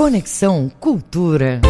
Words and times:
Conexão 0.00 0.72
Cultura. 0.80 1.60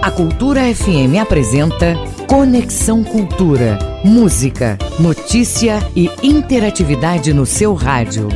A 0.00 0.10
Cultura 0.12 0.60
FM 0.72 1.20
apresenta 1.20 1.96
Conexão 2.28 3.02
Cultura. 3.02 3.80
Música, 4.04 4.78
notícia 5.00 5.80
e 5.96 6.08
interatividade 6.22 7.32
no 7.32 7.44
seu 7.44 7.74
rádio. 7.74 8.28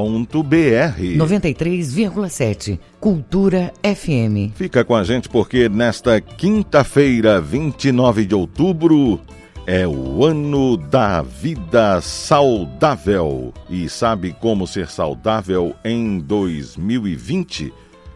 93,7 1.17 2.79
Cultura 2.99 3.73
FM. 3.83 4.55
Fica 4.55 4.85
com 4.85 4.97
a 4.97 5.05
gente 5.05 5.29
porque 5.29 5.69
nesta 5.69 6.21
quinta-feira, 6.21 7.41
29 7.41 8.25
de 8.25 8.35
outubro, 8.35 9.21
é 9.67 9.87
o 9.87 10.25
ano 10.25 10.77
da 10.77 11.23
vida 11.23 12.01
saudável. 12.01 13.53
E 13.69 13.89
sabe 13.89 14.35
como 14.41 14.67
ser 14.67 14.89
saudável 14.89 15.75
em 15.85 16.19
2020? 16.19 17.73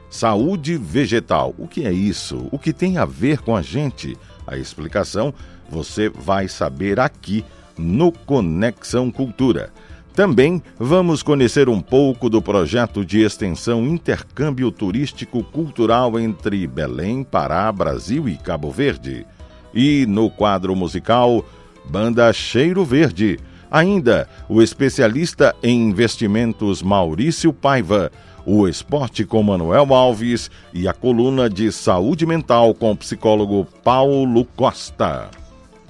Saúde 0.09 0.77
vegetal. 0.79 1.55
O 1.59 1.69
que 1.69 1.85
é 1.87 1.93
isso? 1.93 2.49
O 2.51 2.59
que 2.59 2.73
tem 2.73 2.97
a 2.97 3.05
ver 3.05 3.41
com 3.41 3.55
a 3.55 3.63
gente? 3.63 4.17
A 4.47 4.57
explicação 4.57 5.35
você 5.69 6.09
vai 6.09 6.49
saber 6.49 6.99
aqui 6.99 7.45
no 7.77 8.11
Conexão 8.11 9.11
Cultura. 9.11 9.71
Também 10.17 10.63
vamos 10.79 11.23
conhecer 11.23 11.69
um 11.69 11.79
pouco 11.79 12.31
do 12.31 12.41
projeto 12.41 13.05
de 13.05 13.21
extensão 13.21 13.87
Intercâmbio 13.87 14.71
Turístico 14.71 15.45
Cultural 15.45 16.19
entre 16.19 16.67
Belém, 16.67 17.23
Pará, 17.23 17.71
Brasil 17.71 18.27
e 18.27 18.35
Cabo 18.39 18.71
Verde. 18.71 19.27
E 19.75 20.07
no 20.07 20.31
quadro 20.31 20.75
musical, 20.75 21.45
Banda 21.85 22.33
Cheiro 22.33 22.83
Verde. 22.83 23.39
Ainda 23.71 24.27
o 24.49 24.63
especialista 24.63 25.55
em 25.63 25.91
investimentos 25.91 26.81
Maurício 26.81 27.53
Paiva, 27.53 28.11
o 28.47 28.67
esporte 28.67 29.23
com 29.23 29.43
Manuel 29.43 29.93
Alves 29.93 30.51
e 30.73 30.89
a 30.89 30.95
coluna 30.95 31.51
de 31.51 31.71
saúde 31.71 32.25
mental 32.25 32.73
com 32.73 32.91
o 32.93 32.97
psicólogo 32.97 33.67
Paulo 33.85 34.47
Costa. 34.57 35.29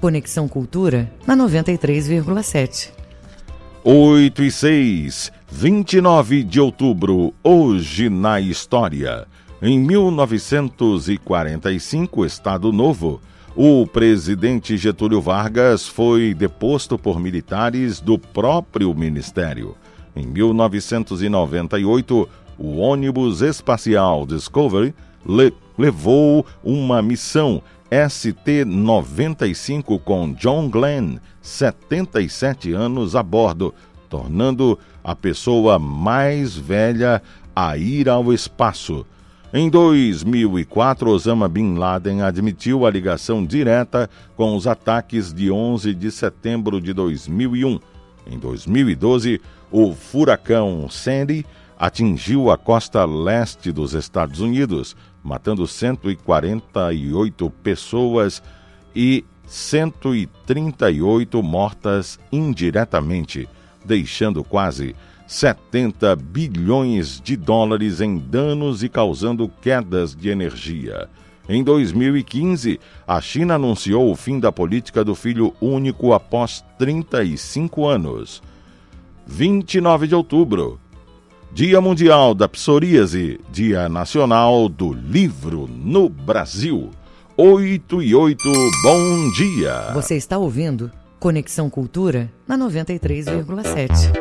Conexão 0.01 0.49
Cultura 0.49 1.09
na 1.25 1.37
93,7. 1.37 3.06
8 3.89 4.43
e 4.43 4.51
6, 4.51 5.31
29 5.49 6.43
de 6.43 6.61
outubro, 6.61 7.33
hoje 7.41 8.11
na 8.11 8.41
história. 8.41 9.29
Em 9.63 9.79
1945, 9.79 12.27
Estado 12.27 12.73
Novo, 12.73 13.21
o 13.55 13.87
presidente 13.87 14.77
Getúlio 14.77 15.21
Vargas 15.21 15.87
foi 15.87 16.35
deposto 16.35 16.99
por 16.99 17.21
militares 17.21 18.01
do 18.01 18.19
próprio 18.19 18.93
ministério. 18.93 19.77
Em 20.17 20.27
1998, 20.27 22.29
o 22.59 22.79
ônibus 22.79 23.41
espacial 23.41 24.27
Discovery 24.27 24.93
le 25.25 25.55
levou 25.79 26.45
uma 26.65 27.01
missão 27.01 27.63
ST-95 27.91 30.01
com 30.01 30.33
John 30.33 30.69
Glenn, 30.69 31.19
77 31.41 32.73
anos, 32.73 33.15
a 33.15 33.23
bordo, 33.23 33.73
tornando 34.09 34.77
a 35.05 35.15
pessoa 35.15 35.79
mais 35.79 36.57
velha 36.57 37.23
a 37.55 37.77
ir 37.77 38.09
ao 38.09 38.33
espaço. 38.33 39.07
Em 39.55 39.71
2004, 39.71 41.09
Osama 41.09 41.49
Bin 41.49 41.77
Laden 41.77 42.23
admitiu 42.23 42.85
a 42.85 42.91
ligação 42.91 43.45
direta 43.45 44.11
com 44.37 44.57
os 44.57 44.67
ataques 44.67 45.33
de 45.33 45.49
11 45.51 45.95
de 45.95 46.11
setembro 46.11 46.81
de 46.81 46.93
2001. 46.93 47.79
Em 48.27 48.39
2012, 48.39 49.41
o 49.71 49.95
furacão 49.95 50.89
Sandy 50.91 51.47
atingiu 51.79 52.51
a 52.51 52.57
costa 52.57 53.05
leste 53.05 53.71
dos 53.71 53.93
Estados 53.95 54.41
Unidos, 54.41 54.97
matando 55.23 55.67
148 55.67 57.51
pessoas 57.63 58.43
e 58.95 59.25
138 59.47 61.43
mortas 61.43 62.19
indiretamente, 62.33 63.49
deixando 63.85 64.43
quase 64.43 64.97
70 65.27 66.17
bilhões 66.17 67.21
de 67.21 67.37
dólares 67.37 68.01
em 68.01 68.17
danos 68.17 68.83
e 68.83 68.89
causando 68.89 69.49
quedas 69.61 70.15
de 70.15 70.31
energia. 70.31 71.09
Em 71.49 71.63
2015, 71.63 72.81
a 73.07 73.21
China 73.21 73.55
anunciou 73.55 74.11
o 74.11 74.17
fim 74.17 74.41
da 74.41 74.51
política 74.51 75.05
do 75.05 75.15
filho 75.15 75.55
único 75.61 76.13
após 76.13 76.65
35 76.79 77.87
anos. 77.87 78.43
29 79.27 80.09
de 80.09 80.15
outubro, 80.15 80.81
Dia 81.57 81.81
Mundial 81.81 82.35
da 82.35 82.47
Psoríase, 82.47 83.41
Dia 83.51 83.89
Nacional 83.89 84.69
do 84.69 84.93
Livro 84.93 85.67
no 85.67 86.07
Brasil. 86.07 86.91
8 87.35 88.03
e 88.03 88.15
8, 88.15 88.45
bom 88.83 89.31
dia. 89.31 89.91
Você 89.95 90.17
está 90.17 90.37
ouvindo 90.37 90.93
Conexão 91.19 91.71
Cultura 91.71 92.31
na 92.47 92.59
93,7. 92.59 94.13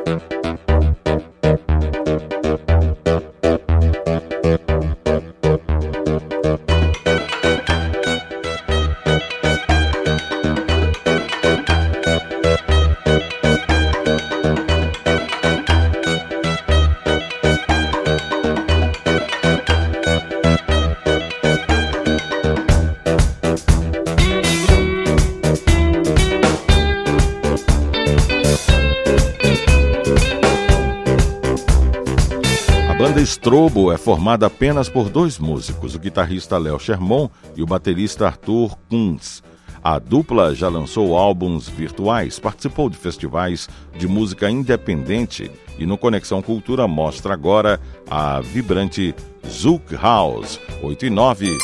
Strobo 33.45 33.91
é 33.91 33.97
formada 33.97 34.47
apenas 34.47 34.89
por 34.89 35.07
dois 35.07 35.37
músicos, 35.37 35.93
o 35.93 35.99
guitarrista 35.99 36.57
Léo 36.57 36.79
Sherman 36.79 37.29
e 37.55 37.61
o 37.61 37.65
baterista 37.67 38.25
Arthur 38.25 38.75
Kunz. 38.89 39.43
A 39.83 39.99
dupla 39.99 40.55
já 40.55 40.67
lançou 40.67 41.15
álbuns 41.15 41.69
virtuais, 41.69 42.39
participou 42.39 42.89
de 42.89 42.97
festivais 42.97 43.69
de 43.95 44.07
música 44.07 44.49
independente 44.49 45.51
e 45.77 45.85
no 45.85 45.95
Conexão 45.95 46.41
Cultura 46.41 46.87
mostra 46.87 47.35
agora 47.35 47.79
a 48.09 48.41
vibrante 48.41 49.13
Zouk 49.47 49.93
House 49.95 50.59
8 50.81 51.05
e 51.05 51.09
9. 51.11 51.55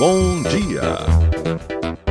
Bom 0.00 0.42
dia! 0.42 2.07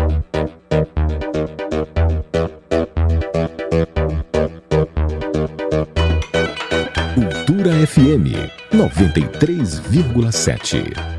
FM 7.85 8.49
93,7. 8.71 11.16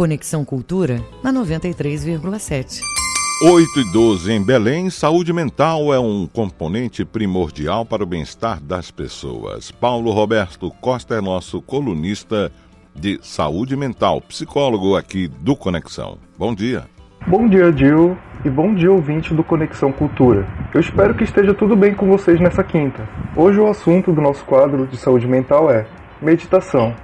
Conexão 0.00 0.46
Cultura 0.46 0.98
na 1.22 1.30
93,7. 1.30 2.80
8 3.44 3.80
e 3.80 3.92
12 3.92 4.32
em 4.32 4.42
Belém, 4.42 4.88
saúde 4.88 5.30
mental 5.30 5.92
é 5.92 6.00
um 6.00 6.26
componente 6.26 7.04
primordial 7.04 7.84
para 7.84 8.02
o 8.02 8.06
bem-estar 8.06 8.62
das 8.62 8.90
pessoas. 8.90 9.70
Paulo 9.70 10.10
Roberto 10.10 10.70
Costa 10.80 11.16
é 11.16 11.20
nosso 11.20 11.60
colunista 11.60 12.50
de 12.94 13.20
saúde 13.22 13.76
mental, 13.76 14.22
psicólogo 14.22 14.96
aqui 14.96 15.28
do 15.28 15.54
Conexão. 15.54 16.16
Bom 16.38 16.54
dia. 16.54 16.84
Bom 17.26 17.46
dia, 17.46 17.70
Gil, 17.70 18.16
e 18.42 18.48
bom 18.48 18.74
dia, 18.74 18.90
ouvinte 18.90 19.34
do 19.34 19.44
Conexão 19.44 19.92
Cultura. 19.92 20.48
Eu 20.72 20.80
espero 20.80 21.14
que 21.14 21.24
esteja 21.24 21.52
tudo 21.52 21.76
bem 21.76 21.94
com 21.94 22.08
vocês 22.08 22.40
nessa 22.40 22.64
quinta. 22.64 23.06
Hoje 23.36 23.60
o 23.60 23.68
assunto 23.68 24.14
do 24.14 24.22
nosso 24.22 24.46
quadro 24.46 24.86
de 24.86 24.96
saúde 24.96 25.26
mental 25.26 25.70
é 25.70 25.86
meditação 26.22 26.96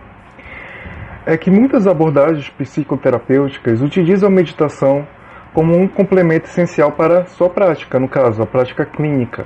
é 1.27 1.37
que 1.37 1.51
muitas 1.51 1.89
abordagens 1.89 2.49
psicoterapêuticas 2.51 3.83
utilizam 3.83 4.29
a 4.29 4.33
meditação 4.33 5.05
como 5.53 5.77
um 5.77 5.89
complemento 5.89 6.47
essencial 6.47 6.93
para 6.93 7.27
sua 7.27 7.51
prática, 7.51 7.99
no 7.99 8.09
caso, 8.09 8.41
a 8.41 8.47
prática 8.47 8.87
clínica. 8.87 9.45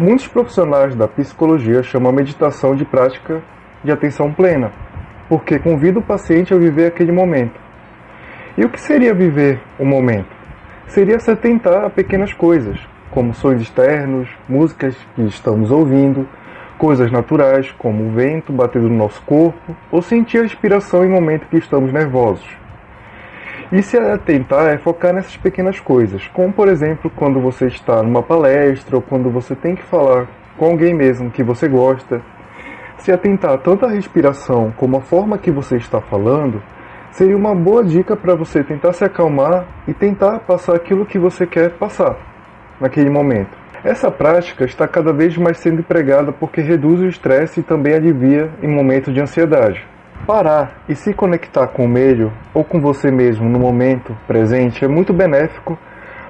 Muitos 0.00 0.26
profissionais 0.26 0.96
da 0.96 1.06
psicologia 1.06 1.80
chamam 1.84 2.10
a 2.10 2.14
meditação 2.14 2.74
de 2.74 2.84
prática 2.84 3.40
de 3.84 3.92
atenção 3.92 4.32
plena, 4.32 4.72
porque 5.28 5.60
convida 5.60 6.00
o 6.00 6.02
paciente 6.02 6.52
a 6.52 6.58
viver 6.58 6.86
aquele 6.86 7.12
momento. 7.12 7.54
E 8.58 8.64
o 8.64 8.68
que 8.68 8.80
seria 8.80 9.14
viver 9.14 9.60
o 9.78 9.84
momento? 9.84 10.34
Seria 10.88 11.20
se 11.20 11.30
atentar 11.30 11.84
a 11.84 11.90
pequenas 11.90 12.32
coisas, 12.32 12.80
como 13.12 13.32
sons 13.32 13.60
externos, 13.60 14.28
músicas 14.48 14.96
que 15.14 15.22
estamos 15.22 15.70
ouvindo, 15.70 16.26
coisas 16.78 17.10
naturais, 17.10 17.70
como 17.78 18.06
o 18.06 18.10
vento 18.10 18.52
batendo 18.52 18.88
no 18.88 18.96
nosso 18.96 19.20
corpo, 19.22 19.76
ou 19.90 20.02
sentir 20.02 20.38
a 20.38 20.42
respiração 20.42 21.04
em 21.04 21.08
momentos 21.08 21.48
que 21.48 21.56
estamos 21.56 21.92
nervosos. 21.92 22.46
E 23.72 23.82
se 23.82 23.98
atentar 23.98 24.68
é 24.68 24.78
focar 24.78 25.12
nessas 25.12 25.36
pequenas 25.36 25.80
coisas, 25.80 26.28
como 26.28 26.52
por 26.52 26.68
exemplo 26.68 27.10
quando 27.10 27.40
você 27.40 27.66
está 27.66 28.00
numa 28.02 28.22
palestra 28.22 28.94
ou 28.94 29.02
quando 29.02 29.28
você 29.28 29.56
tem 29.56 29.74
que 29.74 29.82
falar 29.82 30.28
com 30.56 30.66
alguém 30.66 30.94
mesmo 30.94 31.30
que 31.30 31.42
você 31.42 31.68
gosta. 31.68 32.22
Se 32.98 33.10
atentar 33.10 33.58
tanto 33.58 33.84
à 33.84 33.88
respiração 33.88 34.72
como 34.76 34.98
à 34.98 35.00
forma 35.00 35.36
que 35.36 35.50
você 35.50 35.76
está 35.76 36.00
falando, 36.00 36.62
seria 37.10 37.36
uma 37.36 37.54
boa 37.54 37.82
dica 37.82 38.16
para 38.16 38.36
você 38.36 38.62
tentar 38.62 38.92
se 38.92 39.04
acalmar 39.04 39.66
e 39.88 39.92
tentar 39.92 40.38
passar 40.40 40.76
aquilo 40.76 41.04
que 41.04 41.18
você 41.18 41.44
quer 41.44 41.72
passar 41.72 42.16
naquele 42.80 43.10
momento. 43.10 43.65
Essa 43.86 44.10
prática 44.10 44.64
está 44.64 44.88
cada 44.88 45.12
vez 45.12 45.38
mais 45.38 45.58
sendo 45.58 45.78
empregada 45.78 46.32
porque 46.32 46.60
reduz 46.60 47.00
o 47.00 47.06
estresse 47.06 47.60
e 47.60 47.62
também 47.62 47.94
alivia 47.94 48.50
em 48.60 48.66
momentos 48.66 49.14
de 49.14 49.20
ansiedade. 49.20 49.80
Parar 50.26 50.82
e 50.88 50.96
se 50.96 51.14
conectar 51.14 51.68
com 51.68 51.84
o 51.84 51.88
meio 51.88 52.32
ou 52.52 52.64
com 52.64 52.80
você 52.80 53.12
mesmo 53.12 53.48
no 53.48 53.60
momento 53.60 54.12
presente 54.26 54.84
é 54.84 54.88
muito 54.88 55.12
benéfico 55.12 55.78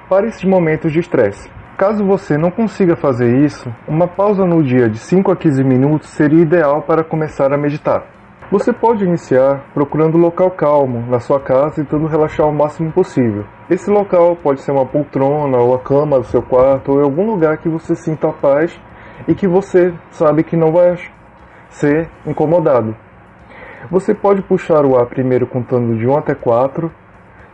para 0.07 0.27
esses 0.27 0.43
momentos 0.43 0.93
de 0.93 0.99
estresse. 0.99 1.49
Caso 1.75 2.05
você 2.05 2.37
não 2.37 2.51
consiga 2.51 2.95
fazer 2.95 3.43
isso, 3.43 3.73
uma 3.87 4.07
pausa 4.07 4.45
no 4.45 4.61
dia 4.61 4.87
de 4.87 4.99
5 4.99 5.31
a 5.31 5.35
15 5.35 5.63
minutos 5.63 6.09
seria 6.09 6.43
ideal 6.43 6.83
para 6.83 7.03
começar 7.03 7.51
a 7.51 7.57
meditar. 7.57 8.16
Você 8.49 8.71
pode 8.71 9.03
iniciar 9.03 9.61
procurando 9.73 10.17
um 10.17 10.21
local 10.21 10.49
calmo 10.49 11.05
na 11.09 11.19
sua 11.19 11.37
casa 11.37 11.81
e 11.81 11.83
tentando 11.83 12.07
relaxar 12.07 12.47
o 12.47 12.53
máximo 12.53 12.89
possível. 12.93 13.43
Esse 13.69 13.91
local 13.91 14.37
pode 14.37 14.61
ser 14.61 14.71
uma 14.71 14.85
poltrona 14.85 15.57
ou 15.57 15.75
a 15.75 15.79
cama 15.79 16.17
do 16.17 16.25
seu 16.27 16.41
quarto 16.41 16.93
ou 16.93 17.03
algum 17.03 17.25
lugar 17.29 17.57
que 17.57 17.67
você 17.67 17.93
sinta 17.93 18.31
paz 18.31 18.79
e 19.27 19.35
que 19.35 19.49
você 19.49 19.93
sabe 20.11 20.45
que 20.45 20.55
não 20.55 20.71
vai 20.71 20.97
ser 21.69 22.09
incomodado. 22.25 22.95
Você 23.91 24.13
pode 24.13 24.41
puxar 24.41 24.85
o 24.85 24.97
ar 24.97 25.07
primeiro 25.07 25.45
contando 25.45 25.97
de 25.97 26.07
1 26.07 26.17
até 26.17 26.33
4, 26.33 26.89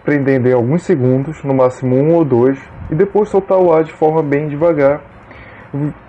prendendo 0.03 0.47
em 0.47 0.53
alguns 0.53 0.83
segundos, 0.83 1.43
no 1.43 1.55
máximo 1.55 1.95
1 1.95 2.13
ou 2.13 2.23
2, 2.23 2.69
e 2.91 2.95
depois 2.95 3.29
soltar 3.29 3.57
o 3.57 3.73
ar 3.73 3.83
de 3.83 3.91
forma 3.91 4.21
bem 4.21 4.47
devagar 4.47 5.01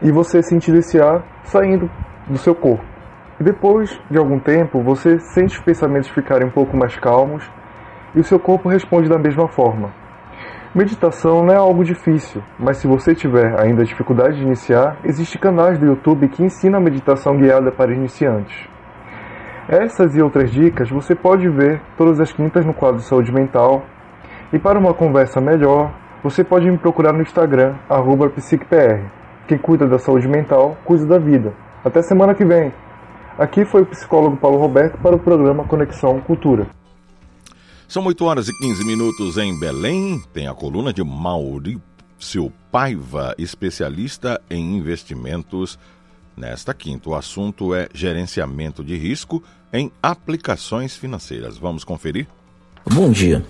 e 0.03 0.13
você 0.13 0.43
sentir 0.43 0.75
esse 0.75 1.01
ar 1.01 1.25
saindo 1.43 1.91
do 2.29 2.37
seu 2.37 2.55
corpo. 2.55 2.94
E 3.41 3.43
depois 3.43 4.01
de 4.11 4.19
algum 4.19 4.39
tempo, 4.39 4.81
você 4.83 5.19
sente 5.19 5.59
os 5.59 5.65
pensamentos 5.65 6.09
ficarem 6.09 6.47
um 6.47 6.51
pouco 6.51 6.77
mais 6.77 6.97
calmos 6.97 7.51
e 8.15 8.21
o 8.21 8.25
seu 8.25 8.39
corpo 8.39 8.69
responde 8.69 9.09
da 9.09 9.19
mesma 9.19 9.49
forma. 9.49 9.93
Meditação 10.75 11.45
não 11.45 11.55
é 11.55 11.57
algo 11.57 11.85
difícil, 11.85 12.43
mas 12.59 12.79
se 12.79 12.87
você 12.87 13.15
tiver 13.15 13.61
ainda 13.61 13.85
dificuldade 13.85 14.37
de 14.37 14.43
iniciar, 14.43 14.97
existem 15.05 15.41
canais 15.41 15.79
do 15.79 15.87
YouTube 15.87 16.29
que 16.29 16.43
ensinam 16.43 16.79
a 16.79 16.83
meditação 16.83 17.37
guiada 17.37 17.71
para 17.71 17.95
iniciantes. 17.95 18.69
Essas 19.69 20.17
e 20.17 20.21
outras 20.21 20.51
dicas 20.51 20.91
você 20.91 21.15
pode 21.15 21.49
ver 21.49 21.81
todas 21.97 22.21
as 22.21 22.33
quintas 22.33 22.67
no 22.67 22.75
quadro 22.75 23.01
Saúde 23.01 23.33
Mental. 23.33 23.85
E 24.53 24.59
para 24.59 24.79
uma 24.79 24.93
conversa 24.93 25.41
melhor, 25.41 25.91
você 26.23 26.43
pode 26.43 26.71
me 26.71 26.77
procurar 26.77 27.13
no 27.13 27.23
Instagram, 27.23 27.75
psicpr. 28.35 29.01
Quem 29.47 29.59
cuida 29.59 29.87
da 29.87 29.99
saúde 29.99 30.27
mental, 30.27 30.77
cuida 30.85 31.07
da 31.07 31.19
vida. 31.19 31.53
Até 31.85 32.03
semana 32.03 32.35
que 32.35 32.45
vem. 32.45 32.73
Aqui 33.39 33.65
foi 33.65 33.83
o 33.83 33.87
psicólogo 33.87 34.37
Paulo 34.37 34.59
Roberto 34.59 34.97
para 34.99 35.17
o 35.17 35.19
programa 35.19 35.65
Conexão 35.65 36.21
Cultura. 36.21 36.69
São 37.89 38.05
8 38.07 38.25
horas 38.25 38.49
e 38.49 38.59
15 38.59 38.85
minutos 38.85 39.37
em 39.37 39.59
Belém. 39.59 40.23
Tem 40.33 40.47
a 40.47 40.55
coluna 40.55 40.93
de 40.93 41.03
Maurício 41.03 42.53
Paiva, 42.71 43.35
especialista 43.37 44.41
em 44.49 44.77
investimentos. 44.77 45.77
Nesta 46.37 46.73
quinta, 46.73 47.11
o 47.11 47.15
assunto 47.15 47.75
é 47.75 47.89
gerenciamento 47.93 48.85
de 48.85 48.97
risco 48.97 49.43
em 49.73 49.91
aplicações 50.01 50.97
financeiras. 50.97 51.59
Vamos 51.59 51.83
conferir? 51.83 52.29
Bom 52.89 53.11
dia. 53.11 53.45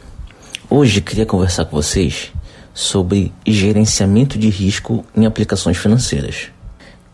Hoje 0.70 1.02
queria 1.02 1.26
conversar 1.26 1.66
com 1.66 1.76
vocês 1.76 2.32
sobre 2.72 3.32
gerenciamento 3.46 4.38
de 4.38 4.48
risco 4.48 5.04
em 5.14 5.26
aplicações 5.26 5.76
financeiras. 5.76 6.50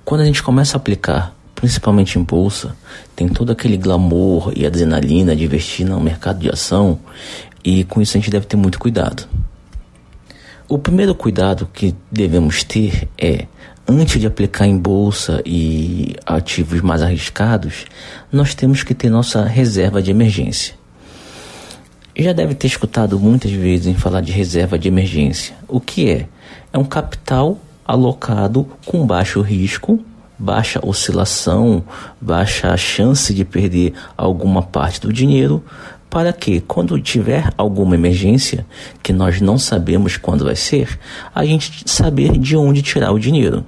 Quando 0.05 0.21
a 0.21 0.25
gente 0.25 0.43
começa 0.43 0.77
a 0.77 0.79
aplicar, 0.79 1.35
principalmente 1.61 2.19
em 2.19 2.23
bolsa, 2.23 2.75
tem 3.15 3.29
todo 3.29 3.53
aquele 3.53 3.77
glamour 3.77 4.53
e 4.57 4.65
adrenalina 4.65 5.37
de 5.37 5.45
investir 5.45 5.87
no 5.87 6.01
mercado 6.01 6.39
de 6.39 6.49
ação 6.49 6.99
e 7.63 7.85
com 7.85 8.01
isso 8.01 8.17
a 8.17 8.21
gente 8.21 8.31
deve 8.31 8.47
ter 8.47 8.57
muito 8.57 8.79
cuidado. 8.79 9.29
O 10.67 10.79
primeiro 10.79 11.15
cuidado 11.15 11.69
que 11.73 11.95
devemos 12.11 12.65
ter 12.65 13.09
é, 13.19 13.47
antes 13.87 14.19
de 14.19 14.27
aplicar 14.27 14.67
em 14.67 14.79
bolsa 14.79 15.43
e 15.45 16.17
ativos 16.25 16.81
mais 16.81 17.03
arriscados, 17.03 17.85
nós 18.33 18.55
temos 18.55 18.83
que 18.83 18.95
ter 18.95 19.11
nossa 19.11 19.45
reserva 19.45 20.01
de 20.01 20.11
emergência 20.11 20.81
já 22.23 22.33
deve 22.33 22.55
ter 22.55 22.67
escutado 22.67 23.19
muitas 23.19 23.51
vezes 23.51 23.87
em 23.87 23.95
falar 23.95 24.21
de 24.21 24.33
reserva 24.33 24.79
de 24.79 24.89
emergência. 24.89 25.55
O 25.67 25.81
que 25.81 26.11
é? 26.11 26.27
É 26.73 26.79
um 26.79 26.85
capital 26.85 27.59
alocado 27.85 28.69
com 28.85 29.07
baixo 29.07 29.41
risco, 29.41 30.05
baixa 30.41 30.81
oscilação, 30.83 31.85
baixa 32.19 32.75
chance 32.79 33.35
de 33.35 33.45
perder 33.45 33.93
alguma 34.17 34.63
parte 34.63 34.99
do 35.01 35.13
dinheiro, 35.13 35.63
para 36.09 36.33
que, 36.33 36.61
quando 36.61 37.01
tiver 37.01 37.53
alguma 37.57 37.95
emergência, 37.95 38.67
que 39.03 39.13
nós 39.13 39.41
não 39.41 39.59
sabemos 39.59 40.17
quando 40.17 40.45
vai 40.45 40.57
ser, 40.57 40.99
a 41.35 41.45
gente 41.45 41.85
saber 41.87 42.39
de 42.39 42.57
onde 42.57 42.83
tirar 42.83 43.13
o 43.13 43.19
dinheiro. 43.19 43.65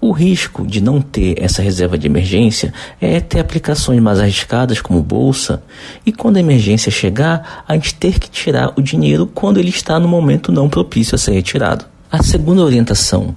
O 0.00 0.12
risco 0.12 0.66
de 0.66 0.80
não 0.80 1.00
ter 1.00 1.42
essa 1.42 1.62
reserva 1.62 1.96
de 1.96 2.06
emergência 2.06 2.72
é 3.00 3.18
ter 3.20 3.40
aplicações 3.40 4.00
mais 4.00 4.20
arriscadas, 4.20 4.80
como 4.80 5.02
bolsa, 5.02 5.62
e 6.04 6.12
quando 6.12 6.36
a 6.36 6.40
emergência 6.40 6.92
chegar, 6.92 7.64
a 7.66 7.74
gente 7.74 7.94
ter 7.94 8.18
que 8.18 8.28
tirar 8.28 8.72
o 8.76 8.82
dinheiro 8.82 9.26
quando 9.26 9.58
ele 9.58 9.70
está 9.70 9.98
no 9.98 10.08
momento 10.08 10.52
não 10.52 10.68
propício 10.68 11.14
a 11.14 11.18
ser 11.18 11.32
retirado. 11.32 11.86
A 12.10 12.22
segunda 12.22 12.62
orientação 12.62 13.34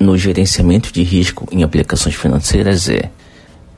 no 0.00 0.16
gerenciamento 0.18 0.92
de 0.92 1.02
risco 1.02 1.46
em 1.52 1.62
aplicações 1.62 2.14
financeiras 2.14 2.88
é 2.88 3.10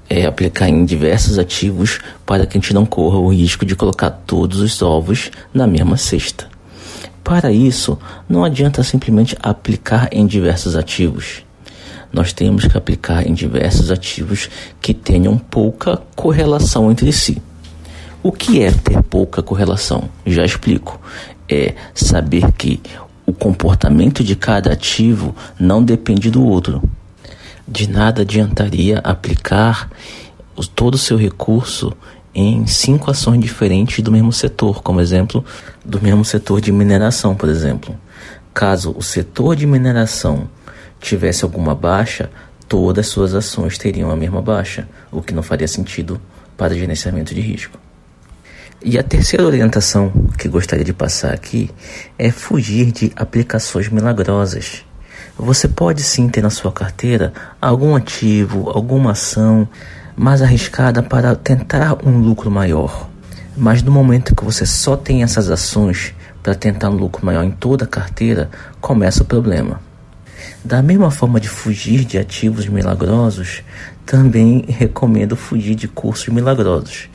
é 0.09 0.26
aplicar 0.26 0.69
em 0.69 0.85
diversos 0.85 1.38
ativos 1.38 1.99
para 2.26 2.45
que 2.47 2.59
a 2.59 2.61
gente 2.61 2.75
não 2.75 2.85
corra 2.85 3.17
o 3.17 3.33
risco 3.33 3.64
de 3.64 3.75
colocar 3.75 4.11
todos 4.11 4.61
os 4.61 4.83
ovos 4.83 5.31
na 5.55 5.67
mesma 5.67 5.97
cesta. 5.97 6.49
Para 7.25 7.50
isso, 7.50 7.99
não 8.29 8.45
adianta 8.45 8.83
simplesmente 8.83 9.35
aplicar 9.43 10.11
em 10.12 10.26
diversos 10.26 10.76
ativos 10.76 11.45
nós 12.12 12.33
temos 12.33 12.67
que 12.67 12.76
aplicar 12.76 13.26
em 13.26 13.33
diversos 13.33 13.91
ativos 13.91 14.50
que 14.81 14.93
tenham 14.93 15.38
pouca 15.38 16.02
correlação 16.14 16.91
entre 16.91 17.11
si. 17.11 17.41
O 18.23 18.31
que 18.31 18.62
é 18.62 18.71
ter 18.71 19.02
pouca 19.02 19.43
correlação? 19.43 20.09
Já 20.26 20.45
explico. 20.45 21.00
É 21.49 21.75
saber 21.95 22.52
que 22.52 22.81
o 23.33 23.35
comportamento 23.35 24.23
de 24.23 24.37
cada 24.37 24.75
ativo 24.75 25.35
não 25.59 25.83
depende 25.83 26.31
do 26.31 26.45
outro. 26.45 26.83
De 27.67 27.89
nada 27.89 28.21
adiantaria 28.21 28.99
aplicar 28.99 29.91
todo 30.75 30.97
o 30.97 30.99
seu 30.99 31.17
recurso 31.17 31.95
em 32.35 32.67
cinco 32.67 33.11
ações 33.11 33.41
diferentes 33.41 34.05
do 34.05 34.12
mesmo 34.12 34.33
setor, 34.33 34.83
como 34.83 35.01
exemplo, 35.01 35.43
do 35.83 36.01
mesmo 36.01 36.23
setor 36.27 36.61
de 36.61 36.71
mineração, 36.71 37.35
por 37.35 37.49
exemplo. 37.49 37.99
Caso 38.53 38.95
o 38.95 39.03
setor 39.03 39.57
de 39.57 39.67
mineração 39.67 40.47
tivesse 41.01 41.43
alguma 41.43 41.75
baixa, 41.75 42.31
todas 42.69 43.07
as 43.07 43.12
suas 43.12 43.35
ações 43.35 43.79
teriam 43.79 44.11
a 44.11 44.17
mesma 44.17 44.43
baixa, 44.43 44.87
o 45.11 45.23
que 45.23 45.33
não 45.33 45.43
faria 45.43 45.67
sentido 45.67 46.21
para 46.55 46.75
gerenciamento 46.75 47.35
de 47.35 47.41
risco. 47.41 47.79
E 48.85 48.99
a 48.99 49.03
terceira 49.03 49.45
orientação 49.45 50.11
que 50.37 50.49
gostaria 50.49 50.85
de 50.85 50.93
passar 50.93 51.33
aqui 51.33 51.71
é 52.19 52.33
fugir 52.33 52.91
de 52.91 53.12
aplicações 53.15 53.89
milagrosas. 53.89 54.85
Você 55.39 55.69
pode 55.69 56.03
sim 56.03 56.29
ter 56.29 56.43
na 56.43 56.51
sua 56.51 56.73
carteira 56.73 57.33
algum 57.61 57.95
ativo, 57.95 58.71
alguma 58.71 59.12
ação 59.12 59.69
mais 60.17 60.43
arriscada 60.43 61.01
para 61.01 61.37
tentar 61.37 62.05
um 62.05 62.19
lucro 62.19 62.51
maior. 62.51 63.09
Mas 63.57 63.85
no 63.85 63.93
momento 63.93 64.35
que 64.35 64.45
você 64.45 64.67
só 64.67 64.97
tem 64.97 65.23
essas 65.23 65.49
ações 65.49 66.12
para 66.43 66.57
tentar 66.57 66.91
um 66.91 66.97
lucro 66.97 67.25
maior 67.25 67.45
em 67.45 67.53
toda 67.53 67.85
a 67.85 67.89
carteira, 67.89 68.51
começa 68.81 69.23
o 69.23 69.27
problema. 69.27 69.81
Da 70.65 70.83
mesma 70.83 71.12
forma 71.12 71.39
de 71.39 71.49
fugir 71.49 72.05
de 72.05 72.19
ativos 72.19 72.67
milagrosos, 72.67 73.62
também 74.05 74.65
recomendo 74.67 75.37
fugir 75.37 75.77
de 75.77 75.87
cursos 75.87 76.29
milagrosos. 76.35 77.09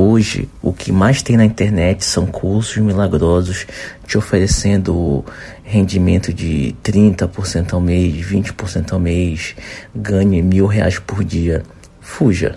Hoje, 0.00 0.48
o 0.62 0.72
que 0.72 0.92
mais 0.92 1.22
tem 1.22 1.36
na 1.36 1.44
internet 1.44 2.04
são 2.04 2.24
cursos 2.24 2.76
milagrosos 2.76 3.66
te 4.06 4.16
oferecendo 4.16 5.24
rendimento 5.64 6.32
de 6.32 6.72
30% 6.84 7.72
ao 7.72 7.80
mês, 7.80 8.14
20% 8.24 8.92
ao 8.92 9.00
mês, 9.00 9.56
ganhe 9.92 10.40
mil 10.40 10.66
reais 10.66 11.00
por 11.00 11.24
dia. 11.24 11.64
Fuja. 12.00 12.56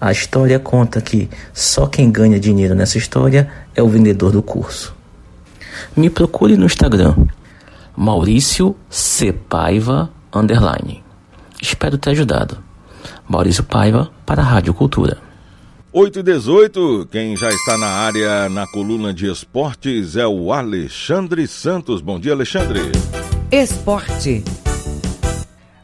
A 0.00 0.12
história 0.12 0.60
conta 0.60 1.00
que 1.00 1.28
só 1.52 1.88
quem 1.88 2.12
ganha 2.12 2.38
dinheiro 2.38 2.76
nessa 2.76 2.96
história 2.96 3.50
é 3.74 3.82
o 3.82 3.88
vendedor 3.88 4.30
do 4.30 4.40
curso. 4.40 4.94
Me 5.96 6.08
procure 6.08 6.56
no 6.56 6.66
Instagram, 6.66 7.26
Maurício 7.96 8.76
C. 8.88 9.32
Paiva, 9.32 10.08
underline. 10.32 11.02
Espero 11.60 11.98
ter 11.98 12.10
ajudado. 12.10 12.62
Maurício 13.28 13.64
Paiva, 13.64 14.12
para 14.24 14.42
a 14.42 14.44
Rádio 14.44 14.72
Cultura. 14.72 15.29
8 15.92 16.20
e 16.20 16.22
18, 16.22 17.08
quem 17.10 17.36
já 17.36 17.48
está 17.50 17.76
na 17.76 17.88
área 17.88 18.48
na 18.48 18.64
coluna 18.64 19.12
de 19.12 19.28
esportes 19.28 20.14
é 20.14 20.24
o 20.24 20.52
Alexandre 20.52 21.48
Santos. 21.48 22.00
Bom 22.00 22.20
dia, 22.20 22.32
Alexandre. 22.32 22.80
Esporte. 23.50 24.44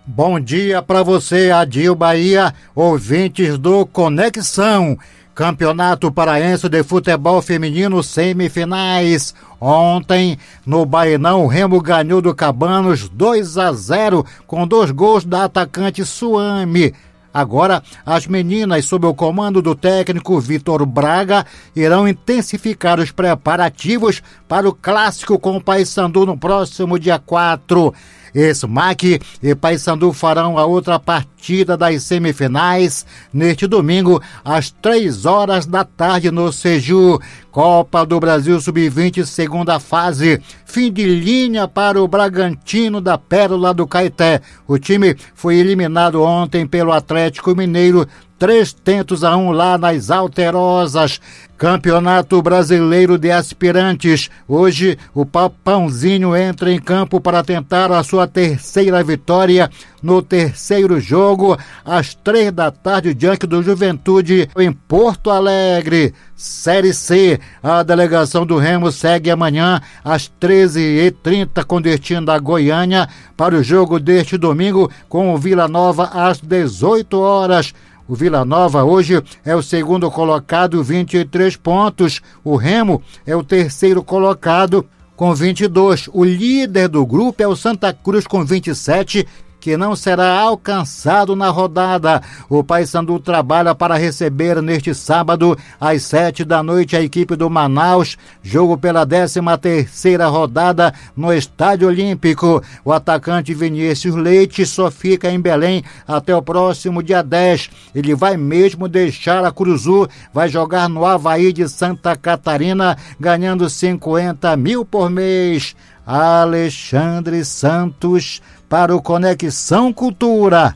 Bom 0.07 0.39
dia 0.39 0.81
para 0.81 1.03
você, 1.03 1.51
Adil 1.51 1.97
Bahia, 1.97 2.55
ouvintes 2.73 3.59
do 3.59 3.85
Conexão. 3.85 4.97
Campeonato 5.35 6.11
Paraense 6.13 6.69
de 6.69 6.85
Futebol 6.85 7.43
Feminino 7.43 8.01
semifinais. 8.01 9.35
Ontem, 9.61 10.39
no 10.65 10.87
Bainão, 10.87 11.45
o 11.45 11.47
Remo 11.49 11.83
ganhou 11.83 12.23
do 12.23 12.33
Cabanos 12.33 13.09
2 13.09 13.59
a 13.59 13.73
0 13.73 14.25
com 14.47 14.67
dois 14.69 14.93
gols 14.93 15.25
da 15.25 15.45
atacante 15.45 16.05
Suame. 16.05 16.95
Agora, 17.37 17.83
as 18.07 18.27
meninas, 18.27 18.87
sob 18.87 19.07
o 19.07 19.13
comando 19.13 19.61
do 19.61 19.75
técnico 19.75 20.41
Vitor 20.41 20.87
Braga, 20.87 21.45
irão 21.77 22.09
intensificar 22.09 22.99
os 22.99 23.11
preparativos 23.11 24.23
para 24.49 24.67
o 24.67 24.73
clássico 24.73 25.39
com 25.39 25.55
o 25.55 25.61
Paysandu 25.63 26.25
no 26.25 26.39
próximo 26.39 26.99
dia 26.99 27.19
4. 27.19 27.93
Esmac 28.37 29.19
e 29.43 29.55
Paysandu 29.55 30.13
farão 30.13 30.59
a 30.59 30.67
outra 30.67 30.99
partida 31.01 31.77
das 31.77 32.03
semifinais 32.03 33.07
neste 33.33 33.67
domingo, 33.67 34.23
às 34.45 34.71
três 34.71 35.25
horas 35.25 35.65
da 35.65 35.85
tarde 35.85 36.31
no 36.31 36.53
Seju. 36.53 37.19
Copa 37.51 38.05
do 38.05 38.21
Brasil 38.21 38.61
Sub-20, 38.61 39.25
segunda 39.25 39.81
fase. 39.81 40.43
Fim 40.67 40.93
de 40.93 41.07
linha 41.07 41.67
para 41.67 42.03
o 42.03 42.07
Bragantino 42.07 43.01
da 43.01 43.17
Pérola 43.17 43.73
do 43.73 43.87
Caeté. 43.87 44.43
O 44.69 44.79
time 44.79 45.17
foi 45.35 45.57
eliminado 45.57 46.23
ontem 46.23 46.67
pelo 46.67 46.93
Atlético 46.93 47.57
Mineiro 47.57 48.07
três 48.39 48.73
tentos 48.73 49.25
a 49.25 49.37
um 49.37 49.51
lá 49.51 49.77
nas 49.79 50.11
Alterosas. 50.11 51.21
Campeonato 51.57 52.43
Brasileiro 52.43 53.17
de 53.17 53.31
Aspirantes. 53.31 54.29
Hoje, 54.47 54.99
o 55.15 55.25
Papãozinho 55.25 56.37
entra 56.37 56.71
em 56.71 56.79
campo 56.79 57.19
para 57.19 57.43
tentar 57.43 57.91
a 57.91 58.03
sua 58.03 58.27
terceira 58.27 59.03
vitória 59.03 59.71
no 60.03 60.21
terceiro 60.21 61.01
jogo, 61.01 61.59
às 61.85 62.15
três 62.15 62.53
da 62.53 62.71
tarde, 62.71 63.15
diante 63.15 63.47
do 63.47 63.63
Juventude, 63.63 64.49
em 64.57 64.71
Porto 64.71 65.31
Alegre. 65.31 66.13
Série 66.37 66.93
C, 66.93 67.41
a 67.63 67.83
delegação 67.83 68.45
do 68.45 68.59
Remo 68.59 68.93
segue 68.93 69.31
amanhã 69.31 69.81
às 70.05 70.31
13h30 70.39 71.65
com 71.65 71.81
destino 71.81 72.27
da 72.27 72.39
Goiânia 72.39 73.09
para 73.35 73.57
o 73.57 73.63
jogo 73.63 73.99
deste 73.99 74.37
domingo 74.37 74.91
com 75.09 75.33
o 75.33 75.39
Vila 75.39 75.67
Nova 75.67 76.11
às 76.13 76.39
18 76.39 77.19
horas. 77.19 77.73
O 78.09 78.15
Vila 78.15 78.45
Nova 78.45 78.85
hoje 78.85 79.21
é 79.45 79.57
o 79.57 79.63
segundo 79.63 80.09
colocado, 80.11 80.83
23 80.83 81.57
pontos. 81.57 82.21
O 82.45 82.55
Remo 82.55 83.03
é 83.27 83.35
o 83.35 83.43
terceiro 83.43 84.03
colocado, 84.03 84.87
com 85.17 85.35
22. 85.35 86.09
O 86.13 86.23
líder 86.23 86.89
do 86.89 87.05
grupo 87.05 87.43
é 87.43 87.49
o 87.49 87.57
Santa 87.57 87.93
Cruz, 87.93 88.25
com 88.25 88.45
27 88.45 89.27
que 89.67 89.77
não 89.77 89.97
será 89.97 90.39
alcançado 90.39 91.35
na 91.35 91.51
rodada. 91.51 92.23
O 92.49 92.63
Paysandu 92.63 93.19
trabalha 93.19 93.75
para 93.75 93.97
receber 93.97 94.63
neste 94.63 94.95
sábado, 94.95 95.59
às 95.81 96.05
sete 96.05 96.45
da 96.45 96.63
noite, 96.63 96.97
a 96.97 97.03
equipe 97.03 97.35
do 97.35 97.51
Manaus, 97.51 98.17
jogo 98.45 98.79
pela 98.79 99.05
13 99.05 99.41
terceira 99.61 100.29
rodada 100.29 100.95
no 101.17 101.33
Estádio 101.33 101.89
Olímpico. 101.89 102.63
O 102.85 102.93
atacante 102.93 103.53
Vinícius 103.53 104.15
Leite 104.15 104.65
só 104.65 104.89
fica 104.89 105.29
em 105.33 105.41
Belém 105.41 105.83
até 106.07 106.33
o 106.33 106.41
próximo 106.41 107.03
dia 107.03 107.21
10. 107.21 107.69
Ele 107.93 108.15
vai 108.15 108.37
mesmo 108.37 108.87
deixar 108.87 109.45
a 109.45 109.51
Cruzu, 109.51 110.09
vai 110.33 110.49
jogar 110.49 110.89
no 110.89 111.05
Havaí 111.05 111.53
de 111.53 111.69
Santa 111.69 112.15
Catarina, 112.15 112.97
ganhando 113.19 113.69
50 113.69 114.57
mil 114.57 114.85
por 114.85 115.11
mês. 115.11 115.75
Alexandre 116.07 117.45
Santos 117.45 118.41
para 118.69 118.95
o 118.95 119.01
Conexão 119.01 119.93
Cultura. 119.93 120.75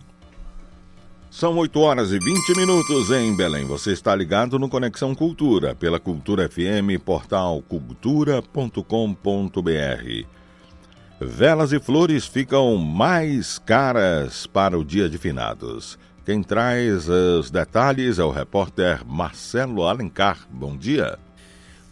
São 1.31 1.57
8 1.57 1.81
horas 1.81 2.13
e 2.13 2.19
20 2.19 2.57
minutos 2.57 3.11
em 3.11 3.35
Belém. 3.35 3.65
Você 3.65 3.93
está 3.93 4.15
ligado 4.15 4.59
no 4.59 4.69
Conexão 4.69 5.15
Cultura, 5.15 5.75
pela 5.75 5.99
Cultura 6.01 6.49
FM, 6.49 7.01
portal 7.05 7.63
cultura.com.br. 7.63 8.83
Velas 11.21 11.73
e 11.73 11.79
flores 11.79 12.27
ficam 12.27 12.77
mais 12.77 13.59
caras 13.59 14.47
para 14.47 14.79
o 14.79 14.85
dia 14.85 15.09
de 15.09 15.19
finados. 15.19 15.99
Quem 16.25 16.43
traz 16.43 17.09
os 17.09 17.51
detalhes 17.51 18.19
é 18.19 18.25
o 18.25 18.31
repórter 18.31 19.05
Marcelo 19.07 19.85
Alencar. 19.85 20.39
Bom 20.51 20.77
dia. 20.77 21.19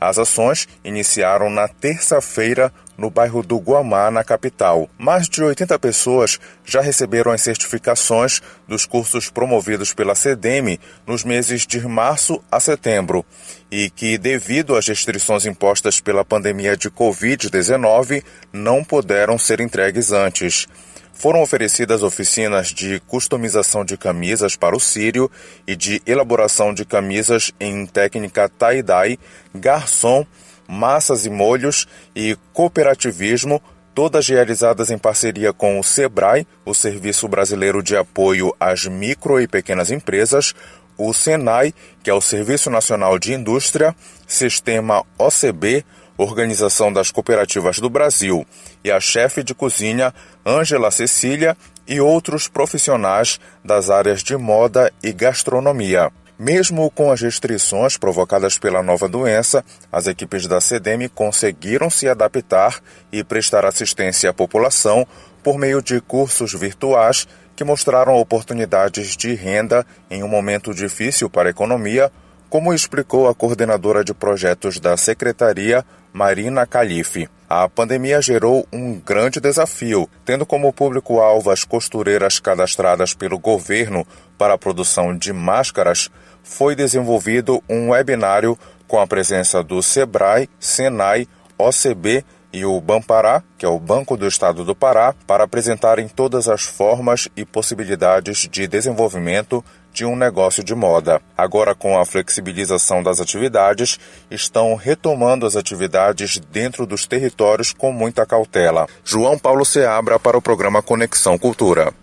As 0.00 0.18
ações 0.18 0.68
iniciaram 0.84 1.50
na 1.50 1.68
terça-feira 1.68 2.72
no 3.00 3.10
bairro 3.10 3.42
do 3.42 3.56
Guamá, 3.56 4.10
na 4.10 4.22
capital. 4.22 4.88
Mais 4.98 5.26
de 5.26 5.42
80 5.42 5.78
pessoas 5.78 6.38
já 6.64 6.82
receberam 6.82 7.32
as 7.32 7.40
certificações 7.40 8.42
dos 8.68 8.84
cursos 8.84 9.30
promovidos 9.30 9.94
pela 9.94 10.14
CDM 10.14 10.78
nos 11.06 11.24
meses 11.24 11.66
de 11.66 11.80
março 11.88 12.44
a 12.52 12.60
setembro 12.60 13.24
e 13.70 13.88
que, 13.88 14.18
devido 14.18 14.76
às 14.76 14.86
restrições 14.86 15.46
impostas 15.46 15.98
pela 15.98 16.26
pandemia 16.26 16.76
de 16.76 16.90
Covid-19, 16.90 18.22
não 18.52 18.84
puderam 18.84 19.38
ser 19.38 19.60
entregues 19.62 20.12
antes. 20.12 20.68
Foram 21.14 21.42
oferecidas 21.42 22.02
oficinas 22.02 22.68
de 22.68 23.00
customização 23.00 23.84
de 23.84 23.96
camisas 23.96 24.56
para 24.56 24.76
o 24.76 24.80
sírio 24.80 25.30
e 25.66 25.74
de 25.74 26.02
elaboração 26.06 26.72
de 26.72 26.84
camisas 26.84 27.52
em 27.58 27.86
técnica 27.86 28.48
tie-dye, 28.48 29.18
garçom, 29.54 30.26
massas 30.70 31.26
e 31.26 31.30
molhos 31.30 31.88
e 32.14 32.38
cooperativismo, 32.52 33.60
todas 33.92 34.28
realizadas 34.28 34.90
em 34.90 34.96
parceria 34.96 35.52
com 35.52 35.80
o 35.80 35.82
SEBRAE, 35.82 36.46
o 36.64 36.72
Serviço 36.72 37.26
Brasileiro 37.26 37.82
de 37.82 37.96
Apoio 37.96 38.54
às 38.58 38.86
Micro 38.86 39.40
e 39.40 39.48
Pequenas 39.48 39.90
Empresas, 39.90 40.54
o 40.96 41.12
SENAI, 41.12 41.74
que 42.02 42.10
é 42.10 42.14
o 42.14 42.20
Serviço 42.20 42.70
Nacional 42.70 43.18
de 43.18 43.32
Indústria, 43.32 43.96
Sistema 44.26 45.04
OCB, 45.18 45.84
Organização 46.16 46.92
das 46.92 47.10
Cooperativas 47.10 47.78
do 47.78 47.88
Brasil, 47.88 48.46
e 48.84 48.90
a 48.90 49.00
chefe 49.00 49.42
de 49.42 49.54
cozinha 49.54 50.14
Ângela 50.46 50.90
Cecília 50.90 51.56
e 51.88 52.00
outros 52.00 52.46
profissionais 52.46 53.40
das 53.64 53.90
áreas 53.90 54.22
de 54.22 54.36
moda 54.36 54.92
e 55.02 55.12
gastronomia. 55.12 56.12
Mesmo 56.42 56.90
com 56.90 57.12
as 57.12 57.20
restrições 57.20 57.98
provocadas 57.98 58.56
pela 58.56 58.82
nova 58.82 59.06
doença, 59.06 59.62
as 59.92 60.06
equipes 60.06 60.46
da 60.46 60.58
CDM 60.58 61.06
conseguiram 61.14 61.90
se 61.90 62.08
adaptar 62.08 62.80
e 63.12 63.22
prestar 63.22 63.66
assistência 63.66 64.30
à 64.30 64.32
população 64.32 65.06
por 65.42 65.58
meio 65.58 65.82
de 65.82 66.00
cursos 66.00 66.54
virtuais 66.54 67.28
que 67.54 67.62
mostraram 67.62 68.16
oportunidades 68.16 69.18
de 69.18 69.34
renda 69.34 69.84
em 70.10 70.22
um 70.22 70.28
momento 70.28 70.72
difícil 70.72 71.28
para 71.28 71.50
a 71.50 71.52
economia, 71.52 72.10
como 72.48 72.72
explicou 72.72 73.28
a 73.28 73.34
coordenadora 73.34 74.02
de 74.02 74.14
projetos 74.14 74.80
da 74.80 74.96
Secretaria, 74.96 75.84
Marina 76.10 76.66
Calife. 76.66 77.28
A 77.52 77.68
pandemia 77.68 78.22
gerou 78.22 78.66
um 78.72 78.94
grande 78.94 79.40
desafio, 79.40 80.08
tendo 80.24 80.46
como 80.46 80.72
público-alvo 80.72 81.50
as 81.50 81.64
costureiras 81.64 82.40
cadastradas 82.40 83.12
pelo 83.12 83.38
governo 83.38 84.06
para 84.38 84.54
a 84.54 84.58
produção 84.58 85.14
de 85.14 85.32
máscaras, 85.32 86.08
foi 86.50 86.74
desenvolvido 86.74 87.62
um 87.68 87.90
webinário 87.90 88.58
com 88.88 89.00
a 89.00 89.06
presença 89.06 89.62
do 89.62 89.80
SEBRAE, 89.80 90.50
SENAI, 90.58 91.28
OCB 91.56 92.24
e 92.52 92.64
o 92.64 92.80
Bampará, 92.80 93.40
que 93.56 93.64
é 93.64 93.68
o 93.68 93.78
Banco 93.78 94.16
do 94.16 94.26
Estado 94.26 94.64
do 94.64 94.74
Pará, 94.74 95.14
para 95.28 95.44
apresentarem 95.44 96.08
todas 96.08 96.48
as 96.48 96.62
formas 96.62 97.28
e 97.36 97.44
possibilidades 97.44 98.48
de 98.50 98.66
desenvolvimento 98.66 99.64
de 99.92 100.04
um 100.04 100.16
negócio 100.16 100.64
de 100.64 100.74
moda. 100.74 101.22
Agora, 101.38 101.72
com 101.72 101.96
a 101.96 102.04
flexibilização 102.04 103.00
das 103.00 103.20
atividades, 103.20 103.98
estão 104.28 104.74
retomando 104.74 105.46
as 105.46 105.54
atividades 105.54 106.40
dentro 106.50 106.84
dos 106.84 107.06
territórios 107.06 107.72
com 107.72 107.92
muita 107.92 108.26
cautela. 108.26 108.88
João 109.04 109.38
Paulo 109.38 109.64
Seabra 109.64 110.18
para 110.18 110.36
o 110.36 110.42
programa 110.42 110.82
Conexão 110.82 111.38
Cultura. 111.38 111.94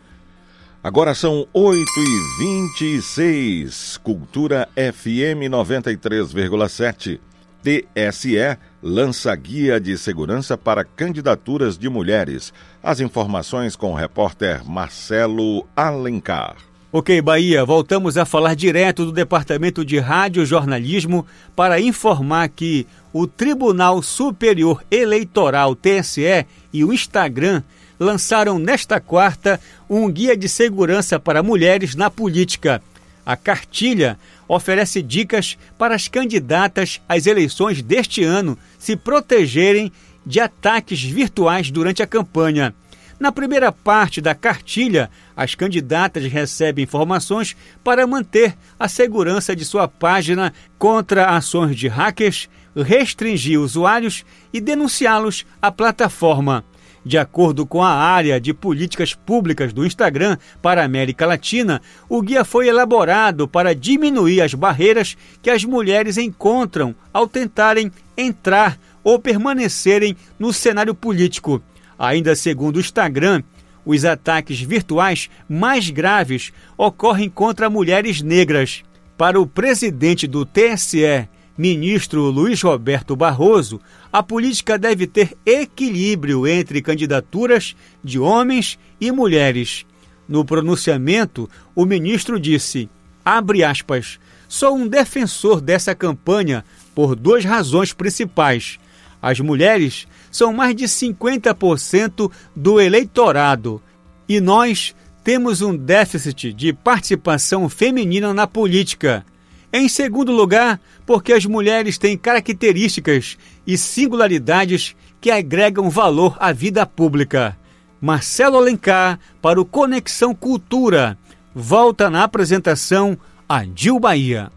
Agora 0.83 1.13
são 1.15 1.47
8 1.53 1.83
e 1.97 2.37
26 2.39 3.97
Cultura 3.97 4.69
FM 4.75 5.49
93,7. 5.49 7.19
TSE 7.63 8.57
lança 8.81 9.35
guia 9.35 9.79
de 9.79 9.97
segurança 9.97 10.57
para 10.57 10.85
candidaturas 10.85 11.77
de 11.77 11.89
mulheres. 11.89 12.53
As 12.81 12.99
informações 12.99 13.75
com 13.75 13.91
o 13.91 13.95
repórter 13.95 14.63
Marcelo 14.63 15.67
Alencar. 15.75 16.55
Ok, 16.89 17.21
Bahia, 17.21 17.65
voltamos 17.65 18.17
a 18.17 18.23
falar 18.23 18.55
direto 18.55 19.05
do 19.05 19.11
Departamento 19.11 19.83
de 19.83 19.99
Rádio 19.99 20.45
Jornalismo 20.45 21.25
para 21.53 21.81
informar 21.81 22.47
que 22.47 22.87
o 23.11 23.27
Tribunal 23.27 24.01
Superior 24.01 24.81
Eleitoral 24.89 25.75
TSE 25.75 26.45
e 26.71 26.85
o 26.85 26.93
Instagram 26.93 27.61
lançaram 27.99 28.59
nesta 28.59 28.99
quarta 28.99 29.59
um 29.89 30.09
guia 30.09 30.35
de 30.35 30.47
segurança 30.47 31.19
para 31.19 31.43
mulheres 31.43 31.95
na 31.95 32.09
política. 32.09 32.81
A 33.25 33.35
cartilha 33.35 34.17
oferece 34.47 35.01
dicas 35.01 35.57
para 35.77 35.95
as 35.95 36.07
candidatas 36.07 37.01
às 37.09 37.25
eleições 37.25 37.81
deste 37.81 38.23
ano 38.23 38.57
se 38.79 38.95
protegerem 38.95 39.91
de 40.25 40.39
ataques 40.39 41.01
virtuais 41.03 41.69
durante 41.69 42.01
a 42.01 42.07
campanha. 42.07 42.73
Na 43.19 43.31
primeira 43.31 43.71
parte 43.71 44.21
da 44.21 44.35
cartilha, 44.35 45.09
as 45.35 45.55
candidatas 45.55 46.25
recebem 46.25 46.83
informações 46.83 47.55
para 47.83 48.05
manter 48.05 48.55
a 48.79 48.87
segurança 48.87 49.55
de 49.55 49.65
sua 49.65 49.87
página 49.87 50.53
contra 50.77 51.35
ações 51.35 51.75
de 51.75 51.87
hackers, 51.87 52.47
restringir 52.75 53.59
usuários 53.59 54.23
e 54.53 54.61
denunciá-los 54.61 55.45
à 55.59 55.71
plataforma. 55.71 56.63
De 57.07 57.17
acordo 57.17 57.65
com 57.65 57.81
a 57.81 57.93
área 57.93 58.37
de 58.37 58.53
políticas 58.53 59.13
públicas 59.13 59.71
do 59.71 59.85
Instagram 59.85 60.37
para 60.61 60.81
a 60.81 60.83
América 60.85 61.25
Latina, 61.25 61.81
o 62.09 62.21
guia 62.21 62.43
foi 62.43 62.67
elaborado 62.67 63.47
para 63.47 63.73
diminuir 63.73 64.41
as 64.41 64.53
barreiras 64.53 65.15
que 65.41 65.49
as 65.49 65.63
mulheres 65.63 66.17
encontram 66.17 66.93
ao 67.13 67.25
tentarem 67.25 67.89
entrar 68.17 68.77
ou 69.05 69.17
permanecerem 69.17 70.17
no 70.37 70.51
cenário 70.51 70.93
político. 70.93 71.61
Ainda 71.97 72.35
segundo 72.35 72.75
o 72.75 72.81
Instagram, 72.81 73.41
os 73.85 74.03
ataques 74.03 74.59
virtuais 74.59 75.29
mais 75.47 75.89
graves 75.89 76.51
ocorrem 76.77 77.29
contra 77.29 77.69
mulheres 77.69 78.21
negras. 78.21 78.83
Para 79.17 79.39
o 79.39 79.47
presidente 79.47 80.27
do 80.27 80.45
TSE, 80.45 81.25
ministro 81.57 82.29
Luiz 82.29 82.61
Roberto 82.61 83.15
Barroso, 83.15 83.81
a 84.13 84.21
política 84.21 84.77
deve 84.77 85.07
ter 85.07 85.35
equilíbrio 85.45 86.45
entre 86.45 86.81
candidaturas 86.81 87.75
de 88.03 88.19
homens 88.19 88.77
e 89.01 89.11
mulheres. 89.11 89.85
No 90.27 90.45
pronunciamento, 90.45 91.49
o 91.73 91.85
ministro 91.85 92.39
disse: 92.39 92.89
abre 93.25 93.63
aspas, 93.63 94.19
sou 94.47 94.75
um 94.75 94.87
defensor 94.87 95.59
dessa 95.59 95.95
campanha 95.95 96.63
por 96.93 97.15
duas 97.15 97.43
razões 97.43 97.93
principais. 97.93 98.79
As 99.21 99.39
mulheres 99.39 100.07
são 100.31 100.53
mais 100.53 100.75
de 100.75 100.85
50% 100.85 102.31
do 102.55 102.79
eleitorado 102.79 103.81
e 104.29 104.39
nós 104.39 104.95
temos 105.23 105.61
um 105.61 105.75
déficit 105.75 106.53
de 106.53 106.71
participação 106.71 107.67
feminina 107.67 108.33
na 108.33 108.47
política. 108.47 109.25
Em 109.71 109.89
segundo 109.89 110.31
lugar, 110.31 110.79
porque 111.05 111.33
as 111.33 111.45
mulheres 111.45 111.97
têm 111.97 112.17
características 112.17 113.37
e 113.65 113.77
singularidades 113.77 114.95
que 115.19 115.29
agregam 115.29 115.89
valor 115.89 116.37
à 116.39 116.51
vida 116.51 116.85
pública. 116.85 117.57
Marcelo 117.99 118.57
Alencar 118.57 119.19
para 119.41 119.59
o 119.59 119.65
Conexão 119.65 120.33
Cultura. 120.33 121.17
Volta 121.53 122.09
na 122.09 122.23
apresentação 122.23 123.17
a 123.49 123.63
Dil 123.63 123.99
Bahia. 123.99 124.51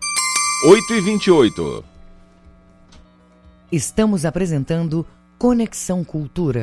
8 0.66 0.94
e 0.94 1.00
28. 1.00 1.84
Estamos 3.72 4.26
apresentando 4.26 5.06
Conexão 5.38 6.04
Cultura. 6.04 6.62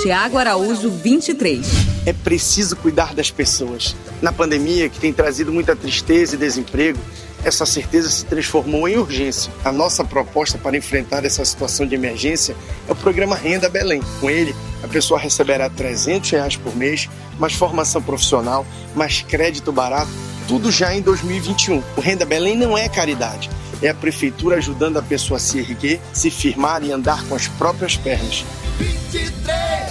Tiago 0.00 0.38
Araújo, 0.38 0.90
23. 0.90 1.66
É 2.06 2.12
preciso 2.12 2.74
cuidar 2.76 3.14
das 3.14 3.30
pessoas. 3.30 3.94
Na 4.20 4.32
pandemia, 4.32 4.88
que 4.88 4.98
tem 4.98 5.12
trazido 5.12 5.52
muita 5.52 5.76
tristeza 5.76 6.34
e 6.34 6.38
desemprego, 6.38 6.98
essa 7.44 7.66
certeza 7.66 8.08
se 8.08 8.24
transformou 8.24 8.88
em 8.88 8.96
urgência. 8.96 9.52
A 9.64 9.70
nossa 9.70 10.04
proposta 10.04 10.56
para 10.56 10.76
enfrentar 10.76 11.24
essa 11.24 11.44
situação 11.44 11.86
de 11.86 11.94
emergência 11.94 12.56
é 12.88 12.92
o 12.92 12.96
programa 12.96 13.36
Renda 13.36 13.68
Belém. 13.68 14.02
Com 14.20 14.30
ele, 14.30 14.54
a 14.82 14.88
pessoa 14.88 15.20
receberá 15.20 15.68
300 15.68 16.30
reais 16.30 16.56
por 16.56 16.74
mês, 16.74 17.08
mais 17.38 17.52
formação 17.52 18.02
profissional, 18.02 18.66
mais 18.94 19.22
crédito 19.22 19.70
barato, 19.72 20.10
tudo 20.48 20.70
já 20.70 20.94
em 20.94 21.02
2021. 21.02 21.82
O 21.96 22.00
Renda 22.00 22.24
Belém 22.24 22.56
não 22.56 22.76
é 22.78 22.88
caridade, 22.88 23.50
é 23.82 23.88
a 23.88 23.94
prefeitura 23.94 24.56
ajudando 24.56 24.96
a 24.96 25.02
pessoa 25.02 25.36
a 25.36 25.40
se 25.40 25.58
erguer, 25.58 26.00
se 26.12 26.30
firmar 26.30 26.82
e 26.82 26.92
andar 26.92 27.24
com 27.26 27.34
as 27.34 27.46
próprias 27.48 27.96
pernas. 27.96 28.44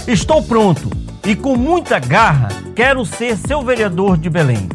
Estou 0.06 0.42
pronto 0.42 0.90
e 1.24 1.36
com 1.36 1.56
muita 1.56 1.98
garra 1.98 2.48
quero 2.74 3.04
ser 3.04 3.36
seu 3.36 3.62
vereador 3.62 4.18
de 4.18 4.28
Belém. 4.28 4.68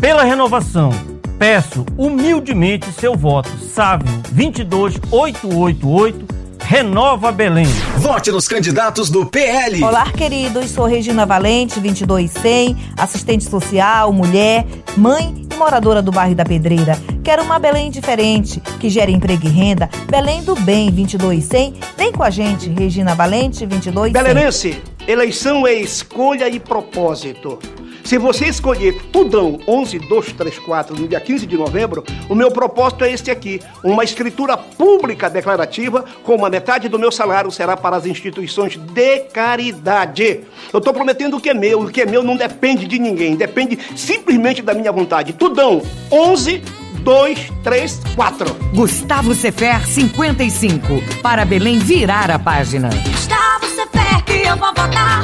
Pela 0.00 0.24
renovação, 0.24 0.90
peço 1.38 1.86
humildemente 1.96 2.90
seu 2.92 3.14
voto. 3.14 3.48
Sávio 3.58 4.08
22888 4.32 6.36
Renova 6.68 7.30
Belém. 7.30 7.68
Vote 7.98 8.32
nos 8.32 8.48
candidatos 8.48 9.08
do 9.08 9.24
PL. 9.24 9.84
Olá, 9.84 10.10
queridos. 10.10 10.70
Sou 10.70 10.84
Regina 10.84 11.24
Valente, 11.24 11.78
2200, 11.78 12.76
assistente 12.98 13.44
social, 13.44 14.12
mulher, 14.12 14.66
mãe 14.96 15.46
e 15.48 15.54
moradora 15.54 16.02
do 16.02 16.10
bairro 16.10 16.34
da 16.34 16.44
Pedreira. 16.44 16.98
Quero 17.26 17.42
uma 17.42 17.58
Belém 17.58 17.90
diferente, 17.90 18.60
que 18.78 18.88
gere 18.88 19.10
emprego 19.10 19.48
e 19.48 19.50
renda. 19.50 19.90
Belém 20.08 20.44
do 20.44 20.54
Bem, 20.54 20.92
22100. 20.92 21.74
Vem 21.96 22.12
com 22.12 22.22
a 22.22 22.30
gente, 22.30 22.68
Regina 22.68 23.16
Valente, 23.16 23.66
2200. 23.66 24.12
Belenense, 24.12 24.80
eleição 25.08 25.66
é 25.66 25.74
escolha 25.74 26.48
e 26.48 26.60
propósito. 26.60 27.58
Se 28.04 28.16
você 28.16 28.46
escolher 28.46 29.02
Tudão 29.10 29.58
11234 29.66 30.94
no 30.94 31.08
dia 31.08 31.18
15 31.18 31.44
de 31.44 31.56
novembro, 31.56 32.04
o 32.28 32.34
meu 32.36 32.48
propósito 32.48 33.02
é 33.02 33.10
este 33.10 33.28
aqui: 33.28 33.60
uma 33.82 34.04
escritura 34.04 34.56
pública 34.56 35.28
declarativa 35.28 36.04
com 36.22 36.36
uma 36.36 36.48
metade 36.48 36.88
do 36.88 36.96
meu 36.96 37.10
salário 37.10 37.50
será 37.50 37.76
para 37.76 37.96
as 37.96 38.06
instituições 38.06 38.76
de 38.76 39.18
caridade. 39.32 40.42
Eu 40.72 40.78
estou 40.78 40.94
prometendo 40.94 41.38
o 41.38 41.40
que 41.40 41.50
é 41.50 41.54
meu, 41.54 41.80
o 41.80 41.90
que 41.90 42.02
é 42.02 42.06
meu 42.06 42.22
não 42.22 42.36
depende 42.36 42.86
de 42.86 43.00
ninguém, 43.00 43.34
depende 43.34 43.76
simplesmente 43.96 44.62
da 44.62 44.72
minha 44.72 44.92
vontade. 44.92 45.32
Tudão 45.32 45.82
11 46.12 46.85
2, 47.06 47.52
3, 47.62 48.00
4. 48.16 48.52
Gustavo 48.74 49.32
Sefer, 49.32 49.86
55. 49.86 51.00
Para 51.22 51.44
Belém 51.44 51.78
virar 51.78 52.32
a 52.32 52.38
página. 52.38 52.88
Gustavo 52.88 53.64
Sefer, 53.66 54.24
que 54.24 54.44
eu 54.44 54.56
vou 54.56 54.74
votar. 54.74 55.22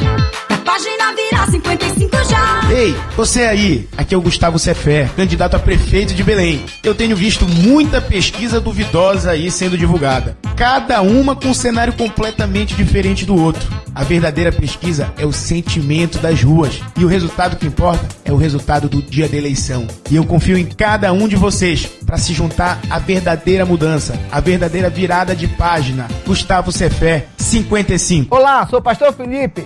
Página 0.65 1.13
virar 1.15 1.51
55 1.51 2.17
já. 2.31 2.73
Ei, 2.73 2.95
você 3.17 3.43
aí, 3.43 3.89
aqui 3.97 4.15
é 4.15 4.19
o 4.19 4.21
Gustavo 4.21 4.59
Cefé, 4.59 5.11
candidato 5.17 5.57
a 5.57 5.59
prefeito 5.59 6.15
de 6.15 6.23
Belém. 6.23 6.65
Eu 6.83 6.95
tenho 6.95 7.17
visto 7.17 7.47
muita 7.47 8.01
pesquisa 8.01 8.61
duvidosa 8.61 9.33
aí 9.33 9.51
sendo 9.51 9.77
divulgada, 9.77 10.37
cada 10.57 11.03
uma 11.03 11.35
com 11.35 11.49
um 11.49 11.55
cenário 11.55 11.93
completamente 11.93 12.75
diferente 12.75 13.27
do 13.27 13.35
outro. 13.35 13.69
A 13.95 14.05
verdadeira 14.05 14.51
pesquisa 14.51 15.13
é 15.19 15.27
o 15.27 15.33
sentimento 15.33 16.19
das 16.19 16.43
ruas 16.43 16.81
e 16.97 17.05
o 17.05 17.09
resultado 17.09 17.57
que 17.57 17.67
importa 17.67 18.07
é 18.25 18.33
o 18.33 18.37
resultado 18.37 18.89
do 18.89 19.03
dia 19.03 19.29
da 19.29 19.37
eleição. 19.37 19.87
E 20.11 20.17
eu 20.17 20.25
confio 20.25 20.57
em 20.57 20.65
cada 20.65 21.13
um 21.13 21.29
de 21.29 21.37
vocês 21.37 21.85
para 22.07 22.17
se 22.17 22.33
juntar 22.33 22.81
à 22.89 22.99
verdadeira 22.99 23.67
mudança, 23.67 24.19
a 24.31 24.41
verdadeira 24.41 24.89
virada 24.89 25.37
de 25.37 25.47
página. 25.47 26.09
Gustavo 26.27 26.73
Cefé, 26.73 27.27
55. 27.37 28.35
Olá, 28.35 28.67
sou 28.67 28.79
o 28.79 28.83
pastor 28.83 29.13
Felipe, 29.13 29.63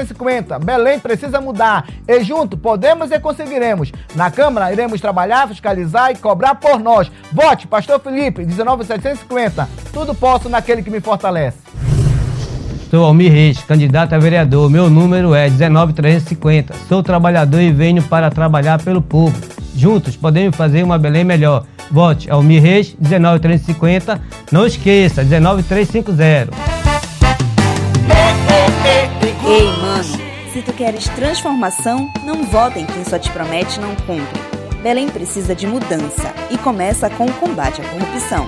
19750. 0.00 0.58
Belém 0.58 0.98
precisa 0.98 1.40
mudar. 1.40 1.86
E 2.06 2.22
junto 2.22 2.56
podemos 2.56 3.10
e 3.10 3.18
conseguiremos. 3.18 3.92
Na 4.14 4.30
Câmara 4.30 4.72
iremos 4.72 5.00
trabalhar, 5.00 5.48
fiscalizar 5.48 6.10
e 6.10 6.16
cobrar 6.16 6.54
por 6.54 6.78
nós. 6.78 7.10
Vote, 7.32 7.66
pastor 7.66 8.00
Felipe, 8.00 8.44
19750. 8.44 9.68
Tudo 9.92 10.14
posso 10.14 10.48
naquele 10.48 10.82
que 10.82 10.90
me 10.90 11.00
fortalece. 11.00 11.58
Sou 12.90 13.04
Almir 13.04 13.30
Reis, 13.30 13.62
candidato 13.62 14.14
a 14.14 14.18
vereador. 14.18 14.68
Meu 14.68 14.90
número 14.90 15.34
é 15.34 15.48
19350. 15.48 16.74
Sou 16.88 17.02
trabalhador 17.02 17.60
e 17.60 17.72
venho 17.72 18.02
para 18.02 18.30
trabalhar 18.30 18.82
pelo 18.82 19.00
povo. 19.00 19.38
Juntos 19.76 20.16
podemos 20.16 20.56
fazer 20.56 20.82
uma 20.82 20.98
Belém 20.98 21.24
melhor. 21.24 21.64
Vote 21.90 22.28
Almir 22.30 22.62
Reis, 22.62 22.96
19350. 23.00 24.20
Não 24.50 24.66
esqueça, 24.66 25.22
19350. 25.22 26.89
Se 30.60 30.66
tu 30.66 30.72
queres 30.74 31.08
transformação, 31.08 32.12
não 32.22 32.44
vote 32.44 32.78
em 32.78 32.84
quem 32.84 33.02
só 33.02 33.18
te 33.18 33.30
promete 33.30 33.80
não 33.80 33.96
cumpre. 33.96 34.38
Belém 34.82 35.08
precisa 35.08 35.54
de 35.54 35.66
mudança 35.66 36.34
e 36.50 36.58
começa 36.58 37.08
com 37.08 37.24
o 37.24 37.32
combate 37.34 37.80
à 37.80 37.84
corrupção. 37.84 38.46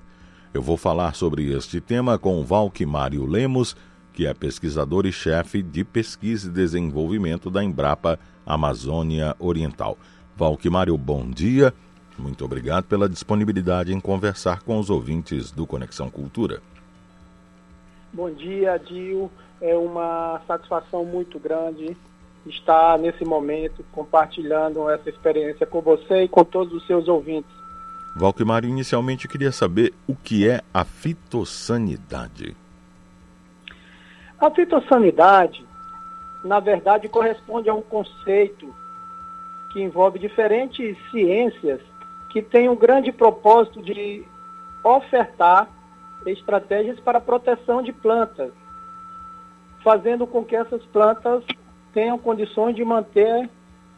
Eu 0.53 0.63
vou 0.63 0.77
falar 0.77 1.15
sobre 1.15 1.53
este 1.53 1.81
tema 1.81 2.19
com 2.19 2.43
Valquimário 2.43 3.25
Lemos, 3.25 3.77
que 4.13 4.27
é 4.27 4.35
pesquisador 4.35 5.07
e 5.07 5.13
chefe 5.13 5.63
de 5.63 5.85
pesquisa 5.85 6.49
e 6.49 6.53
desenvolvimento 6.53 7.51
da 7.51 7.63
Embrapa 7.63 8.19
Amazônia 8.45 9.37
Oriental. 9.39 9.97
Valquimário, 10.37 10.97
bom 10.99 11.31
dia. 11.31 11.73
Muito 12.19 12.45
obrigado 12.45 12.85
pela 12.85 13.09
disponibilidade 13.09 13.93
em 13.93 14.01
conversar 14.01 14.63
com 14.63 14.79
os 14.79 14.91
ouvintes 14.91 15.53
do 15.53 15.67
Conexão 15.67 16.11
Cultura. 16.11 16.61
Bom 18.13 18.31
dia, 18.33 18.77
Dil. 18.79 19.31
É 19.61 19.77
uma 19.77 20.41
satisfação 20.47 21.05
muito 21.05 21.39
grande 21.39 21.97
estar 22.47 22.99
nesse 22.99 23.25
momento 23.25 23.85
compartilhando 23.93 24.89
essa 24.89 25.11
experiência 25.11 25.67
com 25.67 25.81
você 25.81 26.23
e 26.25 26.29
com 26.29 26.45
todos 26.45 26.73
os 26.73 26.87
seus 26.87 27.09
ouvintes. 27.09 27.51
Valquimário, 28.17 28.69
inicialmente 28.69 29.29
queria 29.29 29.53
saber 29.53 29.93
o 30.09 30.17
que 30.17 30.49
é 30.49 30.63
a 30.73 30.85
fitossanidade. 30.85 32.57
A 34.41 34.51
fitossanidade, 34.51 35.65
na 36.43 36.59
verdade, 36.61 37.09
corresponde 37.09 37.69
a 37.69 37.75
um 37.75 37.83
conceito 37.83 38.75
que 39.71 39.81
envolve 39.81 40.19
diferentes 40.19 40.97
ciências 41.11 41.81
que 42.31 42.41
têm 42.41 42.69
um 42.69 42.77
grande 42.77 43.13
propósito 43.13 43.83
de 43.83 44.25
ofertar 44.83 45.69
estratégias 46.27 46.99
para 47.01 47.19
a 47.19 47.21
proteção 47.21 47.83
de 47.83 47.93
plantas, 47.93 48.53
fazendo 49.83 50.27
com 50.27 50.45
que 50.45 50.57
essas 50.57 50.85
plantas 50.87 51.45
tenham 51.93 52.19
condições 52.19 52.77
de 52.77 52.85
manter 52.85 53.49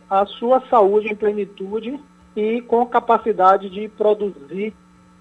a 0.09 0.25
sua 0.27 0.61
saúde 0.69 1.09
em 1.09 1.17
plenitude 1.17 1.99
e 2.37 2.61
com 2.63 2.85
capacidade 2.87 3.69
de 3.69 3.89
produzir 3.89 4.75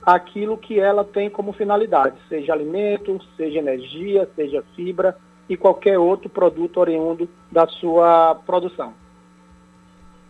aquilo 0.04 0.58
que 0.58 0.80
ela 0.80 1.04
tem 1.04 1.30
como 1.30 1.54
finalidade, 1.54 2.16
seja 2.28 2.54
alimento, 2.54 3.20
seja 3.38 3.60
energia, 3.60 4.28
seja 4.36 4.64
fibra 4.76 5.18
e 5.48 5.56
qualquer 5.56 6.00
outro 6.00 6.30
produto 6.30 6.78
oriundo 6.78 7.30
da 7.52 7.68
sua 7.68 8.36
produção. 8.46 8.94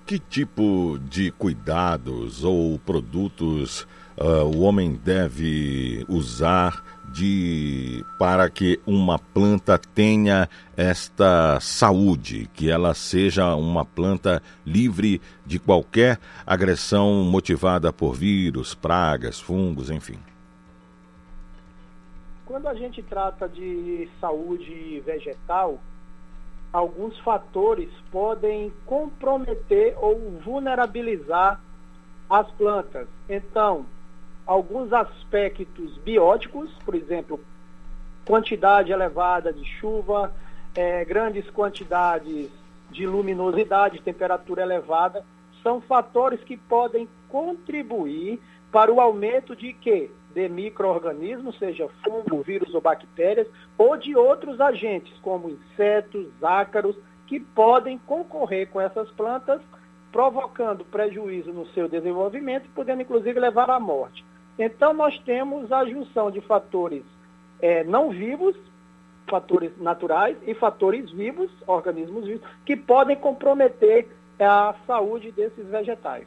Que 0.05 0.19
tipo 0.19 0.99
de 0.99 1.31
cuidados 1.31 2.43
ou 2.43 2.77
produtos 2.79 3.87
uh, 4.17 4.43
o 4.43 4.61
homem 4.61 4.99
deve 5.03 6.05
usar 6.09 6.83
de 7.11 8.05
para 8.17 8.49
que 8.49 8.79
uma 8.85 9.19
planta 9.19 9.77
tenha 9.77 10.49
esta 10.75 11.59
saúde, 11.59 12.49
que 12.53 12.69
ela 12.69 12.93
seja 12.93 13.55
uma 13.55 13.85
planta 13.85 14.41
livre 14.65 15.21
de 15.45 15.59
qualquer 15.59 16.19
agressão 16.45 17.23
motivada 17.23 17.91
por 17.91 18.13
vírus, 18.13 18.73
pragas, 18.73 19.39
fungos, 19.39 19.89
enfim. 19.89 20.17
Quando 22.45 22.67
a 22.67 22.73
gente 22.73 23.01
trata 23.03 23.47
de 23.47 24.09
saúde 24.19 25.01
vegetal, 25.05 25.79
alguns 26.71 27.17
fatores 27.19 27.89
podem 28.11 28.71
comprometer 28.85 29.95
ou 29.97 30.39
vulnerabilizar 30.43 31.59
as 32.29 32.49
plantas. 32.51 33.07
Então, 33.29 33.85
alguns 34.45 34.91
aspectos 34.91 35.97
bióticos, 35.99 36.71
por 36.85 36.95
exemplo, 36.95 37.39
quantidade 38.25 38.91
elevada 38.91 39.51
de 39.51 39.65
chuva, 39.65 40.33
é, 40.75 41.03
grandes 41.05 41.49
quantidades 41.49 42.49
de 42.89 43.05
luminosidade, 43.07 44.01
temperatura 44.01 44.61
elevada, 44.61 45.23
são 45.63 45.81
fatores 45.81 46.41
que 46.43 46.57
podem 46.57 47.07
contribuir 47.29 48.39
para 48.71 48.91
o 48.91 48.99
aumento 48.99 49.55
de 49.55 49.73
quê? 49.73 50.09
De 50.33 50.47
micro-organismos, 50.47 51.57
seja 51.59 51.89
fungo, 52.03 52.41
vírus 52.41 52.73
ou 52.73 52.81
bactérias, 52.81 53.47
ou 53.77 53.97
de 53.97 54.15
outros 54.15 54.61
agentes, 54.61 55.13
como 55.21 55.49
insetos, 55.49 56.27
ácaros, 56.41 56.95
que 57.27 57.39
podem 57.39 57.97
concorrer 57.97 58.69
com 58.69 58.79
essas 58.79 59.09
plantas, 59.11 59.61
provocando 60.11 60.83
prejuízo 60.85 61.53
no 61.53 61.65
seu 61.67 61.87
desenvolvimento, 61.87 62.69
podendo 62.75 63.01
inclusive 63.01 63.39
levar 63.39 63.69
à 63.69 63.79
morte. 63.79 64.23
Então, 64.57 64.93
nós 64.93 65.17
temos 65.19 65.71
a 65.71 65.85
junção 65.85 66.29
de 66.29 66.41
fatores 66.41 67.03
é, 67.61 67.83
não 67.83 68.09
vivos, 68.09 68.55
fatores 69.29 69.71
naturais, 69.79 70.35
e 70.45 70.53
fatores 70.53 71.11
vivos, 71.11 71.49
organismos 71.67 72.25
vivos, 72.25 72.41
que 72.65 72.75
podem 72.75 73.15
comprometer 73.15 74.07
a 74.39 74.73
saúde 74.87 75.31
desses 75.31 75.65
vegetais. 75.67 76.25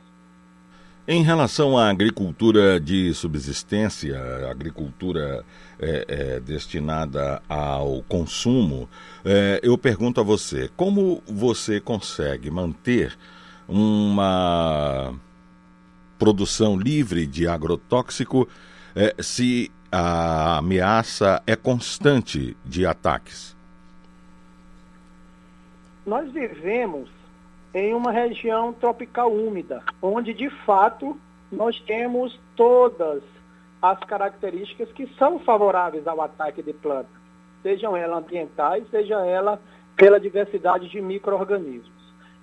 Em 1.06 1.22
relação 1.22 1.76
à 1.76 1.90
agricultura 1.90 2.80
de 2.80 3.12
subsistência, 3.12 4.18
agricultura 4.50 5.44
é, 5.78 6.04
é, 6.08 6.40
destinada 6.40 7.42
ao 7.46 8.02
consumo, 8.08 8.88
é, 9.22 9.60
eu 9.62 9.76
pergunto 9.76 10.18
a 10.18 10.24
você: 10.24 10.70
como 10.74 11.22
você 11.26 11.78
consegue 11.78 12.50
manter 12.50 13.18
uma 13.68 15.12
produção 16.24 16.74
livre 16.74 17.26
de 17.26 17.46
agrotóxico 17.46 18.48
eh, 18.96 19.14
se 19.20 19.70
a 19.92 20.56
ameaça 20.56 21.42
é 21.46 21.54
constante 21.54 22.56
de 22.64 22.86
ataques? 22.86 23.54
Nós 26.06 26.32
vivemos 26.32 27.10
em 27.74 27.92
uma 27.92 28.10
região 28.10 28.72
tropical 28.72 29.30
úmida, 29.30 29.82
onde 30.00 30.32
de 30.32 30.48
fato 30.48 31.20
nós 31.52 31.78
temos 31.80 32.40
todas 32.56 33.22
as 33.82 33.98
características 34.00 34.90
que 34.92 35.06
são 35.18 35.38
favoráveis 35.38 36.06
ao 36.06 36.22
ataque 36.22 36.62
de 36.62 36.72
plantas, 36.72 37.20
sejam 37.62 37.94
elas 37.94 38.24
ambientais, 38.24 38.88
seja 38.90 39.16
ela 39.26 39.60
pela 39.94 40.18
diversidade 40.18 40.88
de 40.88 41.02
micro-organismos. 41.02 41.92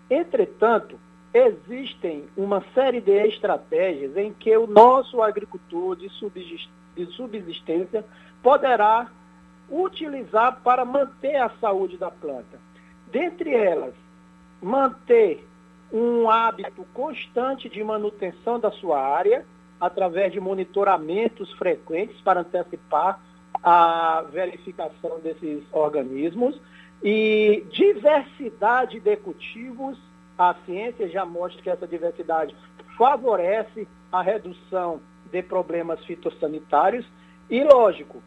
Entretanto, 0.07 0.99
existem 1.33 2.25
uma 2.35 2.63
série 2.73 2.99
de 2.99 3.11
estratégias 3.27 4.15
em 4.17 4.33
que 4.33 4.55
o 4.57 4.67
nosso 4.67 5.21
agricultor 5.21 5.95
de 5.95 6.09
subsistência 7.15 8.05
poderá 8.43 9.09
utilizar 9.69 10.59
para 10.61 10.83
manter 10.83 11.37
a 11.37 11.49
saúde 11.61 11.97
da 11.97 12.11
planta. 12.11 12.59
Dentre 13.11 13.53
elas, 13.53 13.93
manter 14.61 15.47
um 15.91 16.29
hábito 16.29 16.85
constante 16.93 17.69
de 17.69 17.83
manutenção 17.83 18.59
da 18.59 18.71
sua 18.71 18.99
área, 18.99 19.45
através 19.79 20.31
de 20.31 20.39
monitoramentos 20.39 21.51
frequentes 21.53 22.19
para 22.21 22.41
antecipar 22.41 23.19
a 23.63 24.23
verificação 24.31 25.19
desses 25.19 25.63
organismos, 25.71 26.59
e 27.03 27.65
diversidade 27.71 28.99
de 28.99 29.15
cultivos 29.17 29.97
a 30.49 30.55
ciência 30.65 31.07
já 31.07 31.23
mostra 31.23 31.61
que 31.61 31.69
essa 31.69 31.87
diversidade 31.87 32.55
favorece 32.97 33.87
a 34.11 34.23
redução 34.23 34.99
de 35.31 35.43
problemas 35.43 36.03
fitossanitários 36.03 37.05
e, 37.47 37.63
lógico, 37.63 38.23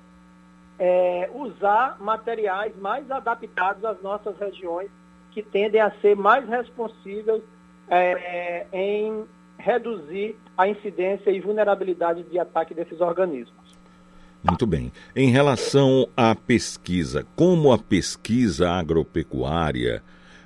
é, 0.79 1.29
usar 1.35 2.01
materiais 2.01 2.73
mais 2.77 3.11
adaptados 3.11 3.85
às 3.85 4.01
nossas 4.01 4.39
regiões, 4.39 4.89
que 5.33 5.43
tendem 5.43 5.81
a 5.81 5.91
ser 6.01 6.15
mais 6.15 6.49
responsíveis 6.49 7.43
é, 7.89 8.67
em 8.73 9.25
reduzir 9.59 10.37
a 10.57 10.69
incidência 10.69 11.31
e 11.31 11.41
vulnerabilidade 11.41 12.23
de 12.23 12.39
ataque 12.39 12.75
desses 12.75 13.01
organismos. 13.01 13.65
Muito 14.49 14.67
bem. 14.67 14.93
Em 15.17 15.31
relação 15.31 16.07
à 16.17 16.33
pesquisa, 16.35 17.27
como 17.35 17.73
a 17.73 17.79
pesquisa 17.79 18.71
agropecuária 18.71 20.01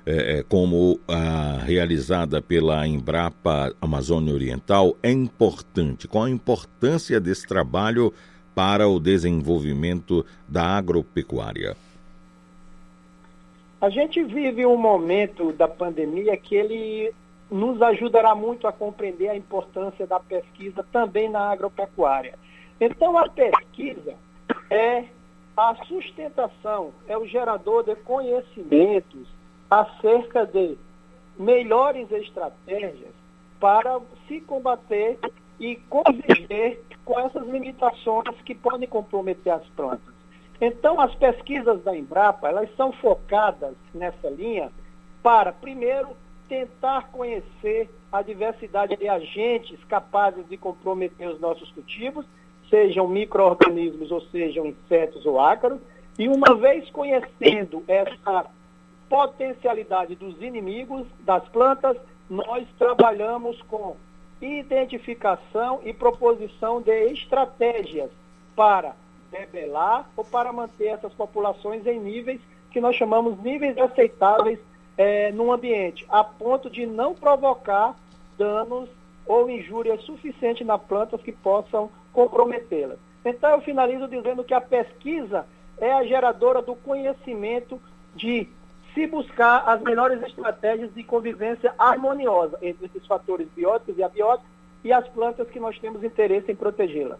é, 0.05 0.39
é, 0.39 0.43
como 0.43 0.99
a 1.07 1.57
realizada 1.63 2.41
pela 2.41 2.87
Embrapa 2.87 3.73
Amazônia 3.81 4.33
Oriental 4.33 4.95
é 5.03 5.11
importante? 5.11 6.07
Qual 6.07 6.23
a 6.23 6.29
importância 6.29 7.19
desse 7.19 7.47
trabalho 7.47 8.13
para 8.55 8.87
o 8.87 8.99
desenvolvimento 8.99 10.25
da 10.47 10.63
agropecuária? 10.63 11.75
A 13.81 13.89
gente 13.89 14.21
vive 14.23 14.65
um 14.65 14.75
momento 14.75 15.53
da 15.53 15.67
pandemia 15.67 16.35
que 16.35 16.55
ele 16.55 17.13
nos 17.49 17.81
ajudará 17.81 18.35
muito 18.35 18.67
a 18.67 18.71
compreender 18.71 19.29
a 19.29 19.35
importância 19.35 20.05
da 20.05 20.19
pesquisa 20.19 20.85
também 20.91 21.29
na 21.29 21.49
agropecuária. 21.49 22.37
Então, 22.79 23.17
a 23.17 23.27
pesquisa 23.29 24.15
é 24.69 25.05
a 25.55 25.75
sustentação, 25.85 26.91
é 27.07 27.17
o 27.17 27.25
gerador 27.25 27.83
de 27.83 27.95
conhecimentos, 27.95 29.27
acerca 29.69 30.45
de 30.45 30.77
melhores 31.37 32.11
estratégias 32.11 33.13
para 33.59 33.99
se 34.27 34.41
combater 34.41 35.17
e 35.59 35.75
conviver 35.89 36.81
com 37.05 37.19
essas 37.19 37.47
limitações 37.47 38.35
que 38.45 38.55
podem 38.55 38.87
comprometer 38.87 39.53
as 39.53 39.65
plantas. 39.69 40.13
Então, 40.61 40.99
as 40.99 41.13
pesquisas 41.15 41.81
da 41.83 41.95
Embrapa, 41.95 42.49
elas 42.49 42.69
são 42.75 42.91
focadas 42.91 43.75
nessa 43.93 44.29
linha 44.29 44.69
para, 45.23 45.53
primeiro, 45.53 46.09
tentar 46.47 47.09
conhecer 47.11 47.89
a 48.11 48.21
diversidade 48.21 48.97
de 48.97 49.07
agentes 49.07 49.81
capazes 49.85 50.47
de 50.49 50.57
comprometer 50.57 51.29
os 51.29 51.39
nossos 51.39 51.71
cultivos, 51.71 52.25
sejam 52.69 53.07
micro-organismos 53.07 54.11
ou 54.11 54.21
sejam 54.21 54.65
insetos 54.65 55.25
ou 55.25 55.39
ácaros, 55.39 55.79
e 56.17 56.27
uma 56.27 56.55
vez 56.55 56.89
conhecendo 56.89 57.83
essa 57.87 58.45
potencialidade 59.09 60.15
dos 60.15 60.41
inimigos 60.41 61.07
das 61.21 61.43
plantas, 61.49 61.97
nós 62.29 62.67
trabalhamos 62.77 63.61
com 63.63 63.97
identificação 64.41 65.81
e 65.83 65.91
proposição 65.93 66.81
de 66.81 67.11
estratégias 67.11 68.09
para 68.55 68.93
debelar 69.31 70.09
ou 70.15 70.23
para 70.23 70.53
manter 70.53 70.87
essas 70.87 71.13
populações 71.13 71.85
em 71.85 71.99
níveis 71.99 72.39
que 72.71 72.79
nós 72.79 72.95
chamamos 72.95 73.41
níveis 73.41 73.77
aceitáveis 73.77 74.59
é, 74.97 75.31
no 75.31 75.51
ambiente, 75.51 76.05
a 76.09 76.23
ponto 76.23 76.69
de 76.69 76.85
não 76.85 77.15
provocar 77.15 77.95
danos 78.37 78.89
ou 79.25 79.49
injúrias 79.49 80.01
suficientes 80.03 80.65
na 80.65 80.77
plantas 80.77 81.21
que 81.21 81.31
possam 81.31 81.89
comprometê-las. 82.13 82.97
Então 83.23 83.51
eu 83.51 83.61
finalizo 83.61 84.07
dizendo 84.07 84.43
que 84.43 84.53
a 84.53 84.61
pesquisa 84.61 85.45
é 85.77 85.91
a 85.91 86.03
geradora 86.03 86.61
do 86.61 86.75
conhecimento 86.75 87.79
de 88.15 88.47
se 88.93 89.07
buscar 89.07 89.63
as 89.67 89.81
melhores 89.81 90.21
estratégias 90.23 90.93
de 90.93 91.03
convivência 91.03 91.73
harmoniosa 91.77 92.57
entre 92.61 92.85
esses 92.85 93.05
fatores 93.05 93.47
bióticos 93.55 93.97
e 93.97 94.03
abióticos 94.03 94.49
e 94.83 94.91
as 94.91 95.07
plantas 95.09 95.49
que 95.49 95.59
nós 95.59 95.77
temos 95.79 96.03
interesse 96.03 96.51
em 96.51 96.55
protegê-las. 96.55 97.19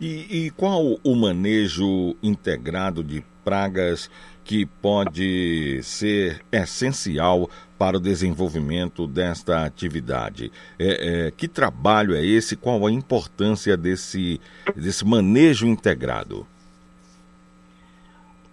E, 0.00 0.46
e, 0.46 0.50
qual 0.50 0.98
o 1.04 1.14
manejo 1.14 2.16
integrado 2.22 3.04
de 3.04 3.22
pragas 3.44 4.10
que 4.42 4.64
pode 4.64 5.82
ser 5.82 6.40
essencial 6.50 7.50
para 7.78 7.98
o 7.98 8.00
desenvolvimento 8.00 9.06
desta 9.06 9.64
atividade? 9.64 10.50
É, 10.78 11.26
é, 11.26 11.30
que 11.30 11.46
trabalho 11.46 12.14
é 12.14 12.24
esse? 12.24 12.56
Qual 12.56 12.86
a 12.86 12.90
importância 12.90 13.76
desse, 13.76 14.40
desse 14.74 15.04
manejo 15.04 15.66
integrado? 15.66 16.46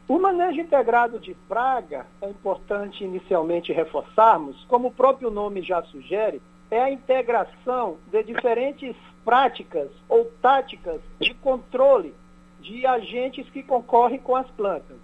O 0.07 0.17
manejo 0.17 0.61
integrado 0.61 1.19
de 1.19 1.33
praga 1.49 2.05
é 2.21 2.29
importante 2.29 3.03
inicialmente 3.03 3.73
reforçarmos, 3.73 4.63
como 4.69 4.87
o 4.87 4.93
próprio 4.93 5.29
nome 5.29 5.61
já 5.61 5.83
sugere, 5.83 6.41
é 6.71 6.81
a 6.81 6.89
integração 6.89 7.97
de 8.09 8.23
diferentes 8.23 8.95
práticas 9.25 9.89
ou 10.07 10.31
táticas 10.41 11.01
de 11.19 11.33
controle 11.33 12.13
de 12.61 12.85
agentes 12.85 13.49
que 13.49 13.61
concorrem 13.61 14.19
com 14.19 14.33
as 14.33 14.47
plantas. 14.51 14.97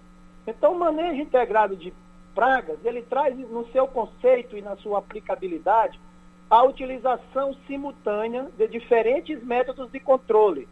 Então, 0.46 0.72
o 0.72 0.78
manejo 0.78 1.20
integrado 1.20 1.76
de 1.76 1.92
pragas, 2.34 2.78
ele 2.82 3.02
traz 3.02 3.36
no 3.36 3.66
seu 3.72 3.86
conceito 3.86 4.56
e 4.56 4.62
na 4.62 4.74
sua 4.76 5.00
aplicabilidade 5.00 6.00
a 6.48 6.62
utilização 6.62 7.54
simultânea 7.66 8.48
de 8.56 8.68
diferentes 8.68 9.42
métodos 9.44 9.90
de 9.90 10.00
controle, 10.00 10.66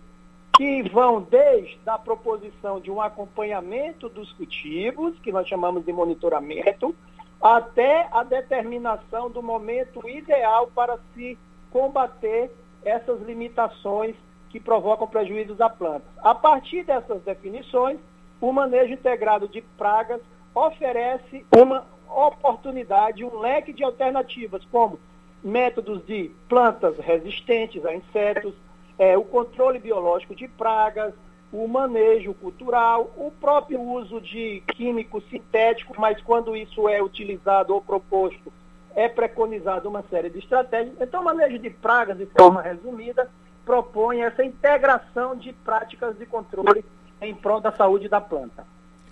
que 0.57 0.83
vão 0.83 1.21
desde 1.23 1.79
a 1.87 1.99
proposição 1.99 2.81
de 2.81 2.91
um 2.91 3.01
acompanhamento 3.01 4.09
dos 4.09 4.33
cultivos, 4.33 5.19
que 5.21 5.33
nós 5.33 5.49
chamamos 5.49 5.85
de 5.85 5.93
monitoramento, 5.93 6.95
até 7.41 8.07
a 8.13 8.23
determinação 8.23 9.31
do 9.31 9.43
momento 9.43 10.09
ideal 10.09 10.71
para 10.75 10.99
se 11.15 11.39
combater 11.71 12.51
essas 12.85 13.21
limitações 13.23 14.15
que 14.51 14.61
provocam 14.61 15.09
prejuízos 15.09 15.61
à 15.61 15.69
planta. 15.69 16.05
A 16.19 16.35
partir 16.35 16.85
dessas 16.85 17.23
definições, 17.23 17.99
o 18.41 18.53
manejo 18.53 18.93
integrado 18.93 19.49
de 19.49 19.63
pragas 19.63 20.21
oferece 20.55 21.45
uma 21.57 21.85
oportunidade, 22.09 23.25
um 23.25 23.39
leque 23.39 23.73
de 23.73 23.83
alternativas, 23.83 24.63
como 24.71 25.01
métodos 25.43 26.05
de 26.07 26.31
plantas 26.49 26.97
resistentes 26.99 27.85
a 27.85 27.95
insetos, 27.95 28.55
é, 29.03 29.19
o 29.19 29.25
controle 29.25 29.81
biológico 29.81 30.33
de 30.33 30.47
pragas, 30.47 31.13
o 31.53 31.67
manejo 31.67 32.33
cultural, 32.35 33.13
o 33.17 33.33
próprio 33.33 33.81
uso 33.81 34.21
de 34.21 34.63
químicos 34.77 35.25
sintéticos, 35.29 35.97
mas 35.99 36.23
quando 36.23 36.57
isso 36.57 36.89
é 36.89 37.03
utilizado 37.03 37.75
ou 37.75 37.83
proposto, 37.83 38.53
é 38.95 39.09
preconizado 39.09 39.89
uma 39.89 40.05
série 40.09 40.31
de 40.31 40.39
estratégias. 40.39 40.95
Então, 41.01 41.21
o 41.21 41.25
manejo 41.25 41.59
de 41.59 41.69
pragas, 41.69 42.17
de 42.17 42.27
forma 42.27 42.63
resumida, 42.63 43.29
propõe 43.65 44.23
essa 44.23 44.45
integração 44.45 45.35
de 45.35 45.53
práticas 45.53 46.17
de 46.17 46.25
controle 46.25 46.85
em 47.21 47.35
prol 47.35 47.61
da 47.61 47.73
saúde 47.73 48.09
da 48.09 48.21
planta. 48.21 48.65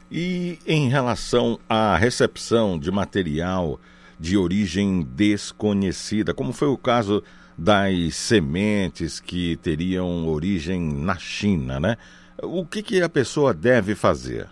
E 0.08 0.60
em 0.66 0.88
relação 0.88 1.58
à 1.68 1.96
recepção 1.96 2.78
de 2.78 2.92
material 2.92 3.80
de 4.20 4.36
origem 4.36 5.02
desconhecida, 5.02 6.32
como 6.32 6.52
foi 6.52 6.68
o 6.68 6.78
caso 6.78 7.24
das 7.62 8.14
sementes 8.14 9.20
que 9.20 9.54
teriam 9.58 10.26
origem 10.26 10.80
na 10.80 11.16
China, 11.16 11.78
né? 11.78 11.98
O 12.42 12.64
que, 12.64 12.82
que 12.82 13.02
a 13.02 13.08
pessoa 13.08 13.52
deve 13.52 13.94
fazer? 13.94 14.48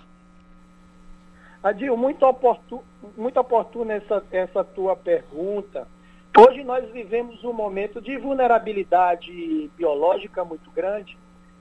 Adil, 1.62 1.96
muito 1.96 2.26
oportuno, 2.26 2.84
muito 3.16 3.40
oportuna 3.40 3.94
essa, 3.94 4.22
essa 4.30 4.62
tua 4.62 4.94
pergunta. 4.94 5.88
Hoje 6.36 6.62
nós 6.62 6.86
vivemos 6.92 7.42
um 7.44 7.52
momento 7.54 7.98
de 7.98 8.18
vulnerabilidade 8.18 9.70
biológica 9.74 10.44
muito 10.44 10.70
grande 10.70 11.16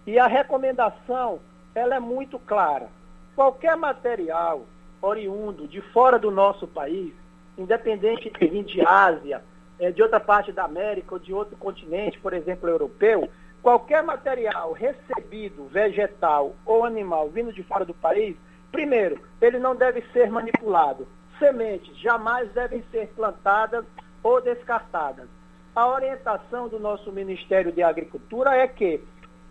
e 0.05 0.19
a 0.19 0.27
recomendação 0.27 1.39
ela 1.73 1.95
é 1.95 1.99
muito 1.99 2.37
clara. 2.39 2.89
Qualquer 3.37 3.77
material 3.77 4.65
oriundo 5.01 5.65
de 5.65 5.79
fora 5.79 6.19
do 6.19 6.29
nosso 6.29 6.67
país, 6.67 7.13
independente 7.57 8.29
de 8.29 8.47
vir 8.47 8.65
de 8.65 8.85
Ásia, 8.85 9.41
é, 9.79 9.91
de 9.91 10.01
outra 10.01 10.19
parte 10.19 10.51
da 10.51 10.63
América 10.63 11.15
ou 11.15 11.19
de 11.19 11.33
outro 11.33 11.55
continente, 11.57 12.19
por 12.19 12.33
exemplo, 12.33 12.69
europeu, 12.69 13.29
qualquer 13.61 14.03
material 14.03 14.71
recebido, 14.71 15.67
vegetal 15.67 16.55
ou 16.65 16.85
animal, 16.85 17.29
vindo 17.29 17.51
de 17.51 17.63
fora 17.63 17.85
do 17.85 17.93
país, 17.93 18.35
primeiro, 18.71 19.19
ele 19.41 19.59
não 19.59 19.75
deve 19.75 20.01
ser 20.13 20.29
manipulado. 20.31 21.07
Sementes 21.39 21.95
jamais 21.97 22.51
devem 22.53 22.83
ser 22.91 23.07
plantadas 23.09 23.85
ou 24.23 24.41
descartadas. 24.41 25.27
A 25.75 25.87
orientação 25.87 26.67
do 26.67 26.79
nosso 26.79 27.11
Ministério 27.11 27.71
de 27.71 27.83
Agricultura 27.83 28.55
é 28.55 28.67
que 28.67 28.99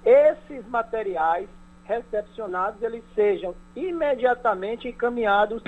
esses 0.04 0.66
materiais 0.68 1.48
recepcionados 1.84 2.82
eles 2.82 3.04
sejam 3.14 3.54
imediatamente 3.76 4.88
encaminhados 4.88 5.62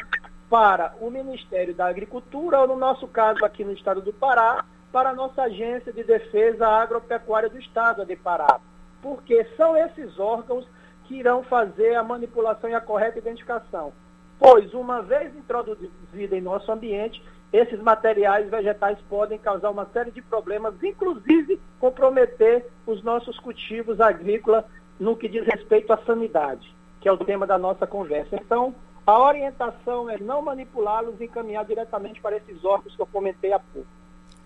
para 0.49 0.95
o 1.01 1.11
Ministério 1.11 1.75
da 1.75 1.87
Agricultura, 1.87 2.61
ou 2.61 2.69
no 2.69 2.77
nosso 2.77 3.07
caso 3.07 3.45
aqui 3.45 3.65
no 3.65 3.73
estado 3.73 4.01
do 4.01 4.13
Pará, 4.13 4.65
para 4.91 5.11
a 5.11 5.15
nossa 5.15 5.43
Agência 5.43 5.93
de 5.93 6.03
Defesa 6.03 6.67
Agropecuária 6.67 7.49
do 7.49 7.59
Estado 7.59 8.05
de 8.05 8.17
Pará. 8.17 8.59
Porque 9.03 9.45
são 9.57 9.77
esses 9.77 10.19
órgãos 10.19 10.67
que 11.05 11.17
irão 11.17 11.43
fazer 11.43 11.95
a 11.95 12.03
manipulação 12.03 12.71
e 12.71 12.75
a 12.75 12.81
correta 12.81 13.19
identificação. 13.19 13.93
Pois, 14.39 14.73
uma 14.73 15.03
vez 15.03 15.35
introduzida 15.37 16.37
em 16.37 16.41
nosso 16.41 16.71
ambiente, 16.71 17.23
esses 17.53 17.81
materiais 17.81 18.49
vegetais 18.49 18.99
podem 19.09 19.39
causar 19.39 19.71
uma 19.71 19.87
série 19.87 20.11
de 20.11 20.23
problemas, 20.23 20.75
inclusive 20.83 21.61
comprometer 21.81 22.67
os 22.87 23.03
nossos 23.03 23.39
cultivos 23.39 24.01
agrícolas 24.01 24.65
no 25.01 25.17
que 25.17 25.29
diz 25.29 25.45
respeito 25.47 25.93
à 25.93 25.99
sanidade, 25.99 26.75
que 27.01 27.09
é 27.09 27.13
o 27.13 27.17
tema 27.17 27.47
da 27.47 27.57
nossa 27.57 27.87
conversa. 27.87 28.37
Então, 28.37 28.75
a 29.09 29.19
orientação 29.19 30.11
é 30.11 30.19
não 30.19 30.43
manipulá-los 30.43 31.19
e 31.19 31.25
encaminhar 31.25 31.65
diretamente 31.65 32.21
para 32.21 32.37
esses 32.37 32.63
órgãos 32.63 32.95
que 32.95 33.01
eu 33.01 33.07
comentei 33.07 33.55
há 33.55 33.59
pouco. 33.59 33.89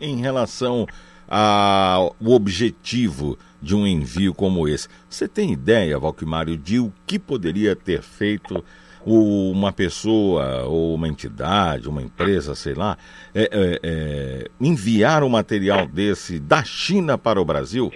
Em 0.00 0.20
relação 0.20 0.86
ao 1.28 2.14
objetivo 2.24 3.36
de 3.60 3.74
um 3.74 3.84
envio 3.84 4.32
como 4.32 4.68
esse, 4.68 4.88
você 5.10 5.26
tem 5.26 5.52
ideia, 5.52 5.98
Valquimário, 5.98 6.56
de 6.56 6.78
o 6.78 6.92
que 7.04 7.18
poderia 7.18 7.74
ter 7.74 8.02
feito 8.02 8.64
uma 9.04 9.72
pessoa 9.72 10.62
ou 10.66 10.94
uma 10.94 11.08
entidade, 11.08 11.88
uma 11.88 12.00
empresa, 12.00 12.54
sei 12.54 12.74
lá, 12.74 12.96
é, 13.34 13.42
é, 13.42 13.80
é, 13.82 14.50
enviar 14.60 15.24
um 15.24 15.28
material 15.28 15.88
desse 15.88 16.38
da 16.38 16.62
China 16.62 17.18
para 17.18 17.40
o 17.40 17.44
Brasil? 17.44 17.92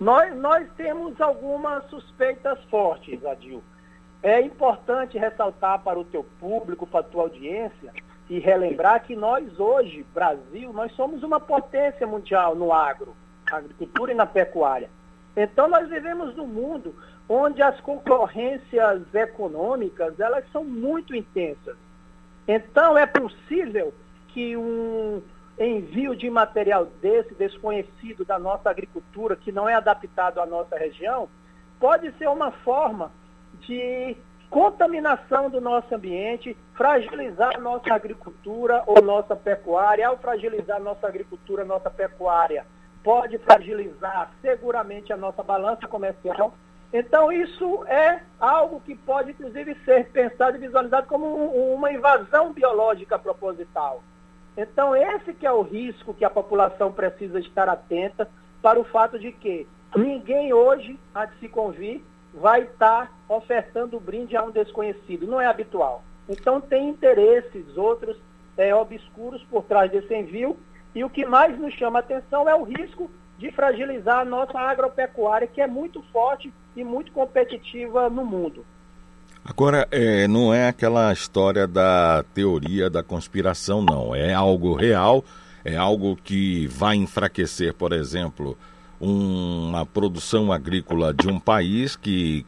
Nós, 0.00 0.36
nós 0.36 0.66
temos 0.76 1.20
algumas 1.20 1.88
suspeitas 1.88 2.58
fortes, 2.68 3.24
Adil. 3.24 3.62
É 4.26 4.40
importante 4.40 5.16
ressaltar 5.16 5.84
para 5.84 5.96
o 5.96 6.04
teu 6.04 6.24
público, 6.40 6.84
para 6.84 6.98
a 6.98 7.04
tua 7.04 7.22
audiência, 7.22 7.92
e 8.28 8.40
relembrar 8.40 9.04
que 9.04 9.14
nós 9.14 9.60
hoje, 9.60 10.04
Brasil, 10.12 10.72
nós 10.72 10.90
somos 10.96 11.22
uma 11.22 11.38
potência 11.38 12.04
mundial 12.08 12.56
no 12.56 12.72
agro, 12.72 13.14
na 13.48 13.58
agricultura 13.58 14.10
e 14.10 14.16
na 14.16 14.26
pecuária. 14.26 14.90
Então 15.36 15.68
nós 15.68 15.88
vivemos 15.88 16.34
num 16.34 16.48
mundo 16.48 16.92
onde 17.28 17.62
as 17.62 17.80
concorrências 17.82 19.14
econômicas, 19.14 20.18
elas 20.18 20.44
são 20.50 20.64
muito 20.64 21.14
intensas. 21.14 21.76
Então 22.48 22.98
é 22.98 23.06
possível 23.06 23.94
que 24.30 24.56
um 24.56 25.22
envio 25.56 26.16
de 26.16 26.28
material 26.28 26.86
desse 27.00 27.32
desconhecido 27.32 28.24
da 28.24 28.40
nossa 28.40 28.68
agricultura, 28.70 29.36
que 29.36 29.52
não 29.52 29.68
é 29.68 29.74
adaptado 29.74 30.40
à 30.40 30.46
nossa 30.46 30.76
região, 30.76 31.28
pode 31.78 32.10
ser 32.18 32.28
uma 32.28 32.50
forma 32.50 33.12
de 33.60 34.16
contaminação 34.50 35.50
do 35.50 35.60
nosso 35.60 35.94
ambiente, 35.94 36.56
fragilizar 36.74 37.60
nossa 37.60 37.92
agricultura 37.92 38.82
ou 38.86 39.02
nossa 39.02 39.34
pecuária. 39.34 40.08
Ao 40.08 40.16
fragilizar 40.16 40.80
nossa 40.80 41.06
agricultura, 41.06 41.64
nossa 41.64 41.90
pecuária, 41.90 42.66
pode 43.02 43.38
fragilizar 43.38 44.30
seguramente 44.40 45.12
a 45.12 45.16
nossa 45.16 45.42
balança 45.42 45.86
comercial. 45.86 46.54
Então, 46.92 47.32
isso 47.32 47.84
é 47.86 48.22
algo 48.40 48.80
que 48.80 48.94
pode, 48.94 49.32
inclusive, 49.32 49.76
ser 49.84 50.08
pensado 50.10 50.56
e 50.56 50.60
visualizado 50.60 51.06
como 51.06 51.26
um, 51.26 51.74
uma 51.74 51.92
invasão 51.92 52.52
biológica 52.52 53.18
proposital. 53.18 54.02
Então, 54.56 54.96
esse 54.96 55.34
que 55.34 55.46
é 55.46 55.52
o 55.52 55.62
risco 55.62 56.14
que 56.14 56.24
a 56.24 56.30
população 56.30 56.90
precisa 56.92 57.38
estar 57.38 57.68
atenta 57.68 58.28
para 58.62 58.80
o 58.80 58.84
fato 58.84 59.18
de 59.18 59.32
que 59.32 59.66
ninguém 59.94 60.52
hoje, 60.52 60.98
a 61.14 61.26
de 61.26 61.38
se 61.38 61.48
convir, 61.48 62.02
vai 62.36 62.62
estar 62.62 63.10
ofertando 63.28 63.98
brinde 63.98 64.36
a 64.36 64.42
um 64.42 64.50
desconhecido. 64.50 65.26
Não 65.26 65.40
é 65.40 65.46
habitual. 65.46 66.04
Então, 66.28 66.60
tem 66.60 66.88
interesses 66.88 67.76
outros 67.76 68.16
é, 68.56 68.74
obscuros 68.74 69.42
por 69.44 69.64
trás 69.64 69.90
desse 69.90 70.14
envio. 70.14 70.56
E 70.94 71.02
o 71.02 71.10
que 71.10 71.26
mais 71.26 71.58
nos 71.58 71.74
chama 71.74 71.98
a 71.98 72.00
atenção 72.00 72.48
é 72.48 72.54
o 72.54 72.62
risco 72.62 73.10
de 73.38 73.50
fragilizar 73.50 74.20
a 74.20 74.24
nossa 74.24 74.58
agropecuária, 74.58 75.46
que 75.46 75.60
é 75.60 75.66
muito 75.66 76.02
forte 76.12 76.52
e 76.74 76.82
muito 76.82 77.12
competitiva 77.12 78.08
no 78.08 78.24
mundo. 78.24 78.64
Agora, 79.44 79.86
é, 79.90 80.26
não 80.26 80.52
é 80.52 80.68
aquela 80.68 81.12
história 81.12 81.66
da 81.66 82.24
teoria 82.34 82.90
da 82.90 83.02
conspiração, 83.02 83.80
não. 83.80 84.14
É 84.14 84.34
algo 84.34 84.74
real, 84.74 85.24
é 85.64 85.76
algo 85.76 86.16
que 86.16 86.66
vai 86.66 86.96
enfraquecer, 86.96 87.72
por 87.74 87.92
exemplo, 87.92 88.58
uma 89.00 89.84
produção 89.84 90.52
agrícola 90.52 91.12
de 91.12 91.28
um 91.28 91.38
país 91.38 91.96
que 91.96 92.46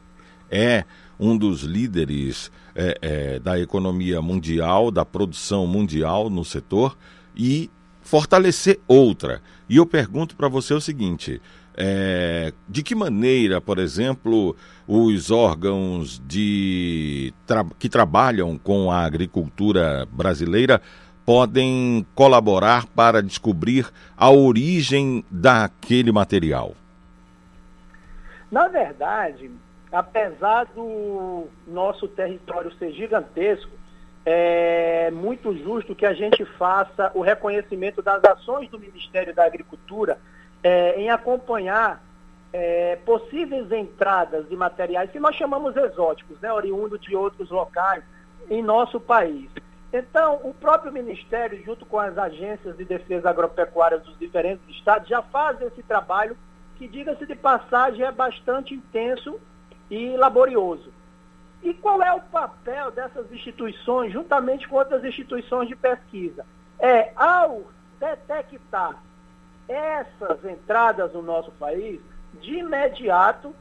é 0.49 0.83
um 1.19 1.37
dos 1.37 1.61
líderes 1.61 2.51
é, 2.75 2.97
é, 3.01 3.39
da 3.39 3.59
economia 3.59 4.21
mundial, 4.21 4.89
da 4.89 5.03
produção 5.03 5.67
mundial 5.67 6.29
no 6.29 6.45
setor, 6.45 6.97
e 7.35 7.69
fortalecer 8.01 8.79
outra. 8.87 9.41
E 9.67 9.77
eu 9.77 9.85
pergunto 9.85 10.35
para 10.35 10.47
você 10.47 10.73
o 10.73 10.81
seguinte: 10.81 11.41
é, 11.75 12.53
de 12.67 12.83
que 12.83 12.95
maneira, 12.95 13.61
por 13.61 13.79
exemplo, 13.79 14.55
os 14.87 15.29
órgãos 15.31 16.21
de, 16.27 17.33
tra 17.45 17.65
que 17.77 17.87
trabalham 17.87 18.57
com 18.57 18.91
a 18.91 19.05
agricultura 19.05 20.07
brasileira 20.11 20.81
podem 21.29 22.07
colaborar 22.15 22.87
para 22.87 23.21
descobrir 23.21 23.87
a 24.17 24.31
origem 24.31 25.23
daquele 25.29 26.11
material? 26.11 26.73
Na 28.51 28.67
verdade, 28.67 29.51
apesar 29.91 30.65
do 30.73 31.45
nosso 31.67 32.07
território 32.07 32.73
ser 32.79 32.93
gigantesco, 32.93 33.69
é 34.25 35.11
muito 35.11 35.55
justo 35.55 35.93
que 35.93 36.03
a 36.03 36.13
gente 36.13 36.43
faça 36.43 37.11
o 37.13 37.21
reconhecimento 37.21 38.01
das 38.01 38.23
ações 38.23 38.67
do 38.71 38.79
Ministério 38.79 39.31
da 39.31 39.45
Agricultura 39.45 40.17
é, 40.63 40.99
em 40.99 41.11
acompanhar 41.11 42.03
é, 42.51 42.95
possíveis 43.05 43.71
entradas 43.71 44.49
de 44.49 44.55
materiais 44.55 45.11
que 45.11 45.19
nós 45.19 45.35
chamamos 45.35 45.77
exóticos, 45.77 46.39
né, 46.41 46.51
oriundo 46.51 46.97
de 46.97 47.15
outros 47.15 47.51
locais 47.51 48.03
em 48.49 48.63
nosso 48.63 48.99
país. 48.99 49.47
Então, 49.91 50.39
o 50.43 50.53
próprio 50.53 50.91
Ministério, 50.91 51.63
junto 51.63 51.85
com 51.85 51.99
as 51.99 52.17
agências 52.17 52.77
de 52.77 52.85
defesa 52.85 53.29
agropecuária 53.29 53.97
dos 53.97 54.17
diferentes 54.19 54.67
estados, 54.69 55.09
já 55.09 55.21
faz 55.21 55.59
esse 55.61 55.81
trabalho 55.81 56.37
que, 56.77 56.87
diga-se 56.87 57.25
de 57.25 57.35
passagem, 57.35 58.05
é 58.05 58.11
bastante 58.11 58.73
intenso 58.73 59.39
e 59.89 60.15
laborioso. 60.15 60.93
E 61.63 61.73
qual 61.73 62.01
é 62.01 62.13
o 62.13 62.21
papel 62.21 62.91
dessas 62.91 63.31
instituições, 63.31 64.13
juntamente 64.13 64.67
com 64.67 64.75
outras 64.75 65.03
instituições 65.03 65.67
de 65.67 65.75
pesquisa? 65.75 66.45
É, 66.79 67.11
ao 67.15 67.63
detectar 67.99 68.95
essas 69.67 70.45
entradas 70.45 71.13
no 71.13 71.21
nosso 71.21 71.51
país, 71.51 71.99
de 72.41 72.59
imediato 72.59 73.53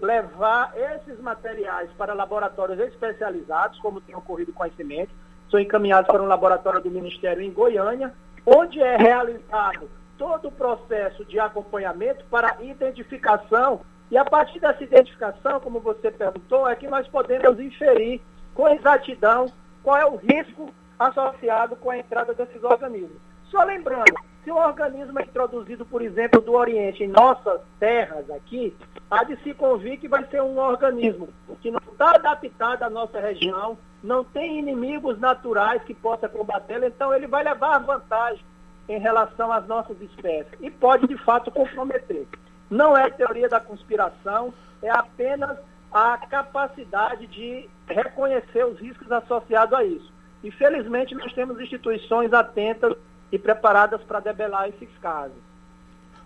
levar 0.00 0.72
esses 0.76 1.18
materiais 1.20 1.90
para 1.96 2.12
laboratórios 2.12 2.78
especializados, 2.78 3.78
como 3.78 4.00
tem 4.00 4.14
ocorrido 4.14 4.52
com 4.52 4.62
as 4.62 4.74
sementes, 4.74 5.14
são 5.50 5.58
encaminhados 5.58 6.06
para 6.06 6.22
um 6.22 6.26
laboratório 6.26 6.80
do 6.80 6.90
Ministério 6.90 7.42
em 7.42 7.50
Goiânia, 7.50 8.14
onde 8.46 8.80
é 8.80 8.96
realizado 8.96 9.90
todo 10.16 10.48
o 10.48 10.52
processo 10.52 11.24
de 11.24 11.40
acompanhamento 11.40 12.24
para 12.30 12.56
identificação 12.62 13.80
e 14.10 14.18
a 14.18 14.24
partir 14.24 14.58
dessa 14.58 14.82
identificação, 14.82 15.60
como 15.60 15.78
você 15.78 16.10
perguntou, 16.10 16.68
é 16.68 16.74
que 16.74 16.88
nós 16.88 17.06
podemos 17.06 17.60
inferir 17.60 18.20
com 18.54 18.68
exatidão 18.68 19.46
qual 19.82 19.96
é 19.96 20.04
o 20.04 20.16
risco 20.16 20.70
associado 20.98 21.76
com 21.76 21.90
a 21.90 21.98
entrada 21.98 22.34
desses 22.34 22.62
organismos. 22.62 23.16
Só 23.44 23.62
lembrando, 23.62 24.12
se 24.42 24.50
um 24.50 24.56
organismo 24.56 25.18
é 25.18 25.22
introduzido, 25.22 25.84
por 25.84 26.00
exemplo, 26.00 26.40
do 26.40 26.52
Oriente 26.52 27.04
em 27.04 27.08
nossas 27.08 27.60
terras 27.78 28.30
aqui, 28.30 28.74
há 29.10 29.22
de 29.24 29.36
se 29.42 29.52
convir 29.52 29.98
que 29.98 30.08
vai 30.08 30.24
ser 30.28 30.42
um 30.42 30.58
organismo 30.58 31.28
que 31.60 31.70
não 31.70 31.80
está 31.92 32.14
adaptado 32.14 32.82
à 32.82 32.90
nossa 32.90 33.20
região, 33.20 33.76
não 34.02 34.24
tem 34.24 34.58
inimigos 34.58 35.18
naturais 35.18 35.82
que 35.82 35.92
possa 35.92 36.28
combatê-lo, 36.28 36.86
então 36.86 37.12
ele 37.12 37.26
vai 37.26 37.44
levar 37.44 37.78
vantagem 37.78 38.44
em 38.88 38.98
relação 38.98 39.52
às 39.52 39.66
nossas 39.66 40.00
espécies 40.00 40.52
e 40.60 40.70
pode, 40.70 41.06
de 41.06 41.16
fato, 41.18 41.50
comprometer. 41.50 42.26
Não 42.70 42.96
é 42.96 43.10
teoria 43.10 43.48
da 43.48 43.60
conspiração, 43.60 44.54
é 44.82 44.90
apenas 44.90 45.58
a 45.92 46.16
capacidade 46.16 47.26
de 47.26 47.68
reconhecer 47.86 48.64
os 48.64 48.78
riscos 48.78 49.10
associados 49.12 49.74
a 49.74 49.84
isso. 49.84 50.10
E, 50.42 50.50
felizmente, 50.50 51.14
nós 51.14 51.32
temos 51.34 51.60
instituições 51.60 52.32
atentas 52.32 52.96
e 53.32 53.38
preparadas 53.38 54.02
para 54.02 54.20
debelar 54.20 54.68
esses 54.68 54.88
casos. 55.00 55.36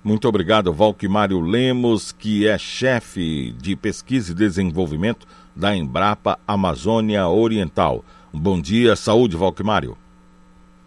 Muito 0.03 0.29
obrigado, 0.29 0.73
Valquimário 0.73 1.41
Lemos, 1.41 2.13
que 2.13 2.47
é 2.47 2.59
chefe 2.59 3.53
de 3.53 3.75
pesquisa 3.75 4.33
e 4.33 4.35
desenvolvimento 4.35 5.27
da 5.57 5.75
Embrapa 5.75 6.39
Amazônia 6.47 7.27
Oriental. 7.27 8.05
Um 8.33 8.39
bom 8.39 8.61
dia, 8.61 8.97
saúde, 8.97 9.37
Valquimário. 9.37 9.97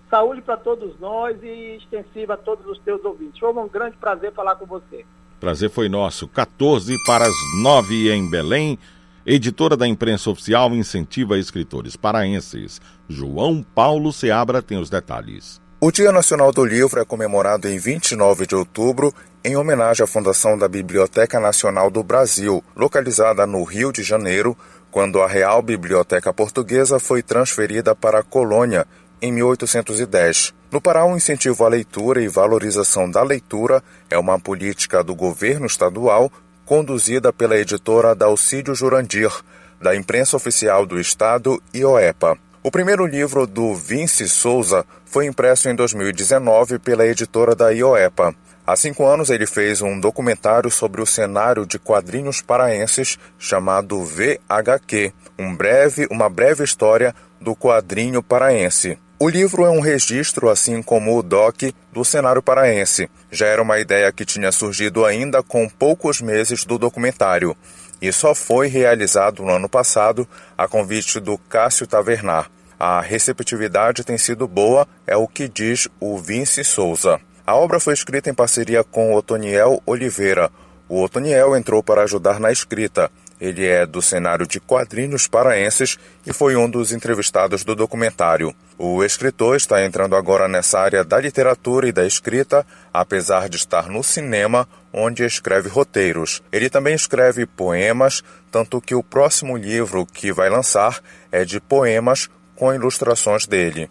Saúde 0.09 0.41
para 0.41 0.55
todos 0.55 0.99
nós 0.99 1.36
e 1.41 1.78
extensiva 1.78 2.36
a 2.36 2.38
todos 2.38 2.65
os 2.68 2.78
teus 2.80 3.03
ouvintes. 3.03 3.39
Foi 3.39 3.51
um 3.51 3.68
grande 3.68 3.97
prazer 3.97 4.32
falar 4.34 4.55
com 4.55 4.65
você. 4.65 5.03
Prazer 5.39 5.70
foi 5.70 5.89
nosso. 5.89 6.28
14 6.28 6.95
para 7.05 7.26
as 7.26 7.36
9 7.61 8.11
em 8.11 8.30
Belém. 8.30 8.78
Editora 9.26 9.76
da 9.76 9.88
imprensa 9.88 10.30
oficial 10.30 10.74
incentiva 10.74 11.38
escritores 11.38 11.95
paraenses. 11.95 12.80
João 13.09 13.61
Paulo 13.63 14.13
Seabra 14.13 14.61
tem 14.61 14.78
os 14.78 14.89
detalhes. 14.89 15.59
O 15.80 15.91
Dia 15.91 16.11
Nacional 16.11 16.51
do 16.51 16.65
Livro 16.65 16.99
é 16.99 17.05
comemorado 17.05 17.69
em 17.69 17.78
29 17.78 18.47
de 18.47 18.55
outubro 18.55 19.13
em 19.43 19.55
homenagem 19.55 20.03
à 20.03 20.07
fundação 20.07 20.57
da 20.57 20.67
Biblioteca 20.67 21.39
Nacional 21.39 21.91
do 21.91 22.01
Brasil, 22.01 22.63
localizada 22.75 23.45
no 23.45 23.63
Rio 23.63 23.91
de 23.91 24.01
Janeiro, 24.01 24.57
quando 24.89 25.21
a 25.21 25.28
Real 25.28 25.61
Biblioteca 25.61 26.34
Portuguesa 26.34 26.97
foi 26.97 27.21
transferida 27.21 27.93
para 27.93 28.21
a 28.21 28.23
colônia 28.23 28.88
em 29.21 29.32
1810. 29.32 30.51
No 30.71 30.82
Pará, 30.82 31.05
o 31.05 31.15
incentivo 31.15 31.63
à 31.63 31.67
leitura 31.67 32.23
e 32.23 32.28
valorização 32.28 33.07
da 33.07 33.21
leitura 33.21 33.84
é 34.09 34.17
uma 34.17 34.39
política 34.39 35.03
do 35.03 35.13
governo 35.13 35.67
estadual 35.67 36.32
conduzida 36.65 37.32
pela 37.32 37.55
editora 37.55 38.15
Dalcídio 38.15 38.73
Jurandir, 38.73 39.32
da 39.80 39.95
imprensa 39.95 40.38
oficial 40.38 40.88
do 40.88 40.99
estado 40.99 41.61
e 41.71 41.86
OEPA. 41.86 42.36
O 42.63 42.71
primeiro 42.71 43.05
livro 43.05 43.45
do 43.45 43.75
Vince 43.75 44.28
Souza 44.28 44.84
foi 45.09 45.25
impresso 45.25 45.69
em 45.69 45.75
2019 45.75 46.79
pela 46.79 47.05
editora 47.05 47.55
da 47.55 47.69
IOEPA. 47.69 48.35
Há 48.65 48.75
cinco 48.75 49.05
anos 49.05 49.29
ele 49.29 49.47
fez 49.47 49.81
um 49.81 49.97
documentário 49.99 50.69
sobre 50.69 51.01
o 51.01 51.05
cenário 51.05 51.65
de 51.65 51.79
quadrinhos 51.79 52.41
paraenses 52.41 53.17
chamado 53.39 54.03
VHQ, 54.03 55.13
um 55.39 55.55
breve, 55.55 56.05
uma 56.11 56.29
breve 56.29 56.63
história 56.63 57.15
do 57.39 57.55
quadrinho 57.55 58.21
paraense. 58.21 58.99
O 59.19 59.29
livro 59.29 59.65
é 59.65 59.69
um 59.69 59.79
registro, 59.79 60.49
assim 60.49 60.83
como 60.83 61.17
o 61.17 61.23
DOC, 61.23 61.73
do 61.91 62.05
cenário 62.05 62.43
paraense. 62.43 63.09
Já 63.31 63.47
era 63.47 63.61
uma 63.61 63.79
ideia 63.79 64.11
que 64.11 64.25
tinha 64.25 64.51
surgido 64.51 65.05
ainda 65.05 65.41
com 65.41 65.67
poucos 65.67 66.21
meses 66.21 66.65
do 66.65 66.77
documentário 66.77 67.55
e 68.01 68.11
só 68.11 68.35
foi 68.35 68.67
realizado 68.67 69.43
no 69.43 69.51
ano 69.51 69.67
passado 69.67 70.27
a 70.57 70.67
convite 70.67 71.19
do 71.19 71.37
Cássio 71.37 71.87
Tavernar. 71.87 72.49
A 72.80 73.01
receptividade 73.01 74.03
tem 74.03 74.19
sido 74.19 74.47
boa, 74.47 74.88
é 75.07 75.17
o 75.17 75.28
que 75.28 75.47
diz 75.47 75.88
o 75.99 76.17
Vince 76.19 76.63
Souza. 76.63 77.19
A 77.45 77.55
obra 77.55 77.80
foi 77.80 77.95
escrita 77.95 78.30
em 78.30 78.36
parceria 78.36 78.84
com 78.84 79.15
Otoniel 79.15 79.82
Oliveira. 79.84 80.51
O 80.88 81.01
Otoniel 81.01 81.55
entrou 81.55 81.82
para 81.82 82.03
ajudar 82.03 82.39
na 82.39 82.51
escrita. 82.51 83.09
Ele 83.41 83.65
é 83.65 83.86
do 83.86 84.01
cenário 84.01 84.47
de 84.47 84.59
quadrinhos 84.59 85.28
paraenses 85.28 85.97
e 86.25 86.34
foi 86.34 86.55
um 86.55 86.69
dos 86.69 86.91
entrevistados 86.91 87.63
do 87.63 87.75
documentário. 87.75 88.53
O 88.78 89.03
escritor 89.03 89.55
está 89.55 89.84
entrando 89.84 90.15
agora 90.15 90.47
nessa 90.47 90.80
área 90.80 91.03
da 91.03 91.19
literatura 91.19 91.88
e 91.88 91.91
da 91.91 92.05
escrita, 92.05 92.65
apesar 92.93 93.49
de 93.49 93.57
estar 93.57 93.89
no 93.89 94.03
cinema, 94.03 94.67
onde 94.93 95.23
escreve 95.23 95.67
roteiros. 95.67 96.41
Ele 96.51 96.69
também 96.69 96.95
escreve 96.95 97.45
poemas, 97.45 98.23
tanto 98.51 98.82
que 98.82 98.95
o 98.95 99.03
próximo 99.03 99.57
livro 99.57 100.05
que 100.05 100.32
vai 100.32 100.49
lançar 100.49 100.99
é 101.32 101.43
de 101.43 101.59
poemas 101.59 102.30
com 102.57 102.73
ilustrações 102.73 103.45
dele. 103.45 103.89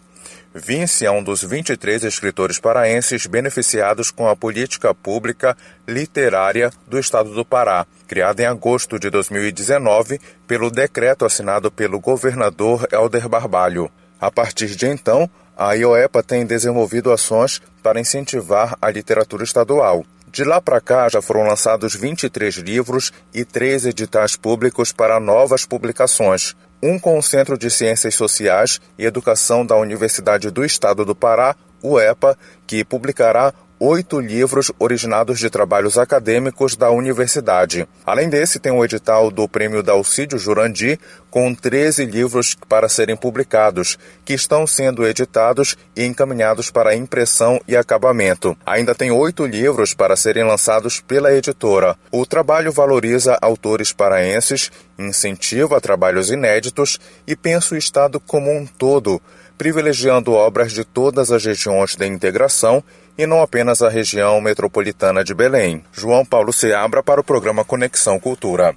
Vince 0.53 1.05
é 1.05 1.11
um 1.11 1.23
dos 1.23 1.43
23 1.43 2.03
escritores 2.03 2.59
paraenses 2.59 3.25
beneficiados 3.25 4.11
com 4.11 4.27
a 4.27 4.35
política 4.35 4.93
pública 4.93 5.55
literária 5.87 6.71
do 6.87 6.97
estado 6.97 7.33
do 7.33 7.45
Pará, 7.45 7.85
criada 8.07 8.41
em 8.41 8.45
agosto 8.45 8.97
de 8.99 9.09
2019 9.09 10.19
pelo 10.47 10.71
decreto 10.71 11.25
assinado 11.25 11.71
pelo 11.71 11.99
governador 11.99 12.87
Helder 12.91 13.29
Barbalho. 13.29 13.91
A 14.19 14.31
partir 14.31 14.75
de 14.75 14.87
então, 14.87 15.29
A 15.59 15.73
IOEPA 15.73 16.21
tem 16.21 16.45
desenvolvido 16.45 17.11
ações 17.11 17.59
para 17.81 17.99
incentivar 17.99 18.77
a 18.79 18.91
literatura 18.91 19.43
estadual. 19.43 20.05
De 20.31 20.43
lá 20.43 20.61
para 20.61 20.79
cá 20.79 21.09
já 21.09 21.19
foram 21.19 21.47
lançados 21.47 21.95
23 21.95 22.57
livros 22.57 23.11
e 23.33 23.43
três 23.43 23.83
editais 23.83 24.35
públicos 24.35 24.91
para 24.91 25.19
novas 25.19 25.65
publicações. 25.65 26.55
Um 26.81 26.99
com 26.99 27.17
o 27.17 27.23
Centro 27.23 27.57
de 27.57 27.71
Ciências 27.71 28.13
Sociais 28.13 28.79
e 28.99 29.05
Educação 29.05 29.65
da 29.65 29.75
Universidade 29.75 30.51
do 30.51 30.63
Estado 30.63 31.03
do 31.03 31.15
Pará, 31.15 31.55
o 31.81 31.99
EPA, 31.99 32.37
que 32.67 32.83
publicará 32.83 33.51
oito 33.79 34.19
livros 34.19 34.71
originados 34.79 35.39
de 35.39 35.49
trabalhos 35.49 35.97
acadêmicos 35.97 36.75
da 36.75 36.89
universidade. 36.89 37.87
Além 38.05 38.29
desse, 38.29 38.59
tem 38.59 38.71
o 38.71 38.83
edital 38.83 39.29
do 39.29 39.47
Prêmio 39.47 39.83
Dalcídio 39.83 40.39
Jurandi, 40.39 40.99
com 41.29 41.53
13 41.53 42.05
livros 42.05 42.55
para 42.67 42.89
serem 42.89 43.15
publicados, 43.15 43.97
que 44.25 44.33
estão 44.33 44.65
sendo 44.65 45.05
editados 45.05 45.77
e 45.95 46.03
encaminhados 46.05 46.71
para 46.71 46.95
impressão 46.95 47.61
e 47.67 47.75
acabamento. 47.75 48.57
Ainda 48.65 48.95
tem 48.95 49.11
oito 49.11 49.45
livros 49.45 49.93
para 49.93 50.15
serem 50.15 50.43
lançados 50.43 50.99
pela 50.99 51.33
editora. 51.33 51.95
O 52.11 52.25
trabalho 52.25 52.71
valoriza 52.71 53.37
autores 53.41 53.93
paraenses, 53.93 54.71
incentiva 54.97 55.79
trabalhos 55.79 56.31
inéditos 56.31 56.99
e 57.27 57.35
pensa 57.35 57.75
o 57.75 57.77
Estado 57.77 58.19
como 58.19 58.51
um 58.51 58.65
todo, 58.65 59.21
privilegiando 59.57 60.33
obras 60.33 60.71
de 60.71 60.83
todas 60.83 61.31
as 61.31 61.45
regiões 61.45 61.95
da 61.95 62.05
integração 62.07 62.83
e 63.17 63.25
não 63.25 63.41
apenas 63.41 63.81
a 63.81 63.89
região 63.89 64.39
metropolitana 64.39 65.23
de 65.23 65.33
Belém. 65.33 65.83
João 65.91 66.23
Paulo 66.23 66.53
Seabra 66.53 67.01
para 67.01 67.19
o 67.19 67.23
programa 67.23 67.65
Conexão 67.65 68.19
Cultura. 68.19 68.75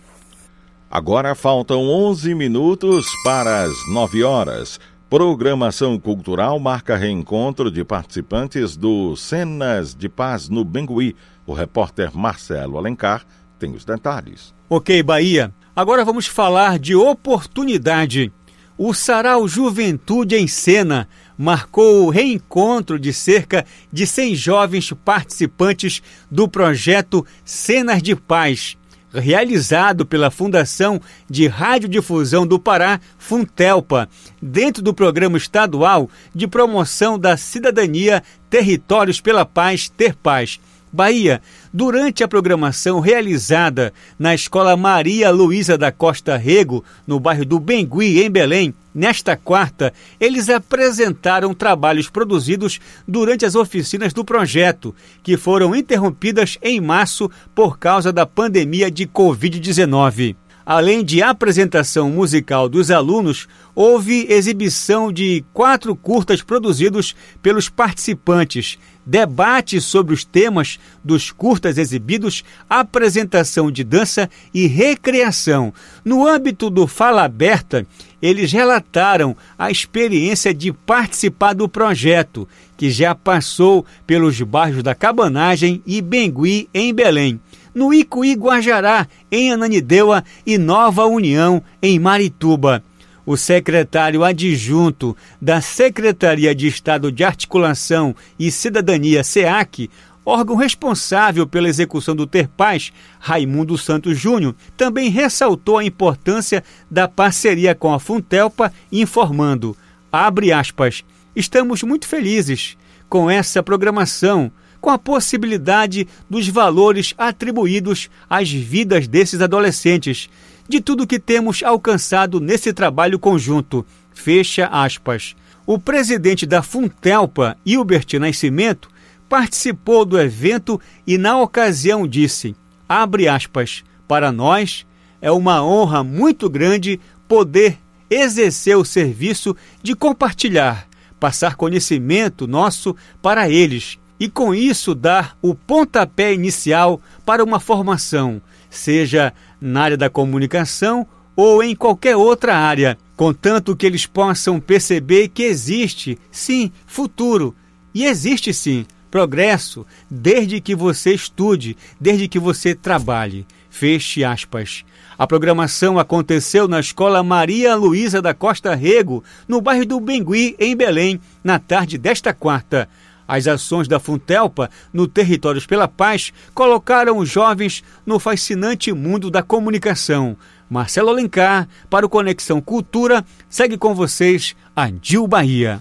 Agora 0.91 1.35
faltam 1.35 1.83
11 1.83 2.35
minutos 2.35 3.07
para 3.23 3.63
as 3.63 3.75
9 3.89 4.25
horas. 4.25 4.81
Programação 5.11 5.99
Cultural 5.99 6.59
marca 6.59 6.97
reencontro 6.97 7.71
de 7.71 7.85
participantes 7.85 8.77
do 8.77 9.15
Cenas 9.15 9.95
de 9.95 10.09
Paz 10.09 10.49
no 10.49 10.65
Bengui. 10.65 11.15
O 11.47 11.53
repórter 11.53 12.17
Marcelo 12.17 12.79
Alencar 12.79 13.25
tem 13.59 13.73
os 13.73 13.85
detalhes. 13.85 14.55
Ok, 14.69 15.03
Bahia. 15.03 15.53
Agora 15.77 16.05
vamos 16.05 16.27
falar 16.27 16.79
de 16.79 16.95
oportunidade. 16.95 18.33
O 18.79 18.95
Sarau 18.95 19.47
Juventude 19.47 20.37
em 20.37 20.47
Cena 20.47 21.07
marcou 21.41 22.05
o 22.05 22.11
reencontro 22.11 22.99
de 22.99 23.15
cerca 23.15 23.65
de 23.91 24.07
100 24.07 24.35
jovens 24.35 24.93
participantes 25.03 26.03
do 26.31 26.47
projeto 26.47 27.27
Cenas 27.47 28.03
de 28.03 28.15
Paz, 28.15 28.77
realizado 29.11 30.05
pela 30.05 30.31
Fundação 30.31 31.01
de 31.31 31.47
Radiodifusão 31.47 32.47
do 32.47 32.59
Pará, 32.59 33.01
Funtelpa, 33.17 34.07
dentro 34.43 34.83
do 34.83 34.93
Programa 34.93 35.39
Estadual 35.39 36.11
de 36.35 36.47
Promoção 36.47 37.19
da 37.19 37.39
Cidadania 37.39 38.23
Territórios 38.51 39.19
pela 39.19 39.47
Paz, 39.47 39.89
Ter 39.89 40.15
Paz. 40.15 40.61
Bahia, 40.93 41.41
durante 41.73 42.25
a 42.25 42.29
programação 42.29 42.99
realizada 42.99 43.93
na 44.19 44.35
Escola 44.35 44.77
Maria 44.77 45.31
Luísa 45.31 45.79
da 45.79 45.93
Costa 45.93 46.37
Rego, 46.37 46.85
no 47.07 47.21
bairro 47.21 47.45
do 47.45 47.61
Bengui, 47.61 48.21
em 48.21 48.29
Belém, 48.29 48.75
nesta 48.93 49.37
quarta, 49.37 49.93
eles 50.19 50.49
apresentaram 50.49 51.55
trabalhos 51.55 52.11
produzidos 52.11 52.81
durante 53.07 53.47
as 53.47 53.55
oficinas 53.55 54.13
do 54.13 54.25
projeto, 54.25 54.95
que 55.23 55.37
foram 55.37 55.77
interrompidas 55.77 56.59
em 56.61 56.81
março 56.81 57.31
por 57.55 57.79
causa 57.79 58.13
da 58.13 58.27
pandemia 58.27 58.91
de 58.91 59.07
Covid-19. 59.07 60.35
Além 60.65 61.03
de 61.05 61.21
apresentação 61.21 62.11
musical 62.11 62.69
dos 62.69 62.93
alunos, 62.93 63.49
houve 63.75 64.27
exibição 64.29 65.11
de 65.11 65.45
quatro 65.53 65.97
curtas 65.97 66.43
produzidos 66.43 67.17
pelos 67.43 67.69
participantes, 67.69 68.79
debate 69.05 69.81
sobre 69.81 70.15
os 70.15 70.25
temas 70.25 70.79
dos 71.03 71.31
curtas 71.31 71.79
exibidos, 71.79 72.45
apresentação 72.69 73.71
de 73.71 73.83
dança 73.83 74.29
e 74.53 74.67
recreação. 74.67 75.73
No 76.05 76.27
âmbito 76.27 76.71
do 76.71 76.87
Fala 76.87 77.25
Aberta, 77.25 77.87
eles 78.21 78.53
relataram 78.53 79.37
a 79.59 79.71
experiência 79.71 80.53
de 80.53 80.73
participar 80.73 81.55
do 81.55 81.69
projeto, 81.69 82.47
que 82.77 82.91
já 82.91 83.15
passou 83.15 83.85
pelos 84.07 84.41
bairros 84.43 84.83
da 84.83 84.95
Cabanagem 84.95 85.83
e 85.87 86.01
Bengui, 86.01 86.69
em 86.73 86.93
Belém 86.93 87.41
no 87.75 87.95
Icuí 87.95 88.35
Guajará, 88.35 89.07
em 89.31 89.53
Ananindeua 89.53 90.25
e 90.45 90.59
Nova 90.59 91.07
União, 91.07 91.63
em 91.81 91.99
Marituba. 91.99 92.83
O 93.25 93.37
secretário 93.37 94.25
adjunto 94.25 95.17
da 95.41 95.61
Secretaria 95.61 96.55
de 96.55 96.67
Estado 96.67 97.13
de 97.13 97.23
Articulação 97.23 98.15
e 98.39 98.51
Cidadania, 98.51 99.23
SEAC, 99.23 99.91
órgão 100.25 100.57
responsável 100.57 101.47
pela 101.47 101.69
execução 101.69 102.15
do 102.15 102.27
Ter 102.27 102.49
Paz, 102.49 102.93
Raimundo 103.19 103.77
Santos 103.77 104.19
Júnior, 104.19 104.55
também 104.77 105.11
ressaltou 105.11 105.79
a 105.79 105.85
importância 105.85 106.63
da 106.91 107.09
parceria 107.09 107.75
com 107.75 107.93
a 107.93 108.01
Funtelpa, 108.01 108.73
informando, 108.91 109.77
abre 110.11 110.53
aspas, 110.53 111.05
estamos 111.35 111.83
muito 111.83 112.07
felizes 112.07 112.77
com 113.09 113.31
essa 113.31 113.63
programação, 113.63 114.51
com 114.81 114.91
a 114.91 114.99
possibilidade 114.99 116.09
dos 116.29 116.49
valores 116.49 117.15
atribuídos 117.19 118.09
às 118.29 118.51
vidas 118.51 119.07
desses 119.07 119.41
adolescentes, 119.41 120.31
de 120.71 120.81
tudo 120.81 121.07
que 121.07 121.19
temos 121.19 121.65
alcançado 121.65 122.41
nesse 122.41 122.73
trabalho 122.73 123.19
conjunto. 123.19 123.85
Fecha 124.15 124.67
aspas. 124.67 125.35
O 125.67 125.81
presidente 125.81 126.47
da 126.47 126.63
Funtelpa, 126.63 127.57
Hilbert 127.67 128.07
Nascimento, 128.21 128.89
participou 129.29 130.05
do 130.05 130.19
evento 130.19 130.81
e, 131.05 131.19
na 131.19 131.37
ocasião, 131.41 132.07
disse: 132.07 132.55
abre 132.89 133.27
aspas, 133.27 133.83
para 134.07 134.31
nós 134.31 134.87
é 135.21 135.31
uma 135.33 135.63
honra 135.63 136.05
muito 136.05 136.49
grande 136.49 137.01
poder 137.27 137.77
exercer 138.09 138.77
o 138.77 138.85
serviço 138.85 139.57
de 139.83 139.97
compartilhar, 139.97 140.87
passar 141.19 141.57
conhecimento 141.57 142.47
nosso 142.47 142.95
para 143.21 143.51
eles 143.51 143.99
e 144.21 144.29
com 144.29 144.55
isso 144.55 144.95
dar 144.95 145.37
o 145.43 145.53
pontapé 145.53 146.33
inicial 146.33 147.01
para 147.27 147.43
uma 147.43 147.59
formação, 147.59 148.41
seja 148.71 149.33
na 149.61 149.83
área 149.83 149.97
da 149.97 150.09
comunicação 150.09 151.07
ou 151.37 151.63
em 151.63 151.75
qualquer 151.75 152.17
outra 152.17 152.57
área, 152.57 152.97
contanto 153.17 153.77
que 153.77 153.87
eles 153.87 154.07
possam 154.07 154.61
perceber 154.61 155.29
que 155.29 155.43
existe, 155.43 156.19
sim, 156.31 156.71
futuro. 156.87 157.55
E 157.95 158.05
existe 158.05 158.55
sim 158.55 158.87
progresso 159.11 159.85
desde 160.09 160.61
que 160.61 160.75
você 160.75 161.13
estude, 161.13 161.77
desde 162.01 162.29
que 162.29 162.39
você 162.39 162.75
trabalhe. 162.75 163.47
Feche 163.69 164.25
aspas. 164.25 164.85
A 165.19 165.27
programação 165.27 165.99
aconteceu 165.99 166.67
na 166.67 166.81
Escola 166.81 167.23
Maria 167.23 167.75
Luísa 167.75 168.23
da 168.23 168.33
Costa 168.33 168.75
Rego, 168.75 169.23
no 169.47 169.61
bairro 169.61 169.85
do 169.85 170.01
Bengui, 170.01 170.57
em 170.59 170.75
Belém, 170.75 171.21
na 171.45 171.59
tarde 171.59 171.99
desta 171.99 172.33
quarta. 172.33 172.89
As 173.31 173.47
ações 173.47 173.87
da 173.87 174.01
Funtelpa 174.01 174.69
no 174.93 175.07
Territórios 175.07 175.65
pela 175.65 175.87
Paz 175.87 176.33
colocaram 176.53 177.17
os 177.19 177.29
jovens 177.29 177.85
no 178.05 178.19
fascinante 178.19 178.93
mundo 178.93 179.31
da 179.31 179.41
comunicação. 179.41 180.37
Marcelo 180.69 181.11
Alencar, 181.11 181.69
para 181.89 182.05
o 182.05 182.09
Conexão 182.09 182.61
Cultura, 182.61 183.25
segue 183.49 183.79
com 183.79 183.95
vocês 183.95 184.57
a 184.75 184.91
Dil 184.91 185.29
Bahia. 185.29 185.81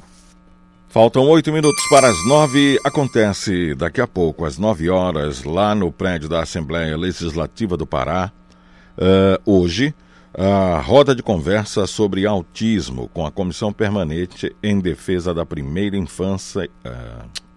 Faltam 0.90 1.24
oito 1.24 1.52
minutos 1.52 1.84
para 1.90 2.08
as 2.08 2.28
nove. 2.28 2.80
Acontece 2.86 3.74
daqui 3.74 4.00
a 4.00 4.08
pouco, 4.08 4.46
às 4.46 4.60
nove 4.60 4.88
horas, 4.88 5.44
lá 5.44 5.74
no 5.74 5.92
prédio 5.92 6.30
da 6.30 6.44
Assembleia 6.44 6.96
Legislativa 6.96 7.76
do 7.76 7.88
Pará, 7.88 8.32
uh, 8.96 9.42
hoje, 9.44 9.96
a 10.34 10.80
roda 10.80 11.16
de 11.16 11.24
conversa 11.24 11.88
sobre 11.88 12.26
autismo 12.26 13.10
com 13.14 13.26
a 13.26 13.32
Comissão 13.32 13.74
Permanente 13.74 14.56
em 14.62 14.80
Defesa 14.80 15.34
da 15.34 15.46
Primeira 15.46 15.98
Infância. 15.98 16.70
Uh, 16.86 17.50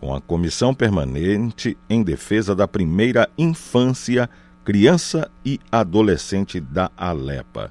com 0.00 0.14
a 0.14 0.20
Comissão 0.20 0.74
Permanente 0.74 1.76
em 1.88 2.02
Defesa 2.02 2.54
da 2.54 2.68
Primeira 2.68 3.28
Infância, 3.36 4.28
Criança 4.64 5.30
e 5.44 5.58
Adolescente 5.72 6.60
da 6.60 6.90
Alepa. 6.96 7.68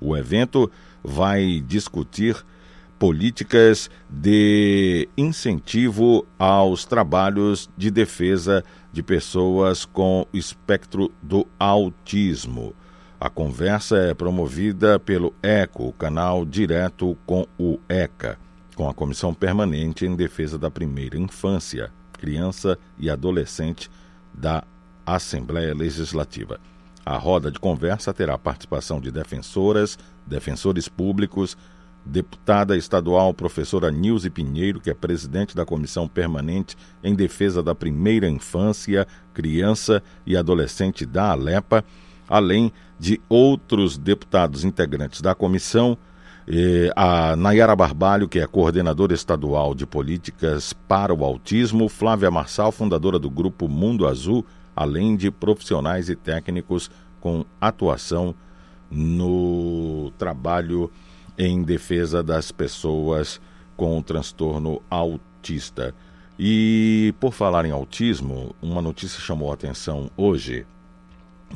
O 0.00 0.16
evento 0.16 0.70
vai 1.02 1.62
discutir 1.66 2.36
políticas 2.98 3.90
de 4.08 5.08
incentivo 5.16 6.26
aos 6.38 6.84
trabalhos 6.84 7.68
de 7.76 7.90
defesa 7.90 8.64
de 8.92 9.02
pessoas 9.02 9.84
com 9.84 10.26
espectro 10.32 11.12
do 11.20 11.46
autismo. 11.58 12.74
A 13.24 13.30
conversa 13.30 13.96
é 13.96 14.12
promovida 14.12 15.00
pelo 15.00 15.32
ECO, 15.42 15.88
o 15.88 15.92
canal 15.94 16.44
direto 16.44 17.16
com 17.24 17.46
o 17.58 17.80
ECA, 17.88 18.38
com 18.76 18.86
a 18.86 18.92
Comissão 18.92 19.32
Permanente 19.32 20.04
em 20.04 20.14
Defesa 20.14 20.58
da 20.58 20.70
Primeira 20.70 21.16
Infância, 21.16 21.90
Criança 22.12 22.78
e 22.98 23.08
Adolescente 23.08 23.90
da 24.34 24.62
Assembleia 25.06 25.74
Legislativa. 25.74 26.60
A 27.02 27.16
roda 27.16 27.50
de 27.50 27.58
conversa 27.58 28.12
terá 28.12 28.36
participação 28.36 29.00
de 29.00 29.10
defensoras, 29.10 29.98
defensores 30.26 30.86
públicos, 30.86 31.56
deputada 32.04 32.76
estadual 32.76 33.32
professora 33.32 33.90
Nilce 33.90 34.28
Pinheiro, 34.28 34.82
que 34.82 34.90
é 34.90 34.94
presidente 34.94 35.56
da 35.56 35.64
Comissão 35.64 36.06
Permanente 36.06 36.76
em 37.02 37.14
Defesa 37.14 37.62
da 37.62 37.74
Primeira 37.74 38.28
Infância, 38.28 39.08
Criança 39.32 40.02
e 40.26 40.36
Adolescente 40.36 41.06
da 41.06 41.30
Alepa, 41.30 41.82
além 42.28 42.72
de 42.98 43.20
outros 43.28 43.98
deputados 43.98 44.64
integrantes 44.64 45.20
da 45.20 45.34
comissão, 45.34 45.96
a 46.94 47.34
Nayara 47.36 47.74
Barbalho, 47.74 48.28
que 48.28 48.38
é 48.38 48.46
coordenadora 48.46 49.14
estadual 49.14 49.74
de 49.74 49.86
políticas 49.86 50.72
para 50.72 51.14
o 51.14 51.24
autismo, 51.24 51.88
Flávia 51.88 52.30
Marçal, 52.30 52.70
fundadora 52.70 53.18
do 53.18 53.30
grupo 53.30 53.68
Mundo 53.68 54.06
Azul, 54.06 54.44
além 54.76 55.16
de 55.16 55.30
profissionais 55.30 56.08
e 56.08 56.16
técnicos 56.16 56.90
com 57.20 57.44
atuação 57.60 58.34
no 58.90 60.12
trabalho 60.18 60.90
em 61.38 61.62
defesa 61.62 62.22
das 62.22 62.52
pessoas 62.52 63.40
com 63.76 64.00
transtorno 64.02 64.82
autista. 64.90 65.94
E 66.38 67.14
por 67.18 67.32
falar 67.32 67.64
em 67.64 67.70
autismo, 67.70 68.54
uma 68.60 68.82
notícia 68.82 69.20
chamou 69.20 69.50
a 69.50 69.54
atenção 69.54 70.10
hoje. 70.16 70.66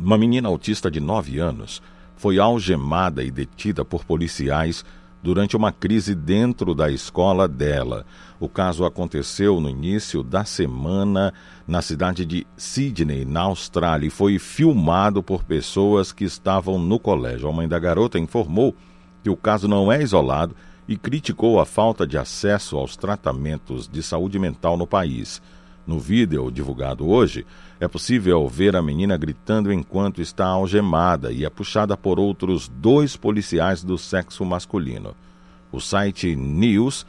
Uma 0.01 0.17
menina 0.17 0.49
autista 0.49 0.89
de 0.89 1.01
9 1.01 1.41
anos 1.41 1.83
foi 2.17 2.39
algemada 2.39 3.25
e 3.25 3.31
detida 3.33 3.85
por 3.85 4.05
policiais 4.05 4.85
durante 5.21 5.57
uma 5.57 5.73
crise 5.73 6.15
dentro 6.15 6.73
da 6.73 6.89
escola 6.89 7.49
dela. 7.49 8.07
O 8.39 8.49
caso 8.49 8.85
aconteceu 8.85 9.61
no 9.61 9.69
início 9.69 10.23
da 10.23 10.45
semana 10.45 11.35
na 11.67 11.83
cidade 11.83 12.25
de 12.25 12.47
Sydney, 12.57 13.25
na 13.25 13.43
Austrália, 13.43 14.07
e 14.07 14.11
foi 14.11 14.39
filmado 14.39 15.21
por 15.21 15.43
pessoas 15.43 16.13
que 16.13 16.25
estavam 16.25 16.79
no 16.79 17.01
colégio. 17.01 17.49
A 17.49 17.53
mãe 17.53 17.67
da 17.67 17.79
garota 17.79 18.21
informou 18.21 18.77
que 19.25 19.31
o 19.31 19.37
caso 19.37 19.67
não 19.67 19.91
é 19.91 20.01
isolado 20.01 20.55
e 20.87 20.97
criticou 20.97 21.59
a 21.59 21.67
falta 21.67 22.07
de 22.07 22.17
acesso 22.17 22.77
aos 22.77 22.97
tratamentos 22.97 23.89
de 23.89 24.01
saúde 24.01 24.39
mental 24.39 24.77
no 24.77 24.87
país. 24.87 25.43
No 25.85 25.99
vídeo 25.99 26.51
divulgado 26.51 27.09
hoje, 27.09 27.45
é 27.81 27.87
possível 27.87 28.49
ver 28.49 28.75
a 28.75 28.83
menina 28.83 29.17
gritando 29.17 29.73
enquanto 29.73 30.21
está 30.21 30.47
algemada 30.47 31.31
e 31.31 31.45
é 31.45 31.51
puxada 31.51 31.97
por 31.97 32.19
outros 32.19 32.69
dois 32.69 33.17
policiais 33.17 33.85
do 33.85 33.97
sexo 33.97 34.45
masculino. 34.45 35.15
O 35.71 35.81
site 35.81 36.35
News 36.35 37.07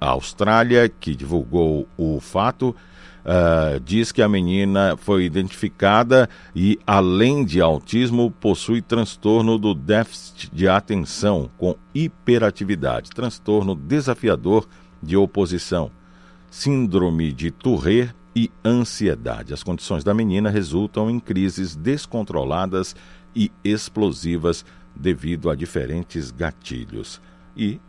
Austrália, 0.00 0.88
que 0.88 1.14
divulgou 1.14 1.86
o 1.96 2.20
fato, 2.20 2.74
Uh, 3.20 3.78
diz 3.80 4.10
que 4.10 4.22
a 4.22 4.28
menina 4.28 4.96
foi 4.96 5.24
identificada 5.24 6.26
e, 6.56 6.80
além 6.86 7.44
de 7.44 7.60
autismo, 7.60 8.30
possui 8.30 8.80
transtorno 8.80 9.58
do 9.58 9.74
déficit 9.74 10.48
de 10.50 10.66
atenção 10.66 11.50
com 11.58 11.76
hiperatividade, 11.94 13.10
transtorno 13.10 13.74
desafiador 13.74 14.66
de 15.02 15.18
oposição, 15.18 15.90
síndrome 16.50 17.30
de 17.30 17.50
Tourette 17.50 18.14
e 18.34 18.50
ansiedade. 18.64 19.52
As 19.52 19.62
condições 19.62 20.04
da 20.04 20.14
menina 20.14 20.50
resultam 20.50 21.10
em 21.10 21.18
crises 21.18 21.74
descontroladas 21.74 22.94
e 23.34 23.50
explosivas 23.64 24.64
devido 24.94 25.50
a 25.50 25.54
diferentes 25.54 26.30
gatilhos. 26.30 27.20
E 27.56 27.80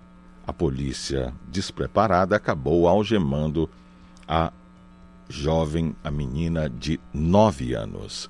a 0.45 0.53
polícia, 0.53 1.33
despreparada, 1.49 2.35
acabou 2.35 2.87
algemando 2.87 3.69
a 4.27 4.51
jovem, 5.29 5.95
a 6.03 6.11
menina 6.11 6.69
de 6.69 6.99
9 7.13 7.73
anos. 7.73 8.29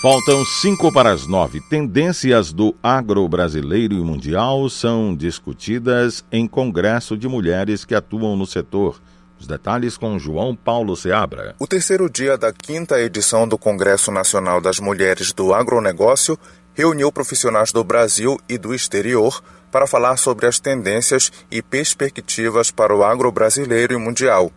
Faltam 0.00 0.42
cinco 0.46 0.90
para 0.90 1.12
as 1.12 1.26
nove. 1.26 1.60
Tendências 1.68 2.54
do 2.54 2.74
agro 2.82 3.28
brasileiro 3.28 3.94
e 3.94 4.00
mundial 4.00 4.66
são 4.70 5.14
discutidas 5.14 6.24
em 6.32 6.48
congresso 6.48 7.18
de 7.18 7.28
mulheres 7.28 7.84
que 7.84 7.94
atuam 7.94 8.34
no 8.34 8.46
setor. 8.46 8.98
Os 9.40 9.46
detalhes 9.46 9.96
com 9.96 10.18
João 10.18 10.54
Paulo 10.54 10.94
Seabra. 10.94 11.54
O 11.58 11.66
terceiro 11.66 12.10
dia 12.10 12.36
da 12.36 12.52
quinta 12.52 13.00
edição 13.00 13.48
do 13.48 13.56
Congresso 13.56 14.12
Nacional 14.12 14.60
das 14.60 14.78
Mulheres 14.78 15.32
do 15.32 15.54
Agronegócio 15.54 16.38
reuniu 16.74 17.10
profissionais 17.10 17.72
do 17.72 17.82
Brasil 17.82 18.38
e 18.46 18.58
do 18.58 18.74
exterior 18.74 19.42
para 19.72 19.86
falar 19.86 20.18
sobre 20.18 20.46
as 20.46 20.60
tendências 20.60 21.32
e 21.50 21.62
perspectivas 21.62 22.70
para 22.70 22.94
o 22.94 23.02
agro 23.02 23.32
brasileiro 23.32 23.94
e 23.94 23.96
mundial. 23.96 24.52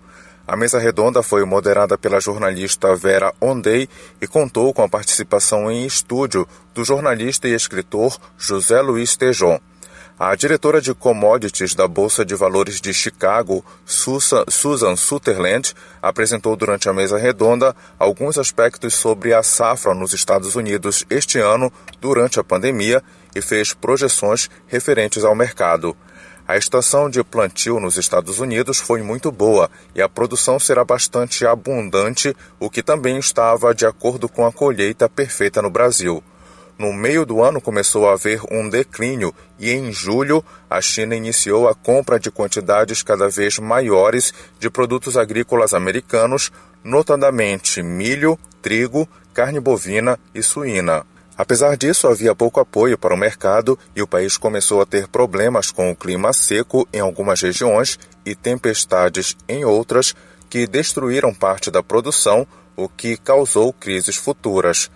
A 0.46 0.58
mesa 0.58 0.78
redonda 0.78 1.24
foi 1.24 1.46
moderada 1.46 1.98
pela 1.98 2.20
jornalista 2.20 2.94
Vera 2.94 3.34
Ondei 3.40 3.88
e 4.22 4.28
contou 4.28 4.74
com 4.74 4.84
a 4.84 4.90
participação 4.90 5.72
em 5.72 5.86
estúdio 5.86 6.46
do 6.74 6.84
jornalista 6.84 7.48
e 7.48 7.54
escritor 7.54 8.18
José 8.38 8.82
Luiz 8.82 9.16
Tejon. 9.16 9.58
A 10.20 10.36
diretora 10.36 10.80
de 10.80 10.94
commodities 10.94 11.74
da 11.74 11.88
Bolsa 11.88 12.24
de 12.24 12.36
Valores 12.36 12.80
de 12.80 12.94
Chicago, 12.94 13.66
Susan 13.84 14.96
Sutherland, 14.96 15.74
apresentou 16.00 16.56
durante 16.56 16.88
a 16.88 16.94
mesa 16.94 17.18
redonda 17.18 17.76
alguns 17.98 18.38
aspectos 18.38 18.94
sobre 18.94 19.34
a 19.34 19.42
safra 19.42 19.96
nos 19.96 20.14
Estados 20.14 20.56
Unidos 20.56 21.04
este 21.10 21.40
ano, 21.40 21.74
durante 22.00 22.40
a 22.40 22.44
pandemia, 22.44 23.02
e 23.36 23.42
fez 23.42 23.74
projeções 23.74 24.52
referentes 24.68 25.24
ao 25.24 25.34
mercado. 25.34 25.98
A 26.48 26.58
estação 26.58 27.10
de 27.10 27.24
plantio 27.24 27.80
nos 27.80 27.98
Estados 27.98 28.40
Unidos 28.40 28.80
foi 28.80 29.02
muito 29.02 29.32
boa 29.32 29.68
e 29.96 30.02
a 30.02 30.08
produção 30.08 30.60
será 30.60 30.86
bastante 30.86 31.44
abundante, 31.44 32.36
o 32.60 32.70
que 32.70 32.84
também 32.84 33.18
estava 33.18 33.74
de 33.74 33.88
acordo 33.88 34.30
com 34.30 34.46
a 34.46 34.52
colheita 34.52 35.10
perfeita 35.10 35.60
no 35.60 35.72
Brasil. 35.72 36.24
No 36.78 36.92
meio 36.92 37.26
do 37.26 37.42
ano 37.42 37.62
começou 37.62 38.10
a 38.10 38.14
haver 38.14 38.42
um 38.52 38.68
declínio 38.68 39.34
e 39.60 39.72
em 39.72 39.92
julho 39.92 40.44
a 40.70 40.82
China 40.82 41.16
iniciou 41.16 41.68
a 41.68 41.76
compra 41.76 42.20
de 42.20 42.32
quantidades 42.32 43.04
cada 43.04 43.30
vez 43.30 43.60
maiores 43.60 44.34
de 44.60 44.70
produtos 44.70 45.16
agrícolas 45.16 45.74
americanos, 45.74 46.52
notadamente 46.84 47.84
milho, 47.84 48.38
trigo, 48.62 49.08
carne 49.34 49.60
bovina 49.60 50.20
e 50.34 50.42
suína. 50.42 51.06
Apesar 51.36 51.76
disso, 51.76 52.08
havia 52.08 52.36
pouco 52.36 52.60
apoio 52.60 52.98
para 52.98 53.14
o 53.14 53.18
mercado 53.18 53.78
e 53.96 54.02
o 54.02 54.08
país 54.08 54.38
começou 54.38 54.82
a 54.82 54.86
ter 54.86 55.08
problemas 55.08 55.72
com 55.72 55.90
o 55.90 55.96
clima 55.96 56.32
seco 56.32 56.88
em 56.94 57.00
algumas 57.00 57.42
regiões 57.42 57.98
e 58.24 58.36
tempestades 58.36 59.36
em 59.48 59.66
outras 59.66 60.16
que 60.50 60.68
destruíram 60.68 61.34
parte 61.34 61.72
da 61.72 61.82
produção, 61.82 62.46
o 62.76 62.88
que 62.88 63.18
causou 63.18 63.74
crises 63.74 64.16
futuras. 64.16 64.92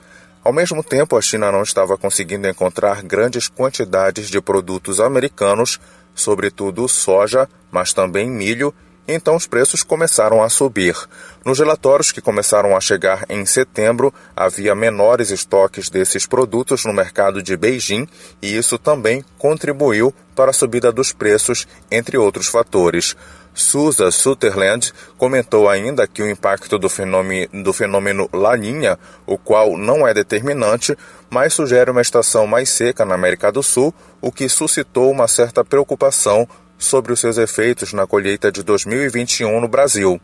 Ao 0.48 0.54
mesmo 0.54 0.82
tempo, 0.82 1.18
a 1.18 1.22
China 1.22 1.52
não 1.52 1.62
estava 1.62 1.98
conseguindo 1.98 2.48
encontrar 2.48 3.04
grandes 3.04 3.50
quantidades 3.50 4.30
de 4.30 4.40
produtos 4.40 5.02
americanos, 5.02 5.78
sobretudo 6.16 6.88
soja, 6.88 7.50
mas 7.70 7.92
também 7.92 8.32
milho, 8.32 8.74
então 9.06 9.36
os 9.36 9.46
preços 9.46 9.84
começaram 9.84 10.42
a 10.42 10.48
subir. 10.48 10.96
Nos 11.44 11.60
relatórios 11.60 12.14
que 12.14 12.22
começaram 12.22 12.78
a 12.78 12.80
chegar 12.80 13.26
em 13.28 13.46
setembro, 13.46 14.14
havia 14.34 14.74
menores 14.74 15.32
estoques 15.32 15.90
desses 15.90 16.26
produtos 16.26 16.86
no 16.86 16.94
mercado 16.94 17.44
de 17.44 17.58
Beijing 17.58 18.08
e 18.42 18.56
isso 18.56 18.78
também 18.78 19.26
contribuiu 19.38 20.14
para 20.34 20.52
a 20.52 20.54
subida 20.54 20.94
dos 20.94 21.12
preços, 21.12 21.68
entre 21.92 22.18
outros 22.18 22.48
fatores. 22.48 23.18
Susa 23.58 24.12
Sutherland 24.12 24.94
comentou 25.18 25.68
ainda 25.68 26.06
que 26.06 26.22
o 26.22 26.30
impacto 26.30 26.78
do 26.78 26.88
fenômeno, 26.88 27.64
do 27.64 27.74
fenômeno 27.74 28.30
Laninha, 28.32 29.00
o 29.26 29.36
qual 29.36 29.76
não 29.76 30.08
é 30.08 30.14
determinante, 30.14 30.96
mas 31.28 31.56
sugere 31.56 31.90
uma 31.90 32.02
estação 32.02 32.46
mais 32.46 32.70
seca 32.70 33.04
na 33.04 33.16
América 33.16 33.52
do 33.52 33.64
Sul, 33.64 33.92
o 34.22 34.32
que 34.32 34.48
suscitou 34.48 35.10
uma 35.12 35.28
certa 35.28 35.66
preocupação 35.66 36.48
sobre 36.78 37.12
os 37.12 37.20
seus 37.20 37.40
efeitos 37.40 37.94
na 37.94 38.06
colheita 38.06 38.52
de 38.52 38.62
2021 38.62 39.60
no 39.60 39.68
Brasil. 39.68 40.22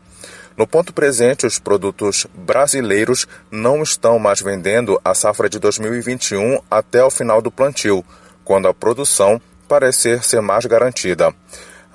No 0.56 0.64
ponto 0.64 0.92
presente, 0.92 1.44
os 1.44 1.58
produtos 1.58 2.28
brasileiros 2.32 3.26
não 3.50 3.82
estão 3.82 4.16
mais 4.16 4.40
vendendo 4.40 5.00
a 5.04 5.12
safra 5.12 5.48
de 5.48 5.58
2021 5.58 6.60
até 6.70 7.02
o 7.02 7.10
final 7.10 7.42
do 7.42 7.50
plantio, 7.50 8.04
quando 8.44 8.68
a 8.68 8.74
produção 8.74 9.42
parecer 9.66 10.22
ser 10.22 10.40
mais 10.40 10.64
garantida. 10.66 11.34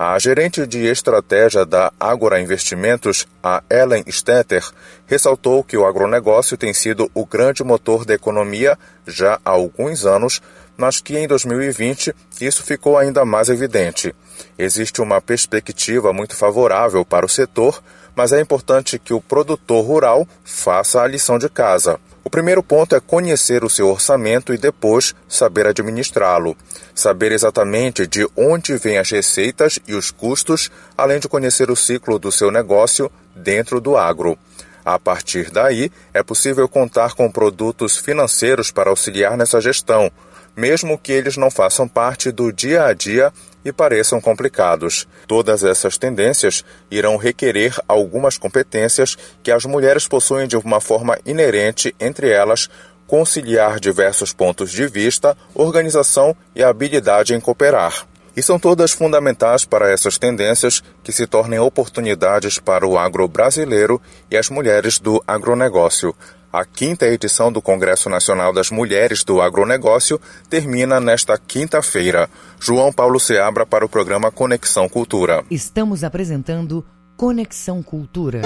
A 0.02 0.18
gerente 0.18 0.66
de 0.66 0.86
estratégia 0.86 1.66
da 1.66 1.92
Agora 2.00 2.40
Investimentos, 2.40 3.28
a 3.42 3.62
Ellen 3.68 4.02
Stetter, 4.08 4.66
ressaltou 5.06 5.62
que 5.62 5.76
o 5.76 5.84
agronegócio 5.84 6.56
tem 6.56 6.72
sido 6.72 7.10
o 7.12 7.26
grande 7.26 7.62
motor 7.62 8.06
da 8.06 8.14
economia 8.14 8.78
já 9.06 9.38
há 9.44 9.50
alguns 9.50 10.06
anos, 10.06 10.40
mas 10.74 11.02
que 11.02 11.18
em 11.18 11.28
2020 11.28 12.14
isso 12.40 12.62
ficou 12.62 12.96
ainda 12.96 13.26
mais 13.26 13.50
evidente. 13.50 14.14
Existe 14.58 15.02
uma 15.02 15.20
perspectiva 15.20 16.14
muito 16.14 16.34
favorável 16.34 17.04
para 17.04 17.26
o 17.26 17.28
setor, 17.28 17.82
mas 18.16 18.32
é 18.32 18.40
importante 18.40 18.98
que 18.98 19.12
o 19.12 19.20
produtor 19.20 19.84
rural 19.84 20.26
faça 20.42 21.02
a 21.02 21.06
lição 21.06 21.38
de 21.38 21.50
casa. 21.50 22.00
O 22.22 22.28
primeiro 22.28 22.62
ponto 22.62 22.94
é 22.94 23.00
conhecer 23.00 23.64
o 23.64 23.70
seu 23.70 23.88
orçamento 23.88 24.52
e 24.52 24.58
depois 24.58 25.14
saber 25.26 25.66
administrá-lo. 25.66 26.56
Saber 26.94 27.32
exatamente 27.32 28.06
de 28.06 28.28
onde 28.36 28.76
vêm 28.76 28.98
as 28.98 29.10
receitas 29.10 29.78
e 29.88 29.94
os 29.94 30.10
custos, 30.10 30.70
além 30.96 31.18
de 31.18 31.28
conhecer 31.28 31.70
o 31.70 31.76
ciclo 31.76 32.18
do 32.18 32.30
seu 32.30 32.50
negócio 32.50 33.10
dentro 33.34 33.80
do 33.80 33.96
agro. 33.96 34.38
A 34.84 34.98
partir 34.98 35.50
daí, 35.50 35.90
é 36.12 36.22
possível 36.22 36.68
contar 36.68 37.14
com 37.14 37.30
produtos 37.30 37.96
financeiros 37.96 38.70
para 38.70 38.90
auxiliar 38.90 39.36
nessa 39.36 39.60
gestão, 39.60 40.10
mesmo 40.56 40.98
que 40.98 41.12
eles 41.12 41.36
não 41.36 41.50
façam 41.50 41.88
parte 41.88 42.30
do 42.30 42.52
dia 42.52 42.84
a 42.84 42.92
dia 42.92 43.32
e 43.64 43.72
pareçam 43.72 44.20
complicados. 44.20 45.06
Todas 45.26 45.64
essas 45.64 45.98
tendências 45.98 46.64
irão 46.90 47.16
requerer 47.16 47.76
algumas 47.86 48.38
competências 48.38 49.16
que 49.42 49.50
as 49.50 49.64
mulheres 49.64 50.06
possuem 50.08 50.46
de 50.46 50.56
uma 50.56 50.80
forma 50.80 51.18
inerente, 51.24 51.94
entre 52.00 52.30
elas 52.30 52.68
conciliar 53.10 53.80
diversos 53.80 54.32
pontos 54.32 54.70
de 54.70 54.86
vista, 54.86 55.36
organização 55.52 56.36
e 56.54 56.62
habilidade 56.62 57.34
em 57.34 57.40
cooperar. 57.40 58.06
E 58.36 58.42
são 58.42 58.56
todas 58.56 58.92
fundamentais 58.92 59.64
para 59.64 59.90
essas 59.90 60.16
tendências 60.16 60.80
que 61.02 61.10
se 61.10 61.26
tornem 61.26 61.58
oportunidades 61.58 62.60
para 62.60 62.86
o 62.86 62.96
agro 62.96 63.26
brasileiro 63.26 64.00
e 64.30 64.36
as 64.36 64.48
mulheres 64.48 65.00
do 65.00 65.20
agronegócio. 65.26 66.14
A 66.52 66.64
quinta 66.64 67.06
edição 67.06 67.52
do 67.52 67.62
Congresso 67.62 68.10
Nacional 68.10 68.52
das 68.52 68.72
Mulheres 68.72 69.22
do 69.22 69.40
Agronegócio 69.40 70.20
termina 70.48 70.98
nesta 70.98 71.38
quinta-feira. 71.38 72.28
João 72.58 72.92
Paulo 72.92 73.20
Seabra 73.20 73.64
para 73.64 73.84
o 73.84 73.88
programa 73.88 74.32
Conexão 74.32 74.88
Cultura. 74.88 75.44
Estamos 75.48 76.02
apresentando 76.02 76.84
Conexão 77.16 77.84
Cultura. 77.84 78.42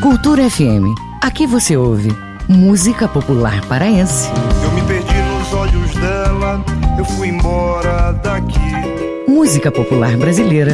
Cultura 0.00 0.48
FM. 0.48 0.94
Aqui 1.20 1.44
você 1.44 1.76
ouve 1.76 2.10
música 2.48 3.08
popular 3.08 3.66
paraense. 3.66 4.28
Eu 4.62 4.70
me 4.70 4.82
perdi 4.82 5.22
nos 5.22 5.52
olhos 5.52 5.92
dela, 5.94 6.64
eu 6.96 7.04
fui 7.04 7.26
embora 7.26 8.12
daqui. 8.12 8.60
Música 9.26 9.72
popular 9.72 10.16
brasileira. 10.16 10.72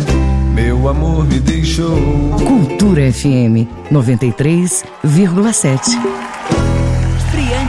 Meu 0.56 0.88
amor 0.88 1.26
me 1.26 1.38
deixou. 1.38 1.94
Cultura 2.38 3.12
FM 3.12 3.68
93,7. 3.92 6.35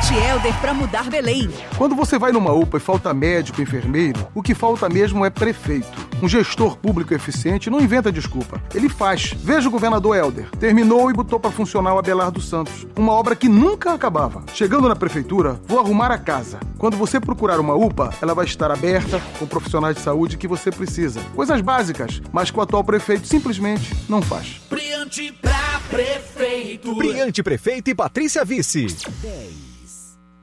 Friante 0.08 0.14
Helder 0.14 0.54
para 0.62 0.74
mudar 0.74 1.10
Belém. 1.10 1.50
Quando 1.78 1.94
você 1.94 2.18
vai 2.18 2.32
numa 2.32 2.54
UPA 2.54 2.78
e 2.78 2.80
falta 2.80 3.14
médico, 3.14 3.62
enfermeiro, 3.62 4.26
o 4.34 4.42
que 4.42 4.56
falta 4.56 4.88
mesmo 4.88 5.26
é 5.26 5.30
prefeito. 5.30 6.08
Um 6.22 6.30
gestor 6.30 6.78
público 6.78 7.14
eficiente 7.14 7.70
não 7.70 7.82
inventa 7.82 8.12
desculpa. 8.12 8.62
Ele 8.74 8.88
faz. 8.88 9.34
Veja 9.38 9.68
o 9.68 9.72
governador 9.72 10.16
Helder. 10.16 10.50
Terminou 10.52 11.10
e 11.12 11.14
botou 11.14 11.40
para 11.40 11.52
funcionar 11.52 11.94
o 11.94 12.00
Abelardo 12.00 12.40
Santos. 12.40 12.88
Uma 12.96 13.12
obra 13.12 13.36
que 13.36 13.50
nunca 13.50 13.94
acabava. 13.94 14.44
Chegando 14.54 14.88
na 14.88 14.96
prefeitura, 14.96 15.60
vou 15.68 15.80
arrumar 15.80 16.12
a 16.12 16.18
casa. 16.18 16.60
Quando 16.78 16.96
você 16.96 17.20
procurar 17.20 17.60
uma 17.60 17.76
UPA, 17.76 18.14
ela 18.22 18.34
vai 18.34 18.46
estar 18.46 18.72
aberta 18.72 19.22
com 19.38 19.46
profissionais 19.46 19.98
de 19.98 20.02
saúde 20.02 20.38
que 20.38 20.48
você 20.48 20.72
precisa. 20.72 21.20
Coisas 21.36 21.60
básicas, 21.60 22.22
mas 22.32 22.50
que 22.50 22.58
o 22.58 22.62
atual 22.62 22.84
prefeito 22.84 23.28
simplesmente 23.28 23.94
não 24.08 24.22
faz. 24.22 24.62
Brilhante 24.70 25.34
pra 25.34 25.82
prefeito. 25.90 26.96
Brilhante 26.96 27.44
Prefeito 27.44 27.90
e 27.90 27.96
Patrícia 27.96 28.46
Vice. 28.46 28.88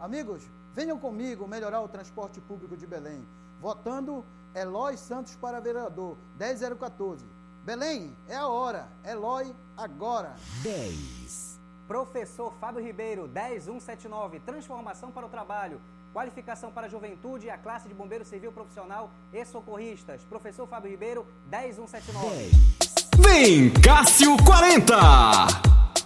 Amigos, 0.05 0.43
venham 0.75 0.99
comigo 0.99 1.49
melhorar 1.49 1.81
o 1.81 1.89
transporte 1.89 2.39
público 2.39 2.77
de 2.77 2.87
Belém. 2.87 3.27
Votando 3.59 4.23
Eloy 4.55 4.99
Santos 4.99 5.35
para 5.35 5.61
vereador, 5.61 6.19
10014. 6.39 7.25
Belém, 7.65 8.15
é 8.29 8.37
a 8.37 8.47
hora. 8.47 8.87
Eloy, 9.03 9.55
agora. 9.75 10.35
10. 10.63 11.59
Professor 11.89 12.53
Fábio 12.61 12.85
Ribeiro, 12.85 13.27
10179. 13.29 14.41
Transformação 14.41 15.11
para 15.11 15.25
o 15.25 15.31
trabalho. 15.31 15.81
Qualificação 16.13 16.71
para 16.71 16.87
a 16.87 16.91
juventude 16.91 17.47
e 17.47 17.51
a 17.51 17.57
classe 17.57 17.89
de 17.89 17.95
bombeiro 17.95 18.27
civil 18.27 18.53
profissional 18.53 19.11
e 19.33 19.43
socorristas. 19.47 20.21
Professor 20.29 20.69
Fábio 20.69 20.91
Ribeiro, 20.91 21.27
10179. 21.51 22.51
Vem, 23.21 23.71
Cássio 23.71 24.37
40. 24.45 24.95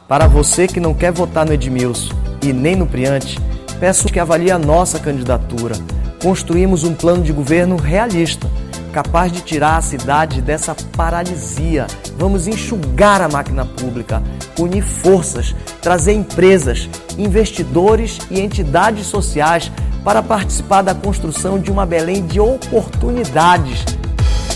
Para 0.07 0.29
você 0.29 0.69
que 0.69 0.79
não 0.79 0.95
quer 0.95 1.11
votar 1.11 1.45
no 1.45 1.53
Edmilson 1.53 2.15
e 2.41 2.53
nem 2.53 2.77
no 2.77 2.87
Priante, 2.87 3.37
peço 3.81 4.09
que 4.09 4.21
avalie 4.21 4.51
a 4.51 4.59
nossa 4.59 4.99
candidatura. 4.99 5.75
Construímos 6.23 6.85
um 6.85 6.95
plano 6.95 7.23
de 7.23 7.33
governo 7.33 7.77
realista, 7.77 8.51
capaz 8.93 9.31
de 9.31 9.41
tirar 9.41 9.77
a 9.77 9.83
cidade 9.83 10.43
dessa 10.43 10.75
paralisia. 10.97 11.87
Vamos 12.17 12.49
enxugar 12.49 13.21
a 13.23 13.29
máquina 13.29 13.65
pública, 13.65 14.23
unir 14.59 14.83
forças, 14.83 15.55
trazer 15.81 16.13
empresas, 16.13 16.89
investidores 17.17 18.19
e 18.31 18.41
entidades 18.41 19.07
sociais 19.07 19.71
para 20.05 20.23
participar 20.23 20.83
da 20.83 20.95
construção 20.95 21.61
de 21.61 21.71
uma 21.71 21.87
Belém 21.87 22.27
de 22.27 22.41
oportunidades. 22.41 23.85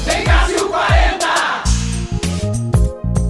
Vem 0.05 0.25
Cássio 0.25 0.68
40! 0.68 1.27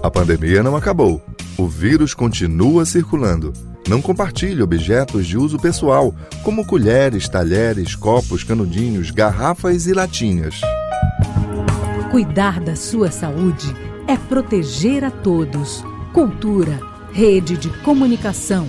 A 0.02 0.10
pandemia 0.10 0.62
não 0.62 0.74
acabou. 0.74 1.20
O 1.58 1.68
vírus 1.68 2.14
continua 2.14 2.86
circulando. 2.86 3.52
Não 3.88 4.00
compartilhe 4.00 4.62
objetos 4.62 5.26
de 5.26 5.36
uso 5.36 5.58
pessoal, 5.58 6.14
como 6.44 6.64
colheres, 6.64 7.28
talheres, 7.28 7.96
copos, 7.96 8.44
canudinhos, 8.44 9.10
garrafas 9.10 9.86
e 9.86 9.92
latinhas. 9.92 10.60
Cuidar 12.10 12.60
da 12.60 12.76
sua 12.76 13.10
saúde 13.10 13.74
é 14.06 14.16
proteger 14.16 15.04
a 15.04 15.10
todos. 15.10 15.84
Cultura, 16.12 16.78
rede 17.12 17.56
de 17.56 17.70
comunicação. 17.80 18.68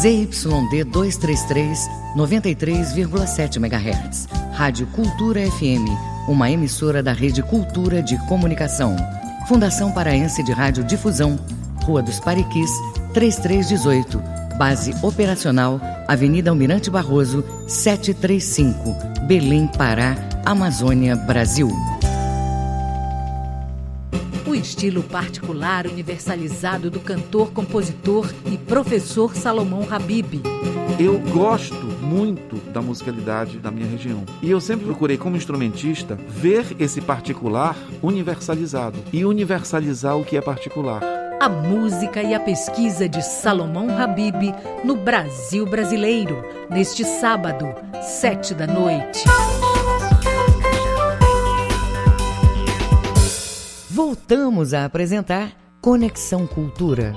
ZYD 0.00 0.84
233, 0.84 1.78
93,7 2.16 3.56
MHz. 3.56 4.28
Rádio 4.52 4.86
Cultura 4.88 5.40
FM, 5.42 5.86
uma 6.26 6.50
emissora 6.50 7.02
da 7.02 7.12
Rede 7.12 7.42
Cultura 7.42 8.02
de 8.02 8.16
Comunicação. 8.26 8.96
Fundação 9.46 9.92
Paraense 9.92 10.42
de 10.42 10.52
Rádio 10.52 10.84
Difusão, 10.84 11.38
Rua 11.90 12.02
dos 12.02 12.20
Pariquis, 12.20 12.70
3318. 13.12 14.22
Base 14.56 14.94
operacional, 15.02 15.80
Avenida 16.06 16.48
Almirante 16.50 16.88
Barroso, 16.88 17.42
735, 17.66 19.26
Belém, 19.26 19.66
Pará, 19.66 20.14
Amazônia, 20.46 21.16
Brasil. 21.16 21.68
O 24.46 24.54
estilo 24.54 25.02
particular 25.02 25.88
universalizado 25.88 26.92
do 26.92 27.00
cantor, 27.00 27.50
compositor 27.50 28.32
e 28.46 28.56
professor 28.56 29.34
Salomão 29.34 29.84
Habib. 29.90 30.42
Eu 30.96 31.18
gosto 31.18 31.86
muito 32.00 32.56
da 32.70 32.80
musicalidade 32.80 33.58
da 33.58 33.72
minha 33.72 33.86
região. 33.86 34.24
E 34.40 34.48
eu 34.48 34.60
sempre 34.60 34.84
procurei, 34.84 35.18
como 35.18 35.36
instrumentista, 35.36 36.16
ver 36.28 36.76
esse 36.78 37.00
particular 37.00 37.76
universalizado 38.00 38.96
e 39.12 39.24
universalizar 39.24 40.16
o 40.16 40.24
que 40.24 40.36
é 40.36 40.40
particular. 40.40 41.19
A 41.40 41.48
música 41.48 42.22
e 42.22 42.34
a 42.34 42.38
pesquisa 42.38 43.08
de 43.08 43.24
Salomão 43.24 43.98
Habib 43.98 44.54
no 44.84 44.94
Brasil 44.94 45.64
brasileiro, 45.64 46.44
neste 46.68 47.02
sábado, 47.02 47.64
sete 48.02 48.52
da 48.52 48.66
noite. 48.66 49.24
Voltamos 53.88 54.74
a 54.74 54.84
apresentar 54.84 55.52
Conexão 55.80 56.46
Cultura. 56.46 57.16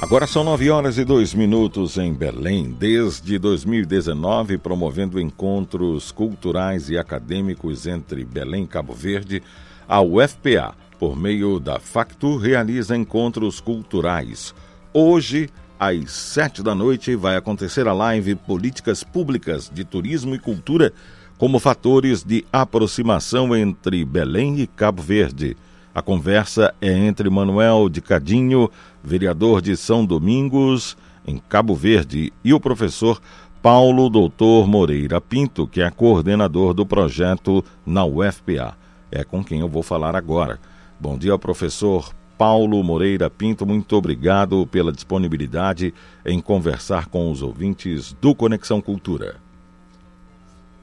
Agora 0.00 0.26
são 0.26 0.42
9 0.42 0.70
horas 0.70 0.96
e 0.96 1.04
2 1.04 1.34
minutos 1.34 1.98
em 1.98 2.14
Belém. 2.14 2.74
Desde 2.78 3.38
2019, 3.38 4.56
promovendo 4.56 5.20
encontros 5.20 6.10
culturais 6.10 6.88
e 6.88 6.96
acadêmicos 6.96 7.86
entre 7.86 8.24
Belém 8.24 8.64
e 8.64 8.66
Cabo 8.66 8.94
Verde, 8.94 9.42
a 9.86 10.00
UFPA, 10.00 10.74
por 10.98 11.16
meio 11.16 11.58
da 11.58 11.78
Factur, 11.78 12.40
realiza 12.40 12.96
encontros 12.96 13.60
culturais. 13.60 14.54
Hoje, 14.92 15.48
às 15.78 16.10
7 16.10 16.62
da 16.62 16.74
noite, 16.74 17.14
vai 17.14 17.36
acontecer 17.36 17.86
a 17.86 17.92
live 17.92 18.34
Políticas 18.34 19.04
Públicas 19.04 19.70
de 19.72 19.84
Turismo 19.84 20.34
e 20.34 20.38
Cultura 20.38 20.92
como 21.38 21.58
fatores 21.58 22.24
de 22.24 22.44
aproximação 22.52 23.54
entre 23.54 24.04
Belém 24.04 24.60
e 24.60 24.66
Cabo 24.66 25.02
Verde. 25.02 25.56
A 25.94 26.00
conversa 26.00 26.74
é 26.80 26.90
entre 26.90 27.28
Manuel 27.28 27.88
de 27.88 28.00
Cadinho, 28.00 28.70
vereador 29.02 29.60
de 29.60 29.76
São 29.76 30.04
Domingos, 30.04 30.96
em 31.26 31.38
Cabo 31.38 31.74
Verde, 31.74 32.32
e 32.44 32.54
o 32.54 32.60
professor 32.60 33.20
Paulo 33.60 34.08
Doutor 34.08 34.66
Moreira 34.66 35.20
Pinto, 35.20 35.66
que 35.66 35.82
é 35.82 35.90
coordenador 35.90 36.72
do 36.72 36.86
projeto 36.86 37.64
na 37.84 38.04
UFPA. 38.04 38.76
É 39.10 39.24
com 39.24 39.42
quem 39.42 39.60
eu 39.60 39.68
vou 39.68 39.82
falar 39.82 40.14
agora. 40.14 40.58
Bom 40.98 41.18
dia, 41.18 41.36
professor 41.36 42.10
Paulo 42.38 42.82
Moreira 42.82 43.28
Pinto. 43.28 43.66
Muito 43.66 43.94
obrigado 43.96 44.66
pela 44.66 44.90
disponibilidade 44.90 45.92
em 46.24 46.40
conversar 46.40 47.06
com 47.08 47.30
os 47.30 47.42
ouvintes 47.42 48.14
do 48.14 48.34
Conexão 48.34 48.80
Cultura. 48.80 49.36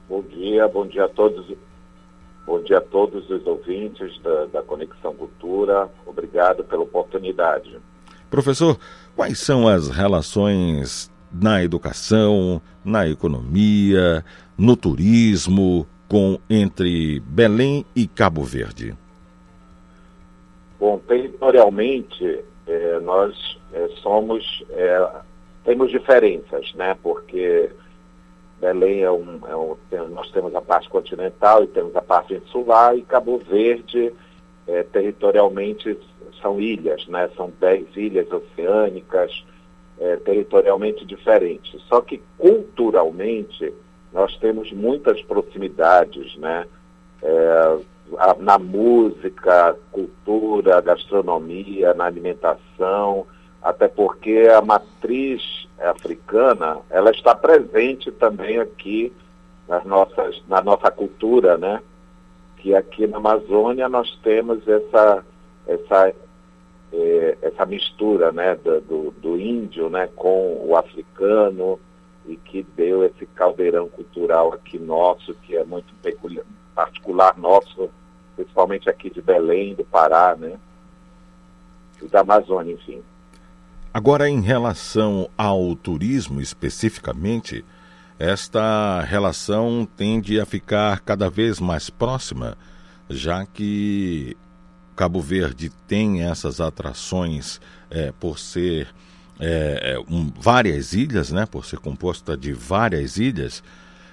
Bom 0.08 0.22
dia, 0.22 0.68
bom 0.68 0.86
dia 0.86 1.06
a 1.06 1.08
todos. 1.08 1.44
Bom 2.46 2.62
dia 2.62 2.78
a 2.78 2.80
todos 2.80 3.28
os 3.28 3.44
ouvintes 3.44 4.16
da, 4.22 4.44
da 4.46 4.62
Conexão 4.62 5.14
Cultura. 5.14 5.88
Obrigado 6.06 6.62
pela 6.62 6.82
oportunidade. 6.82 7.76
Professor, 8.30 8.78
quais 9.16 9.38
são 9.38 9.66
as 9.66 9.88
relações 9.88 11.10
na 11.32 11.64
educação, 11.64 12.62
na 12.84 13.08
economia, 13.08 14.24
no 14.56 14.76
turismo 14.76 15.86
com 16.08 16.38
entre 16.48 17.18
Belém 17.20 17.84
e 17.96 18.06
Cabo 18.06 18.44
Verde? 18.44 18.94
Bom, 20.84 20.98
territorialmente, 20.98 22.44
eh, 22.66 23.00
nós 23.00 23.58
eh, 23.72 23.88
somos 24.02 24.62
eh, 24.68 25.08
temos 25.64 25.90
diferenças, 25.90 26.74
né? 26.74 26.94
Porque 27.02 27.70
Belém 28.60 29.00
é 29.00 29.10
um, 29.10 29.40
é 29.48 29.56
um, 29.56 30.08
nós 30.10 30.30
temos 30.30 30.54
a 30.54 30.60
parte 30.60 30.90
continental 30.90 31.64
e 31.64 31.68
temos 31.68 31.96
a 31.96 32.02
parte 32.02 32.34
insular 32.34 32.94
e 32.94 33.00
Cabo 33.00 33.38
Verde 33.38 34.12
é, 34.68 34.82
territorialmente 34.82 35.98
são 36.42 36.60
ilhas, 36.60 37.06
né? 37.08 37.30
São 37.34 37.50
dez 37.58 37.86
ilhas 37.96 38.30
oceânicas 38.30 39.42
é, 39.98 40.16
territorialmente 40.16 41.06
diferentes. 41.06 41.80
Só 41.88 42.02
que 42.02 42.20
culturalmente 42.36 43.72
nós 44.12 44.36
temos 44.36 44.70
muitas 44.70 45.22
proximidades, 45.22 46.36
né? 46.36 46.66
Na 48.38 48.58
música, 48.58 49.76
cultura, 49.90 50.80
gastronomia, 50.80 51.94
na 51.94 52.04
alimentação, 52.04 53.26
até 53.62 53.88
porque 53.88 54.46
a 54.54 54.60
matriz 54.60 55.66
africana 55.78 56.78
ela 56.90 57.10
está 57.10 57.34
presente 57.34 58.12
também 58.12 58.58
aqui 58.60 59.12
nas 59.66 59.84
nossas, 59.84 60.42
na 60.46 60.62
nossa 60.62 60.90
cultura, 60.90 61.56
né? 61.56 61.80
Que 62.58 62.74
aqui 62.74 63.06
na 63.06 63.16
Amazônia 63.16 63.88
nós 63.88 64.18
temos 64.22 64.66
essa 64.68 65.24
essa 65.66 66.12
é, 66.92 67.38
essa 67.42 67.66
mistura, 67.66 68.30
né, 68.30 68.54
do, 68.54 69.10
do 69.10 69.36
índio, 69.38 69.88
né, 69.90 70.08
com 70.14 70.64
o 70.64 70.76
africano 70.76 71.80
e 72.26 72.36
que 72.36 72.62
deu 72.62 73.04
esse 73.04 73.26
caldeirão 73.26 73.88
cultural 73.88 74.52
aqui 74.52 74.78
nosso 74.78 75.34
que 75.34 75.56
é 75.56 75.64
muito 75.64 75.92
peculiar, 76.02 76.44
particular 76.74 77.36
nosso, 77.38 77.88
principalmente 78.36 78.88
aqui 78.88 79.10
de 79.10 79.22
Belém, 79.22 79.74
do 79.74 79.84
Pará, 79.84 80.36
né? 80.36 80.58
E 82.02 82.08
da 82.08 82.20
Amazônia, 82.20 82.74
enfim. 82.74 83.02
Agora, 83.92 84.28
em 84.28 84.40
relação 84.40 85.30
ao 85.38 85.76
turismo 85.76 86.40
especificamente, 86.40 87.64
esta 88.18 89.00
relação 89.02 89.88
tende 89.96 90.40
a 90.40 90.46
ficar 90.46 91.00
cada 91.00 91.30
vez 91.30 91.60
mais 91.60 91.90
próxima, 91.90 92.56
já 93.08 93.46
que 93.46 94.36
Cabo 94.96 95.20
Verde 95.20 95.70
tem 95.86 96.22
essas 96.22 96.60
atrações 96.60 97.60
é, 97.90 98.12
por 98.18 98.38
ser 98.38 98.88
é, 99.38 99.96
um, 100.08 100.30
várias 100.40 100.92
ilhas, 100.92 101.30
né, 101.30 101.46
por 101.46 101.64
ser 101.64 101.78
composta 101.78 102.36
de 102.36 102.52
várias 102.52 103.16
ilhas, 103.16 103.62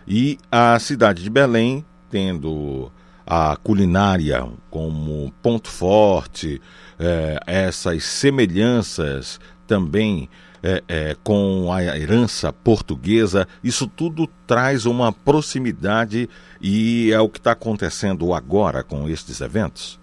e 0.08 0.38
a 0.52 0.78
cidade 0.80 1.24
de 1.24 1.30
Belém 1.30 1.86
tendo 2.12 2.92
a 3.26 3.56
culinária 3.56 4.46
como 4.70 5.32
ponto 5.42 5.70
forte, 5.70 6.62
é, 7.00 7.40
essas 7.48 8.04
semelhanças 8.04 9.40
também 9.66 10.30
é, 10.64 10.84
é, 10.88 11.16
com 11.24 11.72
a 11.72 11.82
herança 11.98 12.54
portuguesa, 12.54 13.48
isso 13.64 13.88
tudo 13.88 14.28
traz 14.46 14.86
uma 14.86 15.12
proximidade 15.12 16.30
e 16.62 17.12
é 17.12 17.20
o 17.20 17.30
que 17.30 17.40
está 17.40 17.54
acontecendo 17.54 18.34
agora 18.34 18.84
com 18.84 19.10
estes 19.10 19.42
eventos? 19.42 20.00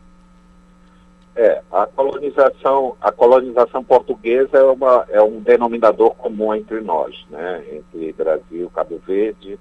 É, 1.37 1.63
a 1.71 1.87
colonização, 1.87 2.97
a 3.01 3.13
colonização 3.13 3.85
portuguesa 3.85 4.59
é, 4.59 4.63
uma, 4.65 5.07
é 5.09 5.23
um 5.23 5.39
denominador 5.39 6.13
comum 6.17 6.53
entre 6.53 6.81
nós, 6.81 7.15
né? 7.31 7.63
entre 7.71 8.13
Brasil, 8.13 8.69
Cabo 8.75 9.01
Verde, 9.07 9.57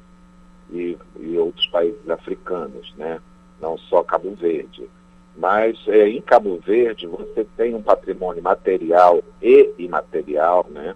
e, 0.72 0.98
e 1.20 1.38
outros 1.38 1.66
países 1.68 2.10
africanos, 2.10 2.94
né? 2.98 3.20
não 3.62 3.78
só 3.78 4.04
Cabo 4.04 4.34
Verde. 4.36 4.90
Mas 5.36 5.78
é, 5.88 6.10
em 6.10 6.22
Cabo 6.22 6.58
Verde 6.58 7.06
você 7.08 7.46
tem 7.56 7.76
um 7.76 7.82
patrimônio 7.82 8.42
material 8.42 9.24
e 9.42 9.74
imaterial, 9.78 10.66
né? 10.70 10.96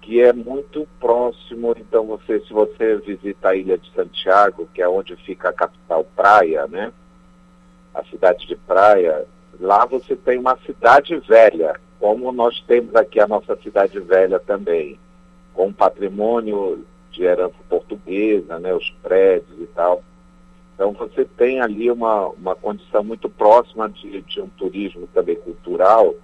que 0.00 0.20
é 0.20 0.32
muito 0.32 0.86
próximo. 1.00 1.74
Então, 1.78 2.06
você, 2.06 2.38
se 2.40 2.52
você 2.52 2.96
visita 2.96 3.48
a 3.48 3.56
ilha 3.56 3.78
de 3.78 3.90
Santiago, 3.92 4.68
que 4.72 4.82
é 4.82 4.88
onde 4.88 5.16
fica 5.16 5.48
a 5.48 5.52
capital 5.52 6.04
Praia, 6.16 6.66
né? 6.66 6.92
a 7.94 8.04
cidade 8.04 8.46
de 8.46 8.56
Praia, 8.56 9.24
lá 9.60 9.84
você 9.86 10.14
tem 10.14 10.38
uma 10.38 10.56
cidade 10.58 11.16
velha, 11.20 11.80
como 11.98 12.30
nós 12.32 12.60
temos 12.66 12.94
aqui 12.94 13.18
a 13.18 13.26
nossa 13.26 13.56
cidade 13.56 13.98
velha 14.00 14.38
também, 14.38 14.98
com 15.54 15.72
patrimônio 15.72 16.84
de 17.14 17.24
herança 17.24 17.54
portuguesa, 17.68 18.58
né, 18.58 18.74
os 18.74 18.90
prédios 19.02 19.58
e 19.60 19.66
tal. 19.66 20.02
Então 20.74 20.92
você 20.92 21.24
tem 21.24 21.60
ali 21.60 21.90
uma, 21.90 22.28
uma 22.28 22.54
condição 22.56 23.04
muito 23.04 23.28
próxima 23.28 23.88
de, 23.88 24.20
de 24.22 24.40
um 24.40 24.48
turismo 24.48 25.06
também 25.14 25.36
cultural, 25.36 26.14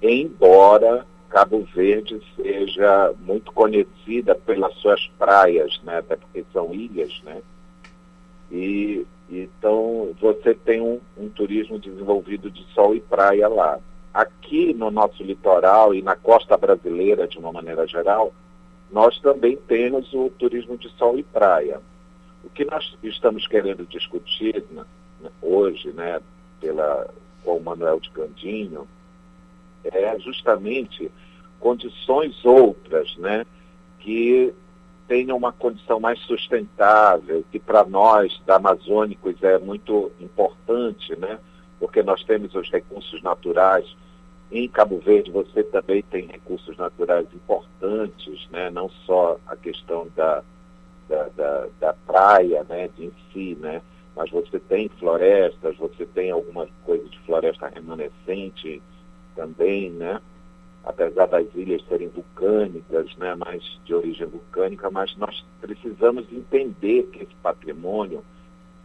embora 0.00 1.06
Cabo 1.28 1.66
Verde 1.74 2.20
seja 2.36 3.14
muito 3.20 3.52
conhecida 3.52 4.34
pelas 4.34 4.74
suas 4.76 5.06
praias, 5.18 5.80
né, 5.84 5.98
até 5.98 6.16
porque 6.16 6.44
são 6.52 6.74
ilhas, 6.74 7.20
né? 7.24 7.40
E 8.50 9.06
então 9.30 10.14
você 10.20 10.54
tem 10.54 10.82
um, 10.82 11.00
um 11.16 11.28
turismo 11.30 11.78
desenvolvido 11.78 12.50
de 12.50 12.62
sol 12.74 12.94
e 12.94 13.00
praia 13.00 13.48
lá. 13.48 13.78
Aqui 14.12 14.74
no 14.74 14.90
nosso 14.90 15.22
litoral 15.22 15.94
e 15.94 16.02
na 16.02 16.14
costa 16.14 16.54
brasileira, 16.58 17.26
de 17.26 17.38
uma 17.38 17.50
maneira 17.50 17.86
geral, 17.86 18.34
nós 18.92 19.18
também 19.20 19.56
temos 19.56 20.12
o 20.12 20.28
turismo 20.38 20.76
de 20.76 20.88
sol 20.90 21.18
e 21.18 21.22
praia. 21.22 21.80
O 22.44 22.50
que 22.50 22.64
nós 22.64 22.94
estamos 23.02 23.46
querendo 23.46 23.86
discutir 23.86 24.62
né, 24.70 24.84
hoje, 25.40 25.90
né, 25.92 26.20
pela, 26.60 27.08
com 27.42 27.56
o 27.56 27.62
Manuel 27.62 27.98
de 27.98 28.10
Candinho, 28.10 28.86
é 29.84 30.18
justamente 30.20 31.10
condições 31.58 32.44
outras, 32.44 33.16
né, 33.16 33.46
que 33.98 34.52
tenham 35.08 35.36
uma 35.36 35.52
condição 35.52 35.98
mais 35.98 36.18
sustentável, 36.20 37.44
que 37.50 37.58
para 37.58 37.84
nós, 37.84 38.40
da 38.44 38.56
Amazônicos, 38.56 39.42
é 39.42 39.58
muito 39.58 40.12
importante, 40.20 41.16
né, 41.16 41.38
porque 41.80 42.02
nós 42.02 42.22
temos 42.24 42.54
os 42.54 42.70
recursos 42.70 43.22
naturais 43.22 43.86
em 44.52 44.68
Cabo 44.68 44.98
Verde 44.98 45.30
você 45.30 45.62
também 45.62 46.02
tem 46.02 46.26
recursos 46.26 46.76
naturais 46.76 47.26
importantes, 47.34 48.46
né? 48.50 48.70
não 48.70 48.88
só 49.06 49.38
a 49.46 49.56
questão 49.56 50.06
da, 50.14 50.42
da, 51.08 51.28
da, 51.34 51.68
da 51.80 51.94
praia 52.06 52.62
né? 52.68 52.88
de 52.94 53.06
em 53.06 53.12
si, 53.32 53.56
né? 53.58 53.80
mas 54.14 54.30
você 54.30 54.58
tem 54.58 54.90
florestas, 54.90 55.76
você 55.78 56.04
tem 56.04 56.30
alguma 56.30 56.68
coisa 56.84 57.08
de 57.08 57.18
floresta 57.20 57.68
remanescente 57.68 58.82
também, 59.34 59.88
né? 59.88 60.20
apesar 60.84 61.26
das 61.26 61.46
ilhas 61.54 61.82
serem 61.88 62.08
vulcânicas, 62.08 63.16
né? 63.16 63.34
mas 63.34 63.62
de 63.86 63.94
origem 63.94 64.26
vulcânica, 64.26 64.90
mas 64.90 65.16
nós 65.16 65.42
precisamos 65.62 66.30
entender 66.30 67.04
que 67.04 67.22
esse 67.22 67.34
patrimônio, 67.36 68.22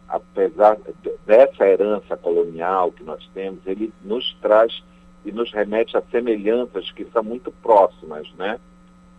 apesar 0.08 0.78
dessa 1.26 1.68
herança 1.68 2.16
colonial 2.16 2.90
que 2.90 3.04
nós 3.04 3.28
temos, 3.34 3.60
ele 3.66 3.92
nos 4.02 4.34
traz 4.40 4.82
e 5.24 5.32
nos 5.32 5.52
remete 5.52 5.96
a 5.96 6.02
semelhanças 6.02 6.90
que 6.92 7.04
são 7.06 7.22
muito 7.22 7.50
próximas, 7.50 8.30
né? 8.34 8.58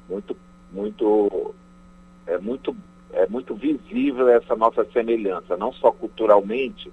Muito, 0.09 0.35
muito, 0.71 1.53
é 2.25 2.37
muito, 2.37 2.75
é 3.11 3.27
muito 3.27 3.53
visível 3.53 4.27
essa 4.29 4.55
nossa 4.55 4.85
semelhança, 4.85 5.57
não 5.57 5.71
só 5.73 5.91
culturalmente, 5.91 6.91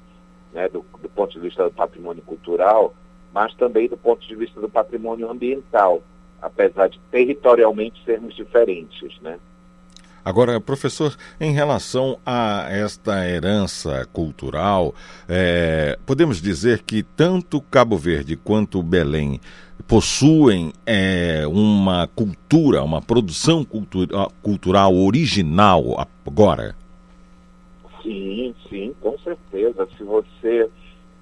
né, 0.52 0.68
do, 0.68 0.84
do 1.00 1.08
ponto 1.08 1.32
de 1.32 1.40
vista 1.40 1.64
do 1.64 1.70
patrimônio 1.70 2.22
cultural, 2.22 2.94
mas 3.32 3.54
também 3.54 3.88
do 3.88 3.96
ponto 3.96 4.26
de 4.26 4.34
vista 4.34 4.60
do 4.60 4.68
patrimônio 4.68 5.30
ambiental, 5.30 6.02
apesar 6.40 6.88
de 6.88 6.98
territorialmente 7.10 8.02
sermos 8.04 8.34
diferentes, 8.34 9.20
né? 9.20 9.38
Agora, 10.26 10.60
professor, 10.60 11.16
em 11.40 11.52
relação 11.52 12.18
a 12.26 12.66
esta 12.68 13.24
herança 13.30 14.04
cultural, 14.12 14.92
é, 15.28 15.96
podemos 16.04 16.42
dizer 16.42 16.82
que 16.82 17.04
tanto 17.04 17.60
Cabo 17.60 17.96
Verde 17.96 18.34
quanto 18.34 18.82
Belém 18.82 19.40
possuem 19.86 20.72
é, 20.84 21.44
uma 21.46 22.08
cultura, 22.08 22.82
uma 22.82 23.00
produção 23.00 23.64
cultura, 23.64 24.26
cultural 24.42 24.96
original 24.96 26.04
agora? 26.26 26.74
Sim, 28.02 28.52
sim, 28.68 28.92
com 29.00 29.16
certeza. 29.20 29.86
Se 29.96 30.02
você, 30.02 30.68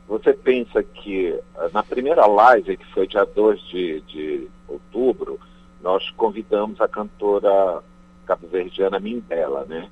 você 0.09 0.33
pensa 0.33 0.83
que 0.83 1.39
na 1.75 1.83
primeira 1.83 2.25
live, 2.25 2.79
que 2.79 2.87
foi 2.95 3.07
dia 3.07 3.27
2 3.27 3.61
de, 3.69 4.01
de 4.09 4.49
outubro, 4.67 5.39
nós 5.83 6.09
convidamos 6.13 6.81
a 6.81 6.89
cantora 6.89 7.83
cabo-verdiana 8.25 8.99
Mindela, 8.99 9.64
né? 9.66 9.89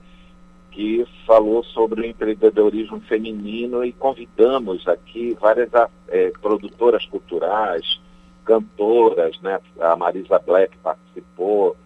que 0.72 1.06
falou 1.26 1.62
sobre 1.62 2.00
o 2.00 2.04
empreendedorismo 2.04 2.98
feminino 3.02 3.84
e 3.84 3.92
convidamos 3.92 4.88
aqui 4.88 5.36
várias 5.38 5.70
é, 6.08 6.32
produtoras 6.40 7.04
culturais, 7.06 8.00
cantoras, 8.44 9.38
né? 9.40 9.60
A 9.78 9.94
Marisa 9.94 10.38
Black 10.38 10.76
participou, 10.78 11.76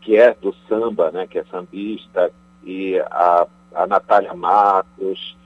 que 0.00 0.16
é 0.16 0.34
do 0.34 0.52
samba, 0.68 1.10
né? 1.12 1.26
Que 1.26 1.38
é 1.38 1.44
sambista, 1.44 2.30
e 2.64 2.98
a, 2.98 3.46
a 3.74 3.86
Natália 3.86 4.34
Matos. 4.34 5.36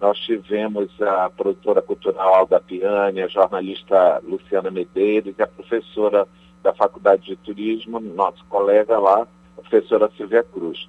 Nós 0.00 0.18
tivemos 0.18 0.90
a 1.00 1.30
produtora 1.30 1.80
cultural 1.80 2.34
Alda 2.34 2.58
Piani, 2.60 3.22
a 3.22 3.28
jornalista 3.28 4.20
Luciana 4.24 4.68
Medeiros 4.68 5.32
e 5.38 5.42
a 5.42 5.46
professora 5.46 6.26
da 6.60 6.74
Faculdade 6.74 7.22
de 7.22 7.36
Turismo, 7.36 8.00
nosso 8.00 8.44
colega 8.46 8.98
lá, 8.98 9.28
professora 9.62 10.10
Silvia 10.16 10.42
Cruz, 10.42 10.88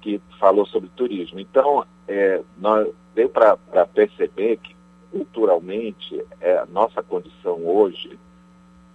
que 0.00 0.20
falou 0.38 0.66
sobre 0.66 0.90
turismo. 0.90 1.40
Então, 1.40 1.86
é, 2.06 2.42
nós, 2.58 2.88
deu 3.14 3.28
para 3.28 3.56
perceber 3.86 4.58
que, 4.58 4.76
culturalmente, 5.10 6.22
é, 6.40 6.58
a 6.58 6.66
nossa 6.66 7.02
condição 7.02 7.64
hoje 7.64 8.18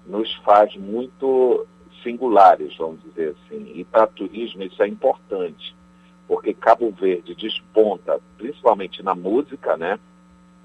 nos 0.06 0.34
faz 0.38 0.76
muito 0.76 1.66
singulares, 2.04 2.76
vamos 2.78 3.02
dizer 3.04 3.36
assim. 3.36 3.72
E 3.76 3.84
para 3.84 4.08
turismo 4.08 4.64
isso 4.64 4.82
é 4.84 4.88
importante, 4.88 5.76
porque 6.28 6.54
Cabo 6.54 6.92
Verde 6.92 7.36
desponta, 7.36 8.20
principalmente 8.38 9.02
na 9.02 9.16
música, 9.16 9.78
né? 9.78 10.00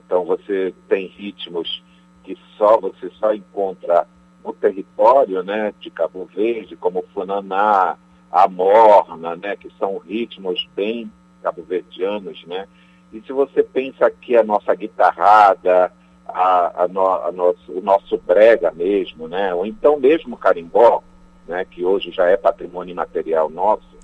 Então 0.04 0.24
você 0.24 0.74
tem 0.88 1.06
ritmos 1.06 1.82
que 2.22 2.36
só 2.56 2.78
você 2.78 3.10
só 3.18 3.34
encontra 3.34 4.06
no 4.44 4.52
território, 4.52 5.42
né, 5.42 5.72
de 5.80 5.90
Cabo 5.90 6.26
Verde, 6.26 6.76
como 6.76 7.00
o 7.00 7.06
funaná, 7.14 7.96
a 8.34 8.48
morna, 8.48 9.36
né, 9.36 9.54
que 9.54 9.70
são 9.78 9.96
ritmos 9.98 10.68
bem 10.74 11.08
cabo-verdianos, 11.40 12.44
né? 12.46 12.66
E 13.12 13.20
se 13.20 13.32
você 13.32 13.62
pensa 13.62 14.10
que 14.10 14.36
a 14.36 14.42
nossa 14.42 14.74
guitarrada, 14.74 15.92
a, 16.26 16.82
a, 16.82 16.88
no, 16.88 17.06
a 17.06 17.30
nosso, 17.30 17.70
o 17.72 17.80
nosso 17.80 18.18
brega 18.18 18.72
mesmo, 18.72 19.28
né? 19.28 19.54
Ou 19.54 19.64
então 19.64 20.00
mesmo 20.00 20.34
o 20.34 20.38
carimbó, 20.38 21.00
né, 21.46 21.64
que 21.64 21.84
hoje 21.84 22.10
já 22.10 22.26
é 22.26 22.36
patrimônio 22.36 22.90
imaterial 22.90 23.48
nosso, 23.48 23.94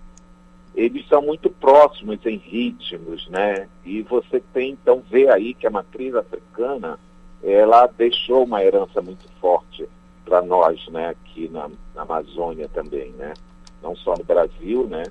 eles 0.77 1.09
são 1.09 1.21
muito 1.21 1.51
próximos 1.51 2.25
em 2.25 2.37
ritmos, 2.37 3.29
né? 3.29 3.67
E 3.85 4.01
você 4.03 4.41
tem, 4.53 4.71
então, 4.71 5.03
vê 5.11 5.29
aí 5.29 5.55
que 5.55 5.67
a 5.67 5.71
matriz 5.71 6.15
africana, 6.15 7.01
ela 7.43 7.89
deixou 7.89 8.45
uma 8.45 8.63
herança 8.63 9.03
muito 9.03 9.29
forte 9.41 9.89
para 10.25 10.41
nós, 10.41 10.87
né, 10.89 11.09
aqui 11.09 11.49
na, 11.49 11.69
na, 11.97 12.03
Amazônia 12.03 12.69
também, 12.73 13.11
né? 13.13 13.35
Não 13.83 13.97
só 13.97 14.15
no 14.17 14.25
Brasil, 14.25 14.87
né, 14.87 15.05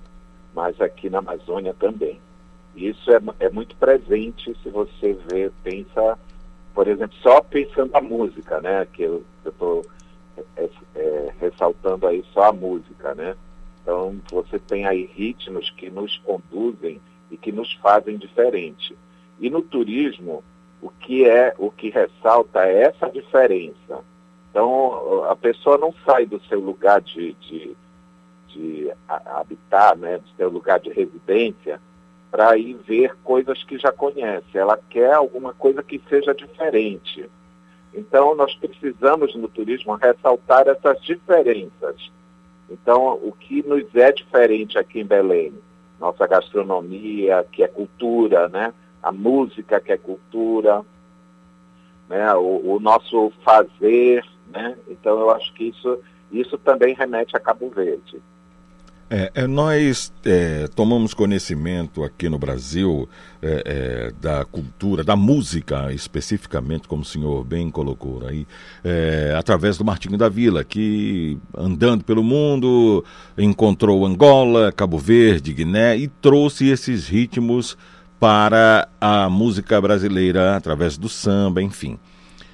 mas 0.53 0.79
aqui 0.81 1.09
na 1.09 1.19
Amazônia 1.19 1.73
também. 1.73 2.19
Isso 2.75 3.11
é, 3.11 3.19
é 3.39 3.49
muito 3.49 3.75
presente 3.75 4.55
se 4.61 4.69
você 4.69 5.17
vê, 5.27 5.51
pensa, 5.63 6.17
por 6.73 6.87
exemplo, 6.87 7.15
só 7.21 7.41
pensando 7.41 7.95
a 7.95 8.01
música, 8.01 8.61
né, 8.61 8.87
que 8.93 9.03
eu 9.03 9.23
estou 9.45 9.85
é, 10.55 10.69
é, 10.95 11.33
ressaltando 11.39 12.07
aí 12.07 12.23
só 12.33 12.49
a 12.49 12.53
música, 12.53 13.13
né? 13.15 13.35
Então 13.81 14.19
você 14.29 14.59
tem 14.59 14.85
aí 14.85 15.09
ritmos 15.13 15.69
que 15.71 15.89
nos 15.89 16.17
conduzem 16.19 17.01
e 17.31 17.37
que 17.37 17.51
nos 17.51 17.73
fazem 17.75 18.17
diferente. 18.17 18.95
E 19.39 19.49
no 19.49 19.61
turismo, 19.61 20.43
o 20.81 20.89
que 20.89 21.27
é, 21.27 21.53
o 21.57 21.71
que 21.71 21.89
ressalta 21.89 22.65
é 22.65 22.83
essa 22.83 23.09
diferença. 23.09 24.03
Então, 24.49 25.25
a 25.25 25.35
pessoa 25.35 25.77
não 25.77 25.93
sai 26.05 26.25
do 26.25 26.41
seu 26.45 26.59
lugar 26.59 27.01
de, 27.01 27.33
de, 27.33 27.75
de 28.49 28.91
habitar, 29.07 29.97
né, 29.97 30.17
do 30.17 30.29
seu 30.35 30.49
lugar 30.49 30.79
de 30.79 30.89
residência, 30.89 31.79
para 32.31 32.57
ir 32.57 32.75
ver 32.87 33.15
coisas 33.23 33.63
que 33.63 33.77
já 33.77 33.91
conhece. 33.91 34.57
Ela 34.57 34.79
quer 34.89 35.13
alguma 35.13 35.53
coisa 35.53 35.81
que 35.81 36.01
seja 36.09 36.33
diferente. 36.33 37.29
Então, 37.93 38.35
nós 38.35 38.53
precisamos 38.55 39.35
no 39.35 39.47
turismo 39.47 39.95
ressaltar 39.95 40.67
essas 40.67 41.01
diferenças. 41.01 42.11
Então, 42.69 43.13
o 43.23 43.31
que 43.31 43.65
nos 43.67 43.83
é 43.95 44.11
diferente 44.11 44.77
aqui 44.77 44.99
em 44.99 45.05
Belém? 45.05 45.53
Nossa 45.99 46.27
gastronomia, 46.27 47.45
que 47.51 47.63
é 47.63 47.67
cultura, 47.67 48.47
né? 48.47 48.73
A 49.01 49.11
música, 49.11 49.79
que 49.79 49.91
é 49.91 49.97
cultura, 49.97 50.85
né? 52.07 52.33
o, 52.35 52.75
o 52.75 52.79
nosso 52.79 53.31
fazer, 53.43 54.23
né? 54.51 54.75
Então 54.87 55.19
eu 55.19 55.29
acho 55.29 55.53
que 55.53 55.65
isso, 55.65 55.99
isso 56.31 56.57
também 56.57 56.93
remete 56.93 57.37
a 57.37 57.39
Cabo 57.39 57.69
Verde. 57.69 58.21
É, 59.11 59.31
é, 59.33 59.47
nós 59.47 60.13
é, 60.23 60.67
tomamos 60.75 61.15
conhecimento 61.15 62.03
aqui 62.03 62.29
no 62.29 62.37
Brasil 62.37 63.09
é, 63.41 63.63
é, 63.65 64.13
da 64.21 64.45
cultura, 64.45 65.03
da 65.03 65.15
música 65.15 65.91
especificamente, 65.91 66.87
como 66.87 67.01
o 67.01 67.05
senhor 67.05 67.43
bem 67.43 67.71
colocou 67.71 68.27
aí, 68.27 68.45
é, 68.83 69.33
através 69.35 69.79
do 69.79 69.83
Martinho 69.83 70.15
da 70.15 70.29
Vila, 70.29 70.63
que 70.63 71.39
andando 71.57 72.03
pelo 72.03 72.23
mundo 72.23 73.03
encontrou 73.35 74.05
Angola, 74.05 74.71
Cabo 74.71 74.99
Verde, 74.99 75.53
Guiné 75.53 75.97
e 75.97 76.07
trouxe 76.07 76.67
esses 76.67 77.07
ritmos 77.07 77.75
para 78.19 78.87
a 79.01 79.27
música 79.27 79.81
brasileira 79.81 80.55
através 80.55 80.99
do 80.99 81.09
samba, 81.09 81.63
enfim. 81.63 81.97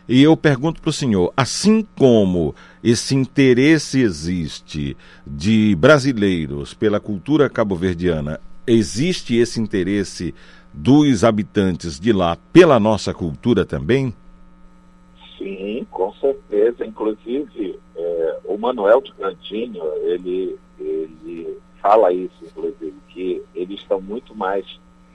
E 0.08 0.22
eu 0.22 0.38
pergunto 0.38 0.82
para 0.82 0.90
o 0.90 0.94
senhor, 0.94 1.34
assim 1.36 1.86
como 1.98 2.54
esse 2.86 3.16
interesse 3.16 4.00
existe 4.00 4.96
de 5.26 5.76
brasileiros 5.76 6.76
pela 6.76 7.00
cultura 7.00 7.50
cabo-verdiana, 7.50 8.40
existe 8.68 9.36
esse 9.36 9.60
interesse 9.60 10.36
dos 10.72 11.24
habitantes 11.24 12.00
de 12.00 12.14
lá 12.14 12.38
pela 12.54 12.80
nossa 12.80 13.12
cultura 13.12 13.66
também? 13.66 14.14
Sim, 15.36 15.88
com 15.90 16.14
certeza. 16.14 16.86
Inclusive, 16.86 17.80
é, 17.96 18.40
o 18.46 18.56
Manuel 18.56 19.02
de 19.02 19.12
Cantinho, 19.14 19.84
ele, 20.04 20.56
ele 20.80 21.58
fala 21.82 22.14
isso, 22.14 22.36
inclusive, 22.44 22.94
que 23.10 23.42
eles 23.56 23.80
estão 23.80 24.00
muito 24.00 24.36
mais, 24.36 24.64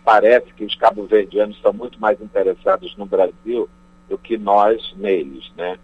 parece 0.04 0.52
que 0.54 0.64
os 0.64 0.74
cabo-verdianos 0.74 1.54
estão 1.54 1.72
muito 1.72 2.00
mais 2.00 2.20
interessados 2.20 2.96
no 2.96 3.06
Brasil 3.06 3.68
do 4.08 4.18
que 4.18 4.36
nós 4.36 4.92
neles, 4.96 5.52
né? 5.56 5.78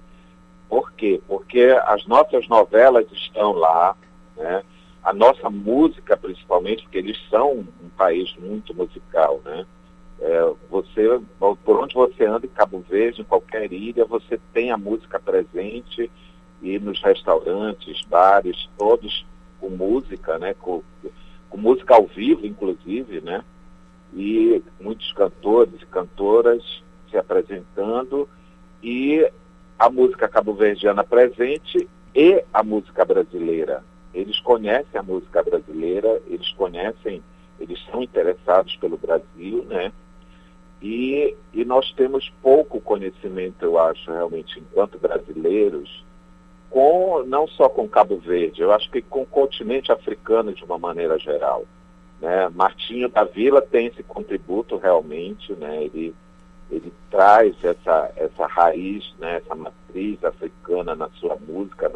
Por 0.68 0.92
quê? 0.92 1.20
Porque 1.26 1.76
as 1.84 2.06
nossas 2.06 2.48
novelas 2.48 3.06
estão 3.12 3.52
lá, 3.52 3.96
né? 4.36 4.62
A 5.02 5.12
nossa 5.12 5.48
música, 5.48 6.16
principalmente, 6.16 6.82
porque 6.82 6.98
eles 6.98 7.18
são 7.30 7.52
um 7.52 7.88
país 7.96 8.34
muito 8.36 8.74
musical, 8.74 9.40
né? 9.44 9.64
É, 10.18 10.52
você, 10.70 11.20
por 11.38 11.78
onde 11.78 11.94
você 11.94 12.24
anda 12.24 12.46
em 12.46 12.50
Cabo 12.50 12.80
Verde, 12.88 13.20
em 13.20 13.24
qualquer 13.24 13.70
ilha, 13.72 14.04
você 14.04 14.40
tem 14.52 14.70
a 14.70 14.76
música 14.76 15.20
presente 15.20 16.10
e 16.62 16.78
nos 16.78 17.00
restaurantes, 17.02 18.02
bares, 18.06 18.68
todos 18.76 19.24
com 19.60 19.68
música, 19.70 20.38
né? 20.38 20.54
Com, 20.54 20.82
com 21.48 21.56
música 21.56 21.94
ao 21.94 22.06
vivo, 22.06 22.46
inclusive, 22.46 23.20
né? 23.20 23.44
E 24.14 24.62
muitos 24.80 25.12
cantores 25.12 25.80
e 25.80 25.86
cantoras 25.86 26.62
se 27.10 27.16
apresentando 27.16 28.28
e 28.82 29.30
a 29.78 29.90
música 29.90 30.28
cabo-verdiana 30.28 31.04
presente 31.04 31.88
e 32.14 32.42
a 32.52 32.62
música 32.62 33.04
brasileira. 33.04 33.84
Eles 34.14 34.40
conhecem 34.40 34.98
a 34.98 35.02
música 35.02 35.42
brasileira, 35.42 36.20
eles 36.26 36.50
conhecem, 36.52 37.22
eles 37.60 37.78
são 37.90 38.02
interessados 38.02 38.74
pelo 38.76 38.96
Brasil, 38.96 39.64
né? 39.64 39.92
E, 40.80 41.34
e 41.52 41.64
nós 41.64 41.92
temos 41.92 42.30
pouco 42.42 42.80
conhecimento, 42.80 43.64
eu 43.64 43.78
acho, 43.78 44.10
realmente, 44.10 44.58
enquanto 44.58 44.98
brasileiros, 44.98 46.04
com 46.70 47.22
não 47.26 47.46
só 47.48 47.68
com 47.68 47.88
Cabo 47.88 48.18
Verde, 48.18 48.60
eu 48.62 48.72
acho 48.72 48.90
que 48.90 49.00
com 49.00 49.22
o 49.22 49.26
continente 49.26 49.92
africano 49.92 50.52
de 50.52 50.64
uma 50.64 50.78
maneira 50.78 51.18
geral. 51.18 51.64
Né? 52.20 52.48
Martinho 52.54 53.08
da 53.08 53.24
Vila 53.24 53.60
tem 53.60 53.86
esse 53.86 54.02
contributo 54.02 54.76
realmente, 54.76 55.52
né? 55.54 55.84
ele 55.84 56.14
ele 56.70 56.92
traz 57.10 57.54
essa, 57.64 58.12
essa 58.16 58.46
raiz, 58.46 59.14
né, 59.18 59.36
essa 59.36 59.54
matriz 59.54 60.22
africana 60.24 60.94
na 60.94 61.08
sua 61.10 61.36
música, 61.36 61.90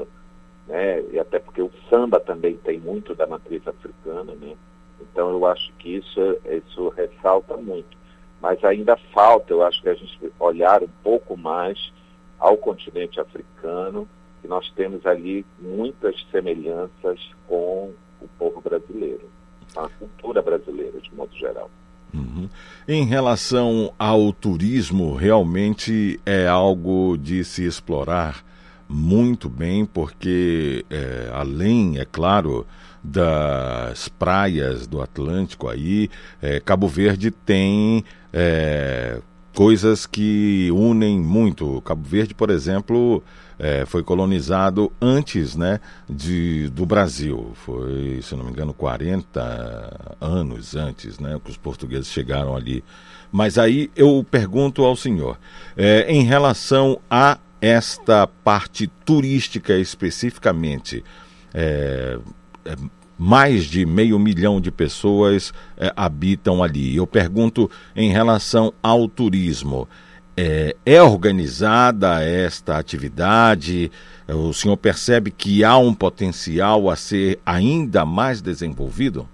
né, 0.66 1.02
e 1.12 1.18
até 1.18 1.38
porque 1.38 1.62
o 1.62 1.70
samba 1.88 2.20
também 2.20 2.56
tem 2.56 2.78
muito 2.78 3.14
da 3.14 3.26
matriz 3.26 3.66
africana, 3.66 4.32
né, 4.34 4.56
então 5.01 5.30
eu 5.30 5.44
acho 5.47 5.72
que 5.78 5.97
isso, 5.97 6.20
isso 6.44 6.88
ressalta 6.90 7.56
muito. 7.56 7.98
Mas 8.40 8.64
ainda 8.64 8.97
falta, 9.12 9.52
eu 9.52 9.62
acho 9.62 9.82
que 9.82 9.88
a 9.88 9.94
gente 9.94 10.32
olhar 10.38 10.82
um 10.82 10.88
pouco 11.02 11.36
mais 11.36 11.92
ao 12.38 12.56
continente 12.56 13.20
africano, 13.20 14.09
que 14.40 14.48
nós 14.48 14.70
temos 14.72 15.05
ali 15.05 15.44
muitas 15.59 16.16
semelhanças 16.30 17.20
com 17.47 17.92
o 18.20 18.28
povo 18.38 18.60
brasileiro, 18.62 19.28
a 19.76 19.88
cultura 19.88 20.40
brasileira 20.40 20.98
de 21.01 21.14
modo 21.14 21.34
geral. 21.36 21.70
Uhum. 22.12 22.49
Em 22.89 23.05
relação 23.05 23.93
ao 23.99 24.32
turismo, 24.32 25.15
realmente 25.15 26.19
é 26.27 26.47
algo 26.47 27.16
de 27.16 27.45
se 27.45 27.65
explorar 27.65 28.45
muito 28.89 29.49
bem, 29.49 29.85
porque 29.85 30.85
é, 30.91 31.31
além, 31.32 31.99
é 31.99 32.05
claro, 32.05 32.66
das 33.03 34.09
praias 34.09 34.87
do 34.87 35.01
Atlântico 35.01 35.69
aí, 35.69 36.11
é, 36.43 36.61
Cabo 36.61 36.89
Verde 36.89 37.31
tem 37.31 38.05
é, 38.32 39.20
coisas 39.55 40.06
que 40.06 40.70
unem 40.72 41.20
muito. 41.20 41.81
Cabo 41.82 42.02
Verde, 42.06 42.35
por 42.35 42.51
exemplo, 42.51 43.22
é, 43.59 43.85
foi 43.85 44.02
colonizado 44.02 44.90
antes 45.01 45.55
né, 45.55 45.81
de, 46.09 46.68
do 46.70 46.86
Brasil. 46.86 47.52
Foi, 47.55 48.20
se 48.22 48.35
não 48.35 48.44
me 48.44 48.51
engano, 48.51 48.72
40 48.72 50.16
anos 50.20 50.74
antes 50.74 51.18
né, 51.18 51.39
que 51.44 51.51
os 51.51 51.56
portugueses 51.56 52.09
chegaram 52.09 52.56
ali. 52.56 52.82
Mas 53.31 53.59
aí 53.59 53.90
eu 53.94 54.27
pergunto 54.28 54.85
ao 54.85 54.97
senhor, 54.97 55.39
é, 55.77 56.10
em 56.10 56.24
relação 56.24 56.98
à 57.09 57.39
esta 57.60 58.27
parte 58.27 58.86
turística 59.05 59.77
especificamente. 59.77 61.05
É, 61.52 62.18
é, 62.64 62.77
mais 63.20 63.64
de 63.64 63.84
meio 63.84 64.18
milhão 64.18 64.59
de 64.62 64.70
pessoas 64.70 65.52
é, 65.76 65.92
habitam 65.94 66.62
ali. 66.62 66.97
Eu 66.97 67.06
pergunto 67.06 67.70
em 67.94 68.10
relação 68.10 68.72
ao 68.82 69.06
turismo. 69.06 69.86
É, 70.34 70.74
é, 70.86 71.02
organizada 71.02 72.24
esta 72.24 72.78
atividade? 72.78 73.92
O 74.26 74.55
senhor 74.55 74.78
percebe 74.78 75.30
que 75.30 75.62
há 75.62 75.76
um 75.76 75.92
potencial 75.92 76.88
a 76.88 76.97
ser 76.97 77.38
ainda 77.44 78.06
mais 78.06 78.40
desenvolvido? 78.40 79.28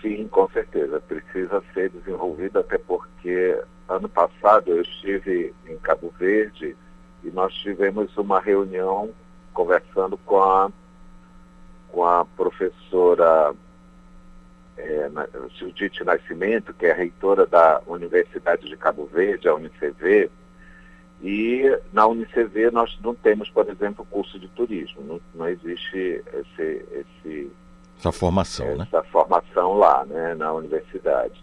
Sim, 0.00 0.28
com 0.28 0.48
certeza. 0.50 1.00
Precisa 1.00 1.60
ser 1.74 1.90
desenvolvido, 1.90 2.60
até 2.60 2.78
porque 2.78 3.60
ano 3.88 4.08
passado 4.08 4.70
eu 4.70 4.82
estive 4.82 5.52
em 5.68 5.76
Cabo 5.78 6.14
Verde 6.16 6.76
e 7.24 7.30
nós 7.30 7.52
tivemos 7.54 8.16
uma 8.16 8.38
reunião 8.38 9.10
conversando 9.52 10.16
com 10.18 10.40
a, 10.40 10.70
com 11.90 12.04
a 12.04 12.24
professora 12.24 13.54
é, 14.76 15.10
Judite 15.58 16.04
Nascimento, 16.04 16.74
que 16.74 16.86
é 16.86 16.92
reitora 16.92 17.46
da 17.46 17.80
Universidade 17.86 18.68
de 18.68 18.76
Cabo 18.76 19.06
Verde, 19.06 19.48
a 19.48 19.54
UNICV, 19.54 20.30
e 21.22 21.78
na 21.92 22.06
UNICV 22.06 22.70
nós 22.70 22.98
não 23.02 23.14
temos, 23.14 23.48
por 23.48 23.68
exemplo, 23.68 24.06
curso 24.10 24.38
de 24.38 24.48
turismo, 24.48 25.02
não, 25.02 25.20
não 25.34 25.48
existe 25.48 26.22
esse, 26.32 26.84
esse, 26.92 27.50
essa 27.98 28.12
formação, 28.12 28.66
essa 28.66 28.76
né? 28.76 28.86
Essa 28.86 29.02
formação 29.04 29.78
lá, 29.78 30.04
né, 30.04 30.34
na 30.34 30.52
universidade. 30.52 31.42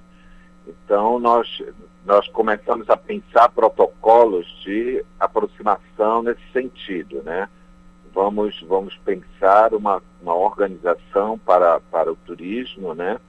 Então 0.68 1.20
nós, 1.20 1.62
nós 2.06 2.28
começamos 2.28 2.90
a 2.90 2.96
pensar 2.96 3.50
protocolos 3.50 4.46
de 4.64 5.04
aproximação 5.20 6.22
nesse 6.22 6.44
sentido, 6.54 7.24
né? 7.24 7.50
Vamos, 8.14 8.62
vamos 8.68 8.96
pensar 8.98 9.74
uma, 9.74 10.02
uma 10.22 10.36
organização 10.36 11.38
para, 11.40 11.80
para 11.80 12.12
o 12.12 12.16
turismo, 12.16 12.94
né? 12.94 13.20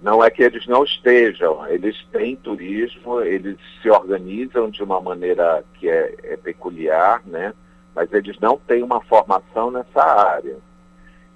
Não 0.00 0.24
é 0.24 0.30
que 0.30 0.42
eles 0.42 0.66
não 0.66 0.84
estejam, 0.84 1.66
eles 1.66 2.02
têm 2.10 2.36
turismo, 2.36 3.20
eles 3.20 3.58
se 3.82 3.90
organizam 3.90 4.70
de 4.70 4.82
uma 4.82 5.00
maneira 5.00 5.62
que 5.74 5.90
é, 5.90 6.14
é 6.22 6.36
peculiar, 6.36 7.20
né? 7.26 7.52
Mas 7.94 8.12
eles 8.12 8.38
não 8.38 8.56
têm 8.56 8.82
uma 8.82 9.00
formação 9.00 9.70
nessa 9.70 10.02
área. 10.02 10.56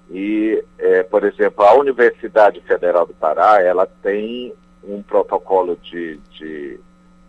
E, 0.09 0.63
é, 0.77 1.03
por 1.03 1.23
exemplo, 1.23 1.63
a 1.63 1.75
Universidade 1.75 2.61
Federal 2.61 3.05
do 3.05 3.13
Pará, 3.13 3.61
ela 3.61 3.85
tem 3.85 4.53
um 4.83 5.01
protocolo 5.01 5.75
de, 5.75 6.17
de, 6.31 6.79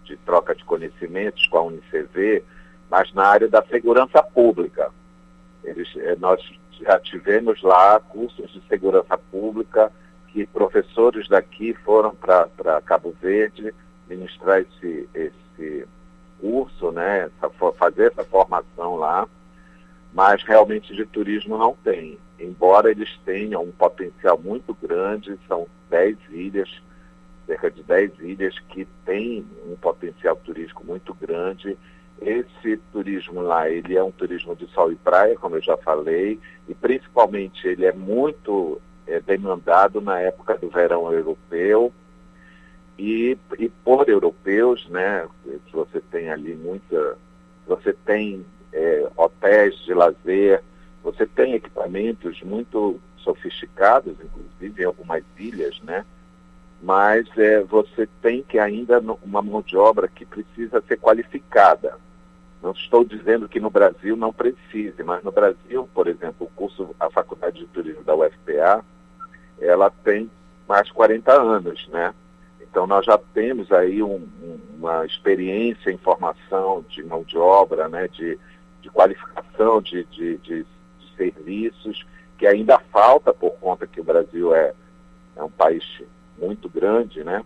de 0.05 0.17
troca 0.19 0.55
de 0.55 0.65
conhecimentos 0.65 1.47
com 1.49 1.59
a 1.59 1.63
UNICV, 1.63 2.45
mas 2.91 3.13
na 3.13 3.27
área 3.27 3.49
da 3.49 3.63
segurança 3.63 4.23
pública. 4.23 4.91
Eles, 5.67 5.89
é, 5.97 6.17
nós 6.17 6.41
já 6.81 6.99
tivemos 7.01 7.63
lá 7.63 8.01
cursos 8.01 8.51
de 8.53 8.61
segurança 8.69 9.19
pública, 9.19 9.93
que 10.29 10.47
professores 10.47 11.29
daqui 11.29 11.75
foram 11.75 12.15
para 12.15 12.81
Cabo 12.85 13.15
Verde 13.21 13.75
ministrar 14.09 14.61
esse, 14.61 15.09
esse 15.15 15.87
curso, 16.41 16.93
né, 16.93 17.31
essa, 17.41 17.51
fazer 17.73 18.13
essa 18.13 18.25
formação 18.25 18.97
lá, 18.97 19.27
mas 20.13 20.43
realmente 20.43 20.95
de 20.95 21.05
turismo 21.05 21.59
não 21.59 21.75
tem. 21.83 22.19
Embora 22.39 22.91
eles 22.91 23.11
tenham 23.25 23.63
um 23.63 23.73
potencial 23.73 24.39
muito 24.39 24.75
grande, 24.75 25.39
são 25.49 25.67
10 25.91 26.17
ilhas, 26.31 26.71
cerca 27.47 27.71
de 27.71 27.83
10 27.83 28.21
ilhas 28.21 28.59
que 28.69 28.87
têm 29.05 29.47
um 29.67 29.77
potencial 29.77 30.37
turístico 30.37 30.85
muito 30.85 31.15
grande. 31.15 31.77
Esse 32.21 32.79
turismo 32.93 33.43
lá, 33.43 33.69
ele 33.69 33.97
é 33.97 34.03
um 34.03 34.11
turismo 34.11 34.57
de 34.57 34.67
sol 34.69 34.91
e 34.91 34.97
praia, 34.97 35.37
como 35.37 35.57
eu 35.57 35.63
já 35.63 35.77
falei, 35.77 36.41
e 36.69 36.75
principalmente 36.75 37.67
ele 37.69 37.85
é 37.85 37.93
muito 37.93 38.81
é, 39.07 39.21
demandado 39.21 40.01
na 40.01 40.21
época 40.21 40.57
do 40.57 40.69
verão 40.69 41.13
europeu 41.13 41.93
e, 42.99 43.37
e 43.59 43.69
por 43.69 44.09
europeus, 44.09 44.89
né? 44.89 45.29
Você 45.73 46.01
tem 46.11 46.31
ali 46.31 46.55
muita, 46.55 47.19
você 47.67 47.93
tem 47.93 48.45
é, 48.73 49.09
hotéis 49.17 49.77
de 49.85 49.93
lazer, 49.93 50.63
você 51.03 51.27
tem 51.27 51.55
equipamentos 51.55 52.43
muito 52.43 52.99
sofisticados, 53.19 54.17
inclusive 54.21 54.83
em 54.83 54.87
algumas 54.87 55.23
ilhas, 55.39 55.81
né? 55.83 56.05
Mas 56.83 57.27
é, 57.37 57.61
você 57.63 58.09
tem 58.23 58.43
que 58.43 58.59
ainda 58.59 59.01
uma 59.23 59.43
mão 59.43 59.63
de 59.63 59.77
obra 59.77 60.09
que 60.09 60.25
precisa 60.25 60.83
ser 60.87 60.99
qualificada. 60.99 61.99
Não 62.67 62.73
estou 62.73 63.05
dizendo 63.05 63.49
que 63.49 63.61
no 63.61 63.71
Brasil 63.71 64.17
não 64.17 64.33
precise, 64.33 65.01
mas 65.05 65.23
no 65.23 65.31
Brasil, 65.31 65.89
por 65.95 66.09
exemplo, 66.09 66.49
o 66.49 66.51
curso, 66.51 66.97
a 66.99 67.09
Faculdade 67.09 67.61
de 67.61 67.67
Turismo 67.67 68.03
da 68.03 68.13
UFPA, 68.13 68.85
ela 69.61 69.89
tem 69.89 70.29
mais 70.69 70.89
de 70.89 70.93
40 70.93 71.33
anos, 71.33 71.87
né? 71.87 72.13
Então 72.61 72.85
nós 72.85 73.07
já 73.07 73.17
temos 73.33 73.71
aí 73.71 74.03
um, 74.03 74.27
uma 74.77 75.07
experiência 75.07 75.93
em 75.93 75.97
formação 75.97 76.85
de 76.89 77.05
mão 77.05 77.23
de 77.23 77.39
obra, 77.39 77.89
né? 77.89 78.09
De, 78.09 78.37
de 78.83 78.91
qualificação 78.91 79.81
de, 79.81 80.03
de, 80.07 80.37
de, 80.39 80.65
de 80.65 81.17
serviços, 81.17 82.05
que 82.37 82.49
ainda 82.49 82.81
falta 82.91 83.33
por 83.33 83.53
conta 83.61 83.87
que 83.87 84.01
o 84.01 84.05
Brasil 84.05 84.53
é, 84.53 84.75
é 85.37 85.43
um 85.45 85.51
país 85.51 85.85
muito 86.37 86.69
grande, 86.69 87.23
né? 87.23 87.45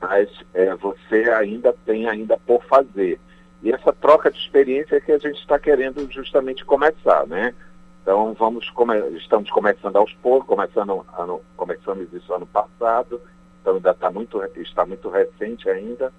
Mas 0.00 0.28
é, 0.52 0.74
você 0.74 1.30
ainda 1.30 1.72
tem 1.86 2.08
ainda 2.08 2.36
por 2.36 2.64
fazer. 2.64 3.20
E 3.64 3.72
essa 3.72 3.94
troca 3.94 4.30
de 4.30 4.38
experiência 4.38 4.96
é 4.96 5.00
que 5.00 5.10
a 5.10 5.16
gente 5.16 5.40
está 5.40 5.58
querendo 5.58 6.06
justamente 6.12 6.62
começar, 6.66 7.26
né? 7.26 7.54
Então 8.02 8.34
vamos 8.34 8.68
come 8.68 8.94
estamos 9.16 9.50
começando 9.50 9.96
aos 9.96 10.12
poucos, 10.16 10.46
começando 10.46 11.06
ano, 11.18 11.40
começamos 11.56 12.12
isso 12.12 12.34
ano 12.34 12.46
passado, 12.46 13.18
então 13.62 13.76
ainda 13.76 13.92
está 13.92 14.10
muito 14.10 14.44
está 14.56 14.84
muito 14.84 15.08
recente 15.08 15.70
ainda 15.70 16.12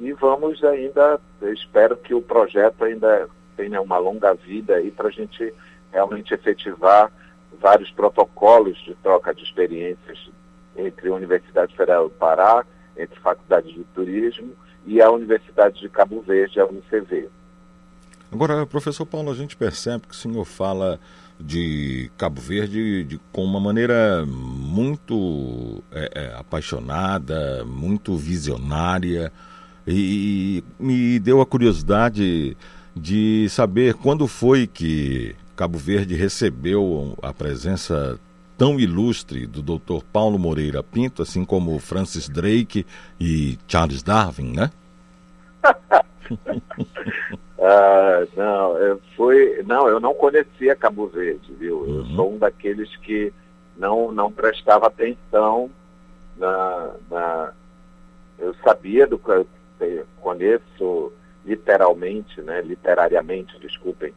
e 0.00 0.12
vamos 0.12 0.64
ainda 0.64 1.20
espero 1.52 1.96
que 1.96 2.12
o 2.12 2.20
projeto 2.20 2.82
ainda 2.82 3.28
tenha 3.56 3.80
uma 3.80 3.98
longa 3.98 4.34
vida 4.34 4.74
aí 4.74 4.90
para 4.90 5.06
a 5.06 5.12
gente 5.12 5.54
realmente 5.92 6.34
efetivar 6.34 7.12
vários 7.60 7.92
protocolos 7.92 8.76
de 8.78 8.96
troca 8.96 9.32
de 9.32 9.44
experiências 9.44 10.28
entre 10.76 11.08
a 11.08 11.14
Universidade 11.14 11.76
Federal 11.76 12.08
do 12.08 12.14
Pará, 12.16 12.64
entre 12.96 13.20
Faculdade 13.20 13.72
de 13.72 13.84
Turismo 13.94 14.56
e 14.86 15.00
a 15.00 15.10
Universidade 15.10 15.80
de 15.80 15.88
Cabo 15.88 16.20
Verde, 16.20 16.60
a 16.60 16.66
UNICV. 16.66 17.28
Agora, 18.32 18.64
professor 18.64 19.04
Paulo, 19.04 19.30
a 19.30 19.34
gente 19.34 19.56
percebe 19.56 20.06
que 20.06 20.14
o 20.14 20.16
senhor 20.16 20.44
fala 20.44 21.00
de 21.38 22.10
Cabo 22.16 22.40
Verde 22.40 23.04
de, 23.04 23.20
com 23.32 23.44
uma 23.44 23.58
maneira 23.58 24.24
muito 24.26 25.82
é, 25.90 26.10
é, 26.14 26.34
apaixonada, 26.36 27.64
muito 27.64 28.16
visionária, 28.16 29.32
e 29.86 30.62
me 30.78 31.18
deu 31.18 31.40
a 31.40 31.46
curiosidade 31.46 32.56
de 32.94 33.48
saber 33.48 33.94
quando 33.94 34.28
foi 34.28 34.66
que 34.66 35.34
Cabo 35.56 35.78
Verde 35.78 36.14
recebeu 36.14 37.16
a 37.22 37.32
presença 37.32 38.18
tão 38.60 38.78
ilustre 38.78 39.46
do 39.46 39.62
Dr. 39.62 40.04
Paulo 40.12 40.38
Moreira 40.38 40.82
Pinto, 40.82 41.22
assim 41.22 41.46
como 41.46 41.78
Francis 41.78 42.28
Drake 42.28 42.84
e 43.18 43.58
Charles 43.66 44.02
Darwin, 44.02 44.52
né? 44.52 44.70
ah, 47.58 48.26
não, 48.36 48.76
eu 48.76 49.00
fui, 49.16 49.62
não, 49.66 49.88
eu 49.88 49.98
não 49.98 50.12
conhecia 50.12 50.76
Cabo 50.76 51.06
Verde, 51.06 51.50
viu? 51.54 51.86
Eu 51.86 51.94
uhum. 51.94 52.14
sou 52.14 52.34
um 52.34 52.38
daqueles 52.38 52.94
que 52.96 53.32
não 53.78 54.12
não 54.12 54.30
prestava 54.30 54.88
atenção 54.88 55.70
na, 56.36 56.90
na 57.10 57.52
eu 58.38 58.54
sabia 58.62 59.06
do 59.06 59.18
que 59.18 60.04
conheço 60.20 61.10
literalmente, 61.46 62.42
né, 62.42 62.60
literariamente, 62.60 63.58
desculpem, 63.58 64.12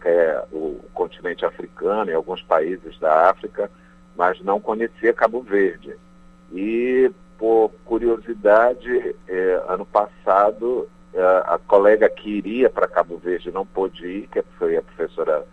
que 0.00 0.08
é 0.08 0.44
o 0.52 0.80
continente 0.94 1.44
africano 1.44 2.10
e 2.10 2.14
alguns 2.14 2.42
países 2.42 2.98
da 2.98 3.30
África, 3.30 3.70
mas 4.16 4.40
não 4.40 4.60
conhecia 4.60 5.12
Cabo 5.12 5.42
Verde. 5.42 5.94
E 6.52 7.10
por 7.38 7.70
curiosidade, 7.84 9.14
eh, 9.28 9.62
ano 9.68 9.84
passado 9.84 10.88
a 11.46 11.58
colega 11.58 12.08
que 12.08 12.28
iria 12.28 12.68
para 12.68 12.88
Cabo 12.88 13.16
Verde 13.18 13.52
não 13.52 13.64
pôde 13.64 14.06
ir, 14.06 14.28
que 14.28 14.42
foi 14.58 14.76
a 14.76 14.82
professora 14.82 15.46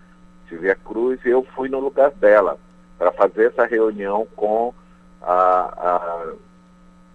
Silvia 0.50 0.76
Cruz, 0.76 1.24
e 1.24 1.30
eu 1.30 1.44
fui 1.56 1.70
no 1.70 1.80
lugar 1.80 2.12
dela 2.12 2.58
para 2.98 3.12
fazer 3.12 3.48
essa 3.48 3.66
reunião 3.66 4.28
com 4.36 4.74
a, 5.22 5.32
a, 5.32 6.34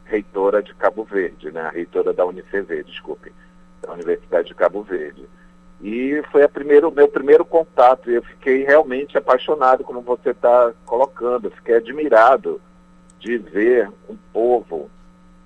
reitora 0.04 0.62
de 0.62 0.72
Cabo 0.74 1.02
Verde, 1.04 1.50
né, 1.50 1.62
a 1.62 1.70
reitora 1.70 2.12
da 2.12 2.24
UniCV, 2.24 2.84
desculpe, 2.84 3.32
da 3.82 3.92
Universidade 3.92 4.48
de 4.48 4.54
Cabo 4.54 4.82
Verde. 4.82 5.28
E 5.80 6.22
foi 6.32 6.42
a 6.42 6.48
primeiro, 6.48 6.90
meu 6.90 7.08
primeiro 7.08 7.44
contato, 7.44 8.10
e 8.10 8.14
eu 8.14 8.22
fiquei 8.22 8.64
realmente 8.64 9.18
apaixonado, 9.18 9.84
como 9.84 10.00
você 10.00 10.30
está 10.30 10.72
colocando, 10.86 11.46
eu 11.46 11.50
fiquei 11.50 11.76
admirado 11.76 12.60
de 13.20 13.36
ver 13.36 13.90
um 14.08 14.16
povo 14.32 14.90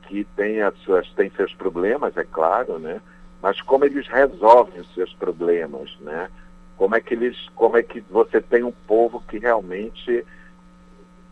que 0.07 0.25
tem, 0.37 0.63
as 0.63 0.77
suas, 0.79 1.09
tem 1.11 1.31
seus 1.31 1.53
problemas, 1.55 2.17
é 2.17 2.25
claro, 2.25 2.79
né? 2.79 3.01
mas 3.43 3.61
como 3.63 3.85
eles 3.85 4.07
resolvem 4.07 4.81
os 4.81 4.95
seus 4.95 5.13
problemas, 5.15 5.97
né? 6.01 6.31
Como 6.77 6.95
é 6.95 7.01
que 7.01 7.15
eles, 7.15 7.37
como 7.55 7.77
é 7.77 7.83
que 7.83 8.01
você 8.01 8.41
tem 8.41 8.63
um 8.63 8.73
povo 8.73 9.23
que 9.29 9.39
realmente 9.39 10.25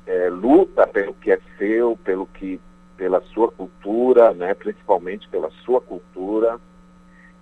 é, 0.06 0.28
luta 0.30 0.86
pelo 0.86 1.14
que 1.14 1.30
é 1.30 1.38
seu, 1.58 1.98
pelo 2.02 2.26
que, 2.26 2.60
pela 2.96 3.20
sua 3.32 3.50
cultura, 3.50 4.32
né? 4.32 4.54
Principalmente 4.54 5.28
pela 5.28 5.50
sua 5.64 5.80
cultura 5.80 6.58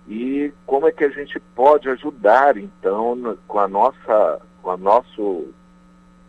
e 0.07 0.53
como 0.65 0.87
é 0.87 0.91
que 0.91 1.03
a 1.03 1.09
gente 1.09 1.39
pode 1.55 1.89
ajudar 1.89 2.57
então 2.57 3.37
com 3.47 3.59
a 3.59 3.67
nossa, 3.67 4.41
com 4.61 4.71
a 4.71 4.77
nosso, 4.77 5.47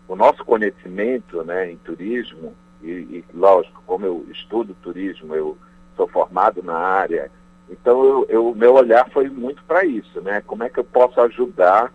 o 0.09 0.16
nosso 0.16 0.44
conhecimento, 0.44 1.44
né, 1.44 1.70
em 1.70 1.76
turismo 1.76 2.55
e, 2.82 2.88
e 2.88 3.24
lógico, 3.34 3.82
como 3.86 4.05
eu 4.05 4.26
estudo 4.30 4.76
turismo, 4.82 5.34
eu 5.34 5.56
sou 5.96 6.09
formado 6.09 6.62
na 6.62 6.76
área 6.76 7.30
então, 7.70 8.22
o 8.22 8.55
meu 8.55 8.74
olhar 8.74 9.09
foi 9.10 9.28
muito 9.28 9.62
para 9.64 9.84
isso, 9.84 10.20
né? 10.22 10.42
Como 10.46 10.64
é 10.64 10.70
que 10.70 10.78
eu 10.78 10.84
posso 10.84 11.20
ajudar 11.20 11.92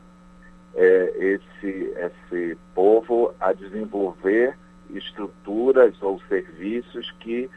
é, 0.76 1.14
esse, 1.18 1.93
esse 1.97 2.57
povo 2.76 3.34
a 3.39 3.53
desenvolver 3.53 4.55
estruturas 4.91 5.99
ou 6.01 6.22
serviços 6.30 7.11
que 7.19 7.49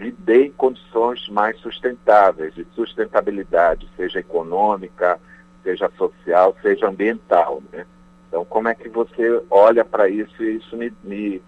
lhe 0.00 0.10
deem 0.12 0.50
condições 0.52 1.28
mais 1.28 1.58
sustentáveis, 1.58 2.54
de 2.54 2.66
sustentabilidade, 2.74 3.88
seja 3.96 4.18
econômica, 4.18 5.20
seja 5.62 5.90
social, 5.96 6.56
seja 6.62 6.88
ambiental, 6.88 7.62
né? 7.72 7.86
Então, 8.28 8.44
como 8.44 8.68
é 8.68 8.74
que 8.74 8.88
você 8.88 9.42
olha 9.50 9.84
para 9.84 10.08
isso 10.08 10.42
e 10.42 10.56
isso 10.56 10.76
me, 10.76 10.92
me, 11.02 11.42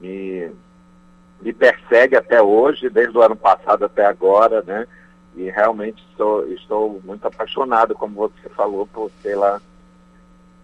me, 0.00 0.50
me 1.40 1.52
persegue 1.52 2.16
até 2.16 2.40
hoje, 2.40 2.88
desde 2.88 3.16
o 3.16 3.22
ano 3.22 3.36
passado 3.36 3.84
até 3.84 4.06
agora, 4.06 4.62
né? 4.62 4.86
e 5.38 5.50
realmente 5.50 6.04
estou, 6.10 6.46
estou 6.52 7.00
muito 7.04 7.24
apaixonado, 7.26 7.94
como 7.94 8.14
você 8.14 8.48
falou, 8.50 8.88
por, 8.88 9.08
pela, 9.22 9.62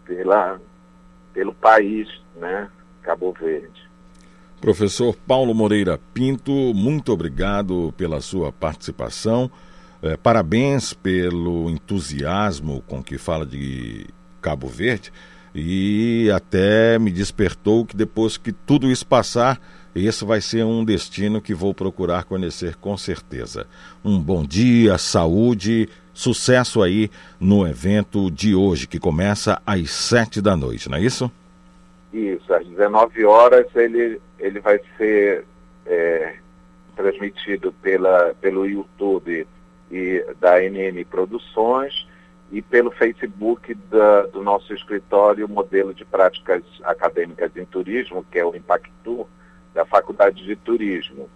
pela, 0.04 0.60
pelo 1.32 1.54
país, 1.54 2.08
né, 2.34 2.68
Cabo 3.00 3.32
Verde. 3.32 3.88
Professor 4.64 5.14
Paulo 5.14 5.54
Moreira 5.54 6.00
Pinto, 6.14 6.50
muito 6.72 7.12
obrigado 7.12 7.92
pela 7.98 8.22
sua 8.22 8.50
participação. 8.50 9.50
É, 10.02 10.16
parabéns 10.16 10.94
pelo 10.94 11.68
entusiasmo 11.68 12.82
com 12.88 13.02
que 13.02 13.18
fala 13.18 13.44
de 13.44 14.06
Cabo 14.40 14.66
Verde 14.66 15.12
e 15.54 16.30
até 16.34 16.98
me 16.98 17.10
despertou 17.10 17.84
que 17.84 17.94
depois 17.94 18.38
que 18.38 18.52
tudo 18.52 18.90
isso 18.90 19.06
passar, 19.06 19.60
esse 19.94 20.24
vai 20.24 20.40
ser 20.40 20.64
um 20.64 20.82
destino 20.82 21.42
que 21.42 21.52
vou 21.52 21.74
procurar 21.74 22.24
conhecer 22.24 22.74
com 22.76 22.96
certeza. 22.96 23.66
Um 24.02 24.18
bom 24.18 24.42
dia, 24.42 24.96
saúde, 24.96 25.90
sucesso 26.14 26.82
aí 26.82 27.10
no 27.38 27.68
evento 27.68 28.30
de 28.30 28.54
hoje, 28.54 28.86
que 28.86 28.98
começa 28.98 29.60
às 29.66 29.90
sete 29.90 30.40
da 30.40 30.56
noite, 30.56 30.88
não 30.88 30.96
é 30.96 31.02
isso? 31.02 31.30
Isso, 32.14 32.54
às 32.54 32.66
19 32.66 33.24
horas 33.26 33.66
ele, 33.74 34.20
ele 34.38 34.60
vai 34.60 34.80
ser 34.96 35.44
é, 35.86 36.34
transmitido 36.96 37.72
pela, 37.72 38.34
pelo 38.40 38.66
YouTube 38.66 39.46
e 39.90 40.24
da 40.40 40.60
NN 40.60 41.04
Produções 41.04 42.06
e 42.50 42.62
pelo 42.62 42.90
Facebook 42.90 43.74
da, 43.90 44.22
do 44.26 44.42
nosso 44.42 44.72
escritório 44.72 45.48
Modelo 45.48 45.92
de 45.94 46.04
Práticas 46.04 46.62
Acadêmicas 46.82 47.56
em 47.56 47.64
Turismo, 47.64 48.24
que 48.30 48.38
é 48.38 48.44
o 48.44 48.54
Impactur, 48.54 49.26
da 49.72 49.84
Faculdade 49.84 50.44
de 50.44 50.54
Turismo. 50.56 51.28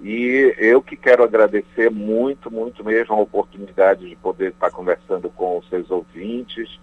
E 0.00 0.54
eu 0.58 0.82
que 0.82 0.96
quero 0.96 1.22
agradecer 1.22 1.90
muito, 1.90 2.50
muito 2.50 2.84
mesmo 2.84 3.14
a 3.14 3.20
oportunidade 3.20 4.08
de 4.08 4.16
poder 4.16 4.50
estar 4.50 4.70
conversando 4.70 5.30
com 5.30 5.58
os 5.58 5.68
seus 5.68 5.90
ouvintes 5.90 6.78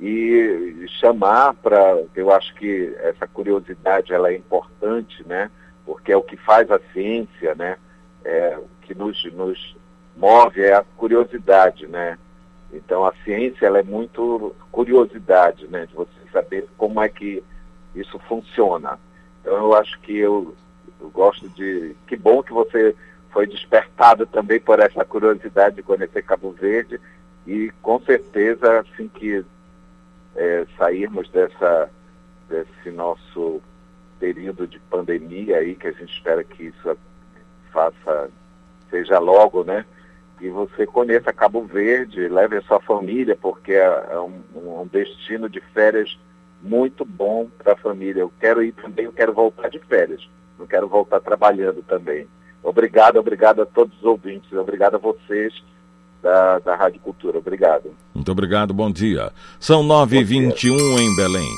e 0.00 0.86
chamar 1.00 1.54
para, 1.54 2.02
eu 2.14 2.32
acho 2.32 2.54
que 2.54 2.94
essa 2.98 3.26
curiosidade 3.26 4.12
ela 4.12 4.30
é 4.30 4.36
importante, 4.36 5.26
né? 5.26 5.50
Porque 5.86 6.12
é 6.12 6.16
o 6.16 6.22
que 6.22 6.36
faz 6.36 6.70
a 6.70 6.80
ciência, 6.92 7.54
né? 7.54 7.76
É, 8.24 8.58
o 8.58 8.66
que 8.82 8.94
nos, 8.94 9.24
nos 9.32 9.76
move 10.16 10.60
é 10.62 10.74
a 10.74 10.84
curiosidade, 10.96 11.86
né? 11.86 12.18
Então 12.72 13.04
a 13.04 13.14
ciência 13.24 13.66
ela 13.66 13.78
é 13.78 13.82
muito 13.82 14.54
curiosidade, 14.72 15.66
né? 15.68 15.86
De 15.86 15.94
você 15.94 16.10
saber 16.32 16.66
como 16.76 17.00
é 17.00 17.08
que 17.08 17.42
isso 17.94 18.18
funciona. 18.20 18.98
Então 19.40 19.56
eu 19.56 19.74
acho 19.74 19.98
que 20.00 20.16
eu, 20.16 20.54
eu 21.00 21.08
gosto 21.10 21.48
de. 21.50 21.94
Que 22.06 22.16
bom 22.16 22.42
que 22.42 22.52
você 22.52 22.96
foi 23.30 23.46
despertado 23.46 24.26
também 24.26 24.58
por 24.60 24.80
essa 24.80 25.04
curiosidade 25.04 25.76
de 25.76 25.82
conhecer 25.82 26.22
Cabo 26.22 26.50
Verde 26.52 27.00
e 27.46 27.70
com 27.82 28.00
certeza 28.00 28.80
assim 28.80 29.08
que 29.08 29.44
é, 30.36 30.66
sairmos 30.76 31.28
dessa, 31.30 31.90
desse 32.48 32.90
nosso 32.90 33.62
período 34.18 34.66
de 34.66 34.78
pandemia 34.78 35.58
aí, 35.58 35.74
que 35.74 35.88
a 35.88 35.92
gente 35.92 36.12
espera 36.12 36.42
que 36.42 36.64
isso 36.64 36.96
faça, 37.72 38.30
seja 38.90 39.18
logo, 39.18 39.64
né? 39.64 39.84
E 40.40 40.48
você 40.48 40.86
conheça 40.86 41.32
Cabo 41.32 41.62
Verde, 41.62 42.28
leve 42.28 42.56
a 42.56 42.62
sua 42.62 42.80
família, 42.80 43.36
porque 43.40 43.72
é, 43.72 44.06
é 44.10 44.18
um, 44.18 44.42
um 44.54 44.86
destino 44.90 45.48
de 45.48 45.60
férias 45.60 46.18
muito 46.60 47.04
bom 47.04 47.48
para 47.58 47.74
a 47.74 47.76
família. 47.76 48.20
Eu 48.20 48.32
quero 48.40 48.62
ir 48.62 48.72
também, 48.72 49.04
eu 49.04 49.12
quero 49.12 49.32
voltar 49.32 49.68
de 49.68 49.78
férias. 49.78 50.28
Não 50.58 50.66
quero 50.66 50.88
voltar 50.88 51.20
trabalhando 51.20 51.82
também. 51.82 52.26
Obrigado, 52.62 53.18
obrigado 53.18 53.62
a 53.62 53.66
todos 53.66 53.96
os 53.98 54.04
ouvintes, 54.04 54.50
obrigado 54.52 54.94
a 54.94 54.98
vocês 54.98 55.62
da, 56.24 56.58
da 56.58 56.74
Rádio 56.74 57.00
Cultura. 57.00 57.38
Obrigado. 57.38 57.90
Muito 58.14 58.32
obrigado, 58.32 58.72
bom 58.72 58.90
dia. 58.90 59.30
São 59.60 59.84
9h21 59.86 60.98
em 60.98 61.14
Belém. 61.14 61.48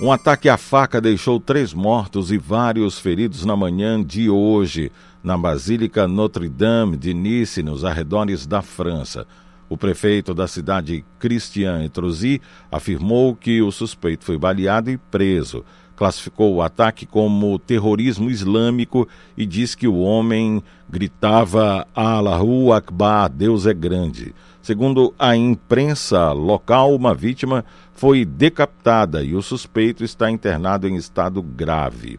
Um 0.00 0.10
ataque 0.10 0.48
à 0.48 0.56
faca 0.56 1.00
deixou 1.00 1.38
três 1.38 1.74
mortos 1.74 2.32
e 2.32 2.38
vários 2.38 2.98
feridos 2.98 3.44
na 3.44 3.54
manhã 3.54 4.02
de 4.02 4.28
hoje, 4.30 4.90
na 5.22 5.36
Basílica 5.36 6.08
Notre-Dame 6.08 6.96
de 6.96 7.12
Nice, 7.12 7.62
nos 7.62 7.84
arredores 7.84 8.46
da 8.46 8.62
França. 8.62 9.26
O 9.68 9.76
prefeito 9.76 10.34
da 10.34 10.48
cidade, 10.48 11.04
Christian 11.18 11.84
Etrosi, 11.84 12.40
afirmou 12.72 13.36
que 13.36 13.62
o 13.62 13.70
suspeito 13.70 14.24
foi 14.24 14.38
baleado 14.38 14.90
e 14.90 14.96
preso. 14.96 15.64
Classificou 15.96 16.54
o 16.54 16.62
ataque 16.62 17.06
como 17.06 17.58
terrorismo 17.58 18.30
islâmico 18.30 19.08
e 19.36 19.46
diz 19.46 19.74
que 19.74 19.86
o 19.86 19.98
homem 19.98 20.62
gritava 20.88 21.86
Allahu 21.94 22.72
Akbar, 22.72 23.28
Deus 23.28 23.66
é 23.66 23.74
grande. 23.74 24.34
Segundo 24.60 25.14
a 25.18 25.36
imprensa 25.36 26.32
local, 26.32 26.94
uma 26.94 27.14
vítima 27.14 27.64
foi 27.94 28.24
decapitada 28.24 29.22
e 29.22 29.34
o 29.34 29.42
suspeito 29.42 30.02
está 30.02 30.30
internado 30.30 30.88
em 30.88 30.96
estado 30.96 31.42
grave. 31.42 32.18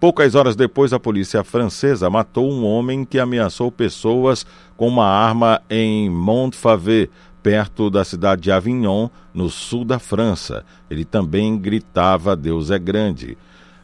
Poucas 0.00 0.34
horas 0.34 0.56
depois, 0.56 0.94
a 0.94 0.98
polícia 0.98 1.44
francesa 1.44 2.08
matou 2.08 2.50
um 2.50 2.64
homem 2.64 3.04
que 3.04 3.18
ameaçou 3.18 3.70
pessoas 3.70 4.46
com 4.74 4.88
uma 4.88 5.06
arma 5.06 5.60
em 5.68 6.08
Montfavet, 6.08 7.10
perto 7.42 7.90
da 7.90 8.04
cidade 8.04 8.42
de 8.42 8.52
Avignon, 8.52 9.08
no 9.32 9.48
sul 9.48 9.84
da 9.84 9.98
França. 9.98 10.64
Ele 10.90 11.04
também 11.04 11.58
gritava: 11.58 12.36
Deus 12.36 12.70
é 12.70 12.78
grande. 12.78 13.36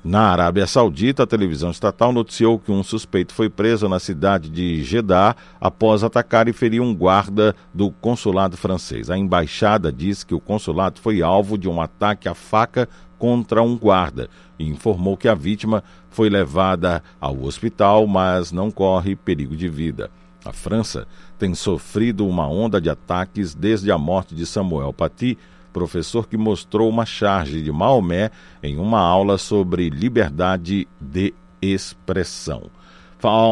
Na 0.04 0.30
Arábia 0.30 0.68
Saudita, 0.68 1.24
a 1.24 1.26
televisão 1.26 1.68
estatal 1.72 2.12
noticiou 2.12 2.60
que 2.60 2.70
um 2.70 2.84
suspeito 2.84 3.34
foi 3.34 3.50
preso 3.50 3.88
na 3.88 3.98
cidade 3.98 4.48
de 4.48 4.84
Jeddah 4.84 5.34
após 5.60 6.04
atacar 6.04 6.46
e 6.46 6.52
ferir 6.52 6.80
um 6.80 6.94
guarda 6.94 7.56
do 7.74 7.90
consulado 7.90 8.56
francês. 8.56 9.10
A 9.10 9.18
embaixada 9.18 9.90
diz 9.90 10.22
que 10.22 10.32
o 10.32 10.38
consulado 10.38 11.00
foi 11.00 11.22
alvo 11.22 11.58
de 11.58 11.68
um 11.68 11.80
ataque 11.80 12.28
à 12.28 12.34
faca 12.34 12.88
contra 13.18 13.60
um 13.64 13.76
guarda 13.76 14.30
e 14.56 14.68
informou 14.68 15.16
que 15.16 15.26
a 15.26 15.34
vítima 15.34 15.82
foi 16.08 16.30
levada 16.30 17.02
ao 17.20 17.42
hospital, 17.42 18.06
mas 18.06 18.52
não 18.52 18.70
corre 18.70 19.16
perigo 19.16 19.56
de 19.56 19.68
vida. 19.68 20.08
A 20.46 20.52
França 20.52 21.08
tem 21.38 21.54
sofrido 21.54 22.24
uma 22.24 22.48
onda 22.48 22.80
de 22.80 22.88
ataques 22.88 23.52
desde 23.52 23.90
a 23.90 23.98
morte 23.98 24.32
de 24.32 24.46
Samuel 24.46 24.92
Paty, 24.92 25.36
professor 25.72 26.28
que 26.28 26.36
mostrou 26.36 26.88
uma 26.88 27.04
charge 27.04 27.60
de 27.60 27.72
Maomé 27.72 28.30
em 28.62 28.78
uma 28.78 29.00
aula 29.00 29.38
sobre 29.38 29.90
liberdade 29.90 30.86
de 31.00 31.34
expressão. 31.60 32.70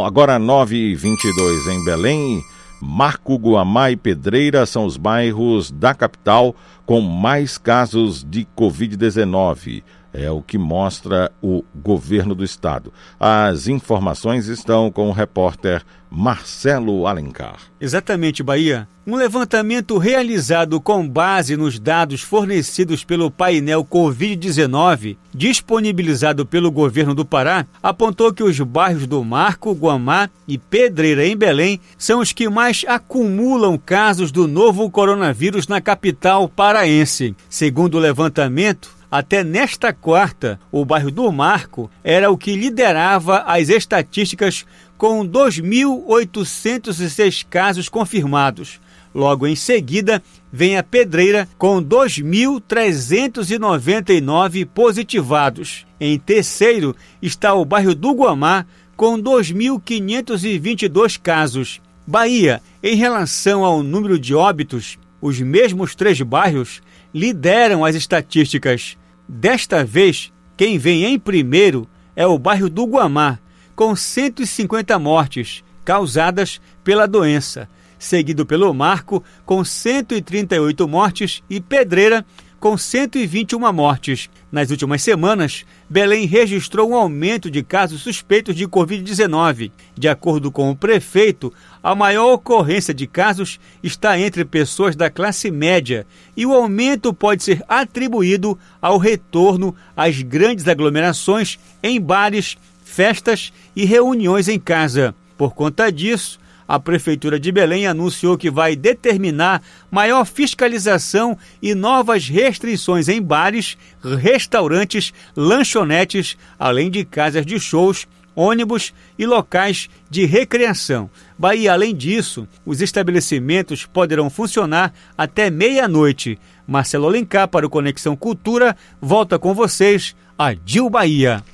Agora 0.06 0.38
9h22 0.38 1.66
em 1.72 1.84
Belém. 1.84 2.42
Marco 2.80 3.36
Guamá 3.36 3.90
e 3.90 3.96
Pedreira 3.96 4.66
são 4.66 4.84
os 4.84 4.96
bairros 4.96 5.70
da 5.70 5.94
capital 5.94 6.54
com 6.84 7.00
mais 7.00 7.56
casos 7.56 8.22
de 8.22 8.46
Covid-19. 8.56 9.82
É 10.16 10.30
o 10.30 10.40
que 10.40 10.56
mostra 10.56 11.32
o 11.42 11.64
governo 11.74 12.36
do 12.36 12.44
estado. 12.44 12.92
As 13.18 13.66
informações 13.66 14.46
estão 14.46 14.88
com 14.88 15.08
o 15.08 15.12
repórter 15.12 15.82
Marcelo 16.08 17.08
Alencar. 17.08 17.56
Exatamente, 17.80 18.40
Bahia. 18.40 18.86
Um 19.04 19.16
levantamento 19.16 19.98
realizado 19.98 20.80
com 20.80 21.06
base 21.06 21.56
nos 21.56 21.80
dados 21.80 22.22
fornecidos 22.22 23.02
pelo 23.02 23.28
painel 23.28 23.84
Covid-19, 23.84 25.16
disponibilizado 25.34 26.46
pelo 26.46 26.70
governo 26.70 27.12
do 27.12 27.24
Pará, 27.24 27.66
apontou 27.82 28.32
que 28.32 28.44
os 28.44 28.58
bairros 28.60 29.08
do 29.08 29.22
Marco, 29.24 29.72
Guamá 29.72 30.30
e 30.46 30.56
Pedreira, 30.56 31.26
em 31.26 31.36
Belém, 31.36 31.80
são 31.98 32.20
os 32.20 32.32
que 32.32 32.48
mais 32.48 32.84
acumulam 32.86 33.76
casos 33.76 34.30
do 34.30 34.46
novo 34.46 34.88
coronavírus 34.88 35.66
na 35.66 35.80
capital 35.80 36.48
paraense. 36.48 37.34
Segundo 37.50 37.96
o 37.96 38.00
levantamento, 38.00 38.94
até 39.16 39.44
nesta 39.44 39.92
quarta, 39.92 40.58
o 40.72 40.84
bairro 40.84 41.08
do 41.08 41.30
Marco 41.30 41.88
era 42.02 42.32
o 42.32 42.36
que 42.36 42.56
liderava 42.56 43.44
as 43.46 43.68
estatísticas 43.68 44.66
com 44.98 45.24
2.806 45.24 47.46
casos 47.48 47.88
confirmados. 47.88 48.80
Logo 49.14 49.46
em 49.46 49.54
seguida, 49.54 50.20
vem 50.52 50.76
a 50.76 50.82
Pedreira 50.82 51.48
com 51.56 51.80
2.399 51.80 54.66
positivados. 54.66 55.86
Em 56.00 56.18
terceiro 56.18 56.96
está 57.22 57.54
o 57.54 57.64
bairro 57.64 57.94
do 57.94 58.10
Guamá 58.10 58.66
com 58.96 59.16
2.522 59.16 61.20
casos. 61.22 61.80
Bahia, 62.04 62.60
em 62.82 62.96
relação 62.96 63.64
ao 63.64 63.80
número 63.80 64.18
de 64.18 64.34
óbitos, 64.34 64.98
os 65.22 65.38
mesmos 65.38 65.94
três 65.94 66.20
bairros 66.20 66.82
lideram 67.14 67.84
as 67.84 67.94
estatísticas. 67.94 68.96
Desta 69.28 69.84
vez, 69.84 70.32
quem 70.56 70.78
vem 70.78 71.04
em 71.04 71.18
primeiro 71.18 71.88
é 72.14 72.26
o 72.26 72.38
bairro 72.38 72.68
do 72.68 72.84
Guamá, 72.84 73.38
com 73.74 73.96
150 73.96 74.98
mortes 74.98 75.64
causadas 75.84 76.60
pela 76.82 77.06
doença, 77.06 77.68
seguido 77.98 78.46
pelo 78.46 78.72
Marco, 78.72 79.24
com 79.44 79.64
138 79.64 80.86
mortes, 80.86 81.42
e 81.48 81.60
Pedreira, 81.60 82.24
com 82.64 82.78
121 82.78 83.70
mortes. 83.74 84.30
Nas 84.50 84.70
últimas 84.70 85.02
semanas, 85.02 85.66
Belém 85.86 86.24
registrou 86.24 86.88
um 86.88 86.94
aumento 86.94 87.50
de 87.50 87.62
casos 87.62 88.00
suspeitos 88.00 88.56
de 88.56 88.66
Covid-19. 88.66 89.70
De 89.94 90.08
acordo 90.08 90.50
com 90.50 90.70
o 90.70 90.74
prefeito, 90.74 91.52
a 91.82 91.94
maior 91.94 92.32
ocorrência 92.32 92.94
de 92.94 93.06
casos 93.06 93.60
está 93.82 94.18
entre 94.18 94.46
pessoas 94.46 94.96
da 94.96 95.10
classe 95.10 95.50
média 95.50 96.06
e 96.34 96.46
o 96.46 96.54
aumento 96.54 97.12
pode 97.12 97.42
ser 97.44 97.62
atribuído 97.68 98.58
ao 98.80 98.96
retorno 98.96 99.76
às 99.94 100.22
grandes 100.22 100.66
aglomerações 100.66 101.58
em 101.82 102.00
bares, 102.00 102.56
festas 102.82 103.52
e 103.76 103.84
reuniões 103.84 104.48
em 104.48 104.58
casa. 104.58 105.14
Por 105.36 105.54
conta 105.54 105.92
disso, 105.92 106.40
a 106.66 106.78
Prefeitura 106.78 107.38
de 107.38 107.52
Belém 107.52 107.86
anunciou 107.86 108.36
que 108.36 108.50
vai 108.50 108.74
determinar 108.74 109.62
maior 109.90 110.24
fiscalização 110.24 111.36
e 111.62 111.74
novas 111.74 112.28
restrições 112.28 113.08
em 113.08 113.20
bares, 113.20 113.76
restaurantes, 114.18 115.12
lanchonetes, 115.36 116.36
além 116.58 116.90
de 116.90 117.04
casas 117.04 117.44
de 117.44 117.58
shows, 117.60 118.06
ônibus 118.34 118.92
e 119.18 119.26
locais 119.26 119.88
de 120.10 120.24
recreação. 120.24 121.08
Bahia, 121.38 121.72
além 121.72 121.94
disso, 121.94 122.48
os 122.64 122.80
estabelecimentos 122.80 123.86
poderão 123.86 124.28
funcionar 124.28 124.92
até 125.16 125.50
meia-noite. 125.50 126.38
Marcelo 126.66 127.06
Alencar 127.06 127.48
para 127.48 127.66
o 127.66 127.70
Conexão 127.70 128.16
Cultura 128.16 128.76
volta 129.00 129.38
com 129.38 129.54
vocês, 129.54 130.16
a 130.38 130.52
Dil 130.52 130.90
Bahia. 130.90 131.44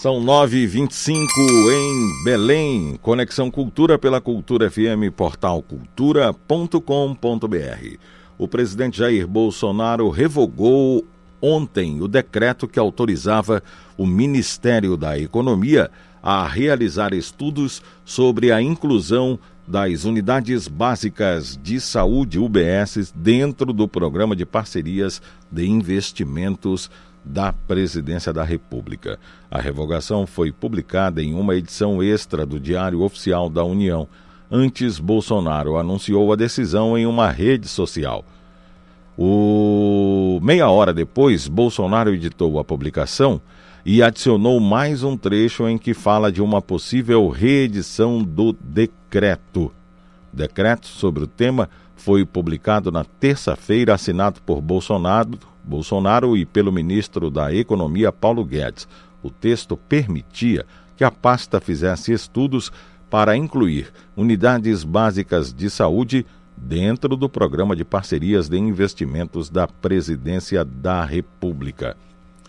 São 0.00 0.18
9h25 0.18 1.28
em 1.74 2.24
Belém. 2.24 2.98
Conexão 3.02 3.50
Cultura 3.50 3.98
pela 3.98 4.18
Cultura 4.18 4.70
FM, 4.70 5.12
portal 5.14 5.60
cultura.com.br. 5.60 7.98
O 8.38 8.48
presidente 8.48 8.96
Jair 8.96 9.28
Bolsonaro 9.28 10.08
revogou 10.08 11.04
ontem 11.38 12.00
o 12.00 12.08
decreto 12.08 12.66
que 12.66 12.78
autorizava 12.78 13.62
o 13.98 14.06
Ministério 14.06 14.96
da 14.96 15.18
Economia 15.18 15.90
a 16.22 16.48
realizar 16.48 17.12
estudos 17.12 17.82
sobre 18.02 18.50
a 18.50 18.62
inclusão 18.62 19.38
das 19.68 20.04
unidades 20.04 20.66
básicas 20.66 21.60
de 21.62 21.78
saúde 21.78 22.38
UBS 22.38 23.12
dentro 23.14 23.70
do 23.70 23.86
programa 23.86 24.34
de 24.34 24.46
parcerias 24.46 25.20
de 25.52 25.68
investimentos 25.68 26.90
da 27.24 27.52
Presidência 27.52 28.32
da 28.32 28.44
República. 28.44 29.18
A 29.50 29.60
revogação 29.60 30.26
foi 30.26 30.50
publicada 30.50 31.22
em 31.22 31.34
uma 31.34 31.54
edição 31.54 32.02
extra 32.02 32.46
do 32.46 32.58
Diário 32.58 33.02
Oficial 33.02 33.48
da 33.48 33.64
União. 33.64 34.08
Antes, 34.50 34.98
Bolsonaro 34.98 35.76
anunciou 35.76 36.32
a 36.32 36.36
decisão 36.36 36.96
em 36.98 37.06
uma 37.06 37.30
rede 37.30 37.68
social. 37.68 38.24
O... 39.16 40.40
Meia 40.42 40.68
hora 40.70 40.92
depois, 40.92 41.46
Bolsonaro 41.46 42.12
editou 42.12 42.58
a 42.58 42.64
publicação 42.64 43.40
e 43.84 44.02
adicionou 44.02 44.58
mais 44.60 45.02
um 45.02 45.16
trecho 45.16 45.68
em 45.68 45.78
que 45.78 45.94
fala 45.94 46.32
de 46.32 46.42
uma 46.42 46.60
possível 46.60 47.28
reedição 47.28 48.22
do 48.22 48.52
decreto. 48.52 49.72
O 50.32 50.36
decreto 50.36 50.86
sobre 50.86 51.24
o 51.24 51.26
tema 51.26 51.68
foi 51.96 52.24
publicado 52.24 52.90
na 52.90 53.04
terça-feira, 53.04 53.94
assinado 53.94 54.40
por 54.40 54.60
Bolsonaro, 54.60 55.38
Bolsonaro 55.70 56.36
e 56.36 56.44
pelo 56.44 56.72
ministro 56.72 57.30
da 57.30 57.54
Economia 57.54 58.10
Paulo 58.10 58.44
Guedes. 58.44 58.88
O 59.22 59.30
texto 59.30 59.76
permitia 59.76 60.66
que 60.96 61.04
a 61.04 61.10
pasta 61.12 61.60
fizesse 61.60 62.12
estudos 62.12 62.72
para 63.08 63.36
incluir 63.36 63.92
unidades 64.16 64.82
básicas 64.82 65.52
de 65.52 65.70
saúde 65.70 66.26
dentro 66.56 67.16
do 67.16 67.28
programa 67.28 67.76
de 67.76 67.84
parcerias 67.84 68.48
de 68.48 68.58
investimentos 68.58 69.48
da 69.48 69.68
Presidência 69.68 70.64
da 70.64 71.04
República. 71.04 71.96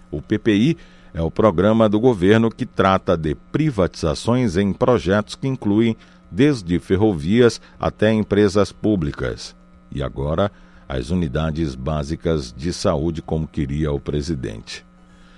O 0.10 0.22
PPI 0.22 0.76
é 1.14 1.22
o 1.22 1.32
programa 1.32 1.88
do 1.88 2.00
governo 2.00 2.50
que 2.50 2.66
trata 2.66 3.16
de 3.16 3.36
privatizações 3.36 4.58
em 4.58 4.74
projetos 4.74 5.36
que 5.36 5.48
incluem 5.48 5.96
desde 6.30 6.80
ferrovias 6.80 7.62
até 7.80 8.12
empresas 8.12 8.72
públicas. 8.72 9.56
E 9.94 10.02
agora, 10.02 10.52
as 10.92 11.10
unidades 11.10 11.74
básicas 11.74 12.54
de 12.56 12.74
saúde, 12.74 13.22
como 13.22 13.48
queria 13.48 13.94
o 13.94 14.00
presidente. 14.00 14.86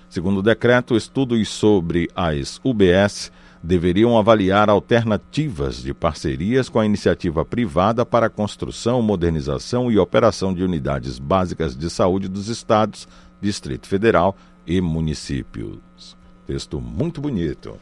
Segundo 0.09 0.39
o 0.39 0.43
decreto, 0.43 0.97
estudos 0.97 1.47
sobre 1.47 2.09
as 2.15 2.59
UBS 2.63 3.31
deveriam 3.61 4.17
avaliar 4.17 4.67
alternativas 4.67 5.83
de 5.83 5.93
parcerias 5.93 6.69
com 6.69 6.79
a 6.79 6.85
iniciativa 6.85 7.45
privada 7.45 8.03
para 8.03 8.25
a 8.25 8.31
construção, 8.31 8.99
modernização 9.03 9.91
e 9.91 9.99
operação 9.99 10.55
de 10.55 10.63
unidades 10.63 11.19
básicas 11.19 11.77
de 11.77 11.87
saúde 11.87 12.27
dos 12.27 12.47
estados, 12.47 13.07
Distrito 13.39 13.87
Federal 13.87 14.35
e 14.65 14.81
municípios. 14.81 16.17
Texto 16.47 16.81
muito 16.81 17.21
bonito. 17.21 17.77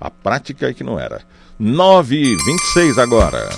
A 0.00 0.10
prática 0.10 0.70
é 0.70 0.72
que 0.74 0.82
não 0.82 0.98
era. 0.98 1.20
9 1.58 2.16
e 2.16 2.36
26 2.36 2.98
agora. 2.98 3.50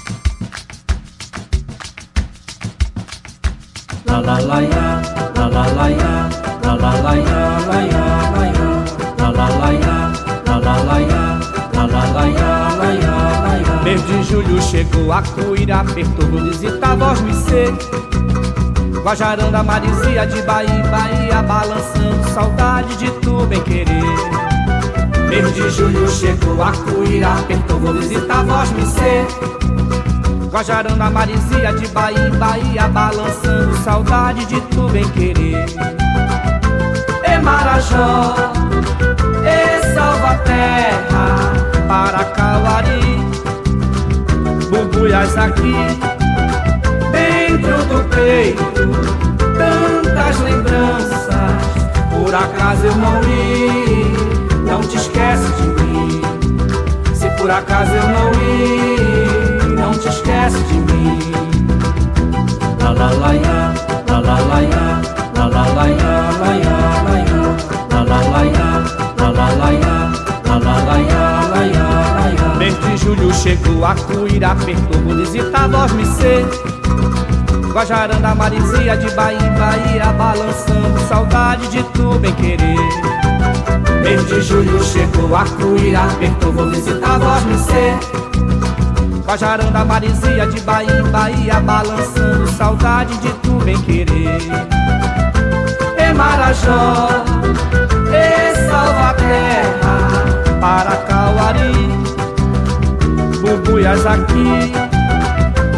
Mês 13.84 14.06
de 14.06 14.22
julho 14.22 14.62
chegou 14.62 15.12
a 15.12 15.20
cuira, 15.20 15.80
apertou, 15.80 16.26
vou 16.28 16.40
visitar 16.44 16.96
voz 16.96 17.20
me 17.22 17.34
ser. 17.34 17.74
Guajaranda, 19.02 19.62
Marizia 19.62 20.26
de 20.26 20.40
Bahia, 20.42 20.84
Bahia, 20.90 21.42
balançando 21.42 22.28
saudade 22.32 22.96
de 22.96 23.10
tu 23.20 23.44
bem 23.46 23.60
querer. 23.62 23.94
Mês 25.28 25.54
de 25.54 25.68
julho 25.70 26.08
chegou 26.08 26.62
a 26.62 26.72
cuira, 26.72 27.32
apertou, 27.32 27.80
vou 27.80 27.94
visitar 27.94 28.44
voz 28.44 28.70
me 28.70 28.86
ser. 28.86 29.26
Guajaranda, 30.54 31.10
Marizia 31.10 31.72
de 31.72 31.88
Bahia, 31.88 32.30
Bahia, 32.38 32.86
balançando 32.86 33.76
saudade 33.78 34.46
de 34.46 34.60
tu 34.60 34.88
bem 34.88 35.02
querer. 35.08 35.66
E 37.28 37.38
Marajó, 37.40 38.36
e 39.42 39.94
Salvaterra, 39.94 41.50
Paracauari, 41.88 43.18
Bubuias 44.70 45.36
aqui, 45.36 45.74
dentro 47.10 47.84
do 47.86 48.04
peito, 48.14 48.88
tantas 49.58 50.38
lembranças. 50.38 51.64
Por 52.12 52.32
acaso 52.32 52.86
eu 52.86 52.94
não 52.94 53.20
ir, 53.24 54.62
não 54.64 54.80
te 54.82 54.98
esquece 54.98 55.50
de 55.54 55.82
mim. 55.82 56.22
Se 57.12 57.28
por 57.30 57.50
acaso 57.50 57.90
eu 57.90 58.08
não 58.08 58.32
ir 58.34 58.93
te 60.04 60.10
esquece 60.10 60.58
de 60.68 60.78
mim. 60.92 61.18
La 62.78 62.92
la 62.92 63.10
la 63.12 63.34
ya, 63.34 63.74
la 64.06 64.20
la 64.20 64.36
la 64.50 64.60
ya, 64.62 64.86
la 65.34 65.46
la 65.48 65.64
la 65.76 65.86
ya, 65.88 66.14
la 66.40 66.50
ya 66.64 66.76
la 67.06 67.14
ya, 67.28 67.40
la 67.90 68.00
la 68.10 68.18
la 68.32 68.42
ya, 68.54 68.68
la 69.16 69.28
la 69.38 69.48
la 69.60 69.72
ya, 69.72 69.96
la 70.44 70.56
la 70.66 70.76
la 70.88 70.96
ya, 71.10 71.24
la 71.52 71.62
ya 71.74 71.88
la 72.16 72.26
ya. 72.36 72.48
Mês 72.58 72.76
de 72.84 72.96
julho 72.98 73.32
chegou 73.32 73.84
a 73.84 73.94
cuirar, 73.94 74.56
perto 74.56 74.98
municipal 74.98 75.68
nós 75.68 75.92
me 75.92 76.04
ser. 76.04 76.44
Guajaranda, 77.72 78.34
Marizia, 78.34 78.96
de 78.96 79.10
Bahia 79.14 79.38
em 79.40 79.54
Bahia, 79.58 80.12
balançando 80.12 81.00
saudade 81.08 81.66
de 81.68 81.82
tu 81.94 82.18
bem 82.20 82.32
querer. 82.34 82.78
Mês 84.02 84.26
de 84.26 84.42
julho 84.42 84.84
chegou 84.84 85.34
a 85.34 85.44
cuirar, 85.44 86.10
apertou, 86.10 86.52
vou 86.52 86.68
visitar 86.68 87.18
vós 87.18 87.42
me. 87.44 87.54
Guajaranda, 89.26 89.84
Marizia, 89.84 90.46
de 90.46 90.60
Bahia 90.60 91.00
em 91.00 91.10
Bahia, 91.10 91.60
balançando 91.60 92.46
saudade 92.48 93.16
de 93.18 93.32
tu 93.34 93.52
bem 93.64 93.80
querer. 93.80 94.38
E 95.98 96.12
Marajó, 96.12 97.08
e 98.12 98.54
Salvaterra, 98.68 99.96
Paracauari, 100.60 101.72
Bubuias 103.40 104.04
aqui, 104.04 104.72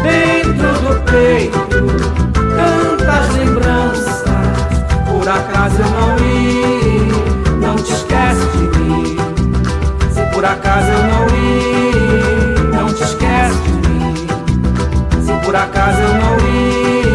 dentro 0.03 0.73
do 0.81 1.01
peito, 1.09 1.67
tantas 2.57 3.35
lembranças. 3.37 4.23
Por 5.09 5.27
acaso 5.27 5.77
eu 5.79 5.89
não 5.89 6.17
ir, 6.19 7.57
não 7.61 7.75
te 7.77 7.93
esquece 7.93 8.45
de 8.57 8.79
mim. 8.79 9.17
Se 10.11 10.21
por 10.33 10.43
acaso 10.43 10.87
eu 10.87 11.03
não 11.03 11.27
ir, 11.29 11.96
por 15.47 15.55
acaso 15.55 16.01
eu 16.01 16.13
não 16.13 16.37
ir, 16.39 17.05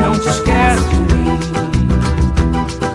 não 0.00 0.12
te 0.18 0.28
esquece 0.28 0.82
de 0.82 1.14
mim. 1.14 1.38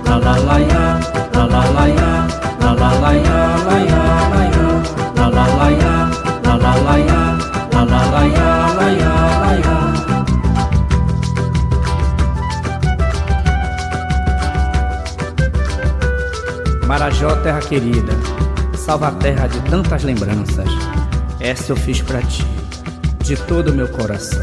La 0.05 0.17
la 0.17 0.35
la 0.39 0.57
ya, 0.59 0.99
la 1.33 1.45
la 1.45 1.63
la 1.71 1.87
ya, 1.87 2.27
la 2.59 2.71
la 2.73 2.91
la 2.99 3.13
ya, 3.13 3.39
la 3.63 3.77
ya 3.91 4.03
la 4.33 4.43
ya, 4.55 4.67
la 5.15 5.27
la 5.29 5.45
la 5.59 5.69
ya, 5.71 5.95
la 6.43 6.55
la 6.57 6.73
la 6.85 6.95
ya, 6.99 7.21
la 7.71 7.81
la 7.85 8.01
la 8.11 8.23
ya, 8.27 8.51
la 8.77 8.87
ya 8.91 9.13
la 9.41 9.51
ya. 9.63 9.77
Marajó, 16.87 17.29
terra 17.41 17.61
querida, 17.61 18.13
salva 18.75 19.07
a 19.07 19.11
terra 19.17 19.47
de 19.47 19.61
tantas 19.69 20.03
lembranças. 20.03 20.67
Essa 21.39 21.71
eu 21.71 21.77
fiz 21.77 22.01
pra 22.01 22.21
ti, 22.21 22.45
de 23.27 23.35
todo 23.45 23.71
o 23.71 23.75
meu 23.75 23.91
coração. 23.91 24.39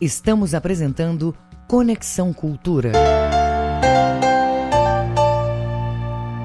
Estamos 0.00 0.52
apresentando 0.52 1.32
Conexão 1.68 2.32
Cultura. 2.32 2.90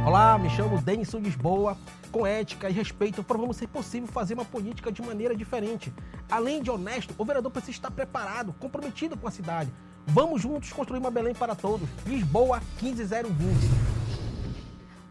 Olá, 0.06 0.38
me 0.38 0.48
chamo 0.52 0.80
Denison 0.80 1.18
Lisboa. 1.18 1.76
Com 2.12 2.28
ética 2.28 2.70
e 2.70 2.74
respeito, 2.74 3.24
provamos 3.24 3.58
ser 3.58 3.66
possível 3.66 4.08
fazer 4.08 4.36
uma 4.36 4.46
política 4.46 4.92
de 4.92 5.02
maneira 5.02 5.36
diferente. 5.36 5.92
Além 6.30 6.62
de 6.62 6.70
honesto, 6.70 7.16
o 7.18 7.26
vereador 7.26 7.52
precisa 7.52 7.72
estar 7.72 7.90
preparado, 7.90 8.54
comprometido 8.60 9.18
com 9.18 9.28
a 9.28 9.32
cidade. 9.32 9.72
Vamos 10.08 10.42
juntos 10.42 10.72
construir 10.74 11.00
uma 11.00 11.12
Belém 11.12 11.34
para 11.34 11.56
todos. 11.56 11.88
Lisboa 12.06 12.62
15020. 12.80 13.58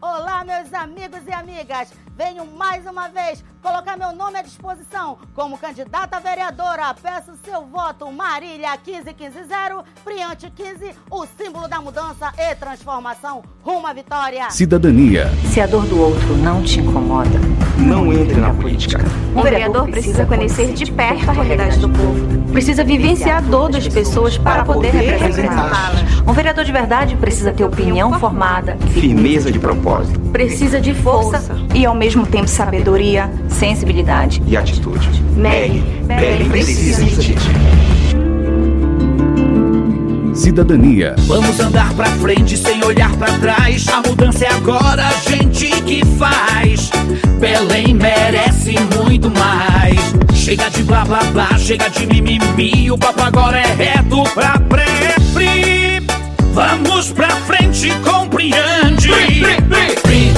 Olá, 0.01 0.43
meus 0.43 0.73
amigos 0.73 1.21
e 1.27 1.31
amigas! 1.31 1.93
Venho 2.23 2.45
mais 2.55 2.85
uma 2.85 3.07
vez 3.09 3.43
colocar 3.63 3.97
meu 3.97 4.13
nome 4.13 4.37
à 4.37 4.43
disposição 4.43 5.17
como 5.33 5.57
candidata 5.57 6.17
a 6.17 6.19
vereadora. 6.19 6.93
Peço 7.01 7.31
seu 7.43 7.65
voto, 7.65 8.11
Marília 8.11 8.77
15150, 8.77 9.83
Priante 10.03 10.51
15, 10.51 10.91
o 11.09 11.25
símbolo 11.25 11.67
da 11.67 11.81
mudança 11.81 12.31
e 12.37 12.53
transformação 12.53 13.41
rumo 13.63 13.87
à 13.87 13.93
vitória. 13.93 14.51
Cidadania. 14.51 15.31
Se 15.51 15.59
a 15.59 15.65
dor 15.65 15.83
do 15.87 15.99
outro 15.99 16.37
não 16.37 16.61
te 16.61 16.79
incomoda, 16.79 17.39
Não 17.75 18.13
entre 18.13 18.39
na 18.39 18.53
política. 18.53 19.03
um 19.35 19.41
vereador 19.41 19.89
precisa 19.89 20.23
conhecer 20.23 20.73
de 20.73 20.91
perto 20.91 21.27
a 21.27 21.33
realidade 21.33 21.79
do 21.79 21.89
povo. 21.89 22.51
Precisa 22.51 22.83
vivenciar 22.83 23.39
a 23.39 23.41
dor 23.41 23.71
das 23.71 23.87
pessoas 23.87 24.37
para 24.37 24.63
poder 24.63 24.91
representá-las. 24.91 26.21
Um 26.27 26.33
vereador 26.33 26.65
de 26.65 26.71
verdade 26.71 27.15
precisa 27.15 27.51
ter 27.51 27.63
opinião 27.63 28.13
formada, 28.19 28.77
Firmeza 28.93 29.51
de 29.51 29.57
propósito 29.57 30.21
precisa 30.31 30.79
de 30.79 30.93
força 30.93 31.55
e 31.75 31.85
ao 31.85 31.93
mesmo 31.93 32.10
tempo 32.19 32.47
sabedoria, 32.47 33.31
sensibilidade. 33.47 34.41
e 34.45 34.57
atitude. 34.57 35.07
Meg, 35.35 35.81
Belém 36.05 36.49
precisa 36.49 37.03
de 37.03 37.15
ti. 37.15 37.35
Cidadania. 40.33 41.15
Vamos 41.19 41.59
andar 41.59 41.93
pra 41.93 42.05
frente 42.05 42.57
sem 42.57 42.83
olhar 42.83 43.15
pra 43.15 43.31
trás. 43.39 43.87
A 43.87 44.07
mudança 44.07 44.45
é 44.45 44.49
agora, 44.49 45.07
a 45.07 45.29
gente 45.29 45.67
que 45.83 46.05
faz. 46.17 46.89
Belém 47.39 47.93
merece 47.93 48.75
muito 48.95 49.29
mais. 49.29 49.99
Chega 50.33 50.69
de 50.69 50.83
blá 50.83 51.05
blá 51.05 51.19
blá, 51.31 51.57
chega 51.57 51.89
de 51.89 52.05
mimimi. 52.07 52.91
O 52.91 52.97
papo 52.97 53.23
agora 53.23 53.59
é 53.59 53.73
reto 53.73 54.23
pra 54.33 54.59
pré-pri. 54.59 56.05
Vamos 56.53 57.11
pra 57.11 57.29
frente 57.29 57.89
com 58.03 58.27
Priante. 58.27 59.09
Pri 59.09 59.41
pra 59.41 60.30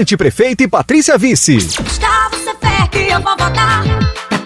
Priante 0.00 0.16
Prefeito 0.16 0.62
e 0.62 0.68
Patrícia 0.68 1.18
Vice. 1.18 1.56
Gustavo 1.56 2.36
Cefé 2.36 2.88
que 2.90 3.12
eu 3.12 3.20
vou 3.20 3.36
votar. 3.36 3.84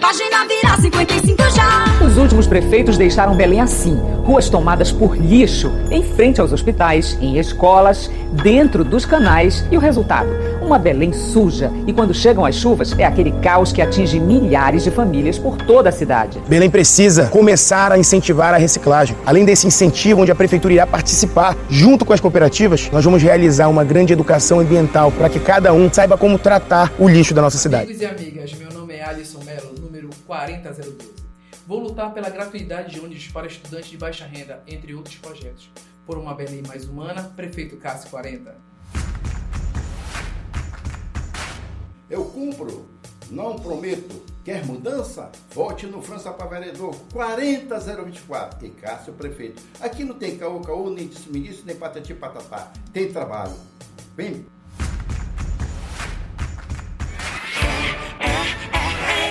Página 0.01 0.45
virar 0.45 0.81
55 0.81 1.43
já. 1.55 1.84
Os 2.15 2.21
últimos 2.21 2.47
prefeitos 2.47 2.97
deixaram 2.97 3.35
Belém 3.35 3.59
assim: 3.59 3.99
ruas 4.23 4.47
tomadas 4.47 4.89
por 4.89 5.17
lixo, 5.17 5.69
em 5.91 6.01
frente 6.01 6.39
aos 6.39 6.53
hospitais, 6.53 7.17
em 7.19 7.37
escolas, 7.37 8.09
dentro 8.41 8.85
dos 8.85 9.05
canais. 9.05 9.65
E 9.69 9.75
o 9.75 9.81
resultado? 9.81 10.29
Uma 10.61 10.79
Belém 10.79 11.11
suja. 11.11 11.69
E 11.85 11.91
quando 11.91 12.13
chegam 12.13 12.45
as 12.45 12.55
chuvas, 12.55 12.97
é 12.97 13.03
aquele 13.03 13.33
caos 13.41 13.73
que 13.73 13.81
atinge 13.81 14.17
milhares 14.17 14.85
de 14.85 14.91
famílias 14.91 15.37
por 15.37 15.57
toda 15.57 15.89
a 15.89 15.91
cidade. 15.91 16.41
Belém 16.47 16.69
precisa 16.69 17.27
começar 17.27 17.91
a 17.91 17.97
incentivar 17.97 18.53
a 18.53 18.57
reciclagem. 18.57 19.17
Além 19.25 19.43
desse 19.43 19.67
incentivo, 19.67 20.21
onde 20.21 20.31
a 20.31 20.35
prefeitura 20.35 20.73
irá 20.73 20.87
participar, 20.87 21.53
junto 21.69 22.05
com 22.05 22.13
as 22.13 22.21
cooperativas, 22.21 22.89
nós 22.93 23.03
vamos 23.03 23.21
realizar 23.21 23.67
uma 23.67 23.83
grande 23.83 24.13
educação 24.13 24.61
ambiental 24.61 25.11
para 25.11 25.27
que 25.27 25.37
cada 25.37 25.73
um 25.73 25.91
saiba 25.91 26.17
como 26.17 26.39
tratar 26.39 26.93
o 26.97 27.09
lixo 27.09 27.33
da 27.33 27.41
nossa 27.41 27.57
cidade. 27.57 27.91
Amigos 27.91 28.01
e 28.01 28.05
amigas, 28.05 28.53
meu 28.53 28.71
nome 28.71 28.93
é 28.93 29.03
Alisson 29.03 29.39
Mello, 29.45 29.75
número 29.81 30.09
40012. 30.25 31.14
Vou 31.67 31.79
lutar 31.79 32.13
pela 32.13 32.29
gratuidade 32.29 32.93
de 32.93 32.99
ônibus 32.99 33.27
para 33.29 33.47
estudantes 33.47 33.89
de 33.89 33.97
baixa 33.97 34.23
renda, 34.23 34.61
entre 34.67 34.93
outros 34.93 35.15
projetos. 35.15 35.71
Por 36.05 36.15
uma 36.15 36.35
Belém 36.35 36.61
mais 36.67 36.87
humana, 36.87 37.23
Prefeito 37.35 37.75
Cássio 37.77 38.11
40. 38.11 38.55
Eu 42.07 42.25
cumpro, 42.25 42.87
não 43.31 43.55
prometo. 43.55 44.23
Quer 44.43 44.63
mudança? 44.63 45.31
Vote 45.55 45.87
no 45.87 46.03
França 46.03 46.31
para 46.31 46.45
vereador 46.45 46.95
40024 47.11 48.63
e 48.63 48.69
Cássio 48.69 49.13
prefeito. 49.13 49.63
Aqui 49.79 50.03
não 50.03 50.13
tem 50.13 50.37
caô, 50.37 50.61
caô, 50.61 50.91
nem 50.91 51.07
disse 51.07 51.63
nem 51.65 51.75
patati 51.75 52.13
patatá. 52.13 52.71
Tem 52.93 53.11
trabalho. 53.11 53.55
Vem. 54.15 54.45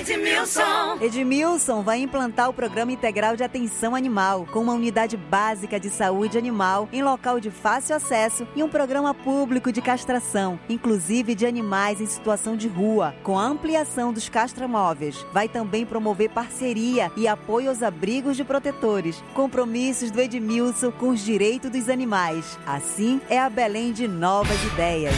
Edmilson. 0.05 0.99
Edmilson 1.01 1.83
vai 1.83 1.99
implantar 1.99 2.51
o 2.51 2.53
Programa 2.53 2.93
Integral 2.93 3.37
de 3.37 3.43
Atenção 3.43 3.95
Animal, 3.95 4.47
com 4.53 4.61
uma 4.61 4.75
unidade 4.75 5.17
básica 5.17 5.81
de 5.81 5.89
saúde 5.89 6.37
animal 6.37 6.91
em 6.93 7.03
local 7.03 7.41
de 7.41 7.51
fácil 7.51 7.97
acesso 7.97 8.47
e 8.55 8.63
um 8.63 8.69
programa 8.69 9.15
público 9.15 9.73
de 9.73 9.81
castração, 9.81 10.61
inclusive 10.69 11.35
de 11.35 11.47
animais 11.47 12.03
em 12.03 12.07
situação 12.07 12.55
de 12.55 12.69
rua, 12.69 13.15
com 13.23 13.39
a 13.39 13.45
ampliação 13.45 14.13
dos 14.13 14.29
castramóveis. 14.29 15.25
Vai 15.33 15.49
também 15.49 15.87
promover 15.87 16.29
parceria 16.29 17.11
e 17.17 17.27
apoio 17.27 17.71
aos 17.71 17.83
abrigos 17.83 18.37
de 18.37 18.45
protetores, 18.45 19.25
compromissos 19.33 20.11
do 20.11 20.21
Edmilson 20.21 20.93
com 20.93 21.09
os 21.09 21.25
direitos 21.25 21.71
dos 21.71 21.89
animais. 21.89 22.59
Assim 22.67 23.23
é 23.31 23.41
a 23.41 23.49
Belém 23.49 23.91
de 23.91 24.07
novas 24.07 24.63
ideias. 24.65 25.15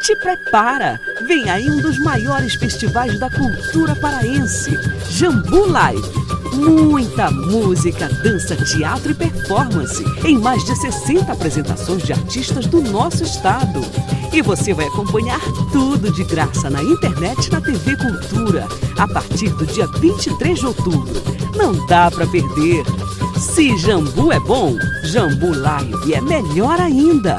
Te 0.00 0.14
prepara! 0.16 1.00
Vem 1.26 1.50
aí 1.50 1.68
um 1.68 1.80
dos 1.80 1.98
maiores 1.98 2.54
festivais 2.54 3.18
da 3.18 3.28
cultura 3.28 3.94
paraense, 3.96 4.70
Jambu 5.10 5.66
Live. 5.66 6.28
Muita 6.54 7.30
música, 7.30 8.08
dança, 8.08 8.56
teatro 8.56 9.10
e 9.10 9.14
performance 9.14 10.02
em 10.24 10.38
mais 10.38 10.64
de 10.64 10.74
60 10.76 11.32
apresentações 11.32 12.02
de 12.02 12.12
artistas 12.12 12.66
do 12.66 12.80
nosso 12.80 13.22
estado. 13.22 13.80
E 14.32 14.40
você 14.40 14.72
vai 14.72 14.86
acompanhar 14.86 15.40
tudo 15.72 16.10
de 16.10 16.24
graça 16.24 16.70
na 16.70 16.82
internet 16.82 17.46
e 17.46 17.52
na 17.52 17.60
TV 17.60 17.96
Cultura 17.96 18.66
a 18.98 19.08
partir 19.08 19.50
do 19.50 19.66
dia 19.66 19.86
23 19.86 20.58
de 20.58 20.66
outubro. 20.66 21.22
Não 21.56 21.86
dá 21.86 22.10
para 22.10 22.26
perder. 22.26 22.84
Se 23.38 23.76
Jambu 23.78 24.32
é 24.32 24.40
bom, 24.40 24.76
Jambu 25.04 25.54
Live 25.54 26.14
é 26.14 26.20
melhor 26.20 26.80
ainda. 26.80 27.38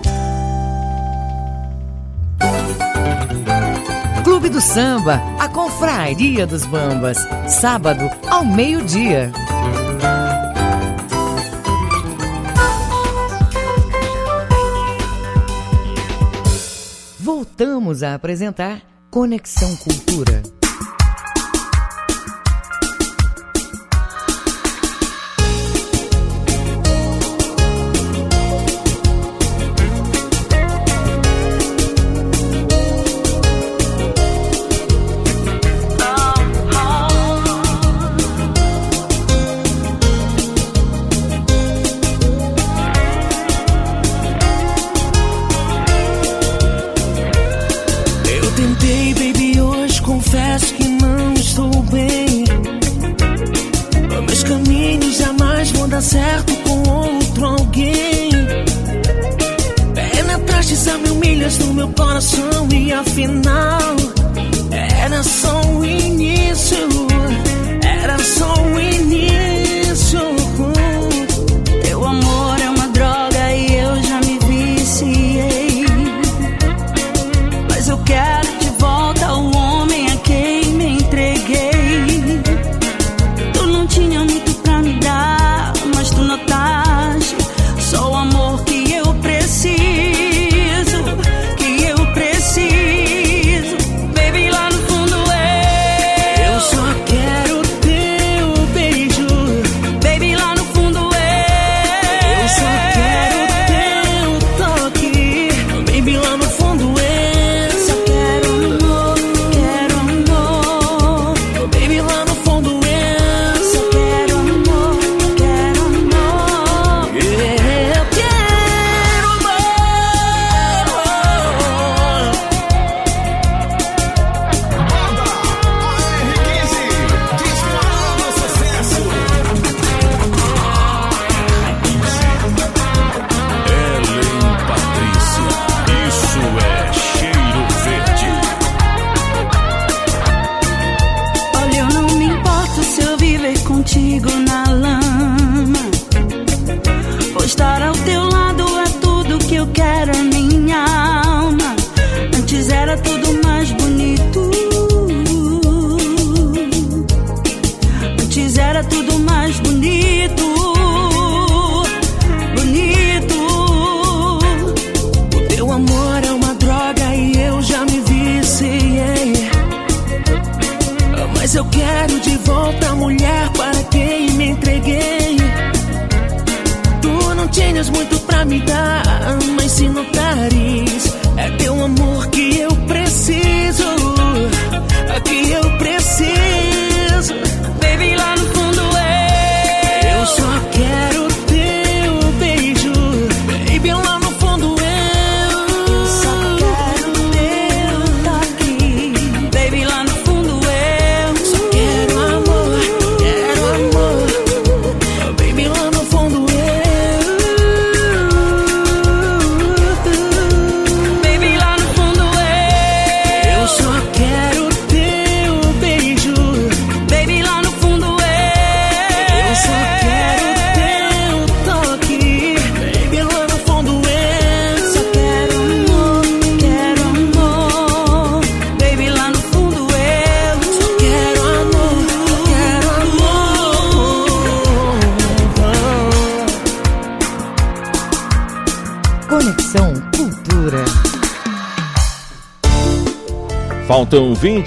samba, 4.61 5.19
a 5.39 5.49
Confraria 5.49 6.45
dos 6.45 6.65
Bambas, 6.65 7.17
sábado 7.47 8.09
ao 8.29 8.45
meio-dia. 8.45 9.31
Voltamos 17.19 18.03
a 18.03 18.13
apresentar 18.13 18.81
Conexão 19.09 19.75
Cultura. 19.77 20.60
afinal 62.93 63.95
era 64.71 65.23
só 65.23 65.60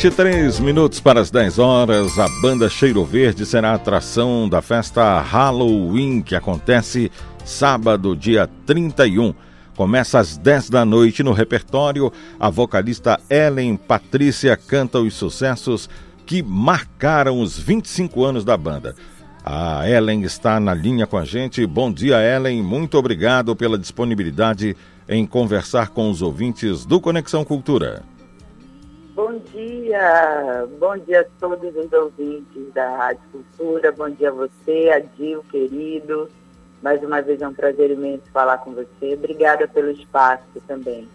23 0.04 0.60
minutos 0.60 1.00
para 1.00 1.18
as 1.18 1.30
10 1.30 1.58
horas, 1.58 2.18
a 2.18 2.28
banda 2.42 2.68
Cheiro 2.68 3.02
Verde 3.06 3.46
será 3.46 3.70
a 3.70 3.74
atração 3.76 4.46
da 4.46 4.60
festa 4.60 5.18
Halloween 5.22 6.20
que 6.20 6.34
acontece 6.34 7.10
sábado, 7.42 8.14
dia 8.14 8.46
31. 8.66 9.32
Começa 9.74 10.18
às 10.18 10.36
10 10.36 10.68
da 10.68 10.84
noite 10.84 11.22
no 11.22 11.32
repertório. 11.32 12.12
A 12.38 12.50
vocalista 12.50 13.18
Ellen 13.30 13.76
Patrícia 13.78 14.58
canta 14.58 14.98
os 15.00 15.14
sucessos 15.14 15.88
que 16.26 16.42
marcaram 16.42 17.40
os 17.40 17.58
25 17.58 18.26
anos 18.26 18.44
da 18.44 18.58
banda. 18.58 18.94
A 19.42 19.88
Ellen 19.88 20.22
está 20.22 20.60
na 20.60 20.74
linha 20.74 21.06
com 21.06 21.16
a 21.16 21.24
gente. 21.24 21.66
Bom 21.66 21.90
dia, 21.90 22.20
Ellen. 22.20 22.62
Muito 22.62 22.98
obrigado 22.98 23.56
pela 23.56 23.78
disponibilidade 23.78 24.76
em 25.08 25.24
conversar 25.24 25.88
com 25.88 26.10
os 26.10 26.20
ouvintes 26.20 26.84
do 26.84 27.00
Conexão 27.00 27.42
Cultura 27.42 28.02
dia, 29.94 30.66
bom 30.80 30.98
dia 30.98 31.20
a 31.20 31.24
todos 31.38 31.72
os 31.76 31.92
ouvintes 31.92 32.72
da 32.74 32.96
Rádio 32.96 33.22
Cultura, 33.30 33.92
bom 33.92 34.10
dia 34.10 34.30
a 34.30 34.32
você, 34.32 34.90
Adil, 34.90 35.44
querido. 35.50 36.28
Mais 36.82 37.00
uma 37.02 37.22
vez 37.22 37.40
é 37.40 37.46
um 37.46 37.54
prazer 37.54 37.92
imenso 37.92 38.24
falar 38.32 38.58
com 38.58 38.72
você. 38.72 39.14
Obrigada 39.14 39.68
pelo 39.68 39.90
espaço 39.90 40.42
também. 40.66 41.08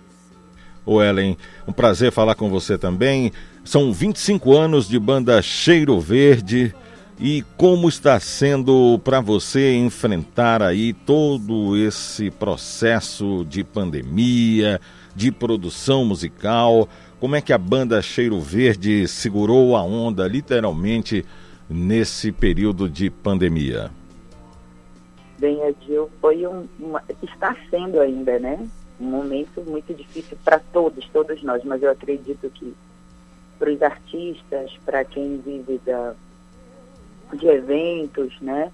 Ô 0.86 1.04
Ellen, 1.04 1.38
um 1.68 1.74
prazer 1.74 2.12
falar 2.12 2.36
com 2.36 2.50
você 2.50 2.78
também. 2.78 3.34
São 3.66 3.92
25 3.92 4.56
anos 4.56 4.88
de 4.88 4.98
banda 4.98 5.42
Cheiro 5.42 6.00
Verde. 6.00 6.74
E 7.20 7.44
como 7.58 7.90
está 7.90 8.18
sendo 8.18 8.98
para 9.04 9.20
você 9.20 9.76
enfrentar 9.76 10.64
aí 10.64 10.94
todo 10.94 11.76
esse 11.76 12.32
processo 12.32 13.46
de 13.48 13.62
pandemia, 13.62 14.80
de 15.14 15.30
produção 15.30 16.06
musical? 16.06 16.88
Como 17.20 17.36
é 17.36 17.42
que 17.42 17.52
a 17.52 17.58
banda 17.58 18.02
Cheiro 18.02 18.40
Verde 18.40 19.06
segurou 19.06 19.76
a 19.76 19.84
onda 19.84 20.26
literalmente 20.26 21.26
nesse 21.70 22.32
período 22.32 22.90
de 22.90 23.10
pandemia? 23.10 23.92
Bem, 25.38 25.62
Adil, 25.64 26.10
foi 26.22 26.48
um, 26.48 26.66
uma, 26.80 27.04
está 27.22 27.56
sendo 27.70 28.00
ainda, 28.00 28.40
né? 28.40 28.66
Um 28.98 29.06
momento 29.06 29.62
muito 29.68 29.94
difícil 29.94 30.38
para 30.46 30.60
todos, 30.60 31.06
todos 31.10 31.44
nós, 31.44 31.62
mas 31.66 31.84
eu 31.84 31.92
acredito 31.92 32.50
que 32.52 32.74
para 33.58 33.70
os 33.70 33.82
artistas, 33.82 34.72
para 34.86 35.04
quem 35.04 35.42
vive 35.46 35.80
da, 35.86 36.14
de 37.34 37.48
eventos, 37.48 38.34
né? 38.40 38.72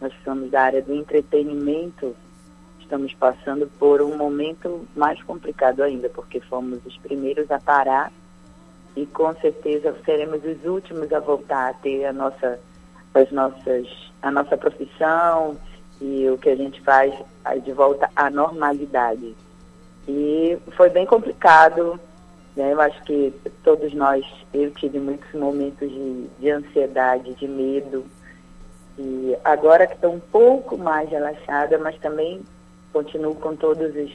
Nós 0.00 0.12
somos 0.24 0.48
da 0.52 0.62
área 0.62 0.82
do 0.82 0.94
entretenimento, 0.94 2.14
estamos 2.88 3.12
passando 3.12 3.70
por 3.78 4.00
um 4.00 4.16
momento 4.16 4.88
mais 4.96 5.22
complicado 5.22 5.82
ainda, 5.82 6.08
porque 6.08 6.40
fomos 6.40 6.80
os 6.86 6.96
primeiros 6.96 7.50
a 7.50 7.60
parar 7.60 8.10
e 8.96 9.04
com 9.04 9.34
certeza 9.36 9.94
seremos 10.06 10.42
os 10.42 10.64
últimos 10.64 11.12
a 11.12 11.20
voltar 11.20 11.68
a 11.68 11.74
ter 11.74 12.06
a 12.06 12.14
nossa, 12.14 12.58
as 13.12 13.30
nossas, 13.30 13.86
a 14.22 14.30
nossa 14.30 14.56
profissão 14.56 15.54
e 16.00 16.26
o 16.30 16.38
que 16.38 16.48
a 16.48 16.56
gente 16.56 16.80
faz 16.80 17.14
de 17.62 17.72
volta 17.72 18.10
à 18.16 18.30
normalidade. 18.30 19.36
E 20.08 20.56
foi 20.74 20.88
bem 20.88 21.04
complicado, 21.04 22.00
né? 22.56 22.72
Eu 22.72 22.80
acho 22.80 23.02
que 23.04 23.34
todos 23.62 23.92
nós, 23.92 24.24
eu 24.54 24.70
tive 24.70 24.98
muitos 24.98 25.30
momentos 25.38 25.90
de, 25.90 26.26
de 26.40 26.50
ansiedade, 26.50 27.34
de 27.34 27.46
medo. 27.46 28.06
E 28.98 29.36
agora 29.44 29.86
que 29.86 29.94
estou 29.94 30.14
um 30.14 30.20
pouco 30.20 30.78
mais 30.78 31.10
relaxada, 31.10 31.76
mas 31.76 31.98
também 31.98 32.42
continuo 32.98 33.36
com 33.36 33.54
todas 33.54 33.94
as, 33.96 34.10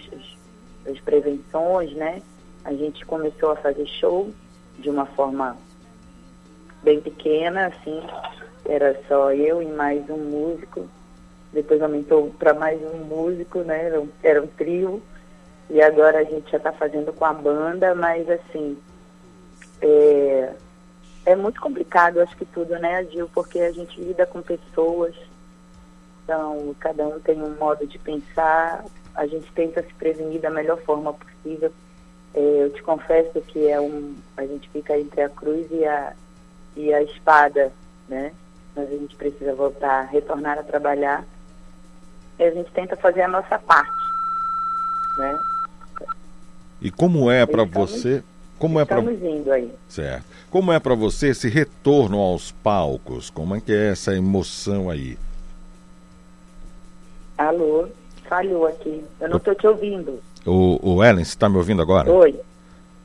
as 0.91 0.99
prevenções, 0.99 1.93
né? 1.93 2.21
A 2.65 2.73
gente 2.73 3.05
começou 3.05 3.51
a 3.51 3.55
fazer 3.55 3.85
show 3.85 4.29
de 4.77 4.89
uma 4.89 5.05
forma 5.05 5.55
bem 6.81 6.99
pequena, 6.99 7.67
assim, 7.67 8.01
era 8.65 8.99
só 9.07 9.31
eu 9.31 9.61
e 9.61 9.67
mais 9.67 10.09
um 10.09 10.17
músico. 10.17 10.85
Depois 11.53 11.81
aumentou 11.81 12.29
para 12.37 12.53
mais 12.53 12.81
um 12.81 12.97
músico, 13.05 13.59
né? 13.59 13.85
Era 13.85 14.01
um, 14.01 14.09
era 14.21 14.41
um 14.41 14.47
trio. 14.47 15.01
E 15.69 15.81
agora 15.81 16.19
a 16.19 16.23
gente 16.25 16.51
já 16.51 16.57
está 16.57 16.73
fazendo 16.73 17.13
com 17.13 17.23
a 17.23 17.33
banda, 17.33 17.95
mas 17.95 18.29
assim, 18.29 18.77
é, 19.81 20.53
é 21.25 21.35
muito 21.37 21.61
complicado, 21.61 22.19
acho 22.19 22.35
que 22.35 22.45
tudo, 22.45 22.77
né, 22.79 23.05
Gil? 23.05 23.29
Porque 23.33 23.59
a 23.61 23.71
gente 23.71 24.01
lida 24.01 24.25
com 24.25 24.41
pessoas, 24.41 25.15
então 26.23 26.75
cada 26.79 27.07
um 27.07 27.19
tem 27.19 27.41
um 27.41 27.55
modo 27.55 27.85
de 27.85 27.99
pensar, 27.99 28.85
a 29.15 29.27
gente 29.27 29.51
tenta 29.53 29.83
se 29.83 29.93
prevenir 29.93 30.41
da 30.41 30.49
melhor 30.49 30.77
forma 30.81 31.13
possível. 31.13 31.71
É, 32.33 32.63
eu 32.63 32.71
te 32.71 32.81
confesso 32.81 33.39
que 33.41 33.67
é 33.67 33.79
um, 33.79 34.15
a 34.35 34.45
gente 34.45 34.67
fica 34.69 34.97
entre 34.97 35.21
a 35.21 35.29
cruz 35.29 35.67
e 35.69 35.85
a, 35.85 36.13
e 36.75 36.93
a 36.93 37.03
espada, 37.03 37.71
né? 38.07 38.31
Mas 38.75 38.87
a 38.87 38.97
gente 38.97 39.15
precisa 39.15 39.53
voltar, 39.53 40.03
retornar 40.03 40.57
a 40.57 40.63
trabalhar. 40.63 41.23
E 42.39 42.43
a 42.43 42.51
gente 42.51 42.71
tenta 42.71 42.95
fazer 42.95 43.21
a 43.21 43.27
nossa 43.27 43.59
parte, 43.59 43.91
né? 45.19 45.39
E 46.81 46.89
como 46.89 47.29
é 47.29 47.45
para 47.45 47.63
você? 47.63 48.23
Como 48.57 48.79
é 48.79 48.85
para 48.85 49.01
indo 49.01 49.51
aí. 49.51 49.71
Certo. 49.87 50.25
Como 50.49 50.71
é 50.71 50.79
para 50.79 50.95
você 50.95 51.29
esse 51.29 51.49
retorno 51.49 52.19
aos 52.19 52.51
palcos? 52.51 53.29
Como 53.29 53.55
é 53.55 53.61
que 53.61 53.71
é 53.71 53.91
essa 53.91 54.15
emoção 54.15 54.89
aí? 54.89 55.17
Alô, 57.37 57.87
falhou 58.27 58.67
aqui. 58.67 59.03
Eu 59.19 59.29
não 59.29 59.37
estou 59.37 59.55
te 59.55 59.67
ouvindo. 59.67 60.19
O, 60.45 60.95
o 60.95 61.03
Ellen, 61.03 61.23
você 61.23 61.31
está 61.31 61.49
me 61.49 61.57
ouvindo 61.57 61.81
agora? 61.81 62.11
Oi. 62.11 62.39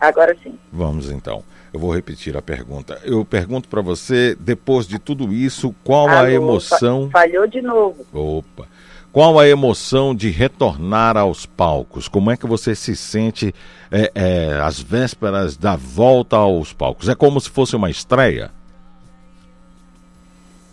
Agora 0.00 0.36
sim. 0.42 0.58
Vamos 0.72 1.10
então. 1.10 1.42
Eu 1.72 1.80
vou 1.80 1.94
repetir 1.94 2.36
a 2.36 2.42
pergunta. 2.42 3.00
Eu 3.04 3.24
pergunto 3.24 3.68
para 3.68 3.82
você, 3.82 4.36
depois 4.38 4.86
de 4.86 4.98
tudo 4.98 5.32
isso, 5.32 5.74
qual 5.84 6.08
Alô, 6.08 6.18
a 6.18 6.30
emoção. 6.30 7.10
Falhou 7.10 7.46
de 7.46 7.60
novo. 7.60 8.06
Opa. 8.12 8.66
Qual 9.10 9.38
a 9.38 9.48
emoção 9.48 10.14
de 10.14 10.30
retornar 10.30 11.16
aos 11.16 11.46
palcos? 11.46 12.08
Como 12.08 12.30
é 12.30 12.36
que 12.36 12.46
você 12.46 12.74
se 12.74 12.94
sente 12.94 13.54
é, 13.90 14.12
é, 14.14 14.60
às 14.60 14.80
vésperas 14.80 15.56
da 15.56 15.76
volta 15.76 16.36
aos 16.36 16.72
palcos? 16.72 17.08
É 17.08 17.14
como 17.14 17.40
se 17.40 17.50
fosse 17.50 17.74
uma 17.74 17.90
estreia? 17.90 18.50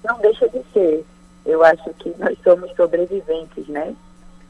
Não 0.04 0.20
deixa 0.20 0.48
de 0.50 0.62
ser. 0.74 1.06
Eu 1.46 1.64
acho 1.64 1.94
que 1.96 2.14
nós 2.18 2.38
somos 2.44 2.72
sobreviventes, 2.76 3.68
né? 3.68 3.96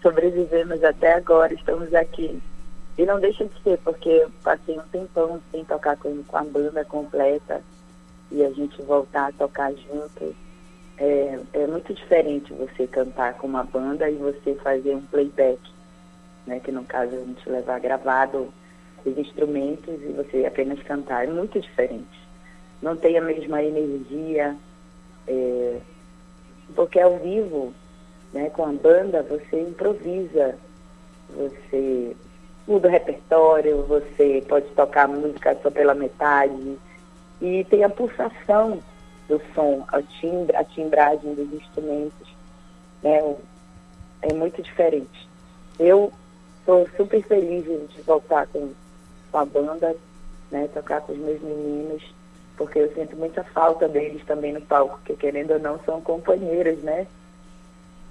Sobrevivemos 0.01 0.83
até 0.83 1.13
agora, 1.13 1.53
estamos 1.53 1.93
aqui. 1.93 2.41
E 2.97 3.05
não 3.05 3.19
deixa 3.19 3.45
de 3.45 3.61
ser, 3.61 3.77
porque 3.79 4.09
eu 4.09 4.31
passei 4.43 4.77
um 4.79 4.87
tempão 4.91 5.41
sem 5.51 5.65
tocar 5.65 5.97
com, 5.97 6.23
com 6.23 6.37
a 6.37 6.43
banda 6.43 6.85
completa 6.85 7.61
e 8.31 8.43
a 8.43 8.49
gente 8.51 8.81
voltar 8.83 9.27
a 9.27 9.31
tocar 9.33 9.73
junto 9.73 10.35
é, 10.97 11.39
é 11.53 11.67
muito 11.67 11.93
diferente 11.93 12.53
você 12.53 12.87
cantar 12.87 13.33
com 13.33 13.47
uma 13.47 13.63
banda 13.63 14.09
e 14.09 14.15
você 14.15 14.55
fazer 14.55 14.95
um 14.95 15.01
playback, 15.01 15.59
né? 16.47 16.59
Que 16.59 16.71
no 16.71 16.85
caso 16.85 17.15
a 17.15 17.19
gente 17.19 17.49
levar 17.49 17.79
gravado 17.79 18.53
os 19.05 19.17
instrumentos 19.17 19.93
e 20.01 20.13
você 20.13 20.45
apenas 20.45 20.81
cantar. 20.83 21.25
É 21.25 21.31
muito 21.31 21.59
diferente. 21.59 22.25
Não 22.81 22.95
tem 22.95 23.17
a 23.17 23.21
mesma 23.21 23.61
energia, 23.61 24.55
é, 25.27 25.79
porque 26.73 26.99
ao 26.99 27.17
vivo, 27.17 27.73
né, 28.33 28.49
com 28.49 28.65
a 28.65 28.71
banda, 28.71 29.23
você 29.23 29.61
improvisa, 29.61 30.57
você 31.35 32.15
muda 32.67 32.87
o 32.87 32.91
repertório, 32.91 33.83
você 33.83 34.43
pode 34.47 34.67
tocar 34.69 35.07
música 35.07 35.57
só 35.61 35.69
pela 35.69 35.93
metade 35.93 36.77
e 37.41 37.63
tem 37.65 37.83
a 37.83 37.89
pulsação 37.89 38.79
do 39.27 39.41
som, 39.53 39.83
a, 39.87 40.01
timbre, 40.01 40.55
a 40.55 40.63
timbragem 40.63 41.33
dos 41.33 41.51
instrumentos, 41.53 42.27
né? 43.03 43.35
É 44.21 44.33
muito 44.33 44.61
diferente. 44.61 45.29
Eu 45.79 46.11
estou 46.59 46.87
super 46.95 47.21
feliz 47.23 47.63
de 47.65 48.01
voltar 48.01 48.47
com, 48.47 48.71
com 49.31 49.37
a 49.37 49.45
banda, 49.45 49.95
né? 50.51 50.67
Tocar 50.73 51.01
com 51.01 51.13
os 51.13 51.19
meus 51.19 51.41
meninos, 51.41 52.03
porque 52.57 52.79
eu 52.79 52.93
sinto 52.93 53.15
muita 53.15 53.43
falta 53.43 53.87
deles 53.87 54.23
também 54.25 54.53
no 54.53 54.61
palco, 54.61 54.97
porque 54.97 55.15
querendo 55.15 55.51
ou 55.51 55.59
não 55.59 55.79
são 55.79 56.01
companheiros, 56.01 56.79
né? 56.83 57.07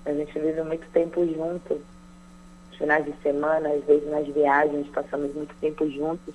A 0.04 0.12
gente 0.12 0.38
vive 0.38 0.62
muito 0.62 0.86
tempo 0.92 1.26
junto, 1.26 1.80
nos 2.68 2.78
finais 2.78 3.04
de 3.04 3.14
semana, 3.22 3.70
às 3.70 3.84
vezes 3.84 4.08
nas 4.10 4.26
viagens, 4.26 4.86
passamos 4.88 5.34
muito 5.34 5.54
tempo 5.60 5.88
juntos. 5.90 6.34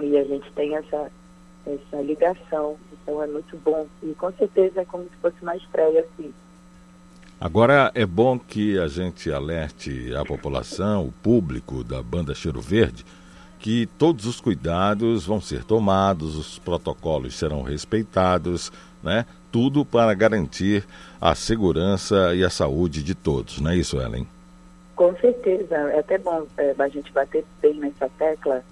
E 0.00 0.16
a 0.16 0.24
gente 0.24 0.50
tem 0.52 0.74
essa 0.74 1.10
essa 1.66 2.02
ligação. 2.02 2.76
Então 2.92 3.22
é 3.22 3.26
muito 3.26 3.56
bom. 3.58 3.86
E 4.02 4.14
com 4.14 4.32
certeza 4.32 4.80
é 4.80 4.84
como 4.84 5.04
se 5.04 5.16
fosse 5.20 5.36
uma 5.42 5.56
estreia 5.56 6.00
assim. 6.00 6.32
Agora 7.40 7.90
é 7.94 8.06
bom 8.06 8.38
que 8.38 8.78
a 8.78 8.86
gente 8.86 9.32
alerte 9.32 10.14
a 10.14 10.24
população, 10.24 11.06
o 11.06 11.12
público 11.12 11.82
da 11.82 12.00
banda 12.02 12.34
Cheiro 12.34 12.60
Verde, 12.60 13.04
que 13.62 13.86
todos 13.96 14.26
os 14.26 14.40
cuidados 14.40 15.24
vão 15.24 15.40
ser 15.40 15.62
tomados, 15.62 16.36
os 16.36 16.58
protocolos 16.58 17.38
serão 17.38 17.62
respeitados, 17.62 18.72
né? 19.00 19.24
Tudo 19.52 19.84
para 19.84 20.12
garantir 20.14 20.84
a 21.20 21.32
segurança 21.36 22.34
e 22.34 22.42
a 22.42 22.50
saúde 22.50 23.04
de 23.04 23.14
todos, 23.14 23.60
não 23.60 23.70
é 23.70 23.76
isso, 23.76 24.00
Ellen? 24.00 24.26
Com 24.96 25.14
certeza. 25.16 25.76
É 25.76 26.00
até 26.00 26.18
bom 26.18 26.44
é, 26.56 26.74
a 26.76 26.88
gente 26.88 27.12
bater 27.12 27.44
bem 27.60 27.74
nessa 27.74 28.08
tecla, 28.18 28.64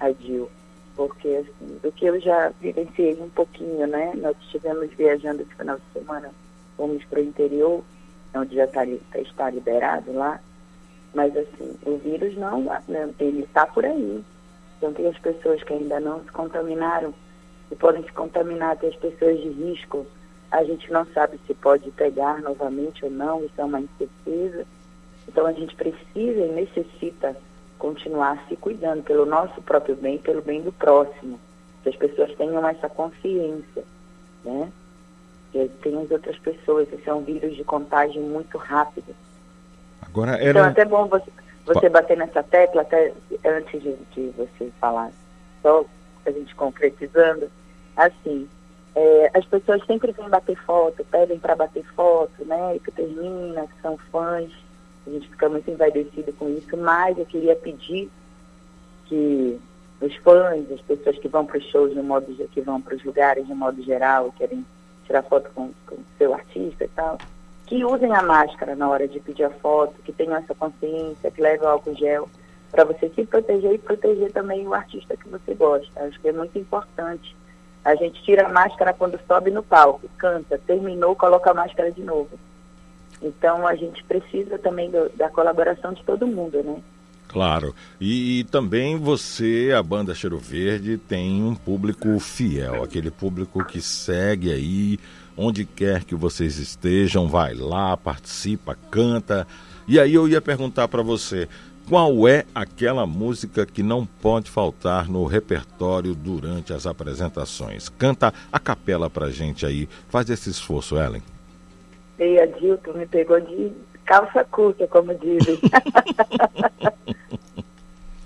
Adil, 0.00 0.50
porque 0.96 1.28
assim, 1.28 1.78
do 1.80 1.92
que 1.92 2.06
eu 2.06 2.20
já 2.20 2.50
vivenciei 2.60 3.14
um 3.20 3.30
pouquinho, 3.30 3.86
né? 3.86 4.12
Nós 4.16 4.36
estivemos 4.42 4.90
viajando 4.94 5.42
esse 5.42 5.54
final 5.54 5.76
de 5.76 6.00
semana, 6.00 6.30
fomos 6.76 7.04
para 7.04 7.20
o 7.20 7.22
interior, 7.22 7.84
onde 8.34 8.56
já 8.56 8.66
tá, 8.66 8.84
está 8.84 9.50
liberado 9.50 10.12
lá, 10.12 10.40
mas 11.14 11.36
assim, 11.36 11.76
o 11.86 11.96
vírus 11.98 12.36
não, 12.36 12.62
né, 12.88 13.08
ele 13.20 13.44
está 13.44 13.66
por 13.66 13.84
aí. 13.84 14.24
Então 14.82 14.92
tem 14.92 15.06
as 15.06 15.18
pessoas 15.18 15.62
que 15.62 15.72
ainda 15.72 16.00
não 16.00 16.24
se 16.24 16.32
contaminaram 16.32 17.14
e 17.70 17.76
podem 17.76 18.02
se 18.02 18.10
contaminar, 18.10 18.76
tem 18.78 18.90
as 18.90 18.96
pessoas 18.96 19.40
de 19.40 19.48
risco, 19.48 20.04
a 20.50 20.64
gente 20.64 20.90
não 20.90 21.06
sabe 21.14 21.38
se 21.46 21.54
pode 21.54 21.88
pegar 21.92 22.42
novamente 22.42 23.04
ou 23.04 23.10
não, 23.10 23.44
isso 23.44 23.54
é 23.58 23.64
uma 23.64 23.80
incerteza. 23.80 24.66
Então 25.28 25.46
a 25.46 25.52
gente 25.52 25.76
precisa 25.76 26.40
e 26.40 26.52
necessita 26.52 27.36
continuar 27.78 28.44
se 28.48 28.56
cuidando 28.56 29.04
pelo 29.04 29.24
nosso 29.24 29.62
próprio 29.62 29.94
bem, 29.94 30.18
pelo 30.18 30.42
bem 30.42 30.60
do 30.60 30.72
próximo. 30.72 31.38
Que 31.84 31.90
as 31.90 31.96
pessoas 31.96 32.34
tenham 32.34 32.66
essa 32.66 32.88
consciência, 32.88 33.84
né? 34.44 34.68
Que 35.52 35.68
tem 35.80 35.96
as 36.02 36.10
outras 36.10 36.36
pessoas, 36.40 36.92
esse 36.92 37.08
é 37.08 37.14
um 37.14 37.22
vírus 37.22 37.54
de 37.54 37.62
contágio 37.62 38.20
muito 38.20 38.58
rápido. 38.58 39.14
Agora 40.00 40.34
Então, 40.34 40.62
era. 40.62 40.66
até 40.66 40.84
bom 40.84 41.06
você, 41.06 41.30
você 41.64 41.88
bater 41.88 42.16
nessa 42.16 42.42
tecla, 42.42 42.82
até 42.82 43.12
antes 43.44 43.82
de, 43.82 43.94
de 44.14 44.30
você 44.36 44.70
falar, 44.80 45.10
só 45.60 45.84
a 46.26 46.30
gente 46.30 46.54
concretizando, 46.54 47.50
assim, 47.96 48.48
é, 48.94 49.30
as 49.34 49.44
pessoas 49.46 49.84
sempre 49.86 50.12
vêm 50.12 50.28
bater 50.28 50.56
foto, 50.64 51.04
pedem 51.10 51.38
para 51.38 51.56
bater 51.56 51.84
foto, 51.94 52.44
né, 52.44 52.78
que 52.84 52.90
termina, 52.90 53.66
que 53.66 53.80
são 53.80 53.96
fãs, 54.10 54.50
a 55.06 55.10
gente 55.10 55.28
fica 55.28 55.48
muito 55.48 55.70
envaidecido 55.70 56.32
com 56.34 56.48
isso, 56.50 56.76
mas 56.76 57.18
eu 57.18 57.26
queria 57.26 57.56
pedir 57.56 58.10
que 59.06 59.60
os 60.00 60.14
fãs, 60.16 60.70
as 60.70 60.80
pessoas 60.80 61.18
que 61.18 61.28
vão 61.28 61.46
para 61.46 61.58
os 61.58 61.64
shows, 61.70 61.92
de 61.92 62.02
modo, 62.02 62.26
que 62.48 62.60
vão 62.60 62.80
para 62.80 62.94
os 62.94 63.04
lugares 63.04 63.46
de 63.46 63.54
modo 63.54 63.82
geral, 63.82 64.32
querem 64.36 64.64
tirar 65.06 65.22
foto 65.22 65.50
com 65.54 65.66
o 65.66 66.04
seu 66.18 66.34
artista 66.34 66.84
e 66.84 66.88
tal, 66.88 67.18
que 67.72 67.82
usem 67.86 68.14
a 68.14 68.20
máscara 68.22 68.76
na 68.76 68.86
hora 68.86 69.08
de 69.08 69.18
pedir 69.18 69.44
a 69.44 69.50
foto, 69.50 69.94
que 70.04 70.12
tenham 70.12 70.36
essa 70.36 70.54
consciência, 70.54 71.30
que 71.30 71.40
levem 71.40 71.62
o 71.66 71.70
álcool 71.70 71.94
gel, 71.96 72.28
para 72.70 72.84
você 72.84 73.08
se 73.14 73.24
proteger 73.24 73.72
e 73.72 73.78
proteger 73.78 74.30
também 74.30 74.66
o 74.68 74.74
artista 74.74 75.16
que 75.16 75.26
você 75.26 75.54
gosta. 75.54 76.02
Acho 76.02 76.20
que 76.20 76.28
é 76.28 76.32
muito 76.32 76.58
importante. 76.58 77.34
A 77.82 77.94
gente 77.94 78.22
tira 78.24 78.46
a 78.46 78.52
máscara 78.52 78.92
quando 78.92 79.18
sobe 79.26 79.50
no 79.50 79.62
palco, 79.62 80.06
canta, 80.18 80.58
terminou, 80.66 81.16
coloca 81.16 81.50
a 81.50 81.54
máscara 81.54 81.90
de 81.90 82.02
novo. 82.02 82.38
Então 83.22 83.66
a 83.66 83.74
gente 83.74 84.04
precisa 84.04 84.58
também 84.58 84.90
do- 84.90 85.08
da 85.16 85.30
colaboração 85.30 85.94
de 85.94 86.02
todo 86.04 86.26
mundo, 86.26 86.62
né? 86.62 86.76
Claro. 87.26 87.74
E, 87.98 88.40
e 88.40 88.44
também 88.44 88.98
você, 88.98 89.72
a 89.74 89.82
banda 89.82 90.14
Cheiro 90.14 90.36
Verde, 90.38 90.98
tem 90.98 91.42
um 91.42 91.54
público 91.54 92.20
fiel, 92.20 92.82
aquele 92.82 93.10
público 93.10 93.64
que 93.64 93.80
segue 93.80 94.52
aí, 94.52 94.98
onde 95.36 95.64
quer 95.64 96.04
que 96.04 96.14
vocês 96.14 96.58
estejam, 96.58 97.28
vai 97.28 97.54
lá, 97.54 97.96
participa, 97.96 98.76
canta. 98.90 99.46
E 99.86 99.98
aí 99.98 100.14
eu 100.14 100.28
ia 100.28 100.40
perguntar 100.40 100.88
para 100.88 101.02
você, 101.02 101.48
qual 101.88 102.26
é 102.28 102.44
aquela 102.54 103.06
música 103.06 103.66
que 103.66 103.82
não 103.82 104.06
pode 104.06 104.50
faltar 104.50 105.08
no 105.08 105.24
repertório 105.26 106.14
durante 106.14 106.72
as 106.72 106.86
apresentações? 106.86 107.88
Canta 107.88 108.32
a 108.52 108.58
capela 108.58 109.10
pra 109.10 109.30
gente 109.30 109.66
aí. 109.66 109.88
Faz 110.08 110.30
esse 110.30 110.48
esforço, 110.48 110.96
Ellen. 110.96 111.22
E 112.18 112.38
a 112.38 112.46
Dilton 112.46 112.92
me 112.92 113.06
pegou 113.06 113.40
de 113.40 113.72
calça 114.04 114.44
curta, 114.44 114.86
como 114.86 115.14
dizem. 115.14 115.58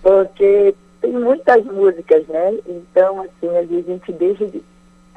Porque 0.02 0.74
tem 1.00 1.12
muitas 1.12 1.64
músicas, 1.64 2.26
né? 2.28 2.58
Então, 2.66 3.22
assim, 3.22 3.56
a 3.56 3.64
gente 3.64 4.12
deixa 4.12 4.46
de... 4.46 4.62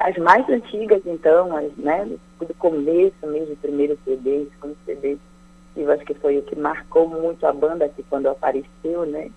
As 0.00 0.16
mais 0.16 0.48
antigas, 0.48 1.02
então, 1.04 1.54
as, 1.54 1.76
né? 1.76 2.08
Do 2.38 2.54
começo 2.54 3.26
mesmo, 3.26 3.54
primeiro 3.56 3.98
CD, 4.02 4.46
segundo 4.54 4.74
CD, 4.86 5.18
que 5.74 5.82
eu 5.82 5.92
acho 5.92 6.04
que 6.06 6.14
foi 6.14 6.38
o 6.38 6.42
que 6.42 6.58
marcou 6.58 7.06
muito 7.06 7.46
a 7.46 7.52
banda 7.52 7.84
aqui 7.84 8.02
quando 8.08 8.26
apareceu, 8.28 9.04
né? 9.04 9.30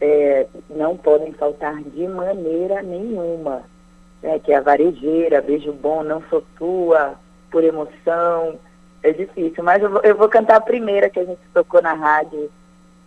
É, 0.00 0.46
não 0.70 0.96
podem 0.96 1.34
faltar 1.34 1.76
de 1.76 2.08
maneira 2.08 2.80
nenhuma. 2.80 3.62
Né? 4.22 4.38
Que 4.38 4.52
é 4.52 4.56
a 4.56 4.62
varejeira, 4.62 5.42
beijo 5.42 5.74
bom, 5.74 6.02
não 6.02 6.22
sou 6.30 6.42
tua, 6.56 7.16
por 7.50 7.62
emoção. 7.62 8.58
É 9.02 9.12
difícil, 9.12 9.62
mas 9.62 9.82
eu 9.82 9.90
vou, 9.90 10.00
eu 10.02 10.16
vou 10.16 10.28
cantar 10.30 10.56
a 10.56 10.62
primeira 10.62 11.10
que 11.10 11.20
a 11.20 11.24
gente 11.24 11.40
tocou 11.52 11.82
na 11.82 11.92
rádio, 11.92 12.50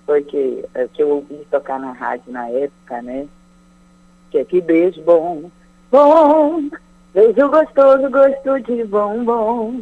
foi 0.06 0.24
que, 0.24 0.64
é, 0.76 0.88
que 0.88 1.02
eu 1.02 1.10
ouvi 1.10 1.48
tocar 1.50 1.80
na 1.80 1.94
rádio 1.94 2.32
na 2.32 2.48
época, 2.48 3.02
né? 3.02 3.28
Que 4.30 4.38
é 4.38 4.46
que 4.46 4.62
beijo 4.62 5.02
bom, 5.02 5.50
bom, 5.94 6.70
beijo 7.14 7.48
gostoso, 7.49 8.10
gosto 8.10 8.60
de 8.61 8.84
bombom. 8.86 9.80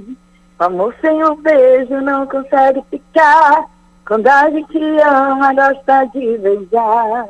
Amor 0.59 0.93
sem 0.99 1.23
o 1.23 1.35
beijo 1.37 2.01
não 2.01 2.27
consegue 2.27 2.83
ficar. 2.89 3.65
Quando 4.05 4.27
a 4.27 4.49
gente 4.49 4.77
ama, 5.01 5.53
gosta 5.53 6.03
de 6.13 6.37
beijar. 6.37 7.29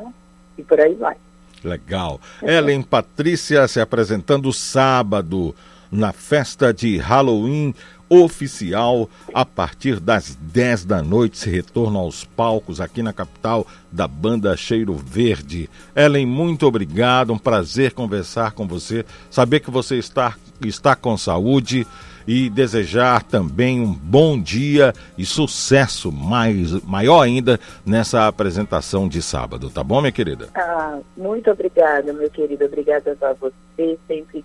E 0.58 0.64
por 0.64 0.80
aí 0.80 0.94
vai. 0.94 1.16
Legal. 1.62 2.20
Ellen 2.42 2.82
Patrícia 2.82 3.68
se 3.68 3.80
apresentando 3.80 4.52
sábado 4.52 5.54
na 5.92 6.12
festa 6.12 6.72
de 6.72 6.96
Halloween 6.96 7.74
oficial 8.08 9.08
a 9.32 9.44
partir 9.44 9.98
das 9.98 10.34
10 10.34 10.84
da 10.84 11.02
noite 11.02 11.38
se 11.38 11.48
retorna 11.48 11.98
aos 11.98 12.24
palcos 12.24 12.80
aqui 12.80 13.02
na 13.02 13.12
capital 13.12 13.66
da 13.90 14.06
banda 14.06 14.54
Cheiro 14.56 14.94
Verde. 14.94 15.70
Ellen, 15.96 16.26
muito 16.26 16.66
obrigado, 16.66 17.32
um 17.32 17.38
prazer 17.38 17.92
conversar 17.92 18.52
com 18.52 18.66
você, 18.66 19.04
saber 19.30 19.60
que 19.60 19.70
você 19.70 19.96
está 19.96 20.36
está 20.62 20.94
com 20.94 21.16
saúde 21.16 21.86
e 22.26 22.48
desejar 22.48 23.22
também 23.22 23.80
um 23.80 23.92
bom 23.92 24.40
dia 24.40 24.92
e 25.18 25.24
sucesso 25.24 26.12
mais 26.12 26.72
maior 26.84 27.20
ainda 27.20 27.58
nessa 27.84 28.28
apresentação 28.28 29.08
de 29.08 29.20
sábado, 29.20 29.70
tá 29.70 29.82
bom, 29.82 30.00
minha 30.00 30.12
querida? 30.12 30.48
Ah, 30.54 30.98
muito 31.16 31.50
obrigada, 31.50 32.12
meu 32.12 32.30
querido. 32.30 32.64
Obrigada 32.64 33.16
a 33.20 33.32
você, 33.32 33.98
sempre 34.06 34.44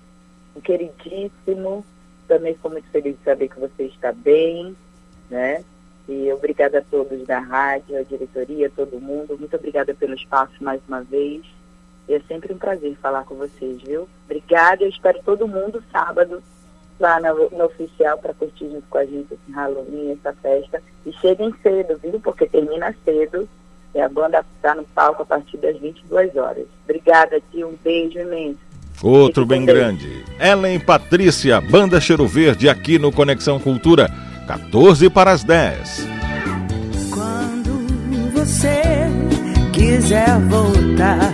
queridíssimo. 0.62 1.86
Também 2.28 2.54
estou 2.54 2.72
muito 2.72 2.90
feliz 2.90 3.18
de 3.18 3.24
saber 3.24 3.48
que 3.50 3.60
você 3.60 3.84
está 3.84 4.12
bem, 4.12 4.76
né? 5.30 5.64
E 6.08 6.32
obrigada 6.32 6.80
a 6.80 6.82
todos 6.82 7.26
da 7.26 7.40
rádio, 7.40 7.98
a 7.98 8.04
diretoria, 8.04 8.70
todo 8.70 9.00
mundo. 9.00 9.38
Muito 9.38 9.56
obrigada 9.56 9.94
pelo 9.94 10.14
espaço 10.14 10.54
mais 10.62 10.82
uma 10.88 11.02
vez. 11.02 11.44
E 12.08 12.14
é 12.14 12.22
sempre 12.22 12.54
um 12.54 12.58
prazer 12.58 12.96
falar 13.02 13.26
com 13.26 13.36
vocês, 13.36 13.82
viu? 13.82 14.08
Obrigada. 14.26 14.84
Eu 14.84 14.90
espero 14.90 15.20
todo 15.24 15.48
mundo 15.48 15.84
sábado 15.92 16.42
lá 17.00 17.20
no, 17.20 17.50
no 17.50 17.66
oficial 17.66 18.18
para 18.18 18.34
curtir 18.34 18.70
junto 18.70 18.88
com 18.90 18.98
a 18.98 19.06
gente 19.06 19.34
esse 19.34 19.52
Halloween, 19.52 20.12
essa 20.12 20.34
festa. 20.34 20.82
E 21.06 21.12
cheguem 21.14 21.54
cedo, 21.62 21.98
viu? 21.98 22.20
Porque 22.22 22.48
termina 22.48 22.96
cedo. 23.04 23.48
E 23.94 24.00
a 24.00 24.08
banda 24.08 24.46
está 24.56 24.76
no 24.76 24.86
palco 24.86 25.24
a 25.24 25.26
partir 25.26 25.58
das 25.58 25.78
22 25.78 26.36
horas. 26.38 26.68
Obrigada, 26.86 27.42
tio. 27.52 27.68
Um 27.68 27.76
beijo 27.84 28.20
imenso. 28.20 28.60
Outro 29.02 29.46
bem 29.46 29.66
grande. 29.66 30.24
Ellen 30.40 30.80
Patrícia, 30.80 31.62
Banda 31.62 32.02
Cheiro 32.02 32.28
Verde, 32.28 32.68
aqui 32.68 32.98
no 32.98 33.12
Conexão 33.12 33.60
Cultura, 33.60 34.10
14 34.48 35.10
para 35.10 35.32
as 35.32 35.44
10. 35.44 36.08
Quando 37.12 38.32
você 38.34 38.82
quiser 39.72 40.40
voltar, 40.42 41.32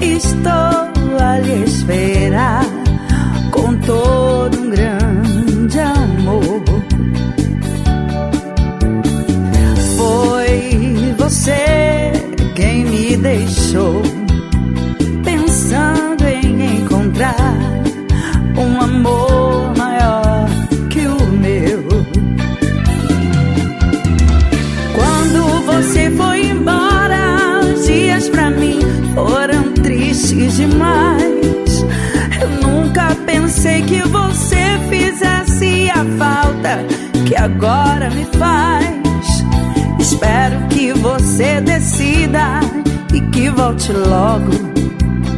estou 0.00 1.20
a 1.20 1.38
lhe 1.40 1.64
esperar 1.64 2.64
com 3.50 3.76
todo 3.80 4.58
um 4.58 4.70
grande 4.70 5.78
amor. 5.78 6.62
Foi 9.96 11.14
você 11.18 12.12
quem 12.54 12.84
me 12.84 13.16
deixou 13.16 14.15
pensei 33.66 33.82
que 33.82 34.08
você 34.08 34.78
fizesse 34.88 35.90
a 35.90 36.04
falta 36.16 36.84
que 37.26 37.34
agora 37.34 38.08
me 38.10 38.24
faz. 38.38 39.44
Espero 39.98 40.60
que 40.68 40.92
você 40.92 41.60
decida 41.60 42.60
e 43.12 43.20
que 43.32 43.50
volte 43.50 43.92
logo 43.92 44.52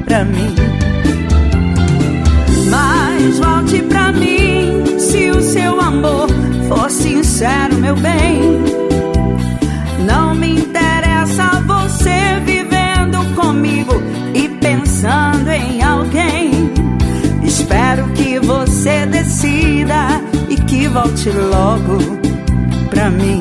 pra 0.05 0.25
mim. 0.27 0.55
Mas 2.71 3.39
volte 3.39 3.81
pra 3.83 4.13
mim 4.13 4.99
se 4.99 5.31
o 5.31 5.41
seu 5.41 5.81
amor 5.81 6.29
for 6.69 6.91
sincero, 6.91 7.77
meu 7.77 7.97
bem. 7.97 8.63
Não 10.07 10.35
me 10.35 10.61
interessa 10.61 11.63
você 11.67 12.41
vivendo 12.45 13.35
comigo 13.35 13.95
e 14.35 14.49
pensando 14.61 15.49
em 15.49 15.83
alguém. 15.83 16.58
Espero 17.89 18.07
que 18.13 18.39
você 18.41 19.07
decida 19.07 20.21
e 20.51 20.57
que 20.57 20.87
volte 20.89 21.31
logo 21.31 21.97
pra 22.91 23.09
mim. 23.09 23.41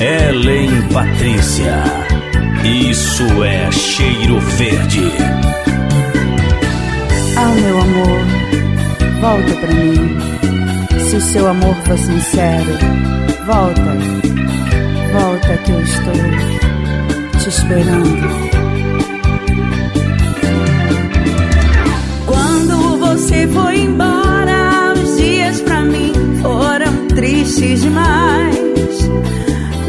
Ellen 0.00 0.88
Patrícia. 0.92 1.84
Isso 2.64 3.44
é 3.44 3.70
cheiro 3.70 4.40
verde. 4.40 5.12
Ah, 7.36 7.54
meu 7.60 7.80
amor, 7.80 9.20
volta 9.20 9.54
pra 9.54 9.72
mim. 9.72 10.30
Se 11.10 11.16
o 11.16 11.20
seu 11.20 11.48
amor 11.48 11.74
for 11.86 11.98
sincero, 11.98 12.70
volta, 13.44 13.96
volta 15.12 15.56
que 15.64 15.72
eu 15.72 15.80
estou 15.80 16.12
te 17.36 17.48
esperando. 17.48 18.28
Quando 22.26 22.98
você 23.00 23.48
foi 23.48 23.80
embora, 23.80 24.92
os 24.94 25.16
dias 25.16 25.60
pra 25.62 25.82
mim 25.82 26.12
foram 26.40 27.08
tristes 27.08 27.82
demais. 27.82 28.56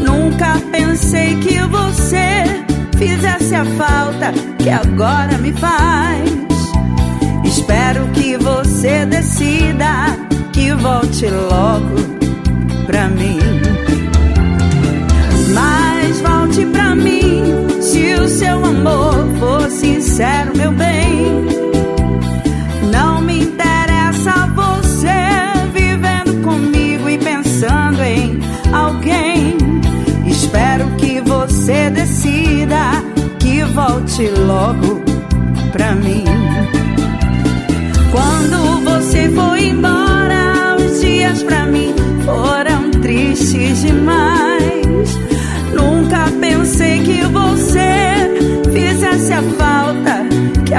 Nunca 0.04 0.60
pensei 0.72 1.36
que 1.36 1.60
você 1.68 2.42
fizesse 2.98 3.54
a 3.54 3.64
falta 3.64 4.32
que 4.58 4.70
agora 4.70 5.38
me 5.38 5.52
faz. 5.52 6.28
Espero 7.44 8.08
que 8.08 8.36
você 8.38 9.06
decida 9.06 10.18
que 10.62 10.72
volte 10.74 11.26
logo 11.28 11.96
pra 12.86 13.08
mim. 13.08 13.40
Mas 15.52 16.20
volte 16.20 16.64
pra 16.66 16.94
mim 16.94 17.42
se 17.80 18.14
o 18.14 18.28
seu 18.28 18.64
amor 18.64 19.26
for 19.40 19.68
sincero, 19.68 20.56
meu 20.56 20.70
bem. 20.70 21.46
Não 22.92 23.20
me 23.20 23.40
interessa 23.40 24.48
você 24.54 25.08
vivendo 25.74 26.40
comigo 26.44 27.08
e 27.08 27.18
pensando 27.18 28.00
em 28.00 28.38
alguém. 28.72 29.56
Espero 30.24 30.88
que 30.96 31.20
você 31.22 31.90
decida 31.90 33.02
que 33.40 33.64
volte 33.64 34.28
logo 34.46 35.11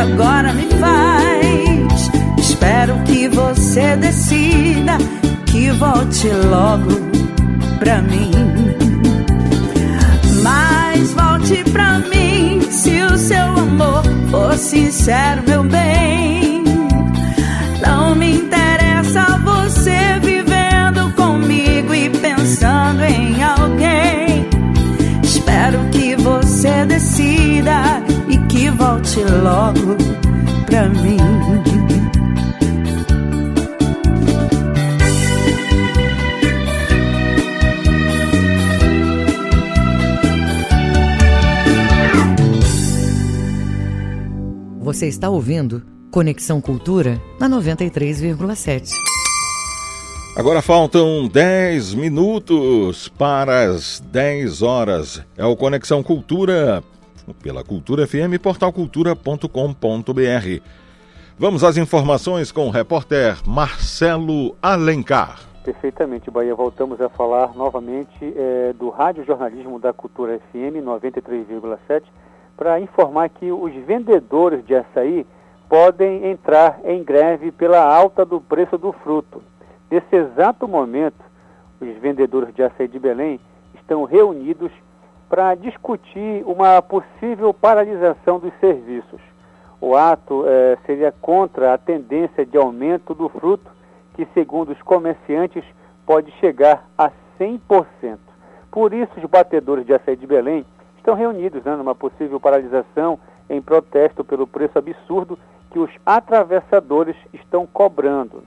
agora 0.03 0.53
me 0.53 0.67
faz. 0.80 2.11
Espero 2.38 2.93
que 3.05 3.27
você 3.30 3.95
decida 3.95 4.97
que 5.45 5.71
volte 5.71 6.30
logo 6.49 6.91
pra 7.80 8.01
mim. 8.01 8.31
Mas 10.43 11.13
volte 11.13 11.63
pra 11.71 11.99
mim 11.99 12.61
se 12.69 13.01
o 13.01 13.17
seu 13.17 13.45
amor 13.45 14.03
for 14.30 14.57
sincero, 14.57 15.43
meu 15.47 15.63
bem. 15.63 16.42
Logo 29.22 29.95
pra 30.65 30.90
mim. 30.90 31.18
Você 44.81 45.07
está 45.07 45.30
ouvindo 45.30 45.81
Conexão 46.11 46.60
Cultura 46.61 47.22
na 47.40 47.49
93,7. 47.49 48.90
Agora 50.35 50.61
faltam 50.61 51.27
10 51.27 51.94
minutos 51.94 53.07
para 53.10 53.69
as 53.69 54.03
10 54.11 54.61
horas. 54.61 55.22
É 55.38 55.45
o 55.45 55.56
Conexão 55.56 56.02
Cultura 56.02 56.84
pela 57.41 57.63
Cultura 57.63 58.07
FM, 58.07 58.39
portalcultura.com.br. 58.41 60.61
Vamos 61.37 61.63
às 61.63 61.77
informações 61.77 62.51
com 62.51 62.67
o 62.67 62.69
repórter 62.69 63.37
Marcelo 63.47 64.55
Alencar. 64.61 65.39
Perfeitamente, 65.63 66.29
Bahia. 66.29 66.53
Voltamos 66.53 66.99
a 66.99 67.09
falar 67.09 67.55
novamente 67.55 68.13
é, 68.21 68.73
do 68.73 68.89
Rádio 68.89 69.23
Jornalismo 69.23 69.79
da 69.79 69.93
Cultura 69.93 70.39
FM 70.51 70.83
93,7 70.83 72.03
para 72.57 72.79
informar 72.79 73.29
que 73.29 73.51
os 73.51 73.73
vendedores 73.85 74.63
de 74.65 74.75
açaí 74.75 75.25
podem 75.69 76.29
entrar 76.29 76.79
em 76.83 77.03
greve 77.03 77.51
pela 77.51 77.81
alta 77.81 78.23
do 78.23 78.39
preço 78.39 78.77
do 78.77 78.91
fruto. 78.91 79.41
Nesse 79.89 80.15
exato 80.15 80.67
momento, 80.67 81.23
os 81.81 81.87
vendedores 81.97 82.53
de 82.53 82.61
açaí 82.61 82.87
de 82.87 82.99
Belém 82.99 83.39
estão 83.75 84.03
reunidos 84.03 84.71
para 85.34 85.55
discutir 85.55 86.43
uma 86.45 86.80
possível 86.80 87.51
paralisação 87.55 88.38
dos 88.38 88.53
serviços. 88.60 89.19
O 89.81 89.95
ato 89.95 90.45
eh, 90.45 90.77
seria 90.85 91.11
contra 91.11 91.73
a 91.73 91.77
tendência 91.80 92.45
de 92.45 92.55
aumento 92.55 93.15
do 93.15 93.27
fruto, 93.30 93.72
que, 94.14 94.27
segundo 94.35 94.72
os 94.72 94.81
comerciantes, 94.84 95.64
pode 96.05 96.30
chegar 96.34 96.88
a 96.95 97.11
100%. 97.39 98.19
Por 98.69 98.93
isso, 98.93 99.11
os 99.18 99.26
batedores 99.26 99.88
de 99.88 99.95
açaí 99.95 100.15
de 100.15 100.27
Belém 100.27 100.64
estão 100.97 101.15
reunidos 101.15 101.64
né, 101.64 101.76
numa 101.76 101.95
possível 101.95 102.39
paralisação 102.39 103.18
em 103.49 103.60
protesto 103.60 104.23
pelo 104.23 104.45
preço 104.45 104.77
absurdo 104.77 105.39
que 105.72 105.80
os 105.80 105.89
atravessadores 106.05 107.15
estão 107.34 107.65
cobrando. 107.65 108.43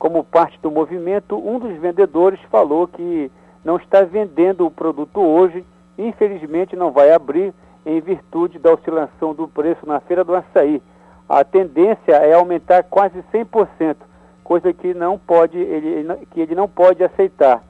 Como 0.00 0.24
parte 0.24 0.58
do 0.60 0.68
movimento, 0.68 1.36
um 1.36 1.60
dos 1.60 1.76
vendedores 1.76 2.40
falou 2.50 2.88
que 2.88 3.30
não 3.64 3.76
está 3.76 4.02
vendendo 4.02 4.66
o 4.66 4.70
produto 4.70 5.20
hoje, 5.20 5.64
infelizmente 5.98 6.76
não 6.76 6.90
vai 6.90 7.12
abrir 7.12 7.52
em 7.86 8.00
virtude 8.00 8.58
da 8.58 8.72
oscilação 8.72 9.34
do 9.34 9.46
preço 9.46 9.86
na 9.86 10.00
feira 10.00 10.24
do 10.24 10.34
açaí. 10.34 10.82
A 11.28 11.44
tendência 11.44 12.12
é 12.12 12.34
aumentar 12.34 12.82
quase 12.84 13.22
100%, 13.32 13.96
coisa 14.42 14.72
que 14.72 14.92
não 14.94 15.18
pode 15.18 15.58
ele, 15.58 16.26
que 16.30 16.40
ele 16.40 16.54
não 16.54 16.68
pode 16.68 17.02
aceitar. 17.02 17.62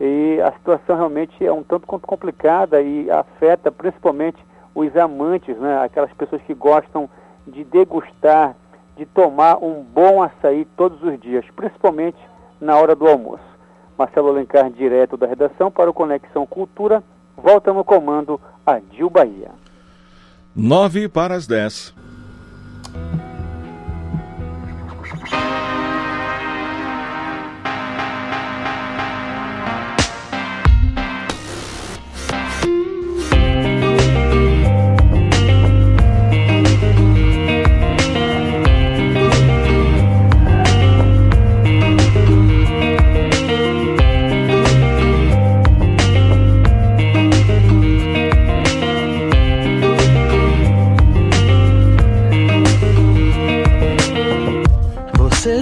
E 0.00 0.40
a 0.40 0.52
situação 0.52 0.96
realmente 0.96 1.44
é 1.44 1.52
um 1.52 1.62
tanto 1.62 1.86
quanto 1.86 2.06
complicada 2.06 2.80
e 2.80 3.10
afeta 3.10 3.70
principalmente 3.70 4.38
os 4.74 4.96
amantes, 4.96 5.56
né? 5.58 5.82
aquelas 5.82 6.12
pessoas 6.14 6.40
que 6.42 6.54
gostam 6.54 7.08
de 7.46 7.64
degustar, 7.64 8.56
de 8.96 9.04
tomar 9.04 9.62
um 9.62 9.82
bom 9.82 10.22
açaí 10.22 10.64
todos 10.76 11.02
os 11.02 11.18
dias, 11.20 11.44
principalmente 11.54 12.18
na 12.60 12.76
hora 12.76 12.94
do 12.94 13.06
almoço. 13.06 13.44
Marcelo 13.98 14.28
Alencar, 14.28 14.70
direto 14.70 15.16
da 15.16 15.26
redação 15.26 15.70
para 15.70 15.90
o 15.90 15.94
Conexão 15.94 16.46
Cultura, 16.46 17.02
volta 17.40 17.72
no 17.72 17.82
comando 17.84 18.40
a 18.64 18.78
Dil 18.78 19.10
Bahia. 19.10 19.50
9 20.54 21.08
para 21.08 21.34
as 21.34 21.46
10. 21.46 21.94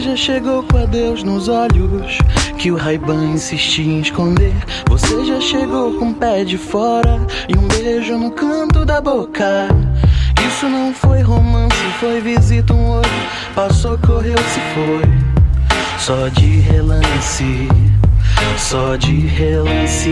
Já 0.09 0.16
chegou 0.16 0.62
com 0.62 0.78
a 0.78 0.86
Deus 0.86 1.22
nos 1.22 1.48
olhos 1.48 2.16
que 2.56 2.70
o 2.72 2.76
Raiban 2.76 3.26
insistia 3.26 3.85
em 3.85 4.01
esconder. 4.01 4.55
Você 4.89 5.22
já 5.26 5.39
chegou 5.39 5.98
com 5.98 6.10
o 6.10 6.14
pé 6.14 6.44
de 6.44 6.56
fora 6.56 7.20
e 7.47 7.55
um 7.55 7.68
beijo 7.68 8.16
no 8.16 8.30
canto 8.30 8.86
da 8.86 9.02
boca. 9.02 9.68
Isso 10.47 10.66
não 10.66 10.94
foi 10.94 11.20
romance, 11.20 11.76
foi 12.01 12.22
visita 12.22 12.72
um 12.72 12.89
olho. 12.89 13.10
Passou, 13.55 13.98
correu, 13.98 14.39
se 14.39 14.60
foi. 14.74 15.02
Só 15.98 16.28
de 16.28 16.60
relance, 16.60 17.68
só 18.56 18.97
de 18.97 19.26
relance. 19.26 20.10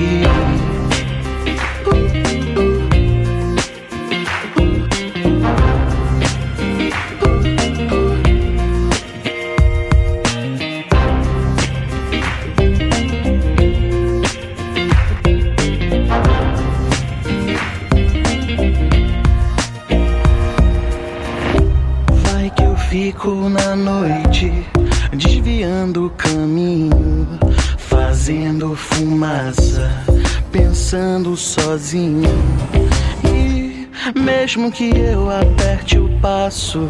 Que 34.76 34.90
eu 34.94 35.30
aperte 35.30 35.98
o 35.98 36.06
passo, 36.20 36.86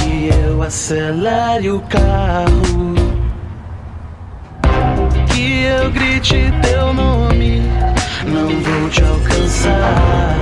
que 0.00 0.30
eu 0.46 0.62
acelere 0.62 1.70
o 1.70 1.78
carro, 1.80 2.94
que 5.30 5.64
eu 5.64 5.90
grite 5.90 6.50
teu 6.62 6.94
nome, 6.94 7.60
não 8.24 8.48
vou 8.48 8.88
te 8.88 9.04
alcançar, 9.04 10.36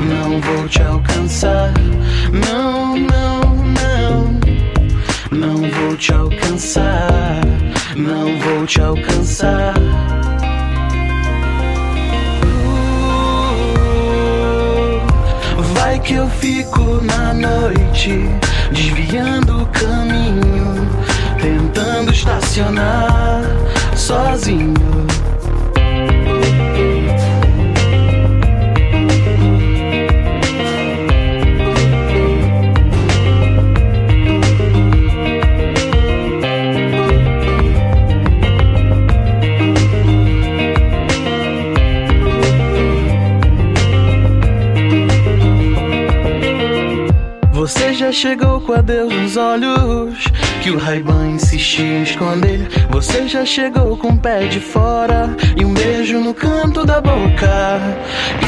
não 0.00 0.40
vou 0.40 0.66
te 0.66 0.80
alcançar, 0.80 1.74
não, 2.32 2.96
não, 2.96 3.54
não, 3.76 4.40
não 5.30 5.56
vou 5.56 5.94
te 5.98 6.10
alcançar, 6.14 7.42
não 7.96 8.38
vou 8.38 8.64
te 8.64 8.80
alcançar. 8.80 10.19
Que 16.02 16.14
eu 16.14 16.28
fico 16.28 17.00
na 17.04 17.32
noite, 17.34 18.24
desviando 18.72 19.62
o 19.62 19.66
caminho, 19.66 20.88
tentando 21.40 22.12
estacionar 22.12 23.42
sozinho. 23.96 24.74
Você 48.10 48.16
chegou 48.16 48.60
com 48.60 48.72
a 48.72 48.80
Deus 48.80 49.14
nos 49.14 49.36
olhos 49.36 50.24
Que 50.60 50.72
o 50.72 50.78
Raiban 50.78 51.28
insistia 51.28 51.98
em 51.98 52.02
esconder. 52.02 52.66
Você 52.90 53.28
já 53.28 53.44
chegou 53.44 53.96
com 53.96 54.08
o 54.08 54.18
pé 54.18 54.48
de 54.48 54.58
fora 54.58 55.36
E 55.56 55.64
um 55.64 55.72
beijo 55.72 56.18
no 56.18 56.34
canto 56.34 56.84
da 56.84 57.00
boca. 57.00 57.80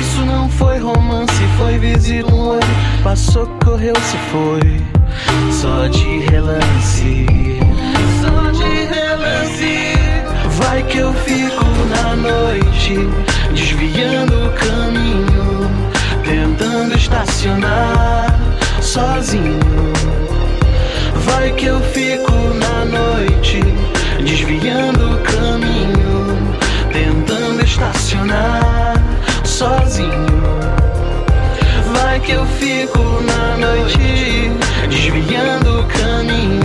Isso 0.00 0.26
não 0.26 0.48
foi 0.50 0.78
romance, 0.78 1.40
foi 1.56 1.78
visita 1.78 2.26
um 2.34 2.48
olho. 2.48 2.60
Passou, 3.04 3.46
correu, 3.64 3.94
se 3.94 4.16
foi. 4.32 4.80
Só 5.52 5.86
de 5.86 6.18
relance 6.28 7.26
Só 8.20 8.50
de 8.50 8.64
relance. 8.92 9.92
Vai 10.58 10.82
que 10.82 10.98
eu 10.98 11.12
fico 11.12 11.64
na 11.88 12.16
noite 12.16 12.96
Desviando 13.54 14.44
o 14.44 14.52
caminho 14.54 15.70
Tentando 16.24 16.96
estacionar 16.96 18.51
sozinho. 18.92 19.58
Vai 21.24 21.50
que 21.52 21.64
eu 21.64 21.80
fico 21.80 22.30
na 22.30 22.84
noite, 22.84 23.58
desviando 24.22 25.14
o 25.14 25.18
caminho, 25.20 26.36
tentando 26.92 27.64
estacionar 27.64 28.94
sozinho. 29.44 30.26
Vai 31.94 32.20
que 32.20 32.32
eu 32.32 32.44
fico 32.44 33.02
na 33.22 33.56
noite, 33.56 34.52
desviando 34.90 35.80
o 35.80 35.84
caminho, 35.84 36.60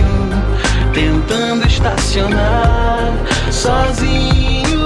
tentando 0.92 1.66
estacionar 1.66 3.10
sozinho. 3.50 4.77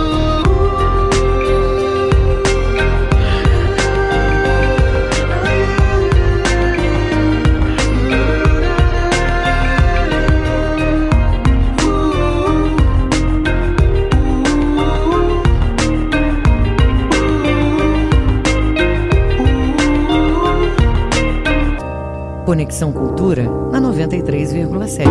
Conexão 22.72 22.90
Cultura 22.90 23.44
na 23.70 23.78
93,7. 23.78 25.04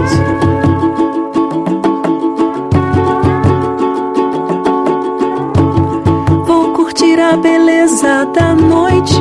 Vou 6.48 6.74
curtir 6.74 7.20
a 7.20 7.38
beleza 7.38 8.26
da 8.34 8.56
noite, 8.56 9.14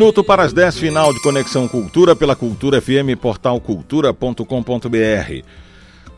minuto 0.00 0.24
para 0.24 0.42
as 0.42 0.54
10, 0.54 0.78
final 0.78 1.12
de 1.12 1.20
Conexão 1.20 1.68
Cultura 1.68 2.16
pela 2.16 2.34
Cultura 2.34 2.80
FM, 2.80 3.20
portal 3.20 3.60
cultura.com.br. 3.60 4.44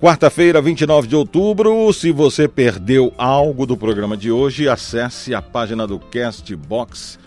Quarta-feira, 0.01 0.63
29 0.63 1.09
de 1.09 1.17
outubro. 1.17 1.93
Se 1.93 2.13
você 2.13 2.47
perdeu 2.47 3.13
algo 3.19 3.67
do 3.67 3.77
programa 3.77 4.17
de 4.17 4.31
hoje, 4.31 4.69
acesse 4.69 5.35
a 5.35 5.43
página 5.43 5.85
do 5.85 5.99
Castbox. 5.99 7.19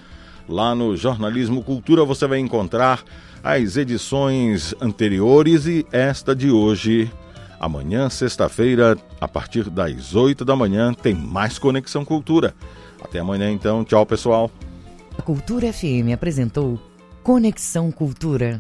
Lá 0.48 0.74
no 0.74 0.96
Jornalismo 0.96 1.62
Cultura 1.62 2.06
você 2.06 2.26
vai 2.26 2.40
encontrar 2.40 3.04
as 3.44 3.76
edições 3.76 4.74
anteriores 4.80 5.66
e 5.66 5.86
esta 5.92 6.34
de 6.34 6.50
hoje. 6.50 7.12
Amanhã, 7.60 8.10
sexta-feira, 8.10 8.98
a 9.20 9.28
partir 9.28 9.70
das 9.70 10.16
8 10.16 10.46
da 10.46 10.56
manhã, 10.56 10.94
tem 10.94 11.14
mais 11.14 11.60
Conexão 11.60 12.06
Cultura. 12.06 12.56
Até 13.04 13.20
amanhã, 13.20 13.52
então. 13.52 13.84
Tchau, 13.84 14.06
pessoal. 14.06 14.50
Cultura 15.26 15.74
FM 15.74 16.14
apresentou 16.14 16.80
Conexão 17.24 17.92
Cultura. 17.92 18.56